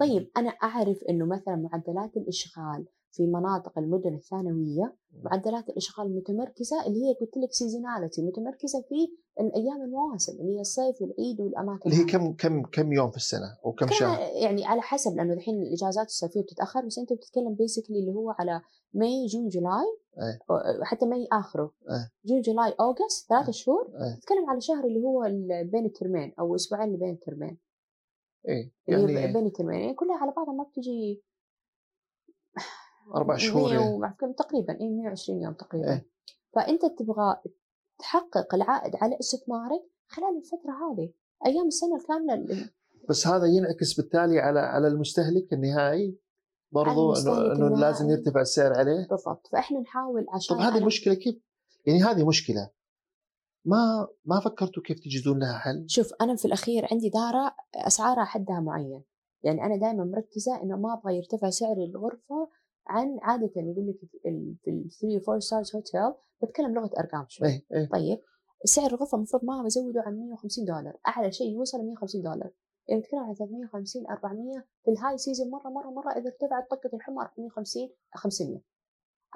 طيب 0.00 0.30
أنا 0.36 0.50
أعرف 0.50 1.02
إنه 1.08 1.26
مثلا 1.26 1.56
معدلات 1.56 2.16
الإشغال 2.16 2.86
في 3.16 3.26
مناطق 3.26 3.78
المدن 3.78 4.14
الثانوية 4.14 4.96
معدلات 5.22 5.68
الإشغال 5.68 6.06
المتمركزه 6.06 6.86
اللي 6.86 6.98
هي 7.04 7.14
قلت 7.20 7.36
لك 7.36 7.52
seasonality 7.52 8.22
متمركزة 8.22 8.80
في 8.88 8.94
الأيام 9.40 9.82
المواسم 9.82 10.32
اللي 10.40 10.56
هي 10.56 10.60
الصيف 10.60 11.02
والعيد 11.02 11.40
والأماكن 11.40 11.90
اللي 11.90 12.02
هي. 12.02 12.06
كم 12.06 12.32
كم 12.32 12.62
كم 12.62 12.92
يوم 12.92 13.10
في 13.10 13.16
السنة 13.16 13.56
أو 13.64 13.72
كم 13.72 13.86
كان 13.86 13.94
شهر؟ 13.94 14.18
يعني 14.42 14.64
على 14.66 14.80
حسب 14.82 15.16
لأنه 15.16 15.32
الحين 15.32 15.62
الإجازات 15.62 16.06
الصيفية 16.06 16.42
بتتأخر 16.42 16.86
بس 16.86 16.98
أنت 16.98 17.12
بتتكلم 17.12 17.54
basically 17.54 18.00
اللي 18.00 18.12
هو 18.12 18.30
على 18.30 18.60
May 18.94 19.26
June 19.26 19.48
July. 19.48 19.86
أو- 20.16 20.82
حتى 20.84 21.06
May 21.06 21.28
آخره 21.32 21.72
إيه. 21.90 22.10
June 22.24 22.40
July 22.40 22.74
August 22.80 23.28
ثلاثة 23.28 23.52
شهور 23.52 23.82
إيه. 23.86 24.20
تتكلم 24.20 24.50
على 24.50 24.60
شهر 24.60 24.84
اللي 24.84 25.02
هو 25.04 25.20
بين 25.72 25.86
الترمين 25.86 26.32
أو 26.40 26.54
أسبوعين 26.54 26.88
اللي 26.88 26.98
بين 26.98 27.10
الترمين 27.14 27.58
إيه 28.48 28.72
يعني 28.88 29.32
بين 29.32 29.46
الترمين 29.46 29.80
يعني 29.80 29.94
كلها 29.94 30.16
على 30.16 30.32
بعضها 30.36 30.54
ما 30.54 30.64
بتجي 30.64 31.22
أربع 33.14 33.36
شهور 33.36 33.68
100 33.68 33.80
يعني. 33.80 34.34
تقريبا 34.34 34.80
اي 34.80 34.88
120 34.88 35.42
يوم 35.42 35.52
تقريبا 35.54 35.92
إيه. 35.92 36.06
فأنت 36.54 36.82
تبغى 36.98 37.36
تحقق 37.98 38.54
العائد 38.54 38.96
على 38.96 39.18
استثمارك 39.20 39.82
خلال 40.08 40.36
الفترة 40.36 40.72
هذه 40.72 41.12
أيام 41.46 41.66
السنة 41.66 41.96
الكاملة 41.96 42.34
ال- 42.34 42.70
بس 43.08 43.26
هذا 43.26 43.46
ينعكس 43.46 43.94
بالتالي 44.00 44.38
على 44.38 44.60
على 44.60 44.88
المستهلك 44.88 45.52
النهائي 45.52 46.18
برضو 46.72 47.12
إنه 47.12 47.52
إنه. 47.52 47.80
لازم 47.80 48.10
يرتفع 48.10 48.40
السعر 48.40 48.78
عليه 48.78 49.06
بالضبط 49.10 49.46
فإحنا 49.52 49.80
نحاول 49.80 50.26
عشان 50.28 50.56
طب 50.56 50.62
هذه 50.62 50.78
المشكلة 50.78 51.14
كيف؟ 51.14 51.36
يعني 51.86 52.02
هذه 52.02 52.26
مشكلة 52.26 52.70
ما 53.64 54.08
ما 54.24 54.40
فكرتوا 54.40 54.82
كيف 54.82 54.98
تجدون 55.00 55.38
لها 55.38 55.58
حل؟ 55.58 55.84
شوف 55.88 56.10
أنا 56.20 56.36
في 56.36 56.44
الأخير 56.44 56.88
عندي 56.90 57.08
إدارة 57.08 57.54
أسعارها 57.74 58.24
حدها 58.24 58.60
معين 58.60 59.02
يعني 59.42 59.64
أنا 59.66 59.76
دائما 59.76 60.04
مركزة 60.04 60.62
إنه 60.62 60.76
ما 60.76 60.94
أبغى 60.94 61.16
يرتفع 61.16 61.50
سعر 61.50 61.76
الغرفة 61.76 62.48
عن 62.86 63.18
عادة 63.22 63.50
يقول 63.56 63.88
لك 63.88 63.96
في 64.10 64.28
ال 64.28 64.56
3 65.00 65.22
4 65.28 65.38
stars 65.38 65.76
hotel 65.76 66.14
بتكلم 66.42 66.74
لغة 66.74 66.90
أرقام 66.98 67.24
شوي. 67.28 67.48
إيه 67.48 67.64
إيه. 67.72 67.88
طيب 67.88 68.18
سعر 68.64 68.90
الغرفة 68.90 69.16
المفروض 69.16 69.44
ما 69.44 69.62
بزوده 69.62 70.00
عن 70.06 70.18
150 70.18 70.64
دولار. 70.64 70.96
أعلى 71.08 71.32
شيء 71.32 71.52
يوصل 71.52 71.78
150 71.78 72.22
دولار. 72.22 72.50
يعني 72.88 73.00
بتكلم 73.00 73.20
عن 73.20 73.34
350 73.34 74.06
400 74.10 74.64
في 74.84 74.90
ال 74.90 75.18
high 75.18 75.31
season 75.31 75.50
مرة 75.50 75.68
مرة 75.68 75.90
مرة 75.90 76.10
إذا 76.12 76.30
ارتفعت 76.30 76.70
طقة 76.70 76.90
الحمى 76.96 77.16
450 77.22 77.88
500 78.14 78.60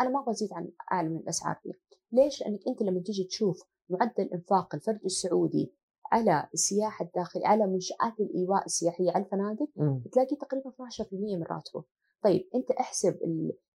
أنا 0.00 0.08
ما 0.10 0.20
أبغى 0.20 0.30
أزيد 0.30 0.52
عن 0.52 0.70
اعلى 0.92 1.08
من 1.08 1.16
الأسعار 1.16 1.60
دي. 1.64 1.80
ليش؟ 2.12 2.40
لأنك 2.42 2.60
أنت 2.68 2.82
لما 2.82 3.00
تيجي 3.00 3.24
تشوف 3.24 3.62
معدل 3.88 4.30
إنفاق 4.34 4.74
الفرد 4.74 5.00
السعودي 5.04 5.72
على 6.12 6.48
السياحة 6.54 7.04
الداخلية 7.04 7.46
على 7.46 7.66
منشآت 7.66 8.20
الإيواء 8.20 8.64
السياحية 8.66 9.10
على 9.10 9.24
الفنادق 9.24 9.68
مم. 9.76 9.98
بتلاقي 9.98 10.36
تقريبا 10.36 10.70
12% 10.70 11.12
من 11.12 11.42
راتبه. 11.42 11.84
طيب 12.24 12.48
أنت 12.54 12.70
أحسب 12.70 13.18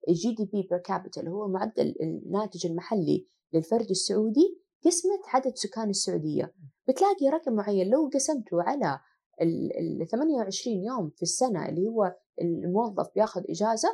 ال 0.09 0.34
GDP 0.34 0.62
per 0.70 0.78
capita 0.78 1.20
اللي 1.20 1.30
هو 1.30 1.49
معدل 1.49 1.95
الناتج 2.01 2.66
المحلي 2.66 3.26
للفرد 3.53 3.90
السعودي 3.90 4.61
قسمة 4.84 5.20
عدد 5.26 5.57
سكان 5.57 5.90
السعودية. 5.90 6.55
بتلاقي 6.88 7.28
رقم 7.28 7.53
معين 7.53 7.90
لو 7.90 8.11
قسمته 8.14 8.62
على 8.62 9.01
ال 9.42 10.07
28 10.11 10.84
يوم 10.84 11.11
في 11.11 11.22
السنة 11.22 11.68
اللي 11.68 11.88
هو 11.88 12.16
الموظف 12.40 13.11
بياخذ 13.14 13.42
إجازة 13.51 13.88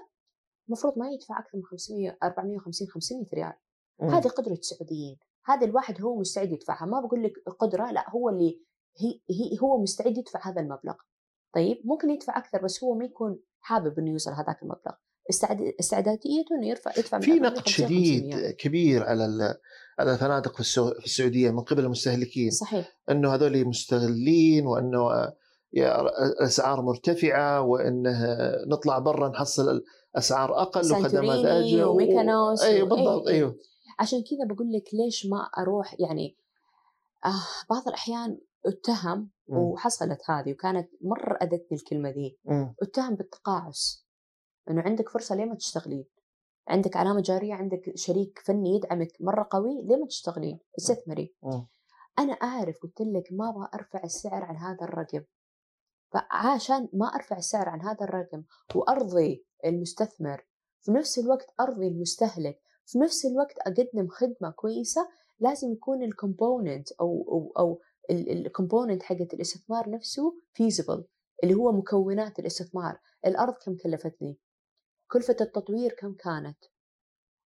المفروض 0.68 0.98
ما 0.98 1.10
يدفع 1.10 1.38
أكثر 1.38 1.58
من 1.58 1.64
500 1.64 2.18
450 2.22 2.88
500 2.88 3.24
ريال. 3.34 3.52
هذه 4.00 4.28
قدرة 4.28 4.52
السعوديين. 4.52 5.18
هذا 5.44 5.66
الواحد 5.66 6.02
هو 6.02 6.18
مستعد 6.20 6.52
يدفعها. 6.52 6.86
ما 6.86 7.00
بقول 7.00 7.22
لك 7.22 7.32
قدرة 7.58 7.92
لا 7.92 8.10
هو 8.10 8.28
اللي 8.28 8.60
هي, 8.98 9.20
هي 9.30 9.58
هو 9.62 9.82
مستعد 9.82 10.18
يدفع 10.18 10.40
هذا 10.48 10.60
المبلغ. 10.60 10.94
طيب 11.54 11.82
ممكن 11.84 12.10
يدفع 12.10 12.38
أكثر 12.38 12.62
بس 12.62 12.84
هو 12.84 12.94
ما 12.94 13.04
يكون 13.04 13.40
حابب 13.60 13.98
إنه 13.98 14.10
يوصل 14.10 14.30
هذاك 14.30 14.62
المبلغ. 14.62 14.92
استعداديته 15.80 16.54
إنه 16.58 16.68
يرفع 16.68 16.90
يدفع 16.98 17.20
في 17.20 17.30
نقد 17.30 17.68
شديد 17.68 18.56
كبير 18.58 19.04
على 19.04 19.54
على 19.98 20.12
الفنادق 20.12 20.62
في 20.62 21.04
السعودية 21.04 21.50
من 21.50 21.60
قبل 21.60 21.84
المستهلكين. 21.84 22.50
صحيح. 22.50 22.88
إنه 23.10 23.34
هذول 23.34 23.64
مستغلين 23.64 24.66
وإنه 24.66 25.32
الأسعار 25.76 26.82
مرتفعة 26.82 27.60
وإنه 27.62 28.36
نطلع 28.66 28.98
برا 28.98 29.28
نحصل 29.28 29.84
اسعار 30.16 30.62
أقل 30.62 30.92
وخدمات 30.92 31.44
أجل 31.44 31.84
وميكانوس 31.84 32.62
أيوه 32.62 32.88
بالضبط 32.88 33.28
أيوه. 33.28 33.28
أيوه 33.28 33.56
عشان 33.98 34.18
كذا 34.22 34.54
بقول 34.54 34.72
لك 34.72 34.94
ليش 34.94 35.26
ما 35.26 35.48
أروح 35.58 35.96
يعني 36.00 36.36
آه 37.24 37.66
بعض 37.70 37.88
الأحيان 37.88 38.38
اتهم 38.66 39.30
وحصلت 39.48 40.30
هذه 40.30 40.52
وكانت 40.52 40.88
مرة 41.00 41.38
أذتني 41.42 41.78
الكلمة 41.78 42.10
ذي. 42.10 42.38
اتهم 42.82 43.14
بالتقاعس 43.14 44.06
إنه 44.70 44.82
عندك 44.82 45.08
فرصة 45.08 45.34
ليه 45.34 45.44
ما 45.44 45.54
تشتغلين؟ 45.54 46.04
عندك 46.68 46.96
علامة 46.96 47.20
جارية 47.20 47.54
عندك 47.54 47.92
شريك 47.94 48.38
فني 48.44 48.76
يدعمك 48.76 49.12
مرة 49.20 49.48
قوي 49.50 49.82
ليه 49.82 49.96
ما 49.96 50.06
تشتغلين؟ 50.06 50.58
استثمري. 50.78 51.34
أنا 52.18 52.32
أعرف 52.32 52.78
قلت 52.82 53.00
لك 53.00 53.28
ما 53.32 53.48
أبغى 53.50 53.68
أرفع 53.74 54.04
السعر 54.04 54.44
عن 54.44 54.56
هذا 54.56 54.84
الرقم. 54.84 55.22
فعشان 56.12 56.88
ما 56.92 57.06
أرفع 57.06 57.36
السعر 57.36 57.68
عن 57.68 57.80
هذا 57.82 58.04
الرقم 58.04 58.42
وأرضي 58.74 59.46
المستثمر 59.66 60.46
في 60.82 60.92
نفس 60.92 61.18
الوقت 61.18 61.46
أرضي 61.60 61.88
المستهلك 61.88 62.60
في 62.86 62.98
نفس 62.98 63.26
الوقت 63.26 63.58
أقدم 63.58 64.08
خدمة 64.08 64.50
كويسة 64.50 65.08
لازم 65.40 65.72
يكون 65.72 66.02
ال 66.02 66.11
component 66.11 66.92
أو 66.92 67.24
أو 67.28 67.52
أو 67.58 67.80
ال 68.10 68.19
component 68.19 69.02
حقت 69.02 69.34
الاستثمار 69.34 69.90
نفسه 69.90 70.34
feasible 70.52 71.04
اللي 71.42 71.54
هو 71.54 71.72
مكونات 71.72 72.38
الاستثمار. 72.38 73.00
الأرض 73.26 73.54
كم 73.54 73.76
كلفتني؟ 73.76 74.38
كلفة 75.10 75.36
التطوير 75.40 75.92
كم 75.92 76.14
كانت؟ 76.14 76.58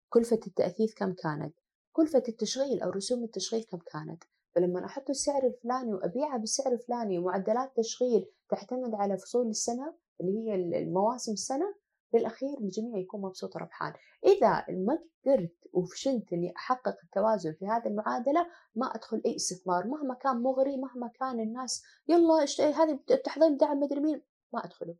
كلفة 0.09 0.39
التأثيث 0.47 0.93
كم 0.93 1.13
كانت؟ 1.13 1.55
كلفة 1.91 2.23
التشغيل 2.29 2.81
أو 2.81 2.89
رسوم 2.89 3.23
التشغيل 3.23 3.63
كم 3.63 3.77
كانت؟ 3.77 4.23
فلما 4.55 4.85
أحط 4.85 5.09
السعر 5.09 5.47
الفلاني 5.47 5.93
وأبيعها 5.93 6.37
بالسعر 6.37 6.73
الفلاني 6.73 7.19
ومعدلات 7.19 7.77
تشغيل 7.77 8.25
تعتمد 8.49 8.95
على 8.95 9.17
فصول 9.17 9.47
السنة 9.47 9.95
اللي 10.21 10.37
هي 10.39 10.55
المواسم 10.55 11.31
السنة 11.31 11.75
بالأخير 12.13 12.57
الجميع 12.61 12.97
يكون 12.97 13.21
مبسوط 13.21 13.57
ربحان 13.57 13.93
إذا 14.25 14.65
ما 14.69 14.99
قدرت 15.25 15.55
وفشلت 15.73 16.33
إني 16.33 16.53
أحقق 16.57 16.97
التوازن 17.03 17.53
في 17.53 17.67
هذه 17.67 17.87
المعادلة 17.87 18.47
ما 18.75 18.95
أدخل 18.95 19.21
أي 19.25 19.35
استثمار. 19.35 19.87
مهما 19.87 20.13
كان 20.13 20.43
مغري 20.43 20.77
مهما 20.77 21.07
كان 21.19 21.39
الناس 21.39 21.83
يلا 22.07 22.45
هذه 22.59 22.99
تحضير 23.23 23.49
دعم 23.49 23.79
مدري 23.79 23.99
مين 23.99 24.21
ما 24.53 24.65
أدخله. 24.65 24.95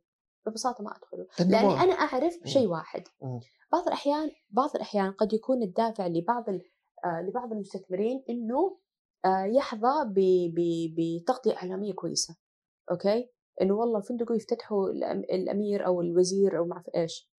ببساطة 0.46 0.84
ما 0.84 0.96
أدخله. 0.96 1.26
لأني 1.50 1.80
أنا 1.80 1.92
أعرف 1.92 2.38
شيء 2.44 2.68
واحد. 2.68 3.02
بعض 3.72 3.86
الأحيان 3.86 4.30
بعض 4.50 4.70
الأحيان 4.74 5.12
قد 5.12 5.32
يكون 5.32 5.62
الدافع 5.62 6.06
لبعض 6.06 6.44
آه 7.04 7.20
لبعض 7.22 7.52
المستثمرين 7.52 8.24
إنه 8.30 8.78
آه 9.24 9.44
يحظى 9.44 10.12
بتغطية 10.96 11.56
إعلامية 11.56 11.92
كويسة. 11.92 12.36
okay؟ 12.90 13.30
إنه 13.62 13.74
والله 13.74 13.98
الفندق 13.98 14.32
يفتتحوا 14.32 14.88
الأمير 15.34 15.86
أو 15.86 16.00
الوزير 16.00 16.58
أو 16.58 16.64
ما 16.64 16.74
أعرف 16.74 16.86
إيش. 16.96 17.30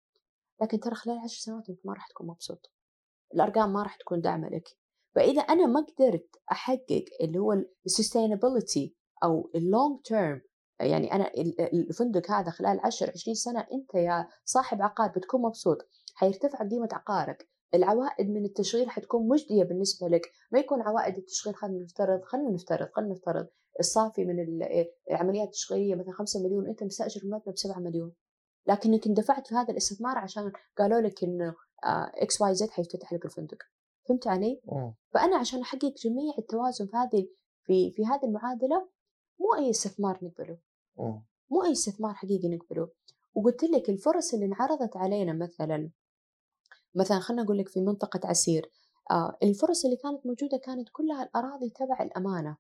لكن 0.62 0.80
ترى 0.80 0.94
خلال 0.94 1.18
عشر 1.18 1.38
سنوات 1.40 1.68
أنت 1.68 1.86
ما 1.86 1.92
راح 1.92 2.08
تكون 2.08 2.26
مبسوط. 2.26 2.70
الأرقام 3.34 3.72
ما 3.72 3.82
راح 3.82 3.96
تكون 3.96 4.20
داعمة 4.20 4.48
لك. 4.48 4.68
فإذا 5.14 5.40
أنا 5.40 5.66
ما 5.66 5.80
قدرت 5.80 6.36
أحقق 6.52 7.04
اللي 7.20 7.38
هو 7.38 7.52
ال 7.86 7.94
sustainability 7.94 8.96
أو 9.24 9.50
ال 9.54 9.64
long 9.64 10.00
term 10.04 10.40
يعني 10.80 11.12
أنا 11.12 11.30
الفندق 11.72 12.30
هذا 12.30 12.50
خلال 12.50 12.80
10 12.80 13.10
20 13.10 13.34
سنة 13.34 13.60
أنت 13.60 13.94
يا 13.94 14.28
صاحب 14.44 14.82
عقار 14.82 15.08
بتكون 15.16 15.42
مبسوط. 15.42 15.78
حيرتفع 16.14 16.58
قيمة 16.68 16.88
عقارك. 16.92 17.48
العوائد 17.74 18.30
من 18.30 18.44
التشغيل 18.44 18.90
حتكون 18.90 19.28
مجدية 19.28 19.64
بالنسبة 19.64 20.08
لك. 20.08 20.32
ما 20.52 20.58
يكون 20.58 20.82
عوائد 20.82 21.16
التشغيل 21.16 21.54
خلينا 21.54 21.84
نفترض 21.84 22.20
خلينا 22.24 22.50
نفترض 22.50 22.88
خلينا 22.92 23.12
نفترض 23.12 23.46
الصافي 23.80 24.24
من 24.24 24.40
العمليات 25.10 25.46
التشغيلية 25.46 25.94
مثلا 25.94 26.12
5 26.12 26.42
مليون 26.42 26.66
أنت 26.68 26.82
مستأجر 26.82 27.20
المبنى 27.22 27.52
ب 27.52 27.58
7 27.58 27.78
مليون. 27.78 28.12
لكنك 28.66 29.06
اندفعت 29.06 29.46
في 29.46 29.54
هذا 29.54 29.70
الاستثمار 29.70 30.18
عشان 30.18 30.52
قالوا 30.78 31.00
لك 31.00 31.24
إنه 31.24 31.54
X 32.22 32.40
Y 32.40 32.54
Z 32.54 32.70
حيفتتح 32.70 33.12
لك 33.12 33.24
الفندق. 33.24 33.58
فهمت 34.08 34.26
علي؟ 34.26 34.60
فأنا 35.10 35.36
عشان 35.36 35.60
أحقق 35.60 35.94
جميع 36.04 36.34
التوازن 36.38 36.86
في 36.86 36.96
هذه 36.96 37.28
في 37.62 37.90
في 37.90 38.06
هذه 38.06 38.24
المعادلة 38.24 38.88
مو 39.40 39.54
أي 39.64 39.70
استثمار 39.70 40.18
نقبله. 40.22 40.58
مو 41.50 41.64
أي 41.64 41.72
استثمار 41.72 42.14
حقيقي 42.14 42.48
نقبله. 42.48 42.88
وقلت 43.34 43.64
لك 43.64 43.90
الفرص 43.90 44.34
اللي 44.34 44.46
انعرضت 44.46 44.96
علينا 44.96 45.32
مثلا 45.32 45.90
مثلا 46.94 47.18
خلينا 47.18 47.42
أقول 47.42 47.58
لك 47.58 47.68
في 47.68 47.80
منطقة 47.80 48.20
عسير 48.28 48.70
آه 49.10 49.36
الفرص 49.42 49.84
اللي 49.84 49.96
كانت 49.96 50.26
موجودة 50.26 50.56
كانت 50.58 50.88
كلها 50.92 51.22
الأراضي 51.22 51.70
تبع 51.70 52.02
الأمانة. 52.02 52.56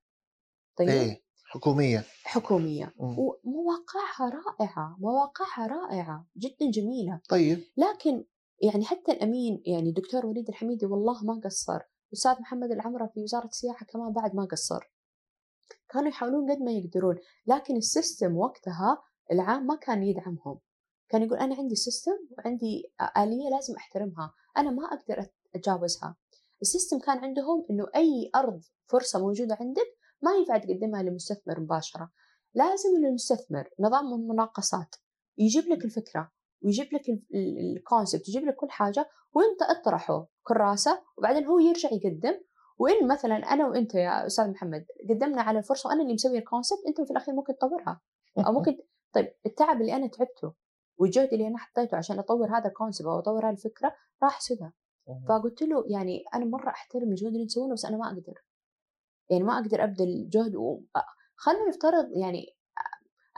طيب؟ 0.80 0.88
إيه 0.88 1.22
حكومية. 1.44 2.04
حكومية. 2.24 2.94
مم. 3.00 3.16
ومواقعها 3.18 4.30
رائعة 4.30 4.96
مواقعها 5.00 5.66
رائعة 5.66 6.26
جدا 6.36 6.70
جميلة. 6.70 7.20
طيب. 7.28 7.64
لكن 7.76 8.24
يعني 8.62 8.84
حتى 8.84 9.12
الأمين 9.12 9.62
يعني 9.66 9.88
الدكتور 9.88 10.26
وليد 10.26 10.48
الحميدي 10.48 10.86
والله 10.86 11.24
ما 11.24 11.40
قصر. 11.44 11.80
الأستاذ 12.08 12.40
محمد 12.40 12.70
العمرة 12.70 13.06
في 13.06 13.22
وزارة 13.22 13.46
السياحة 13.46 13.86
كمان 13.86 14.12
بعد 14.12 14.34
ما 14.34 14.44
قصر. 14.44 14.92
كانوا 15.88 16.08
يحاولون 16.08 16.52
قد 16.52 16.58
ما 16.62 16.72
يقدرون 16.72 17.16
لكن 17.46 17.76
ال 17.76 17.85
system 17.85 18.36
وقتها 18.36 19.02
العام 19.32 19.66
ما 19.66 19.76
كان 19.76 20.02
يدعمهم. 20.02 20.58
كان 21.08 21.22
يقول 21.22 21.38
أنا 21.38 21.56
عندي 21.56 21.74
system 21.74 22.18
وعندي 22.30 22.92
آلية 23.16 23.50
لازم 23.50 23.76
أحترمها 23.76 24.34
أنا 24.56 24.70
ما 24.70 24.84
أقدر 24.84 25.26
أتجاوزها. 25.54 26.16
ال 26.62 26.67
system 26.67 26.98
كان 26.98 27.18
عندهم 27.18 27.66
إنه 27.70 27.86
أي 27.96 28.30
أرض 28.34 28.62
فرصة 28.86 29.18
موجودة 29.18 29.56
عندك 29.60 29.99
ما 30.22 30.32
ينفع 30.32 30.58
تقدمها 30.58 31.02
لمستثمر 31.02 31.60
مباشرة. 31.60 32.10
لازم 32.54 32.96
المستثمر 32.96 33.68
نظام 33.80 34.14
المناقصات. 34.14 34.94
يجيب 35.38 35.64
لك 35.68 35.84
الفكرة 35.84 36.30
ويجيب 36.64 36.86
لك 36.92 37.02
ال 37.76 37.83
concept 37.83 38.28
يجيب 38.28 38.44
لك 38.44 38.56
كل 38.56 38.70
حاجة 38.70 39.08
وإنت 39.32 39.62
اطرحه 39.62 40.26
كراسة 40.42 41.02
وبعدين 41.18 41.46
هو 41.46 41.58
يرجع 41.58 41.88
يقدم. 41.92 42.40
وإن 42.78 43.08
مثلا 43.08 43.34
أنا 43.34 43.68
وإنت 43.68 43.94
يا 43.94 44.26
أستاذ 44.26 44.50
محمد 44.50 44.86
قدمنا 45.10 45.42
على 45.42 45.58
الفرصه 45.58 45.88
وأنا 45.88 46.02
اللي 46.02 46.14
مسوي 46.14 46.38
ال 46.38 46.43
concept 46.43 46.78
أنت 46.88 47.00
في 47.00 47.10
الأخير 47.10 47.34
ممكن 47.34 47.56
تطورها. 47.56 48.00
أو 48.46 48.52
ممكن 48.58 48.78
طيب 49.12 49.34
التعب 49.46 49.80
اللي 49.80 49.96
أنا 49.96 50.06
تعبته 50.06 50.54
والجهد 50.98 51.32
اللي 51.32 51.46
أنا 51.46 51.58
حطيته 51.58 51.96
عشان 51.96 52.18
أطور 52.18 52.58
هذا 52.58 52.68
ال 52.68 52.73
concept 52.73 53.06
أو 53.06 53.18
أطور 53.18 53.46
هذه 53.46 53.52
الفكرة 53.52 53.94
راح 54.22 54.40
سدى 54.40 54.70
فقلت 55.28 55.62
له 55.62 55.84
يعني 55.88 56.24
أنا 56.34 56.44
مرة 56.44 56.68
أحترم 56.70 57.10
الجهد 57.10 57.32
اللي 57.34 57.46
تسوونه 57.46 57.74
بس 57.74 57.84
أنا 57.84 57.96
ما 57.96 58.06
أقدر. 58.06 58.34
يعني 59.30 59.44
ما 59.44 59.58
أقدر 59.58 59.84
أبذل 59.84 60.28
جهد 60.30 60.56
و... 60.56 60.80
خلينا 61.36 61.68
نفترض 61.68 62.08
يعني 62.12 62.46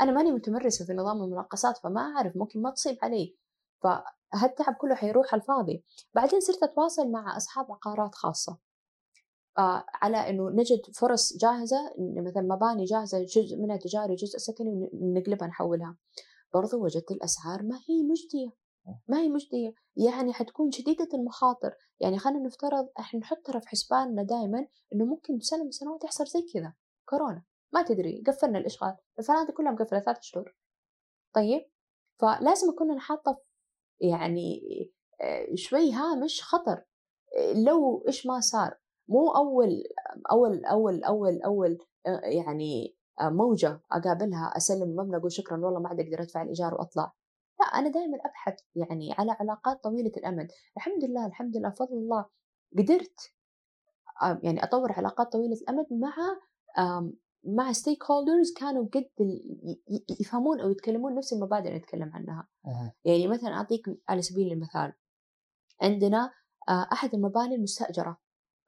أنا 0.01 0.13
ماني 0.13 0.33
متمرسة 0.33 0.87
في 0.87 0.93
نظام 0.93 1.23
المناقصات 1.23 1.79
فما 1.79 2.01
أعرف 2.01 2.37
ممكن 2.37 2.63
ما 2.63 2.71
تصيب 2.71 2.99
علي. 3.03 3.37
فهالتعب 3.83 4.75
كله 4.75 4.95
حيروح 4.95 5.35
على 5.35 5.43
الفاضي. 5.43 5.85
بعدين 6.15 6.41
صرت 6.41 6.63
أتواصل 6.63 7.11
مع 7.11 7.37
أصحاب 7.37 7.73
عقارات 7.73 8.15
خاصة. 8.15 8.59
آه 9.59 9.85
على 9.95 10.31
إنه 10.31 10.51
نجد 10.51 10.81
فرص 10.95 11.37
جاهزة 11.37 11.77
مثلا 11.99 12.43
مباني 12.43 12.85
جاهزة 12.85 13.23
جزء 13.23 13.57
منها 13.57 13.77
تجاري 13.77 14.15
جزء 14.15 14.39
سكني 14.39 14.91
ونقلبها 14.93 15.49
نحولها. 15.49 15.97
برضو 16.55 16.85
وجدت 16.85 17.11
الأسعار 17.11 17.63
ما 17.63 17.77
هي 17.77 18.03
مجدية. 18.03 18.62
ما 19.09 19.21
هي 19.21 19.29
مجديه 19.29 19.75
يعني 19.97 20.33
حتكون 20.33 20.71
شديدة 20.71 21.09
المخاطر. 21.15 21.75
يعني 22.01 22.19
خلينا 22.19 22.47
نفترض 22.47 22.89
إحنا 22.99 23.21
نحط 23.21 23.39
ترى 23.45 23.61
في 23.61 23.69
حسباننا 23.69 24.23
دائما 24.23 24.67
إنه 24.93 25.05
ممكن 25.05 25.41
سنه 25.41 25.63
من 25.63 25.69
السنوات 25.69 26.05
يحصل 26.05 26.27
زي 26.27 26.43
كذا 26.55 26.75
كورونا 27.09 27.45
ما 27.73 27.83
تدري 27.83 28.23
قفلنا 28.27 28.59
الإشغال 28.59 28.97
الفنادق 29.19 29.55
كلها 29.55 29.73
مقفلة 29.73 30.01
ثلاث 30.01 30.19
شهور. 30.21 30.57
طيب 31.35 31.71
فلازم 32.21 32.71
أكون 32.71 33.01
حاطة 33.01 33.43
يعني 34.01 34.61
آه، 35.21 35.55
شوي 35.55 35.93
هامش 35.93 36.43
خطر. 36.43 36.85
لو 37.55 38.05
إيش 38.09 38.27
ما 38.27 38.41
صار 38.41 38.79
مو 39.09 39.31
أول 39.31 39.83
أول 40.31 40.65
أول 40.65 41.05
أول 41.05 41.43
أول 41.43 41.79
آه، 42.07 42.21
يعني 42.25 42.97
آه، 43.21 43.29
موجة 43.29 43.81
أقابلها 43.93 44.53
أسلم 44.57 44.83
المبنى 44.83 45.17
أقول 45.17 45.33
شكرا 45.33 45.65
والله 45.65 45.81
ما 45.81 45.89
عاد 45.89 46.01
أقدر 46.01 46.23
أدفع 46.23 46.43
الإيجار 46.43 46.75
وأطلع. 46.75 47.13
لا 47.63 47.79
أنا 47.79 47.89
دائما 47.89 48.19
أبحث 48.25 48.61
يعني 48.75 49.13
على 49.13 49.33
علاقات 49.41 49.83
طويلة 49.83 50.13
الأمد. 50.17 50.49
الحمد 50.77 51.05
لله 51.05 51.27
الحمد 51.27 51.57
لله 51.57 51.71
فضل 51.71 51.93
الله 51.97 52.27
قدرت 52.79 53.33
يعني 54.43 54.65
أطور 54.65 54.93
علاقات 54.93 55.33
طويلة 55.33 55.57
الأمد 55.63 55.87
مع 55.91 56.15
مع 57.45 57.73
stakeholders 57.73 58.53
كانوا 58.53 58.87
قد 58.95 59.09
يفهمون 60.21 60.61
أو 60.61 60.71
يتكلمون 60.71 61.15
نفس 61.15 61.33
المبادئ 61.33 61.69
اللي 61.69 61.79
نتكلم 61.79 62.11
عنها. 62.15 62.49
مهم. 62.65 62.93
يعني 63.05 63.29
مثلا 63.29 63.55
أعطيك 63.55 63.83
على 64.09 64.23
سبيل 64.23 64.53
المثال 64.53 64.93
عندنا 65.83 66.31
آه، 66.69 66.89
أحد 66.93 67.15
المباني 67.15 67.55
المستأجرة 67.55 68.21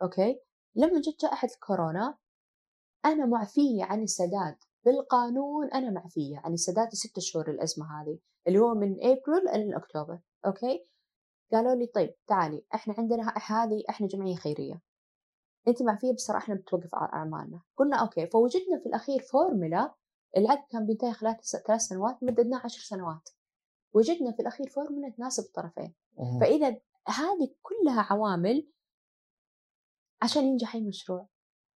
okay؟ 0.03 0.41
لما 0.75 1.01
جت 1.01 1.21
جائحه 1.21 1.49
الكورونا 1.55 2.19
أنا 3.05 3.27
معفية 3.27 3.85
عن 3.85 4.03
السداد. 4.03 4.57
بالقانون 4.85 5.71
أنا 5.71 5.91
معفيه 5.91 6.39
عن 6.39 6.53
السداد 6.53 6.87
الست 6.87 7.19
شهور 7.19 7.51
الازمه 7.51 8.03
هذه 8.03 8.19
اللي 8.47 8.59
هو 8.59 8.75
من 8.75 8.97
ابريل 9.01 9.49
إلى 9.49 9.77
اكتوبر 9.77 10.19
okay؟ 10.47 10.87
قالوا 11.53 11.75
لي 11.75 11.87
طيب 11.87 12.15
تعالي 12.27 12.65
إحنا 12.75 12.95
عندنا 12.99 13.35
هذه 13.47 13.83
إحنا 13.91 14.07
جمعية 14.07 14.37
خيرية. 14.37 14.81
أنت 15.69 15.83
معفيه 15.83 16.13
بس 16.13 16.27
ترى 16.27 16.37
إحنا 16.37 16.55
بتوقف 16.55 16.95
أعمالنا. 16.95 17.63
قلنا 17.77 17.97
okay 17.97 18.27
فوجدنا 18.27 18.79
في 18.83 18.87
الأخير 18.87 19.21
فورمولا 19.21 19.95
العقد 20.37 20.67
كان 20.71 20.87
بينتهي 20.87 21.13
خلال 21.13 21.37
ثلاث 21.67 21.81
سنوات 21.81 22.23
مددناه 22.23 22.61
عشر 22.65 22.81
سنوات. 22.81 23.29
وجدنا 23.95 24.33
في 24.33 24.41
الأخير 24.41 24.69
فورمولا 24.69 25.11
تناسب 25.11 25.45
الطرفين. 25.45 25.95
فإذا 26.41 26.69
هذه 27.09 27.55
كلها 27.63 28.03
عوامل 28.11 28.69
عشان 30.23 30.45
ينجح 30.45 30.75
أي 30.75 30.81
مشروع. 30.81 31.29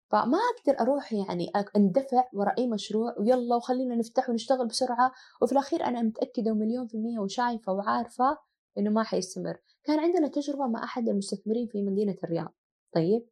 فما 0.09 0.37
أقدر 0.57 0.79
أروح 0.81 1.13
يعني 1.13 1.51
أندفع 1.75 2.23
وراء 2.33 2.57
أي 2.59 2.67
مشروع 2.67 3.15
ويلا 3.19 3.55
وخلينا 3.55 3.95
نفتح 3.95 4.29
ونشتغل 4.29 4.67
بسرعة. 4.67 5.11
وفي 5.41 5.51
الأخير 5.51 5.83
أنا 5.85 6.01
متأكدة 6.01 6.51
ومليون 6.51 6.87
في 6.87 6.95
المية 6.95 7.19
وشايفة 7.19 7.73
وعارفة 7.73 8.37
إنه 8.77 8.89
ما 8.89 9.03
حيستمر. 9.03 9.57
كان 9.83 9.99
عندنا 9.99 10.27
تجربة 10.27 10.67
مع 10.67 10.83
أحد 10.83 11.09
المستثمرين 11.09 11.67
في 11.67 11.83
مدينة 11.83 12.15
الرياض. 12.23 12.53
طيب 12.95 13.27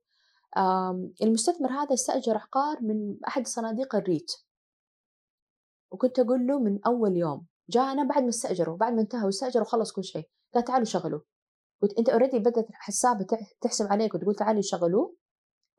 المستثمر 1.23 1.69
هذا 1.71 1.93
استأجر 1.93 2.37
عقار 2.37 2.81
من 2.81 3.17
أحد 3.27 3.47
صناديق 3.47 3.95
الريت. 3.95 4.31
وكنت 5.91 6.19
أقول 6.19 6.47
له 6.47 6.59
من 6.59 6.79
أول 6.85 7.17
يوم 7.17 7.45
جاءنا 7.69 8.03
بعد 8.03 8.23
ما 8.23 8.29
استأجروا 8.29 8.77
بعد 8.77 8.93
ما 8.93 9.01
انتهى 9.01 9.25
واستأجر 9.25 9.61
وخلص 9.61 9.91
كل 9.91 10.03
شيء. 10.03 10.29
قال 10.53 10.63
تعالوا 10.63 10.85
شغلوا. 10.85 11.19
أنت 11.99 12.09
اوريدي 12.09 12.39
بدأت 12.39 12.67
حسابه 12.71 13.23
تح- 13.23 13.53
تحسب 13.61 13.85
عليك 13.87 14.15
وتقول 14.15 14.35
تعالوا 14.35 14.61
شغلوه 14.61 15.15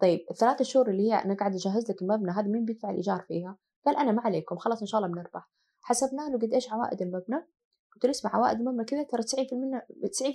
طيب 0.01 0.27
الثلاثة 0.31 0.65
شهور 0.65 0.91
اللي 0.91 1.03
هي 1.03 1.15
أنا 1.15 1.35
قاعد 1.35 1.55
أجهز 1.55 1.91
لك 1.91 2.03
المبنى 2.03 2.31
هذا 2.31 2.49
مين 2.49 2.65
بيدفع 2.65 2.91
الإيجار 2.91 3.21
فيها؟ 3.29 3.59
قال 3.87 3.97
أنا 3.97 4.13
ما 4.13 4.23
عليكم 4.23 4.57
خلاص 4.57 4.81
إن 4.81 4.87
شاء 4.87 5.01
الله 5.01 5.15
بنربح. 5.15 5.51
حسبنا 5.83 6.23
له 6.23 6.39
قد 6.39 6.55
إيش 6.55 6.73
عوائد 6.73 7.03
المبنى؟ 7.03 7.47
قلت 7.95 8.05
له 8.05 8.11
اسمع 8.11 8.37
عوائد 8.37 8.59
المبنى 8.59 8.85
كذا 8.85 9.03
ترى 9.03 9.23
90% 9.23 9.53
منها 9.53 9.87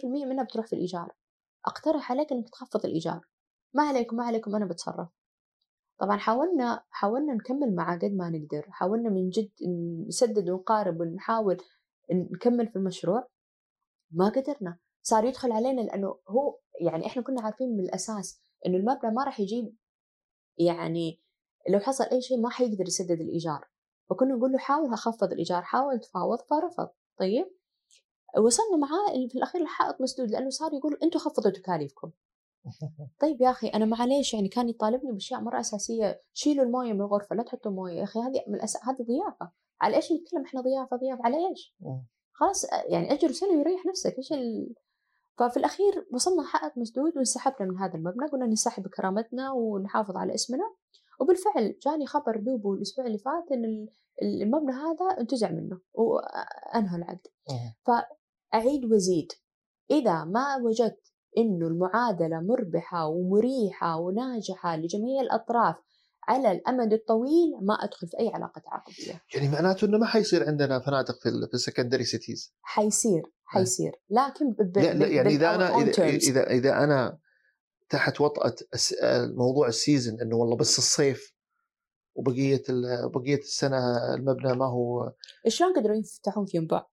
90% 0.01 0.05
منها 0.05 0.43
بتروح 0.43 0.67
في 0.67 0.73
الإيجار. 0.73 1.13
أقترح 1.65 2.11
عليك 2.11 2.31
إنك 2.31 2.49
تخفض 2.49 2.85
الإيجار. 2.85 3.21
ما 3.73 3.83
عليكم 3.83 4.15
ما 4.15 4.23
عليكم 4.23 4.55
أنا 4.55 4.65
بتصرف. 4.65 5.09
طبعا 5.99 6.17
حاولنا 6.17 6.83
حاولنا 6.89 7.33
نكمل 7.33 7.75
معاه 7.75 7.97
قد 7.97 8.11
ما 8.11 8.29
نقدر. 8.29 8.65
حاولنا 8.69 9.09
من 9.09 9.29
جد 9.29 9.51
نسدد 10.07 10.49
ونقارب 10.49 10.99
ونحاول 10.99 11.57
نكمل 12.11 12.67
في 12.67 12.75
المشروع. 12.75 13.27
ما 14.11 14.29
قدرنا. 14.29 14.77
صار 15.01 15.25
يدخل 15.25 15.51
علينا 15.51 15.81
لأنه 15.81 16.07
هو 16.07 16.57
يعني 16.81 17.05
إحنا 17.05 17.21
كنا 17.21 17.41
عارفين 17.41 17.77
من 17.77 17.83
الأساس 17.83 18.41
إنه 18.65 18.77
المبنى 18.77 19.11
ما 19.11 19.23
راح 19.23 19.39
يجيب 19.39 19.75
يعني 20.57 21.21
لو 21.69 21.79
حصل 21.79 22.03
أي 22.03 22.21
شيء 22.21 22.39
ما 22.39 22.49
حيقدر 22.49 22.87
يسدد 22.87 23.21
الإيجار. 23.21 23.67
فكنا 24.09 24.35
نقول 24.35 24.51
له 24.51 24.57
حاول 24.57 24.93
اخفض 24.93 25.31
الإيجار 25.31 25.61
حاول 25.61 25.99
تفاوض 25.99 26.41
فرفض. 26.41 26.89
طيب؟ 27.17 27.51
وصلنا 28.37 28.77
معاه 28.77 29.27
في 29.27 29.37
الأخير 29.37 29.61
الحائط 29.61 30.01
مسدود 30.01 30.31
لأنه 30.31 30.49
صار 30.49 30.73
يقول 30.73 30.97
أنتم 31.03 31.19
خفضوا 31.19 31.51
تكاليفكم. 31.51 32.11
طيب 33.21 33.41
يا 33.41 33.51
أخي 33.51 33.67
أنا 33.67 33.85
معليش 33.85 34.33
يعني 34.33 34.47
كان 34.47 34.69
يطالبني 34.69 35.11
بأشياء 35.11 35.41
مرة 35.41 35.59
أساسية. 35.59 36.21
شيلوا 36.33 36.65
الموية 36.65 36.93
من 36.93 37.01
الغرفة 37.01 37.35
لا 37.35 37.43
تحطوا 37.43 37.71
موية. 37.71 37.93
يا 37.93 38.03
أخي 38.03 38.19
هذه 38.19 38.43
من 38.47 38.55
الأس... 38.55 38.77
هذه 38.83 39.03
ضيافة. 39.03 39.51
على 39.81 39.95
إيش 39.95 40.11
نتكلم؟ 40.11 40.45
إحنا 40.45 40.61
ضيافة 40.61 40.97
ضيافة. 40.97 41.21
على 41.25 41.47
إيش؟ 41.49 41.75
خلاص 42.31 42.65
يعني 42.89 43.13
أجر 43.13 43.31
سنه 43.31 43.49
ويريح 43.49 43.85
نفسك. 43.85 44.17
إيش 44.17 44.33
ال... 44.33 44.73
ففي 45.41 45.57
الأخير 45.57 46.07
وصلنا 46.13 46.43
حائط 46.43 46.77
مسدود 46.77 47.17
وانسحبنا 47.17 47.69
من 47.71 47.77
هذا 47.77 47.93
المبنى 47.95 48.27
قلنا 48.31 48.45
ننسحب 48.45 48.83
بكرامتنا 48.83 49.51
ونحافظ 49.51 50.17
على 50.17 50.33
اسمنا. 50.33 50.63
وبالفعل 51.21 51.77
جاني 51.85 52.05
خبر 52.07 52.37
دوبه 52.37 52.73
الأسبوع 52.73 53.05
اللي 53.05 53.17
فات 53.17 53.51
إن 53.51 53.65
ال- 53.65 54.41
المبنى 54.41 54.71
هذا 54.71 55.19
انتزع 55.19 55.51
منه 55.51 55.79
وأنهى 55.93 56.97
العقد. 56.97 57.27
مم. 57.49 58.01
أعيد 58.53 58.85
وزيد. 58.85 59.27
إذا 59.91 60.23
ما 60.23 60.55
وجدت 60.57 61.11
إنه 61.37 61.67
المعادلة 61.67 62.39
مربحة 62.39 63.07
ومريحة 63.07 63.99
وناجحة 63.99 64.75
لجميع 64.77 65.21
الأطراف 65.21 65.75
على 66.31 66.51
الأمد 66.51 66.93
الطويل 66.93 67.51
ما 67.61 67.73
أدخل 67.73 68.07
في 68.07 68.19
أي 68.19 68.29
علاقة 68.33 68.61
تعاقدية 68.61 69.21
يعني 69.35 69.49
معناته 69.49 69.85
إنه 69.85 69.97
ما 69.97 70.05
حيصير 70.05 70.47
عندنا 70.47 70.79
فنادق 70.79 71.15
في 71.21 71.29
في 71.47 71.53
ال 71.53 71.58
secondary 71.58 72.03
cities 72.03 72.53
حيصير 72.61 73.21
حيصير. 73.43 73.91
لكن 74.09 74.51
ب... 74.51 74.77
لا 74.77 74.93
لا 74.93 75.07
يعني 75.07 75.29
إذا 75.29 75.55
أنا 75.55 75.71
own 75.73 75.99
اذا. 75.99 76.49
اذا 76.49 76.83
أنا 76.83 77.17
تحت 77.89 78.21
وطأة 78.21 78.55
موضوع 79.37 79.67
ال 79.67 79.75
season 79.75 80.21
إنه 80.21 80.35
والله 80.35 80.57
بس 80.57 80.77
الصيف 80.77 81.33
وبقية 82.15 82.63
ال- 82.69 83.09
بقية 83.11 83.39
السنة 83.39 83.77
المبنى 84.13 84.53
ما 84.53 84.65
هو 84.65 85.13
شلون 85.47 85.73
قدروا 85.75 85.95
يفتحون 85.95 86.45
في 86.45 86.57
ينبع 86.57 86.85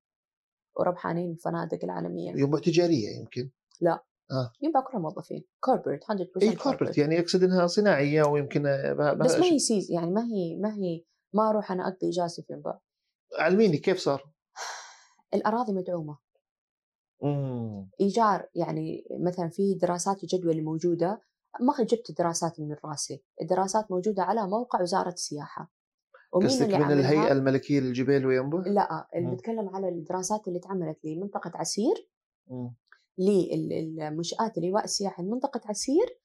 وربحانين 0.76 1.30
الفنادق 1.30 1.78
العالمية؟ 1.84 2.30
ينبع 2.30 2.58
تجارية 2.58 3.08
يمكن. 3.18 3.50
ينبع 4.62 4.80
كلهم 4.80 5.02
موظفين 5.02 5.44
corporate 5.60 6.04
100% 6.04 6.42
اي 6.42 6.56
corporate 6.56 6.98
يعني 6.98 7.14
يقصد 7.14 7.42
إنها 7.42 7.66
صناعية 7.66 8.22
ويمكن 8.22 8.62
ما- 8.62 9.12
بس 9.12 9.38
ما 9.38 9.46
هي 9.46 9.58
سيز 9.58 9.90
يعني 9.90 10.10
ما 10.10 10.24
هي 10.24 10.56
ما 10.56 10.74
هي 10.74 11.04
ما 11.32 11.50
أروح 11.50 11.72
أنا 11.72 11.88
أقضي 11.88 12.08
إجازتي 12.08 12.42
في 12.42 12.52
ينبع 12.52 12.78
علميني 13.38 13.76
كيف 13.78 13.98
صار؟ 13.98 14.30
الأراضي 15.34 15.72
مدعومة 15.72 16.18
مم. 17.22 17.90
إيجار 18.00 18.48
يعني 18.54 19.04
مثلا 19.20 19.48
في 19.48 19.74
دراسات 19.74 20.22
الجدوى 20.22 20.50
اللي 20.52 20.62
موجودة 20.62 21.22
ما 21.60 21.84
جبت 21.84 22.18
دراسات 22.18 22.60
من 22.60 22.76
راسي 22.84 23.22
الدراسات 23.42 23.90
موجودة 23.90 24.22
على 24.22 24.46
موقع 24.48 24.82
وزارة 24.82 25.08
السياحة 25.12 25.72
ومين 26.32 26.48
قصدك 26.48 26.74
من؟ 26.74 26.92
الهيئة 26.92 27.32
الملكية 27.32 27.80
للجبال 27.80 28.26
وينبع؟ 28.26 28.58
لا. 28.66 29.08
بتكلم 29.34 29.68
على 29.68 29.88
الدراسات 29.88 30.48
اللي 30.48 30.58
تعملت 30.58 30.98
لمنطقه 31.04 31.50
عسير 31.54 32.08
مم. 32.46 32.74
للمنشآت 33.18 34.58
اللواء 34.58 34.84
السياحي 34.84 35.22
لمنطقة 35.22 35.60
عسير 35.64 36.20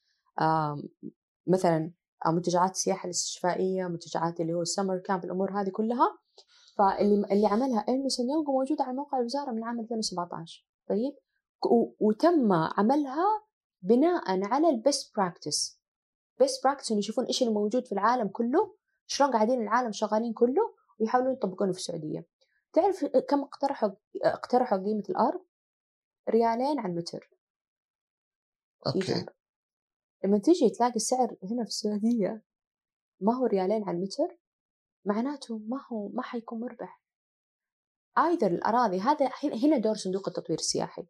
مثلا 1.48 1.92
آه، 2.26 2.32
منتجعات 2.32 2.72
السياحة 2.72 3.06
الاستشفائية 3.06 3.88
منتجعات 3.88 4.40
اللي 4.40 4.54
هو 4.54 4.62
السمر 4.62 4.98
كامب 4.98 5.26
الأمور 5.26 5.52
هذه 5.52 5.70
كلها. 5.70 6.18
فاللي 6.78 7.28
اللي 7.32 7.48
عملها 7.48 7.86
إيرنست 7.90 8.20
يونغ 8.20 8.52
موجودة 8.52 8.84
على 8.84 8.94
موقع 8.94 9.20
الوزارة 9.20 9.52
من 9.52 9.64
عام 9.64 9.80
2017 9.80 10.66
طيب؟ 10.90 11.16
وتم 12.00 12.54
عملها 12.54 13.26
بناء 13.82 14.44
على 14.44 14.70
ال 14.70 14.79
best 14.79 15.16
practice 15.16 15.80
best 16.40 16.64
practice 16.64 16.92
إنه 16.92 17.00
يشوفون 17.00 17.26
إيش 17.26 17.42
اللي 17.42 17.54
موجود 17.54 17.86
في 17.86 17.92
العالم 17.92 18.28
كله 18.28 18.76
شلون 19.08 19.32
قاعدين 19.32 19.62
العالم 19.62 19.92
شغالين 19.92 20.34
كله 20.34 20.74
ويحاولون 21.00 21.34
يطبقونه 21.34 21.72
في 21.72 21.78
السعودية. 21.78 22.28
تعرف 22.74 23.06
كم 23.06 23.42
اقترحوا 23.42 23.90
اقترحوا 24.24 24.78
قيمة 24.78 25.04
الأرض؟ 25.10 25.42
ريالين 26.30 26.80
على 26.80 26.92
المتر 26.94 27.30
okay. 28.88 29.26
لما 30.24 30.38
تيجي 30.38 30.70
تلاقي 30.70 30.96
السعر 30.96 31.36
هنا 31.44 31.64
في 31.64 31.70
السعودية 31.70 32.42
ما 33.20 33.36
هو 33.36 33.46
ريالين 33.46 33.84
على 33.84 33.98
المتر 33.98 34.38
معناته 35.06 35.58
ما 35.58 35.78
هو 35.92 36.08
ما 36.10 36.22
حيكون 36.24 36.60
مربح 36.60 37.02
أيضا 38.18 38.48
الأراضي 38.48 39.00
هذا 39.00 39.30
هنا 39.44 39.78
دور 39.78 39.96
صندوق 39.96 40.28
التطوير 40.28 40.60
السياحي 40.60 41.04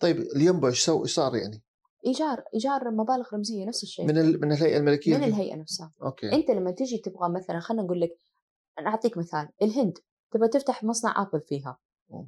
طيب 0.00 0.16
الينبع 0.18 0.68
إيش 0.68 0.84
سو- 0.84 1.04
صار 1.04 1.36
يعني؟ 1.36 1.62
إيجار 2.06 2.44
إيجار 2.54 2.90
مبالغ 2.90 3.34
رمزية 3.34 3.64
نفس 3.64 3.82
الشيء 3.82 4.04
من 4.06 4.18
ال... 4.18 4.40
من 4.40 4.52
الهيئة 4.52 4.76
الملكية 4.76 5.16
من؟ 5.16 5.24
الهيئة 5.24 5.56
نفسها 5.56 5.92
أوكي 6.02 6.32
أنت 6.32 6.50
لما 6.50 6.70
تيجي 6.70 6.98
تبغى 6.98 7.28
مثلا 7.32 7.60
خلينا 7.60 7.82
نقول 7.82 8.00
لك 8.00 8.18
أنا 8.78 8.88
أعطيك 8.88 9.18
مثال 9.18 9.48
الهند 9.62 9.98
تبغى 10.30 10.48
تفتح 10.48 10.84
مصنع 10.84 11.22
آبل 11.22 11.40
فيها. 11.40 11.78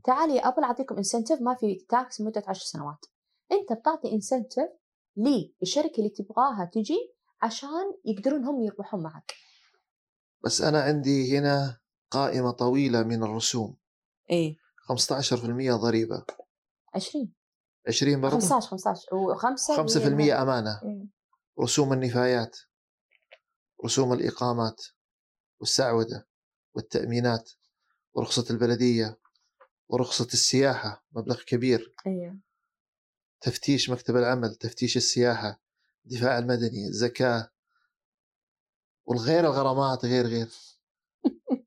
تعالي 0.04 0.36
يا 0.36 0.48
ابل 0.48 0.64
اعطيكم 0.64 0.96
incentive 0.96 1.40
ما 1.40 1.54
في 1.54 1.86
tax 1.88 2.20
لمدة 2.20 2.42
عشر 2.46 2.64
سنوات. 2.64 3.04
أنت 3.52 3.72
بتعطي 3.80 4.12
incentive 4.12 4.68
للشركه 5.16 5.98
اللي 5.98 6.10
تبغاها 6.10 6.70
تجي 6.72 7.14
عشان 7.42 7.94
يقدرون 8.04 8.44
هم 8.44 8.62
يربحون 8.62 9.02
معك. 9.02 9.34
بس 10.44 10.60
أنا 10.62 10.82
عندي 10.82 11.38
هنا 11.38 11.80
قائمة 12.10 12.50
طويلة 12.50 13.02
من 13.02 13.22
الرسوم. 13.22 13.76
إيه. 14.30 14.56
15% 14.92 15.76
ضريبة. 15.76 16.24
20 16.94 17.34
20 17.88 18.20
برضه 18.20 18.34
15 18.34 18.68
15 18.68 19.06
و5 19.10 19.56
5% 19.76 20.42
أمانة. 20.42 20.80
إيه. 20.84 21.06
رسوم 21.60 21.92
النفايات 21.92 22.56
رسوم 23.84 24.12
الإقامات 24.12 24.80
والسعودة 25.60 26.28
والتأمينات 26.74 27.50
ورخصة 28.14 28.44
البلدية. 28.50 29.18
ورخصة 29.88 30.24
السياحة 30.24 31.06
مبلغ 31.12 31.42
كبير. 31.42 31.94
أيوه. 32.06 32.40
تفتيش 33.40 33.90
مكتب 33.90 34.16
العمل 34.16 34.54
تفتيش 34.54 34.96
السياحة 34.96 35.60
الدفاع 36.04 36.38
المدني 36.38 36.86
الزكاة 36.88 37.50
والغير 39.04 39.40
الغرامات 39.40 40.04
غير 40.04 40.26
غير. 40.26 40.48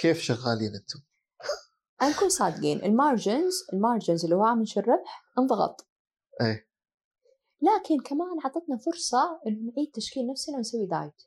كيف 0.00 0.18
شغالين 0.18 0.74
أنتم؟ 0.74 1.00
نكون 2.02 2.28
صادقين 2.28 2.84
ال 2.84 2.93
margins 2.93 3.54
ال 3.72 3.78
margins 3.78 4.24
اللي 4.24 4.36
هو 4.36 4.44
هامش 4.44 4.78
الربح 4.78 5.24
انضغط. 5.38 5.88
إيه 6.40 6.68
لكن 7.62 8.00
كمان 8.00 8.40
عطتنا 8.44 8.76
فرصة 8.76 9.40
إنه 9.46 9.72
نعيد 9.76 9.90
تشكيل 9.94 10.26
نفسنا 10.26 10.56
ونسوي 10.56 10.86
diet. 10.86 11.22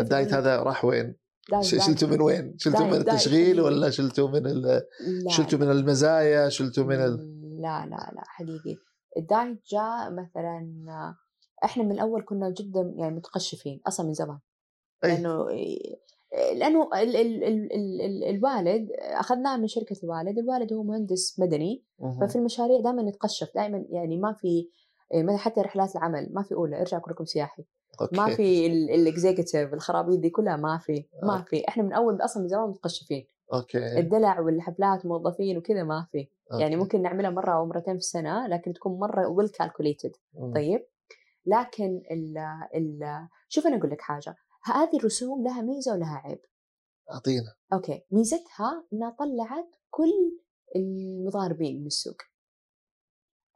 ال 0.00 0.06
diet 0.06 0.32
هذا 0.32 0.62
راح 0.62 0.84
وين؟ 0.84 1.21
شلتوا 1.60 2.08
من 2.08 2.20
وين؟ 2.20 2.54
شلتوا 2.58 2.86
من 2.86 2.94
التشغيل. 2.94 3.60
ولا 3.60 3.90
شلتوا 3.90 4.28
من 4.28 4.46
ال... 4.46 4.82
شلتوا 5.28 5.58
من 5.58 5.70
المزايا 5.70 6.48
شلتوا 6.48 6.84
من 6.84 6.96
ال... 6.96 7.42
لا 7.60 7.86
لا 7.86 8.10
لا 8.14 8.22
حقيقي 8.26 8.76
ال 9.16 9.25
diet 9.25 9.60
جاء 9.66 10.10
مثلا 10.10 11.14
إحنا 11.64 11.82
من 11.82 11.92
الأول 11.92 12.24
كنا 12.24 12.50
جدا 12.50 12.94
يعني 12.96 13.14
متقشفين 13.14 13.80
أصلا 13.86 14.06
من 14.06 14.14
زمان 14.14 14.38
أي. 15.04 15.10
لأنه 15.10 15.46
لأنه 16.54 16.88
ال 16.94 17.16
ال 17.16 17.44
ال 17.44 17.72
ال 17.72 18.00
ال 18.00 18.24
الوالد 18.24 18.88
أخذناه 19.00 19.56
من 19.56 19.68
شركة 19.68 19.96
الوالد، 20.04 20.38
الوالد 20.38 20.72
هو 20.72 20.82
مهندس 20.82 21.40
مدني. 21.40 21.84
ففي 22.20 22.36
المشاريع 22.36 22.80
دائما 22.80 23.02
نتقشف 23.02 23.50
دائما 23.54 23.84
يعني 23.90 24.16
ما 24.16 24.32
في 24.32 24.68
ما 25.14 25.36
حتى 25.36 25.60
رحلات 25.60 25.96
العمل 25.96 26.28
ما 26.32 26.42
في 26.42 26.54
أولى 26.54 26.80
أرجع 26.80 26.98
كلكم 26.98 27.24
سياحي 27.24 27.64
أوكي. 28.00 28.16
ما 28.16 28.34
في 28.36 28.66
ال 28.66 28.77
executive 28.77 29.74
الخرابيط 29.74 30.18
دي 30.18 30.30
كلها 30.30 30.56
ما 30.56 30.78
في 30.78 31.04
ما 31.22 31.38
أوكي. 31.38 31.48
في 31.48 31.68
إحنا 31.68 31.82
من 31.82 31.92
أول 31.92 32.24
أصلا 32.24 32.42
من 32.42 32.48
زمان 32.48 32.68
متقشفين. 32.68 33.26
أوكي. 33.52 33.98
الدلع 33.98 34.40
والحفلات 34.40 35.06
موظفين 35.06 35.58
وكذا 35.58 35.82
ما 35.82 36.06
في. 36.12 36.28
يعني 36.50 36.64
أوكي. 36.64 36.76
ممكن 36.76 37.02
نعملها 37.02 37.30
مرة 37.30 37.52
أو 37.52 37.66
مرتين 37.66 37.94
في 37.94 38.00
السنة 38.00 38.46
لكن 38.46 38.72
تكون 38.72 38.98
مرة 38.98 39.28
well 39.28 39.48
calculated. 39.48 40.12
طيب؟ 40.54 40.86
لكن 41.46 42.02
ال 42.10 42.38
ال 42.74 43.28
شوف 43.48 43.66
أنا 43.66 43.76
أقول 43.76 43.90
لك 43.90 44.00
حاجة. 44.00 44.36
هذه 44.64 44.96
الرسوم 44.96 45.44
لها 45.44 45.62
ميزة 45.62 45.92
ولها 45.92 46.22
عيب. 46.24 46.40
أعطينا. 47.12 47.54
أوكي. 47.72 48.02
ميزتها 48.10 48.84
إنها 48.92 49.16
طلعت 49.18 49.74
كل 49.90 50.38
المضاربين 50.76 51.80
من 51.80 51.86
السوق. 51.86 52.16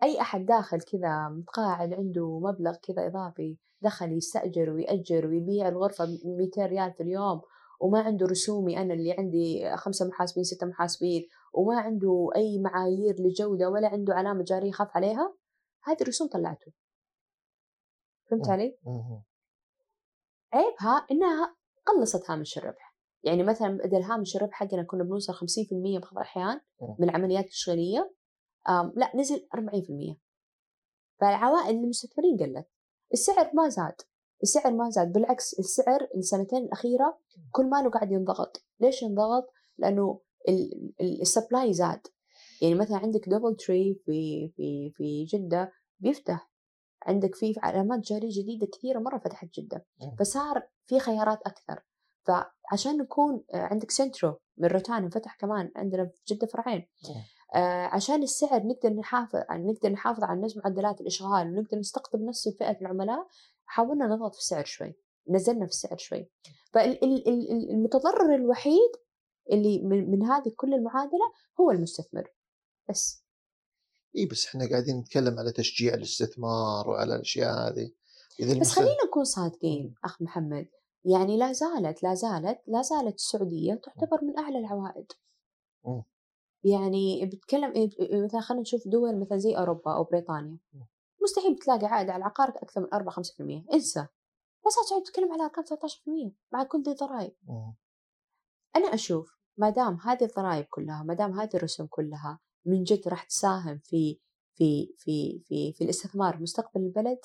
أي 0.03 0.21
أحد 0.21 0.47
داخل 0.47 0.81
كذا 0.81 1.29
متقاعد 1.29 1.93
عنده 1.93 2.39
مبلغ 2.39 2.77
كذا 2.83 3.07
إضافي 3.07 3.57
دخل 3.81 4.13
يستأجر 4.13 4.71
ويأجر 4.71 5.27
ويبيع 5.27 5.69
الغرفة 5.69 6.05
ب 6.05 6.09
200 6.25 6.67
ريال 6.67 6.93
في 6.93 7.03
اليوم 7.03 7.41
وما 7.81 8.01
عنده 8.01 8.27
رسومي 8.27 8.79
أنا 8.79 8.95
اللي 8.95 9.13
عندي 9.13 9.77
خمسة 9.77 10.09
محاسبين 10.09 10.45
ستة 10.45 10.67
محاسبين 10.67 11.29
وما 11.55 11.81
عنده 11.81 12.29
أي 12.37 12.59
معايير 12.59 13.15
لجودة 13.19 13.71
ولا 13.71 13.89
عنده 13.89 14.15
علامة 14.15 14.45
جارية 14.45 14.69
يخاف 14.69 14.89
عليها 14.97 15.35
هذه 15.85 15.97
الرسوم 16.01 16.29
طلعته 16.29 16.73
فهمت. 18.31 18.49
علي؟ 18.49 18.79
عيبها 20.53 21.07
إنها 21.11 21.57
قلصت 21.87 22.31
هامش 22.31 22.59
الربح 22.59 22.97
يعني 23.23 23.43
مثلا 23.43 23.79
بدل 23.85 24.03
هامش 24.03 24.37
الربح 24.37 24.55
حقنا 24.55 24.83
كنا 24.83 25.05
بنوصل 25.05 25.33
50% 25.33 25.39
ببعض 25.73 26.13
الأحيان. 26.13 26.61
من 26.99 27.09
العمليات 27.09 27.45
التشغيلية 27.45 28.15
لا 28.97 29.17
نزل 29.17 29.49
40% 29.55 30.17
فالعوائد 31.21 31.77
للمستثمرين 31.77 32.37
قلت 32.37 32.67
السعر 33.13 33.51
ما 33.55 33.69
زاد 33.69 33.95
السعر 34.43 34.73
ما 34.73 34.91
زاد 34.91 35.13
بالعكس 35.13 35.59
السعر 35.59 36.09
السنتين 36.17 36.65
الأخيرة 36.65 37.19
كل 37.51 37.67
ماله 37.67 37.91
قاعد 37.91 38.13
ينضغط. 38.13 38.65
ليش 38.81 39.03
ينضغط؟ 39.03 39.53
لأنه 39.79 40.21
ال 41.01 41.11
supply 41.11 41.73
زاد. 41.73 42.07
يعني 42.63 42.75
مثلا 42.75 42.97
عندك 42.97 43.29
دبل 43.29 43.57
تري 43.57 43.95
في 44.05 44.49
في 44.57 44.91
في 44.95 45.25
جدة 45.25 45.73
بيفتح. 46.01 46.51
عندك 47.03 47.35
في 47.35 47.55
علامات 47.63 48.01
تجارية 48.01 48.43
جديدة 48.43 48.67
كثيرة 48.67 48.99
مرة 48.99 49.19
فتحت 49.19 49.49
جدة. 49.55 49.87
فصار 50.19 50.69
في 50.87 50.99
خيارات 50.99 51.39
أكثر. 51.47 51.83
فعشان 52.27 52.97
نكون 52.99 53.45
آه، 53.55 53.57
عندك 53.57 53.91
سنترو 53.91 54.37
من 54.57 54.69
روتانا 54.69 55.11
فتح 55.11 55.37
كمان 55.37 55.73
عندنا 55.77 56.07
في 56.07 56.35
جدة 56.35 56.47
فرعين. 56.47 56.87
عشان 57.93 58.23
السعر 58.23 58.63
نقدر 58.67 58.91
نحافظ 58.91 59.41
نقدر 59.51 59.89
نحافظ 59.89 60.25
على 60.25 60.41
نفس 60.41 60.57
معدلات 60.57 61.01
الإشغال 61.01 61.47
ونقدر 61.47 61.79
نستقطب 61.79 62.21
نفس 62.21 62.49
فئه 62.49 62.81
العملاء 62.81 63.27
حاولنا 63.67 64.07
نضغط 64.07 64.35
في 64.35 64.41
السعر 64.41 64.65
شوي 64.65 64.95
نزلنا 65.29 65.67
في 65.67 65.73
السعر 65.73 65.99
شوي. 65.99 66.31
فالمتضرر 66.73 68.35
الوحيد 68.35 68.91
اللي 69.53 69.83
من, 69.83 70.11
من 70.11 70.23
هذه 70.23 70.53
كل 70.57 70.75
المعادلة 70.75 71.33
هو 71.61 71.71
المستثمر. 71.71 72.31
بس. 72.89 73.25
إي 74.17 74.27
بس 74.27 74.47
إحنا 74.47 74.69
قاعدين 74.71 74.99
نتكلم 74.99 75.39
على 75.39 75.53
تشجيع 75.53 75.95
الاستثمار 75.95 76.89
وعلى 76.89 77.15
الأشياء 77.15 77.69
هذه. 77.69 77.91
إذا 78.41 78.61
بس 78.61 78.73
خلينا 78.73 79.05
نكون 79.07 79.25
صادقين 79.25 79.95
أخ 80.05 80.23
محمد. 80.23 80.69
يعني 81.05 81.37
لا 81.37 81.53
زالت 81.53 82.03
لا 82.03 82.15
زالت 82.15 82.59
لا 82.67 82.83
زالت 82.83 83.15
السعودية 83.15 83.75
تعتبر 83.75 84.25
من 84.25 84.39
أعلى 84.39 84.59
العوائد. 84.59 85.13
مم. 85.85 86.03
يعني 86.73 87.27
بتكلم 87.27 87.91
مثلا 88.25 88.41
خلينا 88.41 88.63
نشوف 88.63 88.89
دول 88.89 89.21
مثلا 89.21 89.39
زي 89.39 89.57
أوروبا 89.59 89.97
أو 89.97 90.05
بريطانيا. 90.05 90.59
مستحيل 91.23 91.55
بتلاقي 91.55 91.87
عائد 91.87 92.11
على 92.11 92.19
العقار 92.19 92.49
أكثر 92.49 92.81
من 92.81 92.87
4 92.95 93.15
5% 93.15 93.21
انسى. 93.75 94.07
بس 94.67 94.79
السعوديه 94.83 95.05
بتتكلم 95.05 95.33
على 95.33 95.43
ارقام 95.43 95.65
13% 95.65 96.33
مع 96.53 96.65
كل 96.65 96.83
ذي 96.83 96.91
الضرائب. 96.91 97.33
أنا 98.77 98.95
أشوف 98.95 99.37
ما 99.57 99.71
دام 99.71 99.95
هذه 99.95 100.25
الضرائب 100.25 100.65
كلها 100.65 101.03
ما 101.03 101.15
دام 101.15 101.41
هذه 101.41 101.51
الرسوم 101.55 101.87
كلها 101.87 102.41
من 102.67 102.83
جد 102.83 103.09
راح 103.09 103.25
تساهم 103.25 103.79
في 103.79 104.21
في 104.55 104.95
في 104.99 105.43
في 105.45 105.73
في 105.73 105.85
الاستثمار 105.85 106.43
مستقبل 106.43 106.81
البلد 106.81 107.19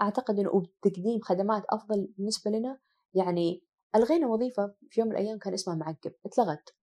أعتقد 0.00 0.38
إنه 0.38 0.50
وبتقديم 0.54 1.20
خدمات 1.20 1.64
أفضل 1.70 2.08
بالنسبة 2.18 2.50
لنا. 2.50 2.80
يعني 3.14 3.62
ألغينا 3.96 4.26
وظيفة 4.26 4.74
في 4.90 5.00
يوم 5.00 5.08
من 5.08 5.16
الأيام 5.16 5.38
كان 5.38 5.54
اسمها 5.54 5.76
معقب 5.76 6.12
اتلغت. 6.26 6.74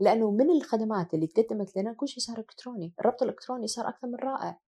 لأنه 0.00 0.30
من 0.30 0.50
الخدمات 0.50 1.14
اللي 1.14 1.26
تقدمت 1.26 1.76
لنا 1.76 1.92
كل 1.92 2.08
شيء 2.08 2.22
صار 2.24 2.38
إلكتروني 2.38 2.92
الربط 3.00 3.22
الإلكتروني 3.22 3.66
صار 3.66 3.88
أكثر 3.88 4.06
من 4.08 4.14
رائع. 4.14 4.60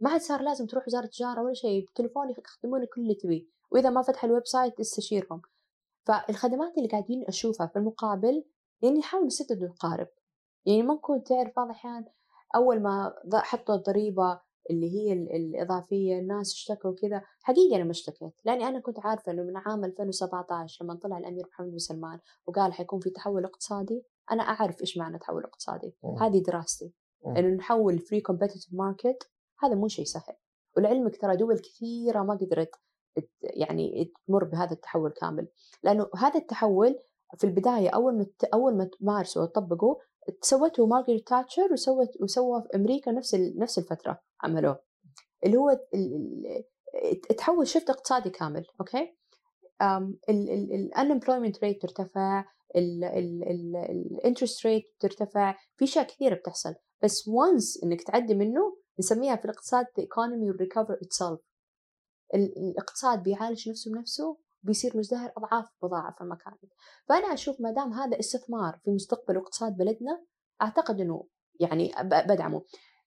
ما 0.00 0.10
عاد 0.10 0.20
صار 0.20 0.42
لازم 0.42 0.66
تروح 0.66 0.86
وزارة 0.86 1.04
التجارة 1.04 1.42
ولا 1.42 1.54
شيء 1.54 1.84
بتليفونك 1.86 2.38
يخدمونك 2.38 2.88
كل 2.94 3.00
اللي 3.00 3.14
تبيه 3.14 3.46
وإذا 3.70 3.90
ما 3.90 4.02
فتح 4.02 4.24
ال 4.24 4.46
website 4.46 4.80
استشيرهم. 4.80 5.42
فالخدمات 6.06 6.78
اللي 6.78 6.88
قاعدين 6.88 7.24
أشوفها 7.28 7.66
في 7.66 7.76
المقابل 7.78 8.44
يعني 8.82 8.98
نحاول 8.98 9.26
نسدد 9.26 9.62
ونقارب 9.62 10.08
يعني 10.66 10.82
ممكن 10.82 11.22
تعرف 11.24 11.52
بعض 11.56 11.66
الأحيان 11.66 12.04
أول 12.54 12.82
ما 12.82 13.14
حطوا 13.34 13.74
الضريبة 13.74 14.40
اللي 14.70 14.90
هي 14.94 15.12
ال- 15.12 15.32
الإضافية 15.36 16.18
الناس 16.18 16.52
اشتكوا 16.52 16.94
كذا 16.94 17.22
حقيقة 17.42 17.76
أنا 17.76 17.84
ما 17.84 17.90
اشتكيت. 17.90 18.32
لأني 18.44 18.68
أنا 18.68 18.80
كنت 18.80 18.98
عارفة 19.00 19.32
إنه 19.32 19.42
من 19.42 19.56
عام 19.56 19.84
2017 19.84 20.84
لما 20.84 20.94
طلع 20.94 21.18
الأمير 21.18 21.46
محمد 21.46 21.70
بن 21.70 21.78
سلمان 21.78 22.20
وقال 22.46 22.72
حيكون 22.72 23.00
في 23.00 23.10
تحول 23.10 23.44
اقتصادي 23.44 24.02
أنا 24.32 24.42
أعرف 24.42 24.80
إيش 24.80 24.98
معنى 24.98 25.18
تحول 25.18 25.44
اقتصادي. 25.44 25.96
هذه 26.20 26.42
دراستي. 26.42 26.92
مم. 27.26 27.36
إنه 27.36 27.48
نحول 27.48 27.98
free 27.98 28.20
competitive 28.20 28.74
market 28.74 29.30
هذا 29.62 29.74
مو 29.74 29.88
شيء 29.88 30.04
سهل. 30.04 30.34
ولعلمك 30.76 31.16
ترى 31.16 31.36
دول 31.36 31.58
كثيرة 31.58 32.22
ما 32.22 32.34
قدرت 32.34 32.70
يعني 33.42 34.12
تمر 34.26 34.44
بهذا 34.44 34.72
التحول 34.72 35.10
كامل. 35.10 35.48
لأنه 35.82 36.08
هذا 36.16 36.38
التحول 36.38 36.98
في 37.38 37.44
البداية 37.44 37.88
أول 37.88 38.18
ما 38.18 38.26
أول 38.54 38.76
ما 38.76 38.90
مارسوا 39.00 39.42
وطبقوا 39.42 39.96
سوته 40.40 40.86
مارغريت 40.86 41.28
تاتشر 41.28 41.72
وسوت 41.72 42.22
وسوى 42.22 42.62
في 42.62 42.76
أمريكا 42.76 43.12
نفس 43.12 43.34
نفس 43.34 43.78
الفترة 43.78 44.20
عملوه. 44.42 44.80
اللي 45.44 45.56
هو 45.56 45.80
تحول 47.38 47.66
shift 47.66 47.90
اقتصادي 47.90 48.30
كامل 48.30 48.66
أوكي؟ 48.80 49.16
ال 50.28 50.39
unemployment 50.39 51.64
rate 51.64 51.82
ترتفع 51.82 52.44
ال 52.76 52.97
interest 52.97 54.66
rate 54.66 54.84
ترتفع 55.00 55.54
في 55.76 55.84
أشياء 55.84 56.06
كثيرة 56.06 56.34
بتحصل 56.34 56.74
بس 57.02 57.28
once 57.28 57.82
إنك 57.84 58.02
تعدي 58.02 58.34
منه 58.34 58.76
نسميها 58.98 59.36
في 59.36 59.44
الاقتصاد 59.44 59.86
the 59.86 60.02
economy 60.02 60.52
will 60.52 60.66
recover 60.66 60.94
itself. 60.96 61.38
ال- 62.34 62.58
الاقتصاد 62.58 63.22
بيعالج 63.22 63.68
نفسه 63.68 63.90
بنفسه 63.92 64.38
بيصير 64.62 64.96
مزدهر 64.96 65.32
أضعاف 65.36 65.66
مضاعفه 65.82 66.24
ما 66.24 66.34
كانت 66.36 66.72
فأنا 67.08 67.32
أشوف 67.34 67.60
ما 67.60 67.70
دام 67.70 67.92
هذا 67.92 68.18
استثمار 68.18 68.78
في 68.84 68.90
مستقبل 68.90 69.36
اقتصاد 69.36 69.76
بلدنا 69.76 70.24
أعتقد 70.62 71.00
إنه 71.00 71.24
يعني 71.60 71.92
بدعمه. 72.04 72.62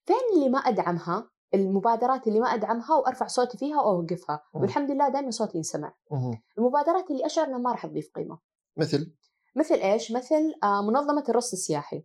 فين 0.06 0.16
اللي 0.36 0.48
ما 0.48 0.58
أدعمها؟ 0.58 1.30
المبادرات 1.54 2.26
اللي 2.28 2.40
ما 2.40 2.46
أدعمها 2.46 2.94
وأرفع 2.96 3.26
صوتي 3.26 3.58
فيها 3.58 3.80
وأوقفها. 3.80 4.42
والحمد 4.54 4.90
لله 4.90 5.08
دائما 5.08 5.30
صوتي 5.30 5.56
ينسمع. 5.56 5.94
المبادرات 6.58 7.10
اللي 7.10 7.26
أشعر 7.26 7.46
إنها 7.46 7.58
ما 7.58 7.70
راح 7.72 7.86
تضيف 7.86 8.10
قيمة. 8.14 8.38
مثل؟ 8.76 9.14
مثل 9.54 9.74
إيش؟ 9.74 10.12
مثل 10.12 10.54
آه، 10.64 10.82
منصة 10.82 11.24
الرصد 11.28 11.52
السياحي. 11.52 12.02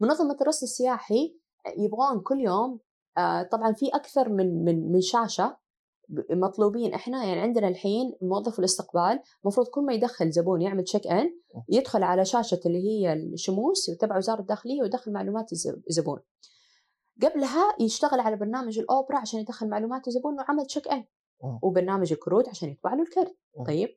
منصة 0.00 0.36
الرصد 0.40 0.62
السياحي 0.62 1.36
يبغون 1.78 2.20
كل 2.20 2.40
يوم 2.40 2.80
آه، 3.18 3.42
طبعا 3.42 3.72
في 3.72 3.88
أكثر 3.88 4.28
من 4.28 4.64
من 4.64 4.92
من 4.92 5.00
شاشة 5.00 5.56
ب- 6.08 6.32
مطلوبين 6.32 6.94
إحنا 6.94 7.24
يعني 7.24 7.40
عندنا 7.40 7.68
الحين 7.68 8.14
موظف 8.22 8.58
الاستقبال 8.58 9.20
المفروض 9.44 9.66
كل 9.66 9.80
ما 9.84 9.92
يدخل 9.92 10.30
زبون 10.30 10.62
يعمل 10.62 10.84
check 10.84 11.06
in 11.06 11.30
يدخل 11.68 12.02
على 12.02 12.24
شاشة 12.24 12.60
اللي 12.66 12.78
هي 12.88 13.12
الشموس 13.12 13.86
تبع 14.00 14.16
وزارة 14.16 14.40
الداخلية 14.40 14.82
ويدخل 14.82 15.12
معلومات 15.12 15.52
الز- 15.52 15.80
الزبون 15.90 16.20
قبلها 17.22 17.74
يشتغل 17.80 18.20
على 18.20 18.36
برنامج 18.36 18.78
الأوبرا 18.78 19.18
عشان 19.18 19.40
يدخل 19.40 19.68
معلومات 19.68 20.08
الزبون 20.08 20.32
انه 20.32 20.44
عمل 20.48 20.66
check 20.66 20.88
in. 20.88 21.04
وبرنامج 21.62 22.12
الكروت 22.12 22.48
عشان 22.48 22.68
يطبع 22.68 22.94
له 22.94 23.02
الكرت. 23.02 23.36
طيب 23.66 23.88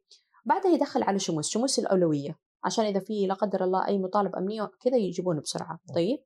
بعدها 0.45 0.71
يدخل 0.71 1.03
على 1.03 1.19
شموس 1.19 1.49
شموس 1.49 1.79
الأولوية 1.79 2.39
عشان 2.63 2.85
إذا 2.85 2.99
في 2.99 3.27
لا 3.27 3.33
قدر 3.33 3.63
الله 3.63 3.87
أي 3.87 3.97
مطالب 3.99 4.35
أمنية 4.35 4.71
كذا 4.81 4.97
يجيبونه 4.97 5.41
بسرعة 5.41 5.79
مم. 5.89 5.95
طيب 5.95 6.19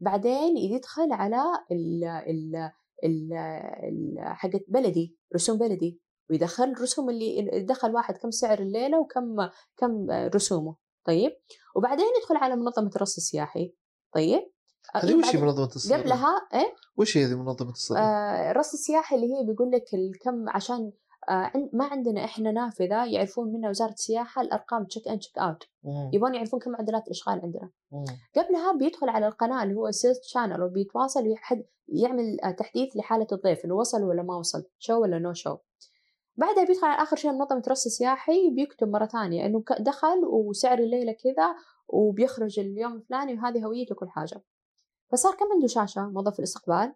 بعدين 0.00 0.56
يدخل 0.56 1.12
على 1.12 1.42
ال 1.72 2.04
ال 2.04 2.72
ال 3.04 4.18
حقت 4.18 4.64
بلدي 4.68 5.16
رسوم 5.34 5.58
بلدي 5.58 6.00
ويدخل 6.30 6.64
الرسوم 6.64 7.10
اللي 7.10 7.64
دخل 7.68 7.94
واحد 7.94 8.16
كم 8.16 8.30
سعر 8.30 8.58
الليلة 8.58 9.00
وكم 9.00 9.36
كم 9.76 10.10
رسومه 10.10 10.76
طيب 11.06 11.32
وبعدين 11.76 12.06
يدخل 12.20 12.36
على 12.36 12.56
منظمة 12.56 12.90
الرصد 12.96 13.16
السياحي 13.16 13.74
طيب 14.14 14.50
هذه 14.94 15.14
وش 15.14 15.36
هي 15.36 15.42
منظمة 15.42 15.66
الصرف؟ 15.76 16.00
قبلها 16.00 16.48
إيه 16.54 16.74
وش 16.96 17.16
هي 17.16 17.24
هذه 17.24 17.34
منصة 17.34 17.70
الرصد؟ 17.70 17.98
آه، 17.98 18.50
الرصد 18.50 18.72
السياحي 18.72 19.16
اللي 19.16 19.26
هي 19.26 19.46
بيقول 19.46 19.70
لك 19.70 19.94
الكم 19.94 20.48
عشان 20.48 20.92
ما 21.72 21.84
عندنا 21.84 22.24
إحنا 22.24 22.52
نافذة 22.52 23.04
يعرفون 23.04 23.52
منها 23.52 23.70
وزارة 23.70 23.92
السياحة 23.92 24.42
الأرقام 24.42 24.84
check 24.84 25.08
in 25.08 25.18
check 25.18 25.38
out 25.38 25.62
مم. 25.84 26.10
يبون 26.12 26.34
يعرفون 26.34 26.60
كم 26.60 26.70
معدلات 26.70 27.06
الإشغال 27.06 27.40
عندنا. 27.42 27.70
مم. 27.92 28.04
قبلها 28.36 28.72
بيدخل 28.72 29.08
على 29.08 29.26
القناة 29.26 29.62
اللي 29.62 29.74
هو 29.74 29.90
sales 29.90 30.20
channel 30.22 30.62
وبيتواصل 30.62 31.28
ويحد 31.28 31.64
يعمل 31.88 32.40
آه، 32.40 32.50
تحديث 32.50 32.96
لحالة 32.96 33.26
الضيف 33.32 33.64
إنه 33.64 33.74
وصل 33.74 34.02
ولا 34.02 34.22
ما 34.22 34.36
وصل 34.36 34.64
show 34.78 35.00
ولا 35.02 35.18
no 35.18 35.32
show 35.32 35.56
بعدها 36.36 36.64
بيدخل 36.64 36.86
على 36.86 37.02
آخر 37.02 37.16
شيء 37.16 37.32
منصة 37.32 37.62
رصد 37.68 37.90
سياحي 37.90 38.50
بيكتب 38.50 38.88
مرة 38.88 39.06
ثانية 39.06 39.46
إنه 39.46 39.64
دخل 39.80 40.24
وسعر 40.24 40.78
الليلة 40.78 41.12
كذا 41.12 41.54
وبيخرج 41.88 42.60
اليوم 42.60 42.92
الفلاني 42.92 43.34
وهذه 43.34 43.64
هويته 43.64 43.92
وكل 43.92 44.08
حاجة. 44.08 44.42
فصار 45.12 45.34
كم 45.34 45.46
عنده 45.54 45.66
شاشة 45.66 46.08
موظف 46.08 46.38
الإستقبال؟ 46.38 46.92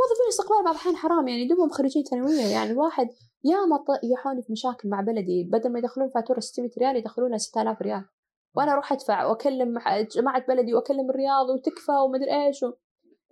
موظفين 0.00 0.24
الاستقبال 0.24 0.64
بعض 0.64 0.74
الأحيان 0.74 0.96
حرام 0.96 1.28
يعني 1.28 1.48
دوبهم 1.48 1.70
خريجين 1.70 2.02
ثانوية 2.02 2.46
يعني 2.46 2.70
الواحد 2.70 3.08
ياما 3.44 3.84
يحوني 4.02 4.42
في 4.42 4.52
مشاكل 4.52 4.88
مع 4.88 5.00
بلدي 5.00 5.44
بدل 5.44 5.72
ما 5.72 5.78
يدخلون 5.78 6.10
فاتورة 6.10 6.40
600 6.40 6.70
ريال 6.78 6.96
يدخلونها 6.96 7.38
6000 7.38 7.82
ريال. 7.82 8.04
وأنا 8.56 8.72
أروح 8.72 8.92
أدفع 8.92 9.24
وأكلم 9.24 9.78
جماعة 10.14 10.46
بلدي 10.46 10.74
وأكلم 10.74 11.10
الرياض 11.10 11.48
وتكفى 11.48 11.92
ومدري 11.92 12.46
إيش 12.46 12.62
و... 12.62 12.72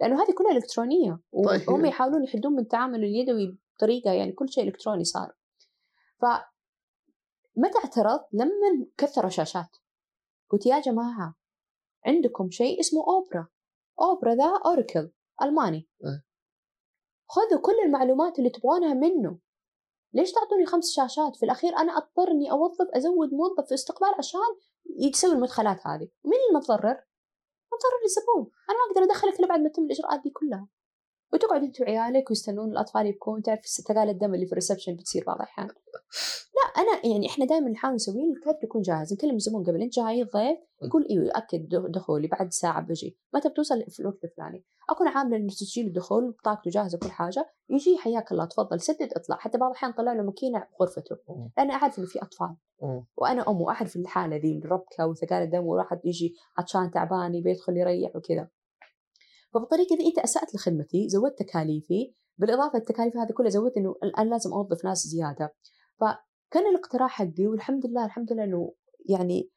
لأنه 0.01 0.23
هذه 0.23 0.33
كلها 0.33 0.53
إلكترونية. 0.53 1.21
طيب. 1.45 1.69
وهم 1.69 1.87
يحاولون 1.87 2.25
يحدون 2.25 2.53
من 2.53 2.59
التعامل 2.59 3.05
اليدوي 3.05 3.59
بطريقة 3.77 4.13
يعني 4.13 4.33
كل 4.33 4.49
شيء 4.49 4.65
إلكتروني 4.65 5.05
صار. 5.05 5.33
ف 6.21 6.25
متى 7.57 7.79
اعترض؟ 7.79 8.21
لما 8.33 8.87
كثروا 8.97 9.31
شاشات 9.31 9.77
قلت 10.51 10.67
يا 10.67 10.81
جماعة 10.81 11.35
عندكم 12.07 12.51
شيء 12.51 12.81
اسمه 12.81 13.01
أوبرا. 13.09 13.49
أوبرا 14.01 14.35
the 14.35 14.61
أوراكل 14.67 15.11
ألماني. 15.43 15.89
أه. 16.05 16.28
خذوا 17.29 17.61
كل 17.61 17.81
المعلومات 17.85 18.39
اللي 18.39 18.51
تبغونها 18.51 18.95
منه. 18.95 19.39
ليش 20.13 20.33
تعطوني 20.33 20.67
خمس 20.67 20.91
شاشات؟ 20.91 21.37
في 21.37 21.43
الأخير 21.45 21.77
أنا 21.77 21.97
أضطر 21.97 22.31
إني 22.31 22.51
أوظف 22.51 22.87
أزود 22.95 23.35
موظف 23.35 23.69
في 23.69 23.75
استقبال 23.75 24.15
عشان 24.19 24.41
يسوي 24.99 25.33
المدخلات 25.33 25.87
هذه. 25.87 26.09
مين 26.25 26.41
المتضرر؟ 26.51 27.05
متضرر 27.73 28.03
الزبون 28.05 28.51
أنا 28.71 28.79
ما 28.79 28.93
أقدر 28.93 29.03
أدخلك 29.03 29.41
إلا 29.41 29.49
بعد 29.49 29.61
ما 29.61 29.69
تتم 29.69 29.83
الإجراءات 29.83 30.21
دي 30.23 30.31
كلها. 30.31 30.69
وتقعد 31.33 31.63
أنت 31.63 31.81
وعيالك 31.81 32.31
ويستنون 32.31 32.71
الأطفال 32.73 33.07
يبكون 33.07 33.43
تعرف 33.43 33.61
ثقال 33.87 34.09
الدم 34.09 34.35
اللي 34.35 34.47
في 34.47 34.53
ال 34.53 34.57
reception 34.57 34.95
بتصير 34.95 35.25
بعض 35.27 35.37
الأحيان. 35.37 35.67
لا 36.57 36.83
أنا 36.83 37.07
يعني 37.13 37.27
إحنا 37.27 37.45
دائما 37.45 37.71
نحاول 37.71 37.95
نسوي 37.95 38.33
الكرت 38.37 38.65
يكون 38.65 38.83
جاهز. 38.83 39.13
نكلم 39.13 39.35
الزبون 39.35 39.65
قبل 39.65 39.83
أنت 39.83 39.95
جاي 39.95 40.23
ضيف 40.23 40.59
يقول 40.83 41.07
إيوه 41.11 41.31
اكد 41.35 41.69
دخولي 41.69 42.29
بعد 42.29 42.53
ساعة 42.53 42.83
بجي 42.83 43.19
متى 43.35 43.49
بتوصل 43.49 43.85
في 43.89 44.01
الوقت 44.01 44.25
الفلاني. 44.25 44.65
أكون 44.91 45.09
عامله 45.09 45.37
إنه 45.37 45.49
تسجيل 45.49 45.87
الدخول 45.87 46.31
بطاقته 46.31 46.71
جاهزة 46.71 46.99
كل 46.99 47.11
حاجة 47.11 47.47
يجي 47.71 47.99
حياك 47.99 48.33
الله 48.33 48.45
تفضل 48.45 48.81
سدد 48.81 49.13
اطلع 49.17 49.37
حتى 49.37 49.59
بعض 49.59 49.71
الأحيان 49.71 49.93
طلع 49.93 50.13
له 50.13 50.23
ماكينة 50.23 50.67
بغرفته 50.81 51.17
مم. 51.29 51.51
لأن 51.59 51.71
أعرف 51.71 51.99
إنه 51.99 52.07
في 52.07 52.23
أطفال. 52.23 52.57
وأنا 53.17 53.49
ام 53.49 53.61
واعرف 53.61 53.97
الحالة 53.97 54.37
ذي 54.37 54.59
الربكه 54.65 55.07
وثقال 55.07 55.43
الدم 55.43 55.67
وواحد 55.67 56.01
يجي 56.05 56.35
عطشان 56.59 56.91
تعبان 56.91 57.35
يبي 57.35 57.51
يدخل 57.51 57.77
يريح 57.77 58.17
وكذا. 58.17 58.49
فبالطريقة 59.55 59.97
ذي 59.97 60.07
أنت 60.07 60.19
أسأت 60.19 60.55
لخدمتي 60.55 61.09
زودت 61.09 61.39
تكاليفي. 61.39 62.15
بالإضافة 62.39 62.79
للتكاليف 62.79 63.17
هذه 63.17 63.33
كلها 63.33 63.51
زودت 63.51 63.77
إنه 63.77 63.95
الآن 64.03 64.31
لازم 64.31 64.53
أوظف 64.53 64.85
ناس 64.85 65.07
زيادة. 65.07 65.55
فكان 66.01 66.67
الاقتراح 66.71 67.11
حقي 67.11 67.47
والحمد 67.47 67.87
لله 67.87 68.05
الحمد 68.05 68.33
لله 68.33 68.45
إنه 68.45 68.75
يعني 69.09 69.51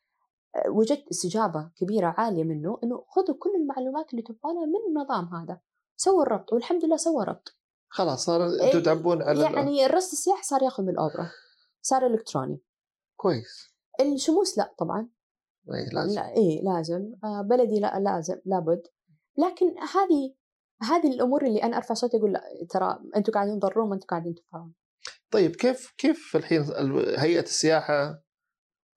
آه، 0.55 0.69
وجدت 0.69 1.07
استجابة 1.11 1.72
كبيرة 1.76 2.15
عالية 2.18 2.43
منه 2.43 2.80
إنه 2.84 3.03
خذوا 3.07 3.38
كل 3.39 3.49
المعلومات 3.55 4.11
اللي 4.11 4.22
تبغونها 4.22 4.65
من 4.65 4.80
النظام 4.89 5.35
هذا. 5.35 5.59
سووا 5.95 6.23
الربط 6.23 6.53
والحمد 6.53 6.85
لله 6.85 6.97
سوى 6.97 7.26
ربط. 7.26 7.57
خلاص 7.89 8.26
صار 8.26 8.45
أنتم 8.45 8.77
إيه، 8.77 8.84
تعبون 8.84 9.22
على 9.22 9.41
يعني 9.41 9.85
الرصد 9.85 10.11
السياحي 10.11 10.43
صار 10.43 10.63
ياخذ 10.63 10.84
من 10.84 10.89
الأوبرا 10.89 11.30
صار 11.81 12.05
إلكتروني. 12.05 12.61
كويس. 13.15 13.73
الشموس 14.01 14.57
لا 14.57 14.76
طبعا. 14.77 15.09
إيه، 15.73 15.89
لازم. 15.93 16.15
لا 16.15 16.30
إيه 16.30 16.63
لازم. 16.63 17.13
آه 17.23 17.41
بلدي 17.41 17.80
لا 17.80 17.99
لازم 17.99 18.35
لابد. 18.45 18.81
لكن 19.37 19.65
هذه 19.79 20.35
هذه 20.83 21.13
الأمور 21.13 21.45
اللي 21.45 21.63
أنا 21.63 21.77
أرفع 21.77 21.93
صوتي 21.93 22.17
أقول 22.17 22.31
لا 22.33 22.41
ترى 22.69 22.99
أنتم 23.15 23.33
قاعدين 23.33 23.59
تضرون 23.59 23.89
ما 23.89 23.95
أنتم 23.95 24.07
قاعدين 24.07 24.35
تنفعون 24.35 24.73
طيب 25.31 25.55
كيف 25.55 25.93
كيف 25.97 26.35
الحين 26.35 26.61
ال- 26.61 27.19
هيئة 27.19 27.43
السياحة 27.43 28.23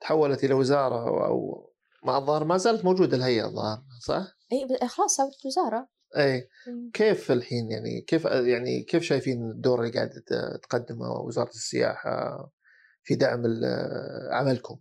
تحولت 0.01 0.45
إلى 0.45 0.55
وزارة 0.55 1.27
أو, 1.27 1.71
مع 2.05 2.19
الظاهر 2.19 2.45
ما 2.45 2.57
زالت 2.57 2.85
موجودة 2.85 3.17
الهيئة 3.17 3.45
الظاهر 3.47 3.79
صح؟ 4.07 4.27
أي 4.53 4.89
خلاص 4.89 5.17
صارت 5.17 5.47
وزارة 5.47 5.89
أي 6.17 6.49
كيف 6.95 7.33
الحين 7.33 7.71
يعني 7.71 8.01
كيف 8.01 8.25
يعني 8.25 8.83
كيف 8.83 9.03
شايفين 9.03 9.51
الدور 9.51 9.81
اللي 9.81 9.93
قاعدة 9.93 10.13
تقدمه 10.63 11.11
وزارة 11.27 11.49
السياحة 11.49 12.39
في 13.03 13.15
دعم 13.15 13.43
عملكم؟ 14.33 14.79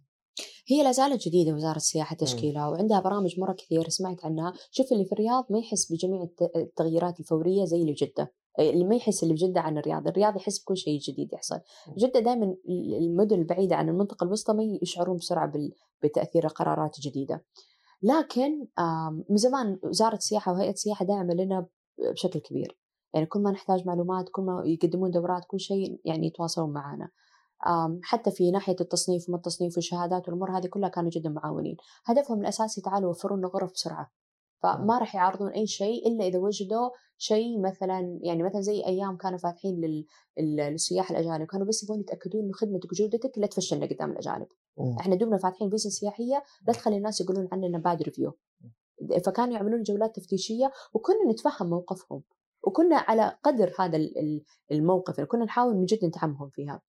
هي 0.68 0.84
لا 0.84 0.92
زالت 0.92 1.28
جديدة 1.28 1.54
وزارة 1.54 1.76
السياحة 1.76 2.16
تشكيلها 2.16 2.68
وعندها 2.68 3.00
برامج 3.00 3.40
مرة 3.40 3.54
كثير 3.54 3.90
سمعت 3.90 4.26
عنها. 4.26 4.54
شوف 4.72 4.92
اللي 4.92 5.06
في 5.06 5.12
الرياض 5.12 5.46
ما 5.50 5.60
يحس 5.60 5.92
بجميع 5.92 6.24
الت- 6.24 6.52
التغييرات 6.56 7.20
الفورية 7.20 7.66
زي 7.66 7.82
اللي 7.82 7.96
في 7.96 8.06
جدة. 8.06 8.34
اللي 8.60 8.84
ما 8.86 8.96
يحس 8.96 9.24
اللي 9.24 9.38
في 9.38 9.46
جدة 9.48 9.62
عن 9.62 9.78
الرياض. 9.78 10.08
الرياض 10.08 10.36
يحس 10.36 10.64
بكل 10.64 10.78
شيء 10.78 11.00
جديد 11.00 11.34
يحصل. 11.34 11.60
جدة 11.98 12.20
دائما 12.20 12.56
المدن 13.02 13.40
البعيدة 13.40 13.76
عن 13.76 13.90
المنطقة 13.90 14.24
الوسطى 14.24 14.54
ما 14.54 14.64
يشعرون 14.82 15.18
بسرعة 15.18 15.52
بال- 15.52 15.72
بتأثير 16.04 16.46
القرارات 16.46 16.96
الجديدة. 16.98 17.46
لكن 18.02 18.68
من 19.30 19.38
زمان 19.38 19.80
وزارة 19.84 20.16
السياحة 20.16 20.52
وهيئة 20.54 20.72
السياحة 20.72 21.06
داعمة 21.06 21.34
لنا 21.34 21.66
بشكل 22.12 22.40
كبير. 22.40 22.78
يعني 23.14 23.26
كل 23.26 23.40
ما 23.40 23.52
نحتاج 23.52 23.88
معلومات 23.88 24.26
كل 24.32 24.42
ما 24.42 24.64
يقدمون 24.66 25.12
دورات 25.12 25.44
كل 25.48 25.60
شيء 25.60 26.00
يعني 26.06 26.28
يتواصلون 26.28 26.74
معنا 26.74 27.10
حتى 28.04 28.32
في 28.32 28.52
ناحية 28.52 28.76
التصنيف 28.82 29.30
وما 29.30 29.38
التصنيف 29.38 29.76
والشهادات 29.78 30.28
والأمور 30.30 30.58
هذه 30.58 30.68
كلها 30.68 30.90
كانوا 30.90 31.10
جدا 31.10 31.30
معاونين. 31.30 31.78
هدفهم 32.06 32.42
الأساسي 32.42 32.82
تعالوا 32.82 33.10
وفروا 33.10 33.38
لنا 33.38 33.48
غرف 33.48 33.72
بسرعة 33.74 34.12
فما 34.64 34.98
راح 35.00 35.16
يعارضون 35.16 35.50
أي 35.52 35.68
شيء 35.68 36.08
إلا 36.08 36.28
إذا 36.28 36.40
وجدوا 36.40 36.90
شيء 37.18 37.62
مثلا 37.62 38.20
يعني 38.22 38.44
مثلا 38.44 38.62
زي 38.62 38.86
أيام 38.86 39.18
كانوا 39.18 39.38
فاتحين 39.38 39.82
لل- 39.82 40.06
لل- 40.40 40.56
للسياح 40.72 41.12
الأجانب 41.12 41.48
كانوا 41.48 41.66
بس 41.68 41.84
يبغون 41.84 42.00
يتأكدون 42.00 42.42
انه 42.44 42.52
خدمتك 42.54 42.92
وجودتك 42.92 43.38
لا 43.38 43.48
تفشلنا 43.48 43.86
قدام 43.86 44.12
الأجانب. 44.12 44.48
مم. 44.78 44.98
إحنا 45.00 45.16
دوبنا 45.16 45.38
فاتحين 45.38 45.70
فيزا 45.70 45.90
سياحية 45.90 46.44
لا 46.68 46.74
تخلي 46.74 46.98
الناس 46.98 47.22
يقولون 47.22 47.48
عننا 47.52 47.78
bad 47.78 48.02
review 48.02 48.34
فكانوا 49.26 49.54
يعملون 49.54 49.84
جولات 49.84 50.16
تفتيشية 50.16 50.72
وكنا 50.94 51.32
نتفهم 51.32 51.70
موقفهم. 51.70 52.22
وكنا 52.64 52.96
على 52.96 53.38
قدر 53.44 53.74
هذا 53.80 53.98
ال- 53.98 54.18
ال- 54.20 54.44
الموقف 54.72 55.18
يعني 55.18 55.28
كنا 55.30 55.46
نحاول 55.46 55.76
من 55.76 55.86
جد 55.86 56.06
ندعمهم 56.06 56.50
فيها. 56.50 56.82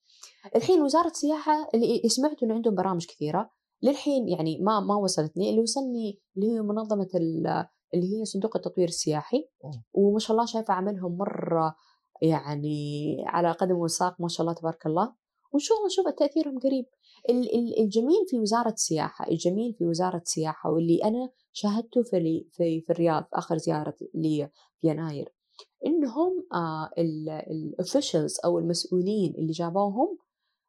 الحين 0.57 0.83
وزارة 0.83 1.07
السياحة 1.09 1.69
اللي 1.75 2.09
سمعت 2.09 2.43
إنه 2.43 2.55
عندهم 2.55 2.75
برامج 2.75 3.07
كثيرة 3.07 3.51
للحين 3.83 4.29
يعني 4.29 4.59
ما 4.63 4.81
ما 4.81 4.95
وصلتني 4.97 5.51
اللي 5.51 5.61
وصلني 5.61 6.21
اللي 6.37 6.51
هي 6.53 6.61
منظمة 6.63 7.09
ال- 7.15 7.67
اللي 7.95 8.19
هي 8.21 8.25
صندوق 8.25 8.57
التطوير 8.57 8.89
السياحي. 8.89 9.49
وما 9.93 10.19
شاء 10.19 10.33
الله 10.33 10.47
شايفة 10.47 10.75
عملهم 10.75 11.17
مرة 11.19 11.75
يعني 12.23 13.17
على 13.27 13.51
قدم 13.53 13.77
وساق 13.77 14.21
ما 14.21 14.29
شاء 14.29 14.41
الله 14.47 14.55
تبارك 14.55 14.87
الله. 14.87 15.15
وان 15.53 15.61
شاء 15.61 15.77
الله 15.77 15.87
نشوف 15.87 16.09
تأثيرهم 16.09 16.59
قريب. 16.59 16.87
ال- 17.31 17.55
ال- 17.55 17.81
الجميل 17.83 18.27
في 18.29 18.39
وزارة 18.39 18.71
السياحة 18.73 19.29
الجميل 19.31 19.75
في 19.75 19.85
وزارة 19.85 20.17
السياحة 20.17 20.71
واللي 20.71 21.05
أنا 21.05 21.31
شاهدته 21.53 22.03
في 22.03 22.47
في, 22.53 22.81
في 22.81 22.91
الرياض 22.91 23.25
آخر 23.33 23.57
زيارة 23.59 23.95
لي 24.15 24.49
في 24.81 24.89
يناير 24.89 25.35
إنهم 25.87 26.45
الاوفيشلز 27.51 28.37
أو 28.45 28.59
المسؤولين 28.59 29.35
اللي 29.39 29.53
جابوهم 29.53 30.19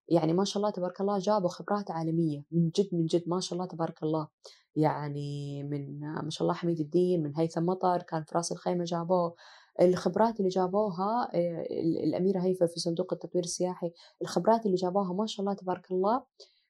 يعني 0.08 0.34
ما 0.34 0.44
شاء 0.44 0.58
الله 0.64 0.70
تبارك 0.74 1.02
الله 1.02 1.18
جابوا 1.20 1.50
خبرات 1.50 1.92
عالمية 1.92 2.44
من 2.52 2.70
جد 2.70 2.90
من 2.94 3.06
جد 3.06 3.24
ما 3.28 3.40
شاء 3.40 3.54
الله 3.54 3.66
تبارك 3.68 4.04
الله. 4.04 4.28
يعني 4.76 5.64
من 5.64 6.00
ما 6.00 6.30
شاء 6.30 6.42
الله 6.46 6.54
حميد 6.54 6.80
الدين 6.80 7.24
من 7.24 7.36
هيثم 7.38 7.66
مطر 7.66 8.02
كان 8.02 8.24
في 8.24 8.36
راس 8.36 8.52
الخيمة 8.52 8.84
جابوه. 8.84 9.36
الخبرات 9.82 10.40
اللي 10.40 10.50
جابوها 10.50 11.30
آه، 11.34 11.62
ال- 11.72 12.04
الأميرة 12.04 12.40
هيفا 12.40 12.66
في 12.66 12.80
صندوق 12.80 13.14
التطوير 13.14 13.44
السياحي 13.44 13.92
الخبرات 14.22 14.66
اللي 14.66 14.76
جابوها 14.76 15.14
ما 15.14 15.26
شاء 15.26 15.42
الله 15.46 15.54
تبارك 15.56 15.92
الله. 15.92 16.24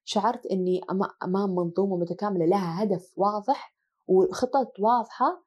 شعرت 0.03 0.45
إني 0.45 0.81
أما- 0.91 1.13
أمام 1.23 1.55
منظومة 1.55 1.97
متكاملة 1.97 2.45
لها 2.45 2.83
هدف 2.83 3.13
واضح 3.17 3.75
وخطط 4.07 4.71
واضحة. 4.79 5.45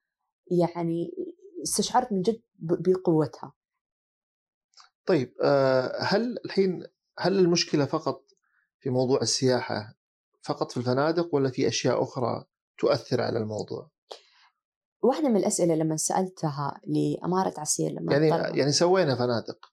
يعني 0.51 1.11
استشعرت 1.63 2.13
من 2.13 2.23
جد 2.23 2.41
بقوتها 2.59 3.53
طيب 5.07 5.35
آه، 5.43 5.97
هل 6.03 6.39
الحين 6.45 6.87
هل 7.19 7.39
المشكلة 7.39 7.85
فقط 7.85 8.25
في 8.81 8.91
موضوع 8.91 9.21
السياحة 9.23 9.95
فقط 10.43 10.71
في 10.71 10.77
الفنادق 10.77 11.35
ولا 11.35 11.51
في 11.51 11.69
أشياء 11.69 12.03
أخرى 12.03 12.45
تؤثر 12.79 13.21
على 13.21 13.39
الموضوع؟ 13.39 13.91
واحدة 15.03 15.29
من 15.29 15.37
الأسئلة 15.37 15.75
لما 15.75 15.97
سألتها 15.97 16.81
لأمارة 16.87 17.55
عسير 17.61 17.91
لما 17.91 18.13
يعني 18.13 18.31
طلبوا- 18.31 18.57
يعني 18.57 18.73
سوينا 18.73 19.15
فنادق 19.17 19.73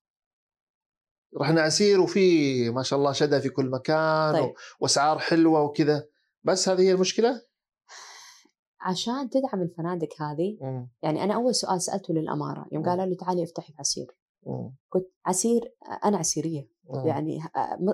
رحنا 1.41 1.62
عسير 1.62 2.02
وفي 2.02 2.70
ما 2.70 2.84
شاء 2.84 2.99
الله 2.99 3.12
شدة 3.12 3.40
في 3.40 3.49
كل 3.49 3.70
مكان 3.70 4.34
طيب. 4.34 4.53
وأسعار 4.80 5.20
حلوة 5.20 5.62
وكذا 5.62 6.07
بس 6.44 6.70
هذه 6.70 6.82
هي 6.82 6.91
المشكلة؟ 6.91 7.41
عشان 8.86 9.30
تدعم 9.30 9.62
الفنادق 9.62 10.22
هذه 10.22 10.57
مم. 10.62 10.90
يعني 11.02 11.24
أنا 11.24 11.34
أول 11.34 11.56
سؤال 11.56 11.82
سألته 11.82 12.14
للأمارة 12.14 12.66
يوم. 12.72 12.86
قالوا 12.86 13.06
لي 13.06 13.16
تعالي 13.16 13.44
أفتحي 13.44 13.74
في 13.74 13.80
عسير 13.80 14.18
مم. 14.45 14.76
قلت 14.91 15.12
عسير 15.26 15.76
أنا 16.06 16.18
عسيرية 16.18 16.70
مم. 16.90 17.07
يعني 17.07 17.40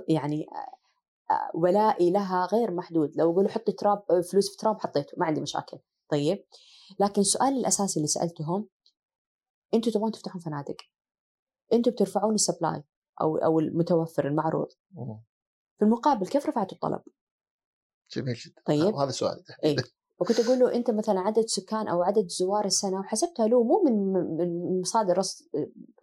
يعني 0.09 0.45
ولائي 1.53 2.11
لها 2.11 2.45
غير 2.45 2.71
محدود 2.71 3.11
لو 3.15 3.31
يقولوا 3.31 3.49
حطي 3.49 3.71
تراب 3.71 4.21
فلوس 4.31 4.51
في 4.51 4.57
تراب 4.57 4.79
حطيته 4.79 5.13
ما 5.17 5.25
عندي 5.25 5.41
مشاكل 5.41 5.77
طيب 6.09 6.45
لكن 6.99 7.21
السؤال 7.21 7.53
الأساسي 7.53 7.99
اللي 7.99 8.07
سألتهم 8.07 8.67
أنتوا 9.73 9.91
تبغون 9.91 10.11
تفتحون 10.11 10.41
فنادق 10.41 10.77
أنتوا 11.73 11.91
بترفعون 11.91 12.33
supply 12.33 12.83
أو 13.21 13.37
أو 13.37 13.59
المتوفر 13.59 14.27
المعروض 14.27 14.67
مم. 14.91 15.23
في 15.79 15.85
المقابل 15.85 16.27
كيف 16.27 16.45
رفعتوا 16.45 16.75
الطلب 16.75 17.01
جميل 18.15 18.33
جدا 18.33 18.61
طيب. 18.65 18.93
وهذا 18.93 19.11
سؤالي 19.11 19.43
اي 19.63 19.75
وكنت 20.21 20.39
أقول 20.39 20.59
له 20.59 20.75
أنت 20.75 20.91
مثلا 20.91 21.19
عدد 21.19 21.45
سكان 21.45 21.87
أو 21.87 22.03
عدد 22.03 22.27
زوار 22.27 22.65
السنة 22.65 22.99
وحسبتها 22.99 23.47
له 23.47 23.63
مو 23.63 23.83
من 23.83 24.13
من 24.37 24.81
مصادر 24.81 25.17
رص 25.17 25.49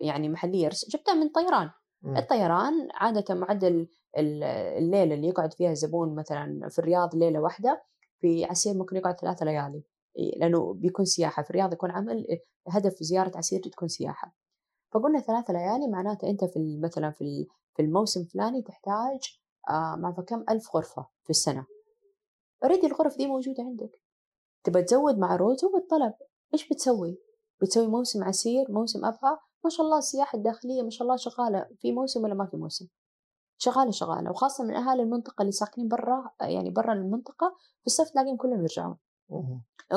يعني 0.00 0.28
محلية 0.28 0.68
رص- 0.68 0.88
جبتها 0.88 1.14
من 1.14 1.28
طيران. 1.28 1.70
الطيران 2.04 2.88
عادة 2.94 3.34
معدل 3.34 3.88
ال- 4.18 4.42
الليلة 4.78 5.14
اللي 5.14 5.28
يقعد 5.28 5.52
فيها 5.54 5.70
الزبون 5.70 6.14
مثلا 6.14 6.68
في 6.68 6.78
الرياض 6.78 7.14
ليلة 7.16 7.40
واحدة 7.40 7.82
في 8.20 8.44
عسير 8.44 8.74
ممكن 8.74 8.96
يقعد 8.96 9.20
ثلاثة 9.20 9.44
ليالي. 9.46 9.82
لأنه 10.36 10.74
بيكون 10.74 11.04
سياحة. 11.04 11.42
في 11.42 11.50
الرياض 11.50 11.72
يكون 11.72 11.90
عمل 11.90 12.26
هدف 12.68 12.94
زيارة 13.02 13.32
عسير 13.38 13.60
تكون 13.60 13.88
سياحة. 13.88 14.34
فقلنا 14.92 15.20
ثلاثة 15.20 15.52
ليالي 15.52 15.88
معناته 15.88 16.30
أنت 16.30 16.44
في 16.44 16.78
مثلا 16.82 17.10
في 17.10 17.46
في 17.74 17.82
الموسم 17.82 18.20
الفلاني 18.20 18.62
تحتاج 18.62 19.38
آه 19.70 19.96
ما 19.96 20.10
كم؟ 20.28 20.44
ألف 20.50 20.76
غرفة 20.76 21.06
في 21.24 21.30
السنة. 21.30 21.66
اوريدي 22.64 22.86
الغرف 22.86 23.16
دي 23.16 23.26
موجودة 23.26 23.62
عندك. 23.62 23.90
تبى 24.64 24.82
تزود 24.82 25.18
معروض 25.18 25.56
زود 25.56 25.86
طلب 25.90 26.14
إيش 26.54 26.68
بتسوي؟ 26.68 27.18
بتسوي 27.62 27.86
موسم 27.86 28.24
عسير 28.24 28.66
موسم 28.68 29.04
أبها 29.04 29.40
ما 29.64 29.70
شاء 29.70 29.86
الله 29.86 29.98
السياحة 29.98 30.38
الداخلية 30.38 30.82
ما 30.82 30.90
شاء 30.90 31.02
الله 31.02 31.16
شغالة. 31.16 31.66
في 31.78 31.92
موسم 31.92 32.24
ولا 32.24 32.34
ما 32.34 32.46
في 32.46 32.56
موسم؟ 32.56 32.86
شغالة 33.58 33.90
شغالة. 33.90 34.30
وخاصة 34.30 34.64
من 34.64 34.74
أهالي 34.74 35.02
المنطقة 35.02 35.42
اللي 35.42 35.52
ساكنين 35.52 35.88
برا 35.88 36.30
يعني 36.40 36.70
برا 36.70 36.92
المنطقة 36.92 37.56
في 37.80 37.86
الصيف 37.86 38.10
تلاقيهم 38.10 38.36
كلهم 38.36 38.60
يرجعون. 38.60 38.96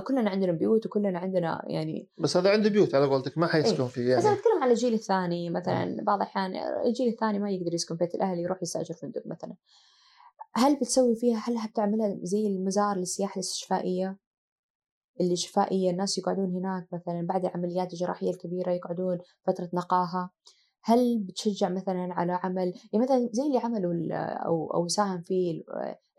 كلنا 0.07 0.29
عندنا 0.29 0.51
بيوت 0.51 0.85
وكلنا 0.85 1.19
عندنا 1.19 1.61
يعني 1.67 2.09
بس 2.17 2.37
هذا 2.37 2.49
عنده 2.49 2.69
بيوت 2.69 2.95
على 2.95 3.05
قولتك 3.05 3.37
ما 3.37 3.47
حيسكن 3.47 3.87
فيه 3.87 4.15
بس 4.15 4.23
أنا 4.23 4.25
يعني 4.25 4.39
أتكلم 4.39 4.63
على 4.63 4.71
الجيل 4.71 4.93
الثاني 4.93 5.49
مثلا. 5.49 6.03
بعض 6.03 6.21
الأحيان 6.21 6.55
الجيل 6.85 7.07
الثاني 7.07 7.39
ما 7.39 7.51
يقدر 7.51 7.73
يسكن 7.73 7.95
بيت 7.95 8.15
الأهل 8.15 8.39
يروح 8.39 8.63
يستأجر 8.63 8.93
فندق 8.93 9.21
مثلا. 9.25 9.55
هل 10.55 10.75
بتسوي 10.75 11.15
فيها 11.15 11.37
هل 11.37 11.67
بتعملها 11.67 12.17
زي 12.21 12.47
المزار 12.47 12.97
للسياحة 12.97 13.33
الاستشفائية؟ 13.33 14.17
اللي 15.21 15.35
شفائية 15.35 15.89
الناس 15.91 16.17
يقعدون 16.17 16.55
هناك 16.55 16.87
مثلا 16.93 17.27
بعد 17.27 17.45
العمليات 17.45 17.93
الجراحية 17.93 18.29
الكبيرة 18.29 18.71
يقعدون 18.71 19.17
فترة 19.47 19.69
نقاهة. 19.73 20.29
هل 20.83 21.19
بتشجع 21.19 21.69
مثلا 21.69 22.07
على 22.13 22.31
عمل؟ 22.31 22.73
يعني 22.93 23.05
مثلا 23.05 23.29
زي 23.31 23.43
اللي 23.43 23.57
عملوا 23.57 24.13
أو 24.45 24.73
أو 24.73 24.87
ساهم 24.87 25.21
فيه 25.21 25.51
ال- 25.51 25.63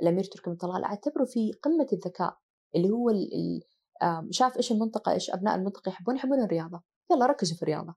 الأمير 0.03 0.25
تركي 0.25 0.51
بن 0.51 0.57
طلال 0.57 0.85
أعتبره 0.85 1.25
في 1.25 1.53
قمة 1.63 1.87
الذكاء 1.93 2.39
اللي 2.77 2.91
هو 2.91 3.11
ال- 3.11 3.35
ال- 3.35 3.63
آم، 4.03 4.29
شاف 4.33 4.57
إيش 4.57 4.73
المنطقة 4.73 5.13
إيش 5.13 5.31
أبناء 5.31 5.55
المنطقة 5.57 5.89
يحبون 5.89 6.17
يحبون 6.17 6.41
الرياضة. 6.45 6.83
يلا 7.11 7.27
ركزوا 7.27 7.57
في 7.57 7.63
الرياضة. 7.63 7.95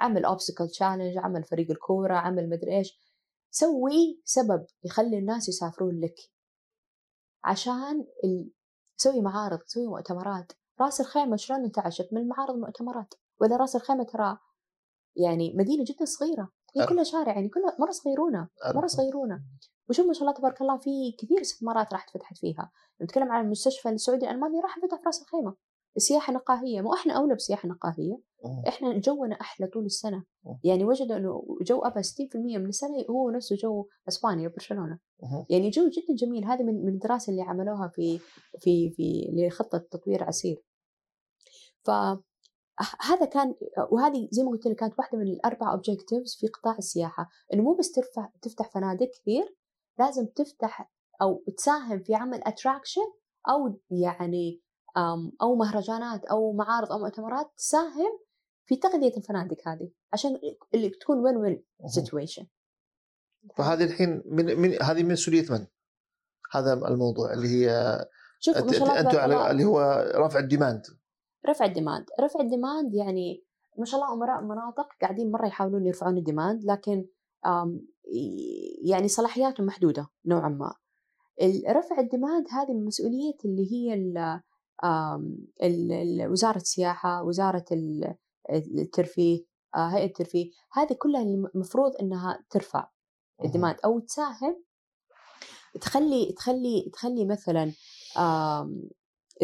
عمل 0.00 0.24
اوبستكل 0.24 0.68
تشالنج 0.68 1.18
عمل 1.18 1.44
فريق 1.44 1.70
الكورة 1.70 2.14
عمل 2.14 2.48
مدري 2.48 2.78
إيش. 2.78 2.98
سوي 3.50 4.20
سبب 4.24 4.66
يخلي 4.84 5.18
الناس 5.18 5.48
يسافرون 5.48 6.00
لك. 6.00 6.14
عشان. 7.44 8.06
سوي 8.96 9.20
معارض 9.20 9.58
سوي 9.66 9.86
مؤتمرات. 9.86 10.52
رأس 10.80 11.00
الخيمة 11.00 11.36
شلون 11.36 11.64
انتعشت؟ 11.64 12.08
من 12.12 12.20
المعارض 12.20 12.50
والمؤتمرات. 12.50 13.14
ولا 13.40 13.56
رأس 13.56 13.76
الخيمة 13.76 14.04
ترى 14.04 14.38
يعني 15.16 15.54
مدينة 15.56 15.84
جدا 15.88 16.04
صغيرة. 16.04 16.48
هي. 16.76 16.86
كلها 16.86 17.04
شارع 17.04 17.32
يعني 17.32 17.48
كلها 17.48 17.76
مرة 17.78 17.90
صغيرونة 17.90 18.48
مرة 18.64 18.78
أعرف. 18.78 18.90
صغيرونة. 18.90 19.40
وشوف 19.90 20.06
ما 20.06 20.12
شاء 20.12 20.22
الله 20.22 20.34
تبارك 20.34 20.60
الله 20.60 20.78
في 20.78 21.16
كثير 21.18 21.40
استثمارات 21.40 21.92
راح 21.92 22.06
فتحت 22.14 22.38
فيها. 22.38 22.72
نتكلم 23.02 23.32
عن 23.32 23.44
المستشفى 23.44 23.88
السعودي 23.88 24.26
الألماني 24.26 24.60
راح 24.60 24.78
فتح 24.78 24.98
في 24.98 25.02
رأس 25.06 25.22
الخيمة. 25.22 25.54
السياحة 25.96 26.32
نقاهية 26.32 26.80
مو 26.80 26.94
إحنا 26.94 27.12
أولى 27.16 27.34
بسياحة 27.34 27.68
نقاهية 27.68 28.20
مم. 28.44 28.62
إحنا 28.68 28.98
جونا 28.98 29.34
أحلى 29.40 29.66
طول 29.66 29.84
السنة 29.84 30.24
مم. 30.44 30.58
يعني 30.64 30.84
وجدوا 30.84 31.16
إنه 31.16 31.58
جو 31.62 31.78
ابها 31.78 32.02
60% 32.02 32.36
من 32.36 32.66
السنة 32.66 33.04
هو 33.10 33.30
نفسه 33.30 33.56
جو 33.56 33.88
أسبانيا 34.08 34.48
وبرشلونه 34.48 34.98
مم. 35.22 35.46
يعني 35.50 35.70
جو 35.70 35.88
جدا 35.88 36.14
جميل 36.14 36.44
هذه 36.44 36.62
من 36.62 36.84
من 36.84 36.92
الدراسة 36.92 37.30
اللي 37.30 37.42
عملوها 37.42 37.88
في 37.88 38.18
في 38.60 38.90
في 38.90 39.30
لخطة 39.32 39.78
تطوير 39.78 40.24
عسير 40.24 40.62
ف 41.84 41.90
هذا 43.00 43.24
كان 43.24 43.54
وهذه 43.90 44.28
زي 44.30 44.42
ما 44.42 44.50
قلت 44.50 44.66
لك 44.66 44.76
كانت 44.76 44.98
واحدة 44.98 45.18
من 45.18 45.26
الأربع 45.26 45.72
objectives 45.72 46.36
في 46.40 46.46
قطاع 46.46 46.78
السياحة 46.78 47.28
إنه 47.54 47.62
مو 47.62 47.74
بس 47.74 47.92
ترفع 47.92 48.28
تفتح 48.42 48.70
فنادق 48.70 49.10
كثير 49.10 49.56
لازم 49.98 50.26
تفتح 50.26 50.90
أو 51.22 51.44
تساهم 51.56 52.02
في 52.02 52.14
عمل 52.14 52.40
attraction 52.44 53.12
أو 53.48 53.80
يعني 53.90 54.62
أم، 54.96 55.32
أو 55.42 55.54
مهرجانات 55.54 56.24
أو 56.24 56.52
معارض 56.52 56.92
أو 56.92 56.98
مؤتمرات 56.98 57.52
تساهم 57.56 58.18
في 58.64 58.76
تغذية 58.76 59.16
الفنادق 59.16 59.68
هذه 59.68 59.90
عشان 60.12 60.38
اللي 60.74 60.90
تكون 60.90 61.18
وين 61.18 61.36
وين. 61.36 61.64
situation 61.86 62.46
فهذه 63.56 63.84
الحين 63.84 64.22
من, 64.26 64.60
من 64.60 64.82
هذه 64.82 65.02
مسؤوليه 65.02 65.46
من؟ 65.50 65.66
هذا 66.52 66.72
الموضوع 66.72 67.32
اللي 67.32 67.48
هي 67.48 67.98
شوف 68.40 68.56
أنتم 68.56 69.18
على. 69.18 69.50
اللي 69.50 69.64
هو 69.64 70.04
رفع 70.14 70.38
الديماند 70.38 70.82
رفع 71.46 71.64
ال 71.64 71.70
demand 71.70 72.04
رفع 72.20 72.40
ال 72.40 72.48
demand 72.48 72.94
يعني 72.94 73.44
ما 73.78 73.84
شاء 73.84 74.00
الله 74.00 74.12
أمراء 74.12 74.42
مناطق 74.42 74.88
قاعدين 75.02 75.30
مرة 75.30 75.46
يحاولون 75.46 75.86
يرفعون 75.86 76.16
ال 76.16 76.23
demand 76.23 76.64
لكن 76.64 77.06
يعني 78.84 79.08
صلاحياتهم 79.08 79.66
محدودة 79.66 80.08
نوعا 80.26 80.48
ما 80.48 80.74
رفع 81.68 82.00
ال 82.00 82.07
demand 82.07 82.46
هذه 82.50 82.72
من 82.72 82.84
مسؤولية 82.84 83.36
اللي 83.44 83.72
هي 83.72 83.94
ال- 84.84 84.88
آم، 84.88 85.38
ال- 85.62 85.92
ال- 85.92 86.30
وزارة 86.30 86.56
السياحة 86.56 87.22
وزارة 87.22 87.64
ال- 87.72 88.14
الترفيه 88.50 89.44
آه، 89.76 89.88
هيئة 89.88 90.06
الترفيه 90.06 90.50
هذه 90.72 90.92
كلها 90.92 91.22
المفروض 91.22 91.92
إنها 92.02 92.44
ترفع 92.50 92.88
ال 93.44 93.49
demand 93.49 93.76
أو 93.84 93.98
تساهم 93.98 94.62
تخلي 95.80 96.32
تخلي 96.32 96.90
تخلي 96.92 97.24
مثلا 97.24 97.72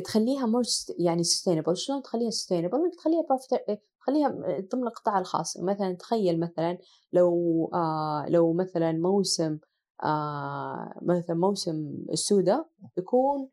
تخليها 0.05 0.47
more 0.47 0.63
يعني 0.99 1.25
sustainable 1.25 1.77
شلون 1.77 2.03
تخليها 2.03 2.31
sustainable 2.31 2.75
إنك 2.79 2.95
تخليها 2.95 3.23
profit- 3.23 3.77
تخليها 4.01 4.29
ضمن 4.73 4.83
القطاع 4.87 5.19
الخاص. 5.19 5.57
مثلا 5.61 5.93
تخيل 5.95 6.41
مثلا 6.41 6.79
لو 7.13 7.71
آه 7.75 8.27
لو 8.29 8.53
مثلا 8.53 8.93
موسم 8.93 9.59
آه 10.05 10.99
مثلا 11.03 11.37
موسم 11.37 11.97
السوداء 12.13 12.69
يكون 12.99 13.49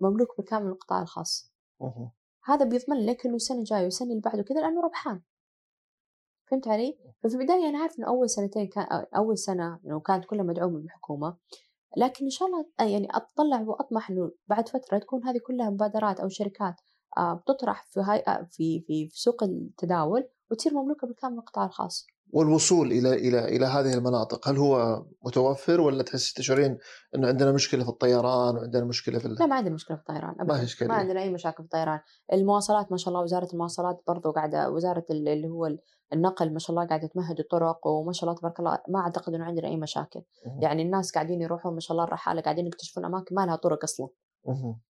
مملوك 0.00 0.36
بالكامل 0.36 0.64
من 0.64 0.72
القطاع 0.72 1.02
الخاص 1.02 1.52
مم. 1.80 2.10
هذا 2.44 2.64
بيضمن 2.64 3.06
لك 3.06 3.26
إنه 3.26 3.36
السنة 3.36 3.58
الجاية 3.58 3.84
والسنة 3.84 4.10
اللي 4.10 4.20
بعده 4.20 4.42
كذا 4.42 4.60
لأنه 4.60 4.82
ربحان 4.82 5.22
فهمت 6.50 6.68
علي؟ 6.68 6.98
ففي 7.22 7.34
البداية 7.34 7.68
أنا 7.68 7.78
عارف 7.78 7.98
انه 7.98 8.06
أول 8.06 8.30
سنتين 8.30 8.66
كان 8.66 8.86
أول 9.16 9.38
سنة 9.38 9.80
إنه 9.86 10.00
كانت 10.00 10.24
كلها 10.24 10.44
مدعومة 10.44 10.78
بالحكومة 10.78 11.36
لكن 11.96 12.24
إن 12.24 12.30
شاء 12.30 12.48
الله 12.48 12.66
يعني 12.80 13.08
أطلع 13.10 13.60
وأطمح 13.60 14.10
إنه 14.10 14.32
بعد 14.46 14.68
فترة 14.68 14.98
تكون 14.98 15.24
هذه 15.24 15.38
كلها 15.46 15.70
مبادرات 15.70 16.20
أو 16.20 16.28
شركات 16.28 16.74
آه، 17.18 17.34
بتطرح 17.34 17.86
في 17.86 18.00
هاي 18.00 18.22
آه، 18.28 18.48
في 18.50 18.80
في 18.86 19.08
في 19.08 19.20
سوق 19.20 19.42
التداول 19.42 20.28
وتصير 20.50 20.74
مملوكة 20.74 21.06
بالكامل 21.06 21.34
للقطاع 21.34 21.64
الخاص. 21.64 22.06
والوصول 22.32 22.92
إلى 22.92 23.14
إلى 23.14 23.56
إلى 23.56 23.66
هذه 23.66 23.94
المناطق 23.94 24.48
هل 24.48 24.56
هو 24.56 25.04
متوفر 25.26 25.80
ولا 25.80 26.02
تحس 26.02 26.32
تشعرين 26.32 26.78
إنه 27.14 27.28
عندنا 27.28 27.52
مشكلة 27.52 27.84
في 27.84 27.90
الطيران 27.90 28.56
وعندنا 28.56 28.84
مشكلة 28.84 29.18
في 29.18 29.28
لا 29.28 29.46
ما 29.46 29.54
عندنا 29.54 29.74
مشكلة 29.74 29.96
في 29.96 30.02
الطيران 30.02 30.34
ابدا. 30.40 30.54
ما 30.54 30.60
هي 30.60 30.88
ما 30.88 30.94
عندنا 30.94 31.22
أي 31.22 31.30
مشاكل 31.30 31.56
في 31.56 31.62
الطيران. 31.62 32.00
المواصلات 32.32 32.92
ما 32.92 32.96
شاء 32.96 33.08
الله 33.08 33.22
وزارة 33.22 33.48
المواصلات 33.52 34.02
برضو 34.06 34.30
قاعدة 34.30 34.70
وزارة 34.70 35.04
اللي 35.10 35.48
هو 35.48 35.76
النقل 36.12 36.52
ما 36.52 36.58
شاء 36.58 36.70
الله 36.70 36.88
قاعدة 36.88 37.06
تمهد 37.06 37.40
الطرق 37.40 37.86
وما 37.86 38.12
شاء 38.12 38.30
الله 38.30 38.40
تبارك 38.40 38.60
الله 38.60 38.78
ما 38.88 39.00
أعتقد 39.00 39.34
إنه 39.34 39.44
عندنا 39.44 39.68
أي 39.68 39.76
مشاكل. 39.76 40.22
يعني 40.62 40.82
الناس 40.82 41.12
قاعدين 41.12 41.42
يروحون 41.42 41.74
ما 41.74 41.80
شاء 41.80 41.92
الله 41.92 42.04
الرحالة 42.04 42.40
قاعدين 42.40 42.66
يكتشفون 42.66 43.04
أماكن 43.04 43.34
ما 43.34 43.46
لها 43.46 43.56
طرق 43.56 43.84
أصلا. 43.84 44.08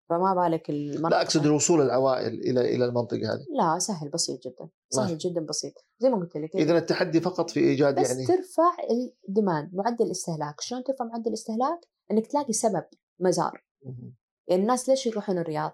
فما 0.09 0.33
بالك 0.33 0.69
المنطقة. 0.69 1.09
لا 1.09 1.21
أقصد 1.21 1.45
الوصول 1.45 1.81
العوائل 1.81 2.33
إلى 2.33 2.75
إلى 2.75 2.85
المنطقة 2.85 3.33
هذه. 3.33 3.45
لا 3.57 3.79
سهل 3.79 4.09
بسيط 4.09 4.47
جدا. 4.47 4.69
سهل 4.89 5.17
جدا 5.17 5.45
بسيط. 5.45 5.73
زي 5.99 6.09
ما 6.09 6.17
قلت 6.17 6.37
لك 6.37 6.55
اذا 6.55 6.77
التحدي 6.77 7.21
فقط 7.21 7.49
في 7.49 7.59
إيجاد 7.59 7.99
بس 7.99 8.09
يعني 8.09 8.25
ترفع 8.25 8.75
الديماند 9.29 9.75
معدل 9.75 10.05
الاستهلاك. 10.05 10.61
شلون 10.61 10.83
ترفع 10.83 11.05
معدل 11.05 11.27
الاستهلاك؟ 11.27 11.79
إنك 12.11 12.27
تلاقي 12.27 12.53
سبب 12.53 12.83
مزار. 13.19 13.63
يعني 14.47 14.61
الناس 14.61 14.89
ليش 14.89 15.07
يروحون 15.07 15.37
الرياض؟ 15.37 15.71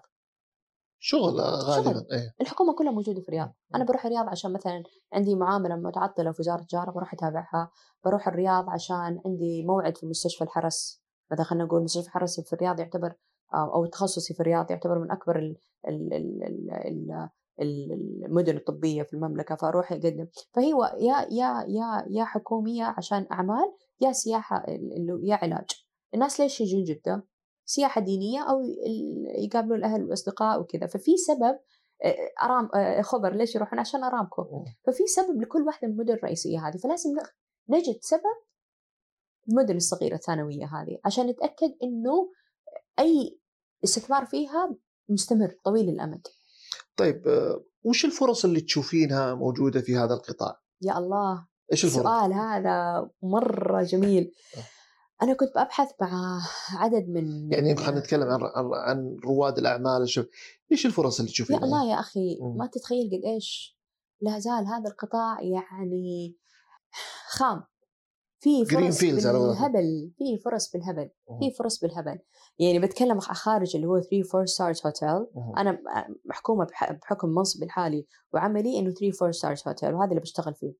شغل 1.02 1.40
غالبا 1.40 2.06
إيه. 2.12 2.34
الحكومة 2.40 2.74
كلها 2.74 2.92
موجودة 2.92 3.20
في 3.20 3.28
الرياض. 3.28 3.54
أنا 3.74 3.84
بروح 3.84 4.06
الرياض 4.06 4.28
عشان 4.28 4.52
مثلا 4.52 4.82
عندي 5.12 5.34
معاملة 5.34 5.76
متعطلة 5.76 6.32
في 6.32 6.42
وزارة 6.42 6.60
التجارة 6.60 6.90
بروح 6.90 7.14
أتابعها. 7.14 7.70
بروح 8.04 8.28
الرياض 8.28 8.70
عشان 8.70 9.20
عندي 9.24 9.64
موعد 9.64 9.96
في 9.96 10.06
مستشفى 10.06 10.44
الحرس. 10.44 11.02
مثلا 11.30 11.44
خلينا 11.44 11.64
نقول 11.64 11.82
مستشفى 11.82 12.06
الحرس 12.06 12.40
في 12.40 12.52
الرياض 12.52 12.80
يعتبر 12.80 13.14
أو 13.54 13.86
تخصصي 13.86 14.34
في 14.34 14.40
الرياض 14.40 14.70
يعتبر 14.70 14.98
من 14.98 15.10
أكبر 15.10 15.38
ال 15.38 15.56
ال 15.88 16.12
ال 16.12 17.28
ال 17.60 17.92
المدن 18.24 18.56
الطبية 18.56 19.02
في 19.02 19.14
المملكة 19.14 19.54
فأروح 19.54 19.92
أقدم. 19.92 20.26
فهي 20.52 20.70
يا 20.98 21.26
يا 21.30 21.64
يا 21.68 22.06
يا 22.10 22.24
حكومية 22.24 22.84
عشان 22.84 23.26
أعمال 23.32 23.72
يا 24.00 24.12
سياحة 24.12 24.64
يا 25.22 25.34
علاج. 25.34 25.70
الناس 26.14 26.40
ليش 26.40 26.60
يجون 26.60 26.84
جدة؟ 26.84 27.26
سياحة 27.64 28.00
دينية 28.00 28.40
أو 28.50 28.60
يقابلون 29.38 29.78
الأهل 29.78 30.02
والأصدقاء 30.02 30.60
وكذا. 30.60 30.86
ففي 30.86 31.16
سبب 31.16 31.58
أرام 32.42 32.68
خبر 33.02 33.34
ليش 33.34 33.54
يروحون؟ 33.54 33.78
عشان 33.78 34.04
أرامكو. 34.04 34.64
ففي 34.86 35.06
سبب 35.06 35.42
لكل 35.42 35.62
واحدة 35.62 35.88
من 35.88 35.94
المدن 35.94 36.14
الرئيسية 36.14 36.68
هذه. 36.68 36.76
فلازم 36.76 37.10
نجد 37.68 37.98
سبب 38.00 38.36
المدن 39.48 39.76
الصغيرة 39.76 40.14
الثانوية 40.14 40.64
هذه 40.64 40.98
عشان 41.04 41.26
نتأكد 41.26 41.74
إنه 41.82 42.30
أي 42.98 43.39
استثمار 43.84 44.26
فيها 44.26 44.76
مستمر 45.08 45.54
طويل 45.64 45.88
الأمد. 45.88 46.26
طيب 46.96 47.22
وش 47.82 48.04
الفرص 48.04 48.44
اللي 48.44 48.60
تشوفينها 48.60 49.34
موجودة 49.34 49.80
في 49.80 49.96
هذا 49.96 50.14
القطاع؟ 50.14 50.60
يا 50.82 50.98
الله 50.98 51.46
إيش 51.72 51.84
الفرص؟ 51.84 51.98
السؤال 51.98 52.32
هذا 52.32 53.08
مرة 53.22 53.82
جميل. 53.82 54.32
أنا 55.22 55.34
كنت 55.34 55.50
ببحث 55.50 55.90
مع 56.00 56.40
عدد 56.72 57.08
من 57.08 57.52
يعني 57.52 57.76
خلينا 57.76 58.00
نتكلم 58.00 58.28
عن 58.28 58.40
عن 58.74 59.16
رواد 59.24 59.58
الأعمال 59.58 60.02
الشب... 60.02 60.26
إيش 60.72 60.86
الفرص 60.86 61.20
اللي 61.20 61.32
تشوفينها؟ 61.32 61.60
يا 61.60 61.66
الله 61.66 61.90
يا 61.90 62.00
أخي 62.00 62.38
ما 62.40 62.66
تتخيل 62.66 63.06
قد 63.06 63.24
إيش 63.24 63.78
لا 64.20 64.38
زال 64.38 64.66
هذا 64.66 64.90
القطاع 64.90 65.42
يعني 65.42 66.36
خام 67.28 67.64
في 68.40 68.64
فرص 68.64 69.00
بالهبل 69.00 70.12
في 70.18 70.38
فرص 70.38 70.72
بالهبل 70.72 71.10
في 71.40 71.50
فرص 71.58 71.80
بالهبل 71.80 72.18
يعني 72.60 72.78
بتكلم 72.78 73.20
خارج 73.20 73.76
اللي 73.76 73.86
هو 73.86 74.00
3 74.00 74.28
4 74.34 74.46
stars 74.46 74.80
hotel 74.86 75.26
أنا 75.56 75.78
محكومة 76.24 76.66
بحكم 76.80 77.28
منصبي 77.28 77.64
الحالي 77.64 78.06
وعملي 78.32 78.78
إنه 78.78 78.90
3 78.90 79.16
4 79.22 79.32
stars 79.32 79.62
hotel 79.68 79.94
وهذا 79.94 80.10
اللي 80.10 80.20
بشتغل 80.20 80.54
فيه. 80.54 80.72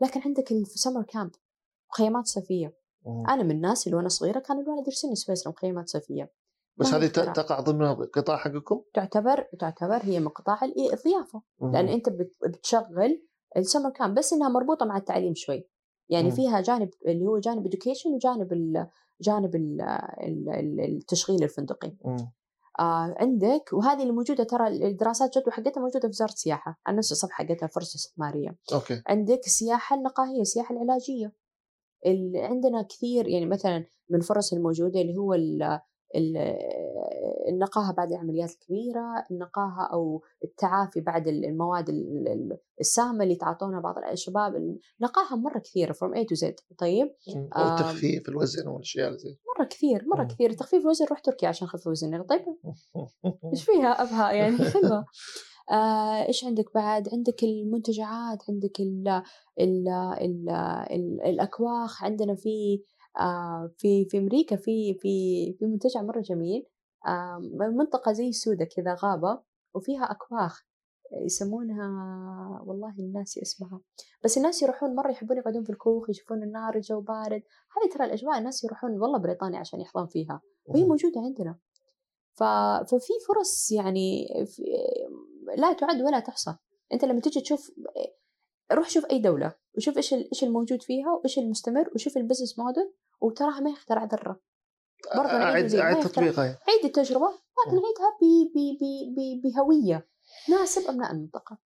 لكن 0.00 0.20
عندك 0.24 0.52
ال 0.52 0.59
summer 0.59 1.02
camp 1.02 1.30
مخيمات 1.90 2.26
صيفية. 2.26 2.76
أنا 3.06 3.42
من 3.42 3.50
الناس 3.50 3.86
اللي 3.86 3.96
وأنا 3.96 4.08
صغيرة 4.08 4.38
كان 4.38 4.60
الوالد 4.60 4.86
يرسلني 4.86 5.14
سويسرا 5.14 5.52
مخيمات 5.52 5.88
صيفية. 5.88 6.32
بس 6.76 6.94
هذه 6.94 7.06
تقع 7.06 7.60
ضمن 7.60 7.82
القطاع 7.82 8.36
حقكم؟ 8.36 8.82
تعتبر 8.94 9.46
تعتبر 9.58 9.98
هي 10.02 10.20
من 10.20 10.28
قطاع 10.28 10.58
الضيافة. 10.64 11.42
لأن 11.60 11.88
أنت 11.88 12.08
بتشغل 12.48 13.26
ال 13.56 13.61
summer 13.61 13.90
camp 13.90 14.18
بس 14.18 14.32
إنها 14.32 14.48
مربوطة 14.48 14.86
مع 14.86 14.96
التعليم 14.96 15.34
شوي. 15.34 15.68
يعني 16.08 16.30
فيها 16.30 16.60
جانب 16.60 16.90
اللي 17.06 17.26
هو 17.26 17.38
جانب 17.38 17.68
education 17.68 18.06
وجانب 18.14 18.52
جانب 19.20 19.56
ال 19.56 20.80
التشغيل 20.80 21.42
الفندقي. 21.42 21.96
آه 22.78 23.14
عندك 23.18 23.70
وهذه 23.72 24.02
اللي 24.02 24.12
موجودة 24.12 24.44
ترى 24.44 24.68
الدراسات 24.68 25.38
جدوى 25.38 25.52
حقتها 25.52 25.80
موجودة 25.80 26.00
في 26.00 26.06
وزارة 26.06 26.32
السياحة 26.32 26.80
على 26.86 26.96
نفس 26.96 27.12
الصفحه 27.12 27.44
حقتها 27.44 27.66
فرصه 27.66 27.96
استثمارية. 27.96 28.58
أوكي. 28.72 29.02
عندك 29.06 29.40
السياحه 29.46 29.96
النقاهية 29.96 30.40
السياحه 30.40 30.74
العلاجية. 30.74 31.32
اللي 32.06 32.42
عندنا 32.42 32.82
كثير 32.82 33.28
يعني 33.28 33.46
مثلا 33.46 33.86
من 34.10 34.18
الفرص 34.18 34.52
الموجودة 34.52 35.00
اللي 35.00 35.16
هو 35.16 35.34
النقاهة 37.48 37.92
بعد 37.92 38.12
العمليات 38.12 38.50
الكبيرة 38.50 39.24
النقاهة 39.30 39.88
أو 39.92 40.22
التعافي 40.44 41.00
بعد 41.00 41.28
المواد 41.28 41.88
السامة 42.80 43.22
اللي 43.22 43.34
يتعاطونها 43.34 43.80
بعض 43.80 43.94
الشباب 44.12 44.54
النقاهة 45.00 45.36
مرة 45.36 45.58
كثيرة 45.58 45.92
from 45.92 46.16
A 46.16 46.24
to 46.24 46.46
Z 46.46 46.54
طيب؟ 46.78 47.14
والتخفيف 47.56 48.28
الوزن 48.28 48.68
والأشياء 48.68 49.16
زي 49.16 49.36
مرة 49.58 49.66
كثير 49.66 50.04
مرة 50.06 50.22
مم. 50.22 50.28
كثير. 50.28 50.52
تخفيف 50.52 50.82
الوزن 50.82 51.06
روح 51.06 51.20
تركيا 51.20 51.48
عشان 51.48 51.68
خفف 51.68 51.86
وزني 51.86 52.22
طيب؟ 52.22 52.40
إيش 53.52 53.64
فيها 53.64 54.02
أبها؟ 54.02 54.32
يعني 54.32 54.56
حلوة. 54.56 55.04
آه، 55.70 56.26
إيش 56.28 56.44
عندك 56.44 56.74
بعد؟ 56.74 57.08
عندك 57.12 57.44
المنتجعات 57.44 58.38
عندك 58.48 58.80
ال 58.80 59.08
ال 59.60 59.88
ال 60.20 60.50
ال 60.90 61.20
الأكواخ. 61.22 62.04
عندنا 62.04 62.34
في 62.34 62.82
آه 63.20 63.72
في 63.78 64.04
في 64.04 64.18
أمريكا 64.18 64.56
في 64.56 64.94
في 64.94 65.52
في 65.58 65.66
منتجع 65.66 66.02
مرة 66.02 66.20
جميل. 66.20 66.66
منطقة 67.60 68.12
زي 68.12 68.32
سودة 68.32 68.64
كذا 68.64 68.96
غابة 69.02 69.42
وفيها 69.74 70.04
أكواخ 70.04 70.66
يسمونها 71.12 71.88
والله 72.66 72.94
الناس 72.98 73.38
اسمها 73.38 73.80
بس 74.24 74.36
الناس 74.36 74.62
يروحون 74.62 74.94
مرة 74.94 75.10
يحبون 75.10 75.36
يقعدون 75.36 75.64
في 75.64 75.70
الكوخ 75.70 76.10
يشوفون 76.10 76.42
النار 76.42 76.76
الجو 76.76 77.00
بارد. 77.00 77.42
هذه 77.76 77.92
ترى 77.94 78.04
الأجواء 78.04 78.38
الناس 78.38 78.64
يروحون 78.64 78.90
والله 79.00 79.18
بريطانيا 79.18 79.58
عشان 79.58 79.80
يحظون 79.80 80.06
فيها 80.06 80.40
وهي 80.64 80.84
موجودة 80.84 81.20
عندنا. 81.20 81.58
ف... 82.34 82.42
ففي 82.90 83.12
فرص 83.28 83.70
يعني 83.70 84.28
في... 84.46 84.62
لا 85.56 85.72
تعد 85.72 86.02
ولا 86.02 86.20
تحصى. 86.20 86.56
أنت 86.92 87.04
لما 87.04 87.20
تجي 87.20 87.40
تشوف 87.40 87.70
روح 88.72 88.88
شوف 88.90 89.06
أي 89.10 89.18
دولة 89.18 89.54
وشوف 89.76 89.96
إيش 89.96 90.14
إيش 90.14 90.44
الموجود 90.44 90.82
فيها 90.82 91.10
وإيش 91.12 91.38
المستمر 91.38 91.90
وشوف 91.94 92.16
ال 92.16 92.21
business 92.21 92.58
model 92.58 92.92
وتراها 93.20 93.60
ما 93.60 93.70
يخترع 93.70 94.04
ذرة. 94.04 94.40
برضه 95.16 95.38
نعيد 95.38 95.74
اعيد 95.74 96.04
تطبيقها. 96.04 96.58
عيد 96.68 96.84
التجربه 96.84 97.28
لكن 97.28 97.76
عيدها 97.76 98.18
بهوية. 99.44 100.08
تناسب 100.46 100.88
ابناء 100.88 101.12
المنطقة؟ 101.12 101.58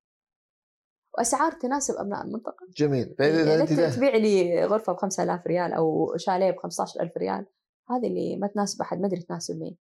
وأسعار 1.19 1.53
تناسب 1.53 1.95
ابناء 1.95 2.25
المنطقة؟ 2.25 2.67
جميل. 2.77 3.15
يعني 3.19 3.63
أنت 3.63 3.81
تبيع 3.97 4.17
لي 4.17 4.65
غرفة 4.65 4.93
ب 4.93 4.97
5000 4.97 5.47
ريال 5.47 5.73
أو 5.73 6.17
شاليه 6.17 6.51
ب 6.51 6.57
15000 6.57 7.17
ريال 7.17 7.47
هذه 7.91 8.07
اللي 8.07 8.37
ما 8.37 8.47
تناسب 8.47 8.81
أحد 8.81 9.01
ما 9.01 9.07
أدري 9.07 9.23
تناسب 9.23 9.59
مين. 9.59 9.77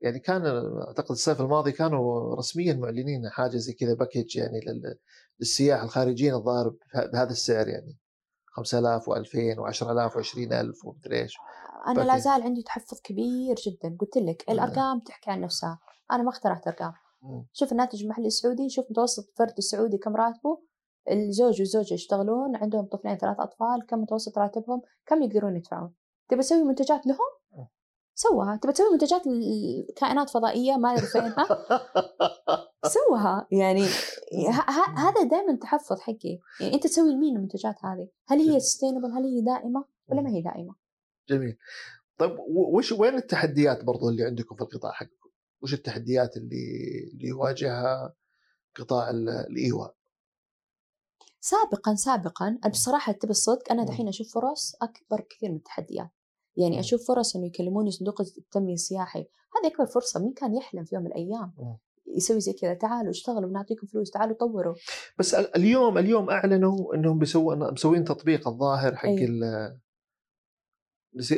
يعني 0.00 0.18
كان 0.18 0.46
أعتقد 0.88 1.10
الصيف 1.10 1.40
الماضي 1.40 1.72
كانوا 1.72 2.34
رسميا 2.36 2.74
معلنين 2.74 3.28
حاجة 3.30 3.56
زي 3.56 3.72
كذا 3.72 3.94
باكج 3.94 4.36
يعني 4.36 4.60
للسياح 5.40 5.82
الخارجيين 5.82 6.34
الظاهر 6.34 6.74
بهذا 7.12 7.30
السعر 7.30 7.68
يعني. 7.68 7.98
5000 8.52 9.10
و2000 9.10 9.58
و10000 9.58 10.12
و20000 10.12 10.84
ومدري 10.84 11.22
إيش. 11.22 11.36
أنا 11.86 12.00
لا 12.00 12.18
زال 12.18 12.42
عندي 12.42 12.62
تحفظ 12.62 13.00
كبير 13.00 13.54
جدا. 13.66 13.96
قلت 14.00 14.16
لك 14.16 14.44
الأرقام 14.50 15.00
تحكي 15.00 15.30
عن 15.30 15.40
نفسها. 15.40 15.78
أنا 16.12 16.22
ما 16.22 16.30
اخترعت 16.30 16.66
أرقام. 16.66 16.92
شوف 17.52 17.72
الناتج 17.72 18.02
المحلي 18.02 18.26
السعودي 18.26 18.68
شوف 18.68 18.84
متوسط 18.90 19.32
فرد 19.36 19.54
السعودي 19.58 19.98
كم 19.98 20.16
راتبه. 20.16 20.62
الزوج 21.10 21.60
والزوجة 21.60 21.94
يشتغلون 21.94 22.56
عندهم 22.56 22.86
طفلين 22.86 23.16
ثلاث 23.16 23.40
أطفال 23.40 23.86
كم 23.88 23.98
متوسط 23.98 24.38
راتبهم؟ 24.38 24.82
كم 25.06 25.22
يقدرون 25.22 25.56
يدفعون؟ 25.56 25.94
تبي 26.28 26.42
تسوي 26.42 26.64
منتجات 26.64 27.06
لهم؟ 27.06 27.41
سوها. 28.22 28.56
تبي 28.56 28.72
تسوي 28.72 28.90
منتجات 28.92 29.22
كائنات 29.96 30.30
فضائية 30.30 30.76
ما 30.76 30.92
أدري 30.92 31.06
فينها 31.06 31.46
سوها. 32.84 33.46
يعني 33.50 33.86
هذا 34.96 35.22
دائما 35.30 35.56
تحفظ 35.56 36.00
حقي. 36.00 36.38
يعني 36.60 36.74
أنت 36.74 36.86
تسوي 36.86 37.12
لمين 37.12 37.36
المنتجات 37.36 37.74
هذه؟ 37.84 38.08
هل 38.28 38.38
هي 38.38 38.60
سستينبل 38.60 39.12
هل 39.12 39.24
هي 39.24 39.40
دائمة؟ 39.40 39.84
ولا 40.08 40.20
ما 40.20 40.30
هي 40.30 40.42
دائمة؟ 40.42 40.74
جميل. 41.28 41.58
طيب 42.18 42.36
وش 42.48 42.92
وين 42.92 43.14
التحديات 43.14 43.84
برضو 43.84 44.08
اللي 44.08 44.24
عندكم 44.24 44.56
في 44.56 44.62
القطاع 44.62 44.92
حقكم؟ 44.92 45.30
وش 45.62 45.74
التحديات 45.74 46.36
اللي 46.36 46.56
اللي 47.14 47.28
يواجهها 47.28 48.14
قطاع 48.76 49.10
الإيواء؟ 49.50 49.94
سابقا 51.40 51.94
سابقا 51.94 52.58
بصراحة 52.70 53.12
تبي 53.12 53.30
الصدق 53.30 53.72
أنا 53.72 53.84
دحين 53.84 54.08
أشوف 54.08 54.34
فرص 54.34 54.74
أكبر 54.82 55.20
كثير 55.30 55.50
من 55.50 55.56
التحديات. 55.56 56.10
يعني 56.56 56.80
أشوف 56.80 57.06
فرص 57.08 57.36
إنه 57.36 57.46
يكلموني 57.46 57.90
صندوق 57.90 58.20
التنمية 58.20 58.74
السياحي. 58.74 59.18
هذه 59.20 59.72
أكبر 59.72 59.86
فرصة. 59.86 60.20
مين 60.20 60.32
كان 60.32 60.54
يحلم 60.56 60.84
في 60.84 60.94
يوم 60.94 61.04
من 61.04 61.10
الأيام؟ 61.10 61.52
يسوي 62.16 62.40
زي 62.40 62.52
كذا. 62.52 62.74
تعالوا 62.74 63.10
اشتغلوا 63.10 63.48
بنعطيكم 63.50 63.86
فلوس. 63.86 64.10
تعالوا 64.10 64.36
طوروا. 64.36 64.74
بس 65.18 65.34
ال- 65.34 65.56
اليوم 65.56 65.98
اليوم 65.98 66.30
أعلنوا 66.30 66.94
إنهم 66.94 67.18
بيسووا 67.18 67.54
مسوين 67.72 68.04
تطبيق 68.04 68.48
الظاهر 68.48 68.96
حق 68.96 69.08
أي. 69.08 69.24
ال 69.24 69.78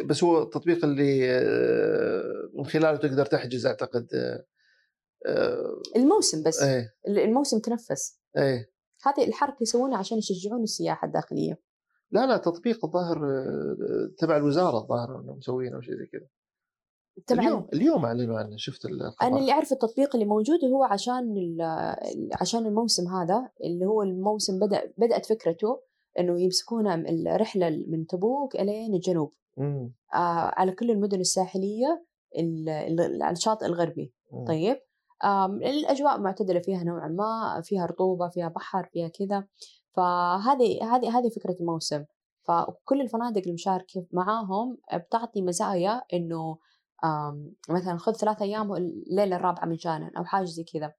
بس- 0.07 0.25
هو 0.25 0.43
التطبيق 0.43 0.85
اللي 0.85 1.31
آه، 1.31 2.51
من 2.55 2.67
خلاله 2.67 2.97
تقدر 2.97 3.27
تحجز 3.27 3.67
أعتقد 3.67 4.09
آه، 4.15 4.45
آه، 5.27 5.83
الموسم 5.97 6.43
بس. 6.43 6.63
إيه. 6.63 6.95
الموسم 7.09 7.59
تنفس. 7.59 8.21
هذه 8.37 9.29
الحركة 9.29 9.57
يسوونها 9.63 9.99
عشان 9.99 10.19
يشجعون 10.19 10.63
السياحة 10.63 11.07
الداخلية. 11.07 11.61
لا 12.15 12.27
لا 12.27 12.37
تطبيق 12.37 12.85
الظاهر 12.85 13.17
آه، 13.25 14.11
تبع 14.19 14.37
الوزارة 14.37 14.79
الظاهر 14.79 15.21
إنهم 15.21 15.37
مسوينه 15.37 15.77
أو 15.77 15.81
شيء 15.81 15.95
زي 15.95 16.07
كذا. 16.07 16.27
طبعا 17.27 17.41
اليوم 17.41 17.69
اليوم 17.73 18.05
أعلنوا 18.05 18.39
عنه 18.39 18.57
شفت 18.57 18.85
الخبر. 18.85 19.15
أنا 19.23 19.39
اللي 19.39 19.53
أعرف 19.53 19.73
التطبيق 19.73 20.17
اللي 20.17 20.27
موجود 20.27 20.59
هو 20.65 20.85
عشان 20.85 21.35
عشان 22.41 22.67
الموسم 22.67 23.09
هذا 23.09 23.51
اللي 23.65 23.87
هو 23.87 24.03
الموسم 24.03 24.59
بدأ 24.59 24.93
بدأت 24.99 25.27
فكرته 25.27 25.81
إنه 26.19 26.41
يمسكون 26.41 26.87
الرحلة 27.07 27.85
من 27.89 28.07
تبوك 28.07 28.57
إلين 28.57 28.95
الجنوب. 28.95 29.33
مم. 29.57 29.95
آه 30.15 30.53
على 30.57 30.73
كل 30.73 30.91
المدن 30.91 31.21
الساحلية 31.21 32.05
ال- 32.39 32.69
ال- 32.69 33.23
على 33.23 33.33
الشاطئ 33.33 33.67
الغربي. 33.67 34.15
مم. 34.33 34.45
طيب؟ 34.45 34.77
آم، 35.25 35.57
الأجواء 35.63 36.21
معتدلة 36.21 36.61
فيها 36.61 36.85
نوعا 36.85 37.09
ما 37.09 37.61
فيها 37.65 37.87
رطوبة 37.87 38.29
فيها 38.29 38.49
بحر 38.49 38.89
فيها 38.93 39.09
كذا. 39.09 39.47
فهذه 39.97 40.95
هذه 40.95 41.19
هذه 41.19 41.29
فكرة 41.29 41.57
الموسم. 41.61 42.05
فكل 42.49 43.01
الفنادق 43.01 43.43
المشاركه 43.47 44.07
معاهم 44.13 44.79
بتعطي 44.95 45.43
مزايا 45.43 46.03
إنه 46.13 46.59
مثلا 47.69 47.97
خذ 47.97 48.13
ثلاثة 48.13 48.45
أيام 48.45 48.75
الليلة 48.75 49.37
الرابعة 49.37 49.67
مجانا 49.67 50.11
أو 50.19 50.25
حاجة 50.25 50.45
زي 50.45 50.65
كذا. 50.65 50.93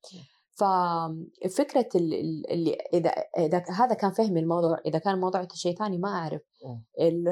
ففكرة 0.58 1.90
ال- 1.96 2.14
ال- 2.14 2.52
اللي 2.52 2.78
إذا 2.94 3.10
إذا 3.38 3.64
هذا 3.70 3.94
كان 3.94 4.12
فهمي 4.12 4.40
الموضوع. 4.40 4.78
إذا 4.86 5.00
كان 5.00 5.14
الموضوع 5.14 5.48
شيء 5.54 5.76
ثاني 5.78 5.98
ما 5.98 6.10
أعرف. 6.10 6.42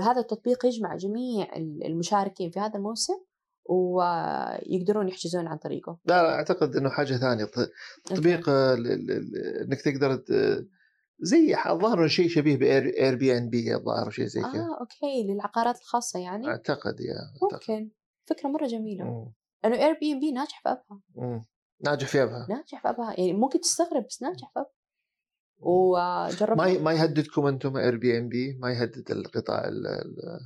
هذا 0.02 0.20
التطبيق 0.20 0.66
يجمع 0.66 0.96
جميع 0.96 1.56
ال- 1.56 1.86
المشاركين 1.86 2.52
في 2.52 2.60
هذا 2.60 2.76
الموسم 2.76 3.14
ويقدرون 3.66 5.08
يحجزون 5.08 5.48
عن 5.48 5.58
طريقه. 5.58 5.98
لا 6.06 6.24
لا 6.24 6.34
أعتقد 6.36 6.76
إنه 6.76 6.90
حاجة 6.90 7.14
ثانية. 7.14 7.46
ت- 7.46 7.72
تطبيق 8.06 8.50
آه، 8.50 8.74
إنك 9.62 9.82
تقدر 9.82 10.24
زي 11.24 11.56
الظاهر 11.70 12.08
شيء 12.08 12.28
شبيه 12.30 12.58
ب 12.58 13.16
Airbnb 13.16 13.76
الظاهر 13.76 14.10
شيء 14.10 14.26
زي 14.26 14.42
كذا. 14.42 14.52
آه 14.62 14.80
okay 14.80 15.24
للعقارات 15.28 15.80
الخاصة 15.80 16.20
يعني؟ 16.20 16.48
أعتقد 16.48 17.00
يا 17.00 17.14
أعتقد. 17.44 17.70
ممكن. 17.72 18.52
مرة 18.52 18.68
جميلة. 18.68 19.06
مم. 19.06 19.34
لأنه 19.64 19.76
Airbnb 19.86 20.32
ناجح 20.32 20.62
في 20.64 20.70
أبها. 20.70 21.02
مم. 21.16 21.46
ناجح 21.84 22.08
في 22.08 22.24
أبها. 22.24 22.48
ناجح 22.50 22.82
في 22.82 22.90
أبها. 22.90 23.12
يعني 23.20 23.34
ممكن 23.34 23.60
تستغرب 23.62 24.06
بس 24.10 24.22
ناجح 24.22 24.52
في 24.54 24.60
أبها 24.60 24.72
وجربت 25.60 26.58
ما 26.58 26.78
ما 26.80 26.94
يهددكم 26.94 27.46
أنتم 27.46 27.78
Airbnb 27.78 28.58
ما 28.62 28.72
يهدد 28.72 29.12
القطاع 29.12 29.68
ال- 29.68 29.88
ال- 29.88 30.40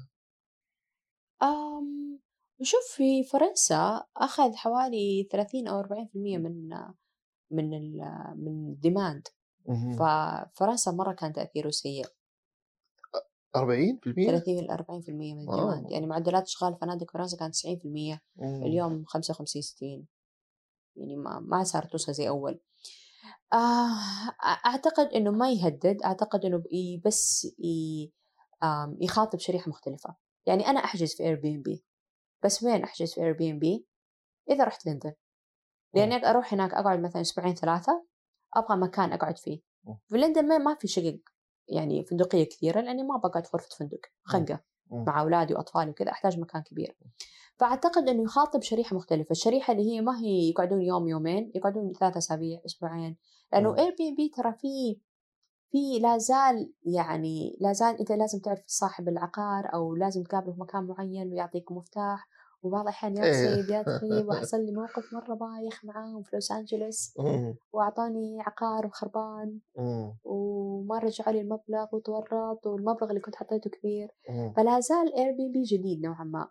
أم 1.44 2.20
شوف 2.62 2.82
في 2.95 3.24
فرنسا 3.24 4.04
أخذ 4.18 4.56
حوالي 4.56 5.28
30 5.32 5.68
أو 5.68 5.80
40% 5.80 6.38
من 6.38 6.70
من 7.52 7.74
ال 7.74 8.02
من 8.38 8.70
ال 8.70 8.77
demand. 8.77 9.28
ففرنسا 9.98 10.91
مرة 10.91 11.14
كان 11.14 11.34
تأثيره 11.34 11.69
سيء. 11.69 12.06
40% 13.56 14.27
30 14.27 14.60
ل 14.60 14.72
40% 14.72 15.34
من 15.34 15.39
ال 15.49 15.55
demand 15.55 15.86
آه. 15.85 15.89
يعني 15.91 16.07
معدلات 16.07 16.44
إشغال 16.44 16.76
فنادق 16.81 17.11
فرنسا 17.11 17.38
كانت 17.38 17.56
90% 17.56 18.22
مم. 18.35 18.64
اليوم 18.64 19.06
55 19.06 19.61
60 19.61 20.07
يعني 20.95 21.15
ما 21.15 21.39
ما 21.39 21.64
صارت 21.64 21.91
توصل 21.91 22.14
زي 22.14 22.30
أول. 22.30 22.60
آه 23.53 23.98
أعتقد 24.65 25.07
إنه 25.07 25.31
ما 25.31 25.52
يهدد 25.52 26.02
أعتقد 26.06 26.45
إنه 26.45 26.57
بي- 26.57 27.02
بس 27.06 27.48
يخاطب 29.02 29.39
شريحة 29.39 29.69
مختلفة. 29.69 30.15
يعني 30.45 30.68
أنا 30.68 30.80
أحجز 30.80 31.15
في 31.15 31.23
Airbnb 31.24 31.84
بس 32.44 32.64
وين 32.64 32.84
أحجز 32.84 33.14
في 33.14 33.22
Airbnb 33.22 33.86
إذا 34.49 34.64
رحت 34.64 34.85
لندن. 34.85 35.14
لأني 35.94 36.15
أروح 36.30 36.53
هناك 36.53 36.73
أقعد 36.73 36.99
مثلا 36.99 37.22
أسبوعين 37.22 37.56
ثلاثة. 37.56 38.06
أبغى 38.58 38.78
مكان 38.78 39.14
أقعد 39.14 39.38
فيه. 39.38 39.62
في 40.08 40.18
لندن 40.18 40.48
ما- 40.48 40.58
ما 40.58 40.76
في 40.76 40.88
شقق 40.88 41.20
يعني 41.68 42.04
فندقية 42.06 42.44
كثيرة 42.44 42.82
لأني 42.82 43.04
ما 43.04 43.18
بقعد 43.18 43.46
في 43.46 43.52
غرفة 43.58 43.76
فندق 43.80 44.00
خنقة 44.24 44.60
مم. 44.92 45.04
مع 45.08 45.22
أولادي 45.22 45.54
وأطفالي 45.54 45.90
وكذا 45.90 46.12
أحتاج 46.12 46.40
مكان 46.40 46.62
كبير 46.62 46.98
فأعتقد 47.58 48.10
إنه 48.10 48.24
يخاطب 48.24 48.62
شريحة 48.62 48.96
مختلفة 48.96 49.32
الشريحة 49.32 49.74
اللي 49.74 49.92
هي 49.92 50.02
ما 50.02 50.20
هي 50.20 50.50
يقعدون 50.50 50.82
يوم 50.82 51.08
يومين 51.08 51.52
يقعدون 51.56 51.94
ثلاثة 51.94 52.18
أسابيع 52.18 52.62
أسبوعين 52.66 53.18
لأنه 53.54 53.70
مم. 53.70 53.76
Airbnb 53.76 54.30
ترى 54.30 54.54
في 54.54 55.00
في 55.72 56.00
لا 56.00 56.18
زال 56.18 56.74
يعني 56.84 57.58
لا 57.62 57.74
زال 57.74 58.00
أنت 58.00 58.12
لازم 58.12 58.40
تعرف 58.40 58.64
صاحب 58.68 59.08
العقار 59.10 59.74
أو 59.74 59.96
لازم 59.96 60.24
تقابله 60.24 60.54
في 60.54 60.60
مكان 60.62 60.84
معين 60.84 61.32
ويعطيك 61.32 61.72
مفتاح 61.72 62.28
وبعض 62.68 62.81
الأحيان 62.81 63.18
يا 63.18 63.23
إيه. 63.23 63.31
سيد 63.31 63.69
يا 63.69 63.81
تغيب 63.84 64.27
وحصل 64.30 64.65
لي 64.65 64.72
موقف 64.72 65.14
مرة 65.14 65.34
بايخ 65.35 65.85
معاهم 65.85 66.23
في 66.23 66.30
لوس 66.35 66.52
أنجلوس 66.52 67.14
مم. 67.19 67.56
وأعطاني 67.73 68.41
عقار 68.41 68.89
خربان 68.89 69.60
مم. 69.77 70.18
وما 70.23 70.99
رجعوا 70.99 71.31
لي 71.31 71.41
المبلغ 71.41 71.88
وتورط 71.94 72.68
والمبلغ 72.68 73.10
اللي 73.10 73.19
كنت 73.22 73.35
حطيته 73.35 73.69
كبير 73.69 74.07
مم. 74.30 74.53
فلا 74.57 74.80
زال 74.80 75.15
Airbnb 75.16 75.64
جديد 75.64 76.02
نوعا 76.06 76.23
ما. 76.23 76.48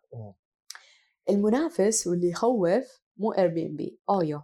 المنافس 1.31 2.07
واللي 2.07 2.31
يخوف 2.31 3.01
مو 3.17 3.33
Airbnb 3.33 3.99
أويو 4.11 4.41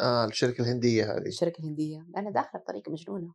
آه 0.00 0.24
الشركة 0.24 0.62
الهندية 0.62 1.04
هذه 1.16 1.26
الشركة 1.26 1.60
الهندية 1.60 2.06
أنا 2.16 2.30
داخلة 2.30 2.60
بطريقة 2.60 2.92
مجنونة 2.92 3.34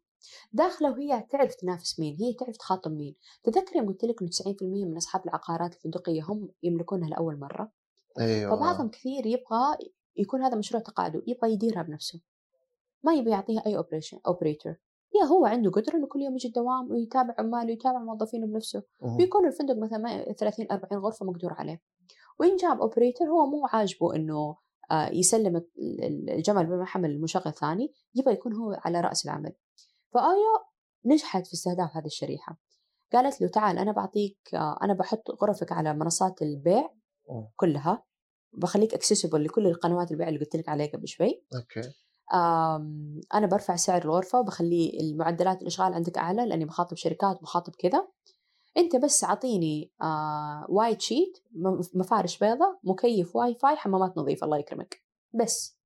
داخلة 0.54 0.92
وهي 0.92 1.26
تعرف 1.30 1.56
تنافس 1.56 2.00
مين 2.00 2.18
هي 2.20 2.34
تعرف 2.34 2.58
تخاطب 2.58 2.92
مين. 2.92 3.16
تذكري 3.44 3.80
يوم 3.80 3.88
قلت 3.88 4.04
لك 4.06 4.22
إنه 4.22 4.30
90% 4.30 4.86
من 4.86 4.98
أصحاب 4.98 5.26
العقارات 5.26 5.74
الفندقية 5.76 6.22
هم 6.24 6.50
يملكونها 6.64 7.10
لأول 7.10 7.40
مرة؟ 7.40 7.72
أيوه. 8.20 8.56
فبعضهم 8.56 8.90
كثير 8.90 9.26
يبغى 9.26 9.78
يكون 10.18 10.42
هذا 10.44 10.56
مشروع 10.58 10.82
تقاعده 10.84 11.24
يبغى 11.28 11.52
يديرها 11.54 11.82
بنفسه. 11.84 12.22
ما 13.04 13.14
يبغى 13.14 13.32
يعطيها 13.32 13.64
أي 13.66 13.78
operation 13.78 14.20
operator 14.28 14.76
يا 15.22 15.24
هو 15.26 15.46
عنده 15.46 15.72
قدرة 15.72 15.96
إنه 15.96 16.08
كل 16.08 16.22
يوم 16.22 16.34
يجي 16.34 16.48
الدوام 16.48 16.92
ويتابع 16.92 17.36
عماله 17.40 17.66
ويتابع 17.70 18.00
موظفينه 18.04 18.48
بنفسه. 18.48 18.84
بيكون 19.18 19.48
الفندق 19.48 19.76
مثلا 19.78 19.98
ما- 19.98 20.32
30 20.34 20.68
40 20.72 21.02
غرفة 21.02 21.26
مقدور 21.26 21.54
عليه. 21.54 21.82
وإن 22.40 22.56
جاب 22.56 22.82
operator 22.82 23.28
هو 23.28 23.46
مو 23.46 23.68
عاجبه 23.68 24.16
إنه 24.16 24.56
آه، 24.92 25.10
يسلم 25.10 25.56
ال- 25.58 25.68
ال- 26.04 26.30
الجمل 26.30 26.66
بما 26.66 26.86
حمل 26.86 27.10
المشغل 27.12 27.54
ثاني 27.54 27.94
يبغى 28.16 28.34
يكون 28.34 28.54
هو 28.54 28.72
على 28.86 29.02
رأس 29.02 29.26
العمل. 29.26 29.54
فأويو 30.14 30.66
نجحت 31.06 31.48
في 31.48 31.54
استهداف 31.54 31.98
هذه 31.98 32.06
الشريحة. 32.06 32.58
قالت 33.14 33.42
له 33.42 33.48
تعال 33.48 33.78
أنا 33.78 33.92
بعطيك 33.92 34.38
آه، 34.54 34.78
أنا 34.84 34.94
بحط 34.94 35.32
غرفك 35.44 35.72
على 35.72 35.94
منصات 35.94 36.42
البيع. 36.42 36.90
كلها 37.56 38.04
بخليك 38.54 38.94
accessible 38.94 39.44
لكل 39.44 39.68
القنوات 39.68 40.12
البيع 40.12 40.28
اللي 40.28 40.40
قلت 40.40 40.56
لك 40.56 40.70
عليها 40.70 40.88
قبل 40.88 41.08
شوي. 41.08 41.44
okay. 41.56 41.82
أنا 43.34 43.48
برفع 43.48 43.76
سعر 43.76 44.02
الغرفة 44.02 44.40
وبخلي 44.40 44.98
المعدلات 45.02 45.62
الإشغال 45.62 45.94
عندك 45.94 46.18
أعلى 46.18 46.46
لأني 46.46 46.66
بخاطب 46.66 46.98
شركات 46.98 47.42
بخاطب 47.42 47.74
كذا. 47.76 48.08
أنت 48.78 48.96
بس 48.96 49.24
أعطيني 49.24 49.92
آه 50.02 50.66
white 50.70 51.02
sheet 51.02 51.38
م- 51.52 51.82
مفارش 52.00 52.40
بيضة 52.40 52.80
مكيف 52.84 53.36
واي 53.36 53.56
فاي 53.56 53.76
حمامات 53.76 54.18
نظيفة 54.18 54.46
الله 54.46 54.58
يكرمك. 54.58 55.02
بس. 55.34 55.77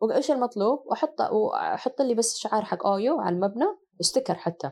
وايش 0.00 0.30
المطلوب 0.30 0.82
واحط 0.86 1.20
واحط 1.20 2.00
لي 2.00 2.14
بس 2.14 2.36
شعار 2.36 2.64
حق 2.64 2.86
أويو 2.86 3.20
على 3.20 3.34
المبنى 3.34 3.64
sticker 4.00 4.34
حتى 4.34 4.70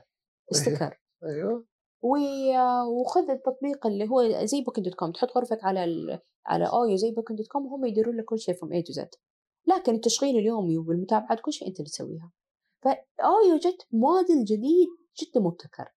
sticker 0.50 1.00
أيوه. 1.24 1.66
و- 2.02 3.00
وخذ 3.00 3.30
التطبيق 3.30 3.86
اللي 3.86 4.08
هو 4.08 4.44
زي 4.44 4.62
Booking.com 4.62 5.12
تحط 5.12 5.28
غرفك 5.36 5.64
على 5.64 5.84
ال... 5.84 6.18
على 6.46 6.64
أويو 6.66 6.96
زي 6.96 7.10
Booking.com 7.10 7.66
وهم 7.66 7.84
يديرون 7.84 8.16
لك 8.16 8.24
كل 8.24 8.38
شيء 8.38 8.54
from 8.54 8.68
A 8.68 8.82
to 8.82 9.02
Z. 9.02 9.06
لكن 9.66 9.94
التشغيل 9.94 10.36
اليومي 10.38 10.78
والمتابعات 10.78 11.40
كل 11.40 11.52
شيء 11.52 11.68
أنت 11.68 11.80
اللي 11.80 11.90
تسويها. 11.90 12.32
فأويو 12.82 13.56
جت 13.56 13.86
موديل 13.92 14.44
جديد 14.44 14.88
جدا 15.22 15.40
مبتكر. 15.40 15.88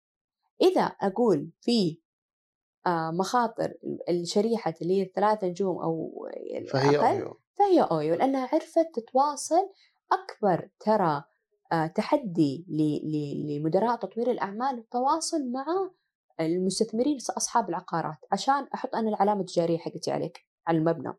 إذا 0.61 0.81
أقول 0.81 1.51
في 1.61 2.01
آه، 2.85 3.11
مخاطر 3.19 3.73
الشريحة 4.09 4.73
اللي 4.81 4.93
هي 4.97 5.03
الثلاثة 5.03 5.47
نجوم 5.47 5.77
أو 5.81 6.27
فهي 6.71 6.97
أقل 6.97 7.05
أويو. 7.21 7.39
فهي 7.59 7.81
أويو 7.81 8.15
لأنها 8.15 8.49
عرفت 8.53 8.87
تتواصل 8.93 9.69
أكبر 10.11 10.69
ترى 10.79 11.23
آه، 11.71 11.87
تحدي 11.87 12.65
لمدراء 13.47 13.95
تطوير 13.95 14.31
الأعمال 14.31 14.77
التواصل 14.77 15.51
مع 15.51 15.65
المستثمرين 16.39 17.17
أصحاب 17.37 17.69
العقارات 17.69 18.17
عشان 18.31 18.67
أحط 18.73 18.95
أنا 18.95 19.09
العلامة 19.09 19.39
التجارية 19.39 19.77
حقتي 19.77 20.11
عليك 20.11 20.45
على 20.67 20.77
المبنى. 20.77 21.13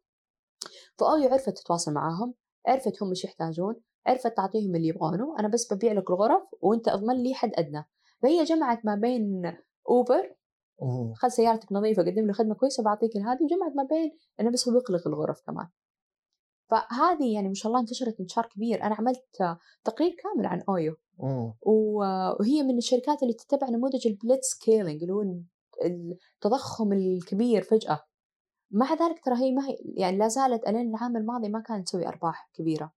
فأويو 0.98 1.28
عرفت 1.28 1.50
تتواصل 1.58 1.92
معاهم 1.92 2.34
عرفت 2.66 3.02
هم 3.02 3.08
إيش 3.08 3.24
يحتاجون 3.24 3.74
عرفت 4.06 4.36
تعطيهم 4.36 4.76
اللي 4.76 4.88
يبغونه 4.88 5.38
أنا 5.38 5.48
بس 5.48 5.72
ببيع 5.72 5.92
لك 5.92 6.10
الغرف 6.10 6.42
وأنت 6.60 6.88
أضمن 6.88 7.22
لي 7.22 7.34
حد 7.34 7.52
أدنى. 7.54 7.84
فهي 8.22 8.44
جمعت 8.44 8.86
ما 8.86 8.94
بين 8.94 9.56
Uber 9.88 10.34
مم. 10.82 11.14
خذ 11.14 11.28
سيارتك 11.28 11.72
نظيفة 11.72 12.02
قدم 12.02 12.26
لي 12.26 12.32
خدمة 12.32 12.54
كويسة 12.54 12.82
بعطيك 12.82 13.16
هذه 13.16 13.42
وجمعت 13.42 13.72
ما 13.76 13.82
بين 13.82 14.16
أنا 14.40 14.50
بس 14.50 14.68
لك 14.90 15.06
الغرف 15.06 15.42
كمان. 15.46 15.68
فهذه 16.70 17.34
يعني 17.34 17.48
ما 17.48 17.54
شاء 17.54 17.70
الله 17.72 17.80
انتشرت 17.80 18.20
انتشار 18.20 18.46
كبير. 18.46 18.82
أنا 18.82 18.94
عملت 18.94 19.24
تقرير 19.84 20.16
كامل 20.22 20.46
عن 20.46 20.62
أويو. 20.68 20.94
و- 21.62 22.32
وهي 22.40 22.62
من 22.62 22.76
الشركات 22.78 23.22
اللي 23.22 23.34
تتبع 23.34 23.68
نموذج 23.68 24.06
ال 24.06 24.44
blitzscaling 24.44 25.02
اللي 25.02 25.14
هو 25.14 25.24
التضخم 25.84 26.92
الكبير 26.92 27.62
فجأة. 27.62 28.00
مع 28.70 28.92
ذلك 28.94 29.24
ترى 29.24 29.34
هي 29.36 29.52
ما 29.52 29.68
هي 29.68 29.76
يعني 29.96 30.16
لا 30.18 30.28
زالت 30.28 30.68
ألين 30.68 30.90
العام 30.90 31.16
الماضي 31.16 31.48
ما 31.48 31.60
كانت 31.60 31.86
تسوي 31.88 32.08
أرباح 32.08 32.50
كبيرة. 32.54 32.92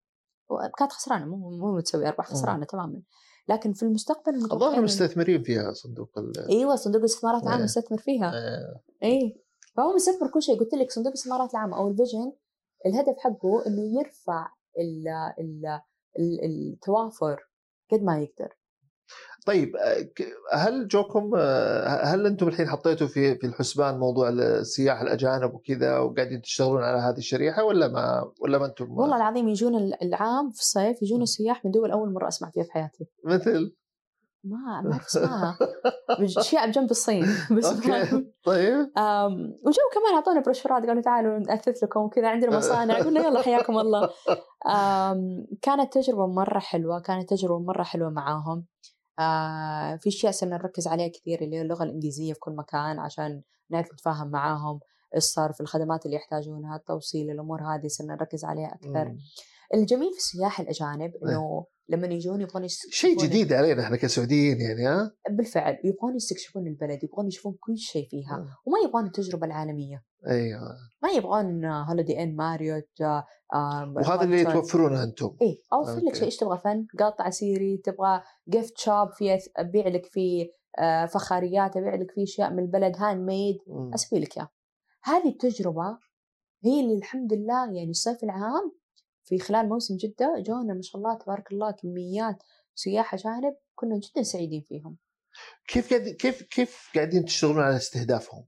كانت 0.78 0.92
خسرانة 0.92 1.26
مو 1.26 1.50
مو 1.50 1.80
تسوي 1.80 2.08
أرباح 2.08 2.28
خسرانة 2.28 2.66
تماما. 2.66 3.02
لكن 3.48 3.74
في 3.74 3.84
المستقبل 3.84 4.36
الظاهر 4.36 4.82
مستثمرين 4.82 5.44
فيها 5.44 5.74
صندوق 5.74 6.18
ال 6.18 6.50
إيوه 6.50 6.76
صندوق 6.76 7.00
الاستثمارات 7.00 7.44
العامه 7.44 7.58
إيه. 7.58 7.64
مستثمر 7.64 7.98
فيها. 7.98 8.32
اي 9.04 9.42
فهو 9.76 9.94
مستثمر 9.94 10.30
كل 10.32 10.42
شيء. 10.42 10.60
قلت 10.60 10.74
لك 10.74 10.92
صندوق 10.92 11.12
الاستثمارات 11.12 11.52
العامه 11.54 11.78
أو 11.78 11.88
الفيجن 11.88 12.32
الهدف 12.86 13.16
حقه 13.20 13.66
إنه 13.68 14.00
يرفع 14.00 14.48
ال 14.80 15.08
ال 15.40 15.66
ال- 16.20 16.44
التوافر 16.74 17.38
قد 17.92 18.04
ما 18.04 18.20
يقدر. 18.20 18.58
طيب 19.48 19.76
آه، 19.76 20.10
هل 20.54 20.88
جوكم 20.88 21.32
آه، 21.36 21.88
هل 21.88 22.26
أنتم 22.26 22.48
الحين 22.48 22.68
حطيتوا 22.68 23.08
في 23.08 23.36
في 23.36 23.48
الحسبان 23.48 24.00
موضوع 24.00 24.30
السياح 24.30 25.02
الأجانب 25.02 25.54
وكذا 25.54 25.98
وقاعدين 26.00 26.42
تشتغلون 26.42 26.84
على 26.84 26.98
هذه 26.98 27.18
الشريحة 27.18 27.64
ولا 27.64 27.88
ما 27.88 28.32
ولا 28.42 28.58
ما 28.58 28.66
أنتم؟ 28.66 28.92
والله 28.92 29.18
العظيم 29.18 29.48
يجون 29.48 29.76
ال- 29.76 30.04
العام 30.04 30.50
في 30.52 30.60
الصيف 30.60 31.02
يجون 31.02 31.22
السياح 31.22 31.66
من 31.66 31.72
دول 31.72 31.92
أول 31.92 32.14
مرة 32.14 32.28
أسمع 32.28 32.50
فيها 32.50 32.64
في 32.64 32.72
حياتي. 32.72 33.06
مثل؟ 33.26 33.76
ما 34.44 34.58
ما 34.82 34.92
اعرف 34.92 35.06
اسمها 35.06 35.58
اشياء 36.10 36.68
بجنب 36.68 36.92
الصين 36.92 37.26
بس 37.58 37.70
طيب. 38.44 38.92
وجو 39.66 39.84
كمان 39.94 40.14
أعطونا 40.16 40.42
بروشورات 40.42 40.86
قالوا 40.86 41.02
تعالوا 41.02 41.40
نأثث 41.40 41.84
لكم 41.84 42.08
كذا 42.08 42.30
عندنا 42.30 42.58
مصانع 42.58 43.00
قلنا 43.00 43.22
يلا 43.22 43.42
حياكم 43.42 43.80
الله. 43.80 44.10
كانت 45.62 45.94
تجربة 45.94 46.28
مرة 46.28 46.60
حلوة 46.60 47.00
كانت 47.02 47.30
تجربة 47.30 47.60
مرة 47.60 47.84
حلوة 47.84 48.10
معاهم. 48.10 48.66
في 50.00 50.08
اشياء 50.08 50.32
صرنا 50.32 50.58
نركز 50.58 50.88
عليها 50.88 51.08
كثير 51.08 51.42
اللي 51.42 51.56
هي 51.56 51.62
اللغة 51.62 51.84
الإنجليزية 51.84 52.34
في 52.34 52.40
كل 52.40 52.52
مكان 52.52 53.00
عشان 53.00 53.42
نعرف 53.70 53.94
نتفاهم 53.94 54.28
معاهم. 54.28 54.80
الصرف 55.16 55.62
الخدمات 55.62 56.06
اللي 56.06 56.18
يحتاجونها 56.18 56.76
التوصيل 56.76 57.32
الأمور 57.32 57.62
هذه 57.62 57.88
صرنا 57.88 58.14
نركز 58.14 58.46
عليها 58.46 58.76
أكثر. 58.76 59.16
الجميل 59.74 60.12
في 60.12 60.18
السياح 60.18 60.60
الأجانب 60.60 61.12
إنه 61.24 61.66
لما 61.92 62.08
يجون 62.08 62.42
يبغون 62.42 62.68
شيء 62.90 63.18
جديد 63.18 63.54
علينا 63.54 63.84
إحنا 63.84 63.98
كسعوديين 63.98 64.62
يعني 64.62 64.86
ها؟ 64.88 65.12
بالفعل 65.30 65.78
يبغون 65.84 66.16
يستكشفون 66.16 66.68
البلد 66.68 67.04
يبغون 67.04 67.28
يشوفون 67.28 67.58
كل 67.60 67.78
شيء 67.78 68.08
فيها. 68.10 68.36
وما 68.66 68.80
يبغون 68.86 69.06
التجربة 69.06 69.48
العالمية. 69.48 70.04
أيوه. 70.28 70.62
ما 71.04 71.10
يبغون 71.10 71.66
هوليدي 71.66 72.24
ان 72.24 72.36
ماريوت 72.36 73.02
آه، 73.02 73.94
وهذا 73.96 74.24
اللي. 74.24 74.44
توفرونه 74.44 75.04
أنتم. 75.04 75.36
إيه 75.42 75.58
اوفر 75.74 76.02
لك. 76.06 76.16
شيء 76.16 76.26
إيش 76.26 76.38
تبغى 76.38 76.58
فن؟ 76.58 76.86
قاطع 77.00 77.30
سيري 77.30 77.78
تبغى 77.78 78.22
جيفت 78.50 78.78
شوب 78.78 79.10
فيه 79.12 79.40
أبيع 79.58 79.88
لك 79.88 80.06
فيه 80.06 80.48
آه، 80.80 81.06
فخاريات 81.06 81.78
أبيع 81.78 81.96
لك 81.96 82.12
فيه 82.12 82.24
أشياء 82.24 82.54
من 82.54 82.60
البلد 82.60 82.96
handmade. 82.98 83.58
أسوي 83.94 84.20
لك 84.20 84.38
اياه 84.38 84.50
هذه 85.04 85.30
التجربة 85.30 85.98
هي 86.64 86.82
اللي 86.82 86.94
الحمد 86.94 87.34
لله 87.34 87.66
يعني 87.66 87.90
الصيف 87.90 88.24
العام 88.24 88.72
في 89.24 89.40
خلال 89.40 89.70
موسم 89.70 89.98
جدة 89.98 90.36
جونا 90.48 90.74
ما 90.74 90.82
شاء 90.82 91.02
الله 91.02 91.18
تبارك 91.18 91.52
الله 91.52 91.72
كميات 91.72 92.44
سياح 92.76 93.14
اجانب 93.14 93.56
كنا 93.76 94.00
جدا 94.00 94.24
سعيدين 94.24 94.62
فيهم. 94.62 94.98
كيف 95.68 95.90
قاعد 95.90 96.02
كيف 96.10 96.42
كيف 96.44 96.90
قاعدين 96.96 97.26
تشتغلون 97.26 97.60
على 97.60 97.76
استهدافهم؟ 97.76 98.46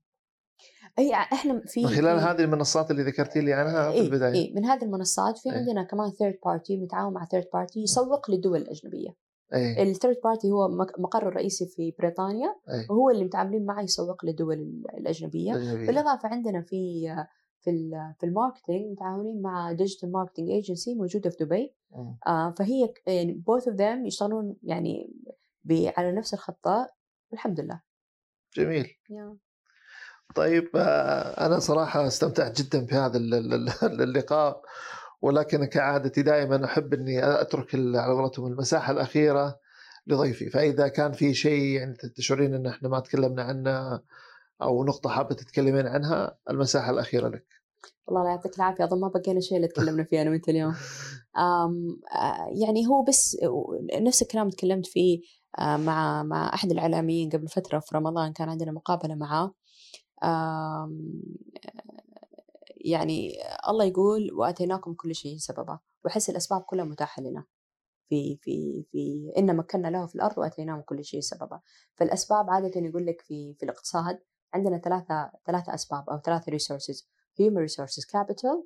إي 1.00 1.14
إحنا 1.14 1.62
في 1.68 1.82
من 1.84 1.88
خلال 1.90 2.20
هذه 2.20 2.42
المنصات 2.44 2.92
اللي 2.92 3.04
ذكرتي 3.04 3.42
لي 3.42 3.54
عنها 3.54 3.92
في 3.92 4.00
البداية. 4.00 4.34
إيه 4.34 4.56
من 4.56 4.66
هذه 4.66 4.84
المنصات 4.84 5.38
في 5.38 5.50
إيه. 5.50 5.56
عندنا 5.58 5.84
كمان 5.84 6.12
third 6.12 6.38
party 6.46 6.78
متعاون 6.78 7.14
مع 7.14 7.26
third 7.26 7.46
party 7.54 7.80
يسوق 7.80 8.32
للدول 8.32 8.58
الاجنبيه 8.62 9.10
إي. 9.54 9.84
ال 9.84 9.89
third 9.89 10.16
party 10.24 10.52
هو 10.52 10.68
مقره 11.00 11.28
الرئيسي 11.28 11.66
في 11.66 11.94
بريطانيا 12.00 12.56
إي. 12.70 12.88
وهو 12.90 13.10
اللي 13.10 13.24
متعاملين 13.24 13.66
معه 13.66 13.82
يسوق 13.82 14.26
للدول 14.26 14.54
ال- 14.56 14.84
الأجنبية. 14.98 15.56
أجنبية. 15.56 15.88
بالإضافة 15.88 16.30
عندنا 16.30 16.62
في 16.62 17.08
في 17.64 17.92
في 18.20 18.26
ال 18.26 18.32
marketing 18.32 18.92
متعاونين 18.92 19.42
مع 19.42 19.72
digital 19.72 20.12
marketing 20.12 20.50
agency 20.50 20.96
موجودة 20.96 21.30
في 21.30 21.44
دبي. 21.46 21.74
آه 22.28 22.54
فهي 22.58 22.94
يعني 23.08 23.44
both 23.50 23.64
of 23.64 23.76
them 23.78 24.06
يشتغلون 24.08 24.56
يعني 24.64 25.14
على 25.98 26.12
نفس 26.12 26.34
الخطة. 26.34 26.90
والحمد 27.32 27.60
لله. 27.60 27.82
جميل. 28.58 28.88
يا. 29.10 29.38
طيب 30.36 30.70
آه، 30.76 31.46
أنا 31.46 31.60
صراحة 31.60 32.08
استمتعت 32.08 32.62
جدا 32.62 32.86
بهذا 32.86 33.18
ال- 33.18 33.34
ال- 33.34 33.54
ال- 33.54 34.02
اللقاء 34.04 34.62
ولكن 35.22 35.66
كعادتي 35.66 36.22
دائما 36.22 36.66
أحب 36.66 36.94
أني 36.94 37.42
أترك 37.42 37.76
ال- 37.76 37.96
على 37.98 38.14
قولتهم 38.14 38.48
المساحة 38.52 38.94
الأخيرة 38.94 39.60
لضيفي. 40.08 40.50
فإذا 40.50 40.88
كان 40.88 41.12
في 41.12 41.34
شيء 41.34 41.64
يعني 41.64 41.94
تشعرين 42.16 42.54
أن 42.54 42.68
إحنا 42.68 42.90
ما 42.90 43.00
تكلمنا 43.00 43.44
عنه 43.44 44.02
أو 44.62 44.84
نقطة 44.84 45.10
حابة 45.10 45.36
تتكلمين 45.36 45.88
عنها 45.88 46.38
المساحة 46.50 46.92
الأخيرة 46.92 47.28
لك. 47.30 47.46
والله 48.08 48.24
لا 48.24 48.30
يعطيك 48.30 48.56
العافية 48.58 48.84
أظن 48.84 49.00
ما 49.00 49.08
بقينا 49.08 49.40
شيء 49.40 49.58
اللي 49.58 49.68
تكلمنا 49.68 50.04
فيه 50.04 50.22
أنا 50.22 50.30
وأنت 50.30 50.50
اليوم. 50.50 50.74
آم، 51.38 52.00
آه، 52.16 52.48
يعني 52.66 52.88
هو 52.88 53.04
بس 53.04 53.38
نفس 53.94 54.22
الكلام 54.22 54.50
تكلمت 54.50 54.86
فيه 54.86 55.22
آه، 55.60 55.78
مع 55.78 56.24
مع 56.24 56.54
أحد 56.54 56.72
الإعلاميين 56.72 57.30
قبل 57.30 57.48
فترة 57.48 57.80
في 57.80 57.96
رمضان 57.96 58.34
كان 58.34 58.50
عندنا 58.50 58.72
مقابلة 58.72 59.16
معاه. 59.16 59.54
يعني 62.86 63.38
الله 63.70 63.86
يقول 63.86 64.30
وأتيناكم 64.34 64.94
كل 64.94 65.16
شيء 65.16 65.38
سببا 65.38 65.80
وأحس 66.06 66.30
الأسباب 66.30 66.62
كلها 66.62 66.86
متاحة 66.86 67.22
لنا. 67.22 67.46
في 68.10 68.38
في 68.42 68.86
في 68.92 69.32
إن 69.38 69.58
مكنا 69.58 69.88
له 69.88 70.06
في 70.08 70.16
الأرض 70.16 70.38
وأتيناهم 70.38 70.82
كل 70.82 71.06
شيء 71.06 71.20
سببا. 71.20 71.60
فالأسباب 71.96 72.50
عادة 72.50 72.82
يقول 72.82 73.06
لك 73.06 73.22
في 73.22 73.54
في 73.54 73.64
الاقتصاد 73.64 74.20
عندنا 74.54 74.78
ثلاثة 74.78 75.32
ثلاثة 75.46 75.74
أسباب 75.74 76.10
أو 76.10 76.18
ثلاثة 76.18 76.52
ريسورسز 76.52 77.08
human 77.42 77.68
resources 77.68 78.04
capital 78.06 78.58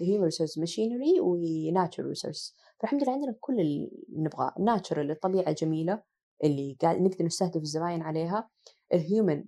human 0.00 0.28
resources 0.30 0.58
machinery 0.58 1.20
و 1.20 1.36
natural 1.72 2.06
resources. 2.14 2.54
فالحمد 2.80 3.02
لله 3.02 3.12
عندنا 3.12 3.34
كل 3.40 3.60
اللي 3.60 3.90
نبغاه 4.08 4.54
الناتشرال 4.58 5.10
الطبيعة 5.10 5.48
الجميله 5.48 6.02
اللي 6.44 6.76
قاعد 6.82 7.00
نقدر 7.00 7.24
نستهدف 7.24 7.56
الزباين 7.56 8.02
عليها. 8.02 8.50
ال 8.94 9.02
human 9.02 9.44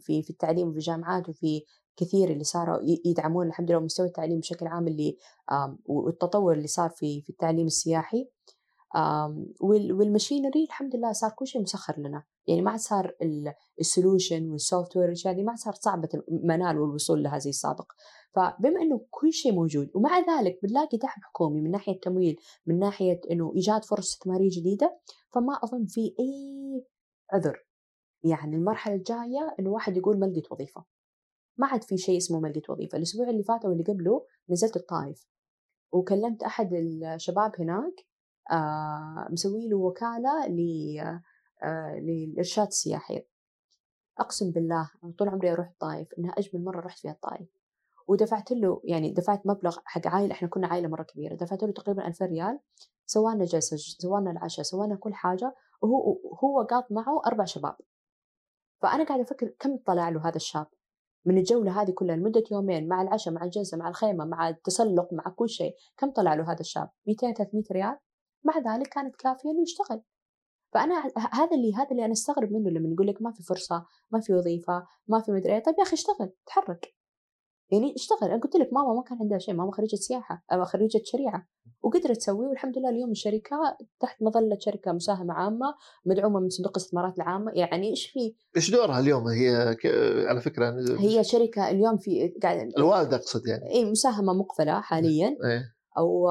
في 0.00 0.22
في 0.22 0.30
التعليم 0.30 0.68
وفي 0.68 0.76
الجامعات 0.76 1.28
وفي 1.28 1.64
كثير 1.96 2.30
اللي 2.30 2.44
صاروا 2.44 2.78
يدعمون 3.04 3.46
الحمد 3.46 3.70
لله 3.70 3.80
مستوى 3.80 4.06
التعليم 4.06 4.40
بشكل 4.40 4.66
عام 4.66 4.88
اللي 4.88 5.16
والتطور 5.84 6.52
اللي 6.52 6.66
صار 6.66 6.90
في 6.90 7.22
في 7.22 7.30
التعليم 7.30 7.66
السياحي. 7.66 8.28
وال 9.60 9.79
machinery 9.79 10.64
الحمد 10.64 10.96
لله 10.96 11.12
صار 11.12 11.30
كل 11.30 11.46
شيء 11.46 11.62
مسخر 11.62 11.94
لنا. 11.98 12.24
يعني 12.46 12.62
ما 12.62 12.70
عاد 12.70 12.80
صار 12.80 13.16
ال 13.80 13.86
solution 13.86 14.37
وال 14.37 14.50
software 14.50 15.06
الاشياء 15.06 15.34
هذه 15.34 15.42
ما 15.42 15.50
عاد 15.50 15.58
صارت 15.58 15.82
صعبة 15.82 16.08
المنال 16.28 16.78
والوصول 16.78 17.22
لها 17.22 17.38
زي 17.38 17.50
السابق 17.50 17.92
فبما 18.34 18.82
إنه 18.82 19.06
كل 19.10 19.32
شيء 19.32 19.52
موجود 19.52 19.90
ومع 19.94 20.18
ذلك 20.18 20.58
بنلاقي 20.62 20.98
دعم 20.98 21.22
حكومي 21.22 21.60
من 21.60 21.70
ناحية 21.70 22.00
تمويل 22.00 22.36
من 22.66 22.78
ناحية 22.78 23.20
إنه 23.30 23.52
إيجاد 23.56 23.84
فرص 23.84 24.12
استثمارية 24.12 24.50
جديدة 24.52 25.00
فما 25.30 25.52
أظن 25.64 25.86
في 25.86 26.00
أي 26.00 26.84
عذر. 27.32 27.66
يعني 28.24 28.56
المرحلة 28.56 28.94
الجاية 28.94 29.54
إنه 29.60 29.70
واحد 29.70 29.96
يقول 29.96 30.18
ما 30.18 30.26
لقيت 30.26 30.52
وظيفة. 30.52 30.84
ما 31.56 31.66
عاد 31.66 31.82
في 31.82 31.98
شيء 31.98 32.16
اسمه 32.16 32.40
ما 32.40 32.48
لقيت 32.48 32.70
وظيفة. 32.70 32.98
الأسبوع 32.98 33.30
اللي 33.30 33.42
فات 33.42 33.64
واللي 33.64 33.84
قبله 33.84 34.26
نزلت 34.50 34.76
الطائف. 34.76 35.26
وكلمت 35.92 36.42
أحد 36.42 36.72
الشباب 36.72 37.52
هناك 37.58 38.06
آه 38.50 39.28
مسوي 39.30 39.68
له 39.68 39.76
وكالة 39.76 40.46
آه 41.64 41.98
للإرشاد 41.98 42.66
السياحي. 42.66 43.22
أقسم 44.18 44.50
بالله 44.50 44.90
طول 45.18 45.28
عمري 45.28 45.52
أروح 45.52 45.68
الطائف 45.68 46.08
إنها 46.18 46.30
أجمل 46.38 46.64
مرة 46.64 46.80
رحت 46.80 46.98
فيها 46.98 47.12
الطائف. 47.12 47.48
ودفعت 48.08 48.52
له 48.52 48.80
يعني 48.84 49.12
دفعت 49.12 49.46
مبلغ 49.46 49.78
حق 49.84 50.06
عائلة 50.06 50.32
إحنا 50.32 50.48
كنا 50.48 50.66
عائلة 50.66 50.88
مرة 50.88 51.02
كبيرة 51.02 51.34
دفعت 51.34 51.62
له 51.62 51.72
تقريبا 51.72 52.06
2000 52.06 52.26
ريال 52.26 52.60
سوانا 53.06 53.44
جلسة 53.44 53.76
سوانا 53.76 54.30
العشاء 54.30 54.64
سوانا 54.64 54.96
كل 54.96 55.14
حاجة 55.14 55.54
وهو 55.82 56.18
هو 56.44 56.62
قاط 56.62 56.92
معه 56.92 57.22
أربع 57.26 57.44
شباب. 57.44 57.76
فأنا 58.82 59.04
قاعدة 59.04 59.22
أفكر 59.22 59.48
كم 59.58 59.76
طلع 59.76 60.08
له 60.08 60.28
هذا 60.28 60.36
الشاب؟ 60.36 60.66
من 61.24 61.38
الجولة 61.38 61.82
هذه 61.82 61.90
كلها 61.90 62.16
لمدة 62.16 62.44
يومين 62.50 62.88
مع 62.88 63.02
العشاء 63.02 63.34
مع 63.34 63.44
الجلسة 63.44 63.76
مع 63.76 63.88
الخيمة 63.88 64.24
مع 64.24 64.48
التسلق 64.48 65.12
مع 65.12 65.24
كل 65.36 65.48
شيء 65.48 65.74
كم 65.96 66.10
طلع 66.10 66.34
له 66.34 66.52
هذا 66.52 66.60
الشاب؟ 66.60 66.90
200 67.06 67.32
300 67.32 67.64
ريال؟ 67.72 67.98
مع 68.44 68.58
ذلك 68.58 68.88
كانت 68.88 69.16
كافية 69.16 69.50
إنه 69.50 69.62
يشتغل. 69.62 70.02
فأنا 70.74 70.94
هذا 71.32 71.50
اللي 71.56 71.74
هذا 71.74 71.90
اللي 71.90 72.04
أنا 72.04 72.12
أستغرب 72.12 72.52
منه 72.52 72.70
لما 72.70 72.88
يقول 72.88 73.06
لك 73.06 73.22
ما 73.22 73.32
في 73.32 73.42
فرصة 73.42 73.84
ما 74.10 74.20
في 74.20 74.34
وظيفة 74.34 74.86
ما 75.08 75.20
في 75.20 75.32
مدري 75.32 75.52
إيه. 75.52 75.62
طيب 75.62 75.74
يا 75.78 75.82
أخي 75.82 75.94
اشتغل 75.94 76.32
تحرك. 76.46 76.94
يعني 77.72 77.94
اشتغل. 77.96 78.30
أنا 78.30 78.40
قلت 78.40 78.56
لك 78.56 78.72
ماما 78.72 78.94
ما 78.94 79.02
كان 79.02 79.18
عندها 79.20 79.38
شيء 79.38 79.54
ماما 79.54 79.72
خريجة 79.72 79.96
سياحة 79.96 80.44
أو 80.52 80.64
خريجة 80.64 81.00
شريعة. 81.04 81.46
وقدرت 81.82 82.16
تسوي 82.16 82.46
والحمد 82.46 82.78
لله 82.78 82.88
اليوم 82.88 83.10
الشركة 83.10 83.56
تحت 84.00 84.22
مظلة 84.22 84.58
شركة 84.60 84.92
مساهمة 84.92 85.34
عامة 85.34 85.74
مدعومة 86.04 86.40
من 86.40 86.48
صندوق 86.48 86.72
الاستثمارات 86.76 87.16
العامة. 87.16 87.52
يعني 87.54 87.90
إيش 87.90 88.06
في؟ 88.06 88.34
إيش 88.56 88.70
دورها 88.70 89.00
اليوم؟ 89.00 89.28
هي 89.28 89.74
ك... 89.74 89.86
على 90.28 90.40
فكرة 90.40 90.74
هي 90.98 91.24
شركة 91.24 91.70
اليوم 91.70 91.96
في 91.96 92.34
قاعد 92.42 92.72
الوالده 92.78 93.16
أقصد 93.16 93.46
يعني. 93.46 93.70
إي 93.70 93.84
مساهمة 93.84 94.32
مقفلة 94.32 94.80
حاليا. 94.80 95.28
إيه. 95.28 95.73
أو 95.98 96.28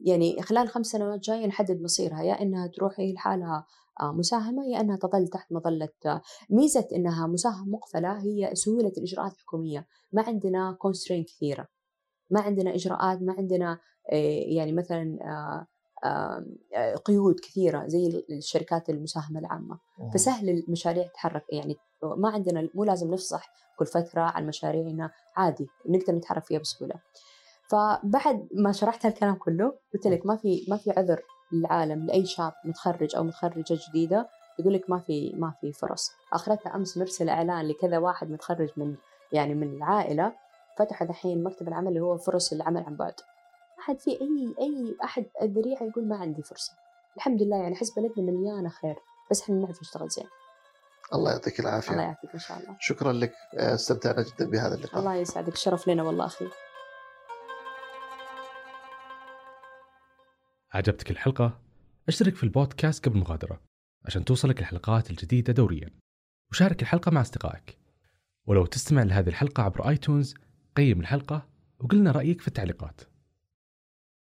يعني 0.00 0.42
خلال 0.42 0.68
خمس 0.68 0.86
سنوات 0.86 1.20
جاية 1.20 1.46
نحدد 1.46 1.82
مصيرها 1.82 2.22
يا 2.22 2.42
إنها 2.42 2.66
تروح 2.66 3.00
هي 3.00 3.12
لحالها 3.12 3.66
آه، 4.00 4.12
مساهمة 4.12 4.66
يا 4.66 4.80
إنها 4.80 4.96
تظل 4.96 5.28
تحت 5.28 5.52
مظلة 5.52 5.88
آه، 6.06 6.22
ميزة 6.50 6.88
إنها 6.92 7.26
مساهمه 7.26 7.70
مقفلة 7.70 8.18
هي 8.22 8.50
سهولة 8.54 8.92
الإجراءات 8.98 9.32
الحكومية. 9.32 9.86
ما 10.12 10.22
عندنا 10.22 10.72
كونسترين 10.72 11.24
كثيرة. 11.24 11.68
ما 12.30 12.40
عندنا 12.40 12.74
إجراءات 12.74 13.22
ما 13.22 13.32
عندنا 13.32 13.78
آه، 14.12 14.42
يعني 14.46 14.72
مثلا 14.72 15.66
قيود 17.04 17.40
كثيرة 17.40 17.86
زي 17.86 18.24
الشركات 18.30 18.90
المساهمة 18.90 19.40
العامة. 19.40 19.78
فسهل 20.14 20.48
المشاريع 20.48 21.06
تتحرك 21.06 21.44
يعني 21.52 21.76
ما 22.02 22.28
عندنا 22.28 22.68
مو 22.74 22.84
لازم 22.84 23.14
نفصح 23.14 23.50
كل 23.78 23.86
فترة 23.86 24.20
عن 24.20 24.46
مشاريعنا 24.46 25.10
عادي 25.36 25.66
نقدر 25.88 26.14
نتحرك 26.14 26.44
فيها 26.44 26.58
بسهولة. 26.58 26.94
فبعد 27.70 28.48
ما 28.54 28.72
شرحت 28.72 29.06
هالكلام 29.06 29.34
كله 29.34 29.78
قلت 29.94 30.06
لك 30.06 30.26
ما 30.26 30.36
في 30.36 30.66
ما 30.68 30.76
في 30.76 30.90
عذر 30.90 31.22
للعالم 31.52 32.06
لأي 32.06 32.26
شاب 32.26 32.52
متخرج 32.64 33.16
أو 33.16 33.24
متخرجة 33.24 33.78
جديدة 33.88 34.28
يقول 34.58 34.74
لك 34.74 34.90
ما 34.90 34.98
في 34.98 35.32
ما 35.36 35.54
في 35.60 35.72
فرص. 35.72 36.10
آخرتها 36.32 36.76
أمس 36.76 36.96
مرسل 36.98 37.28
إعلان 37.28 37.68
لكذا 37.68 37.98
واحد 37.98 38.30
متخرج 38.30 38.68
من 38.76 38.96
يعني 39.32 39.54
من 39.54 39.76
العائلة 39.76 40.32
فتحوا 40.78 41.06
دحين 41.06 41.44
مكتب 41.44 41.68
العمل 41.68 41.88
اللي 41.88 42.00
هو 42.00 42.16
فرص 42.18 42.52
العمل 42.52 42.82
عن 42.82 42.96
بعد. 42.96 43.14
ما 43.78 43.82
حد 43.84 44.00
في 44.00 44.10
أي 44.10 44.54
أي 44.60 44.96
أحد 45.04 45.26
الذريعة 45.42 45.82
يقول 45.82 46.08
ما 46.08 46.16
عندي 46.16 46.42
فرصة. 46.42 46.72
الحمد 47.16 47.42
لله 47.42 47.56
يعني 47.56 47.74
حسب 47.74 47.94
بلدنا 47.94 48.32
مليانة 48.32 48.68
خير 48.68 48.96
بس 49.30 49.42
إحنا 49.42 49.54
نعرف 49.56 49.80
نشتغل 49.80 50.08
زين. 50.08 50.26
الله 51.14 51.30
يعطيك 51.30 51.58
الله 51.58 51.70
العافيه 51.70 51.96
يعافيك 51.96 52.30
إن 52.34 52.38
شاء 52.40 52.58
الله. 52.58 52.76
شكرا 52.80 53.12
لك 53.12 53.32
آه، 53.58 53.74
استمتعنا 53.74 54.22
جدا 54.22 54.50
بهذا 54.50 54.74
اللقاء. 54.74 55.00
الله 55.00 55.14
يسعدك 55.14 55.56
شرف 55.56 55.88
لنا 55.88 56.02
والله 56.02 56.26
أخي. 56.26 56.46
عجبتك 60.76 61.10
الحلقة؟ 61.10 61.60
أشترك 62.08 62.34
في 62.34 62.44
البودكاست 62.44 63.04
قبل 63.04 63.16
المغادرة 63.16 63.60
عشان 64.04 64.24
توصلك 64.24 64.60
الحلقات 64.60 65.10
الجديدة 65.10 65.52
دوريا. 65.52 65.90
وشارك 66.50 66.82
الحلقة 66.82 67.10
مع 67.10 67.20
أصدقائك. 67.20 67.78
ولو 68.46 68.66
تستمع 68.66 69.02
لهذه 69.02 69.28
الحلقة 69.28 69.62
عبر 69.62 69.88
آيتونز 69.88 70.34
قيم 70.76 71.00
الحلقة 71.00 71.48
وقلنا 71.78 72.12
رأيك 72.12 72.40
في 72.40 72.48
التعليقات. 72.48 73.00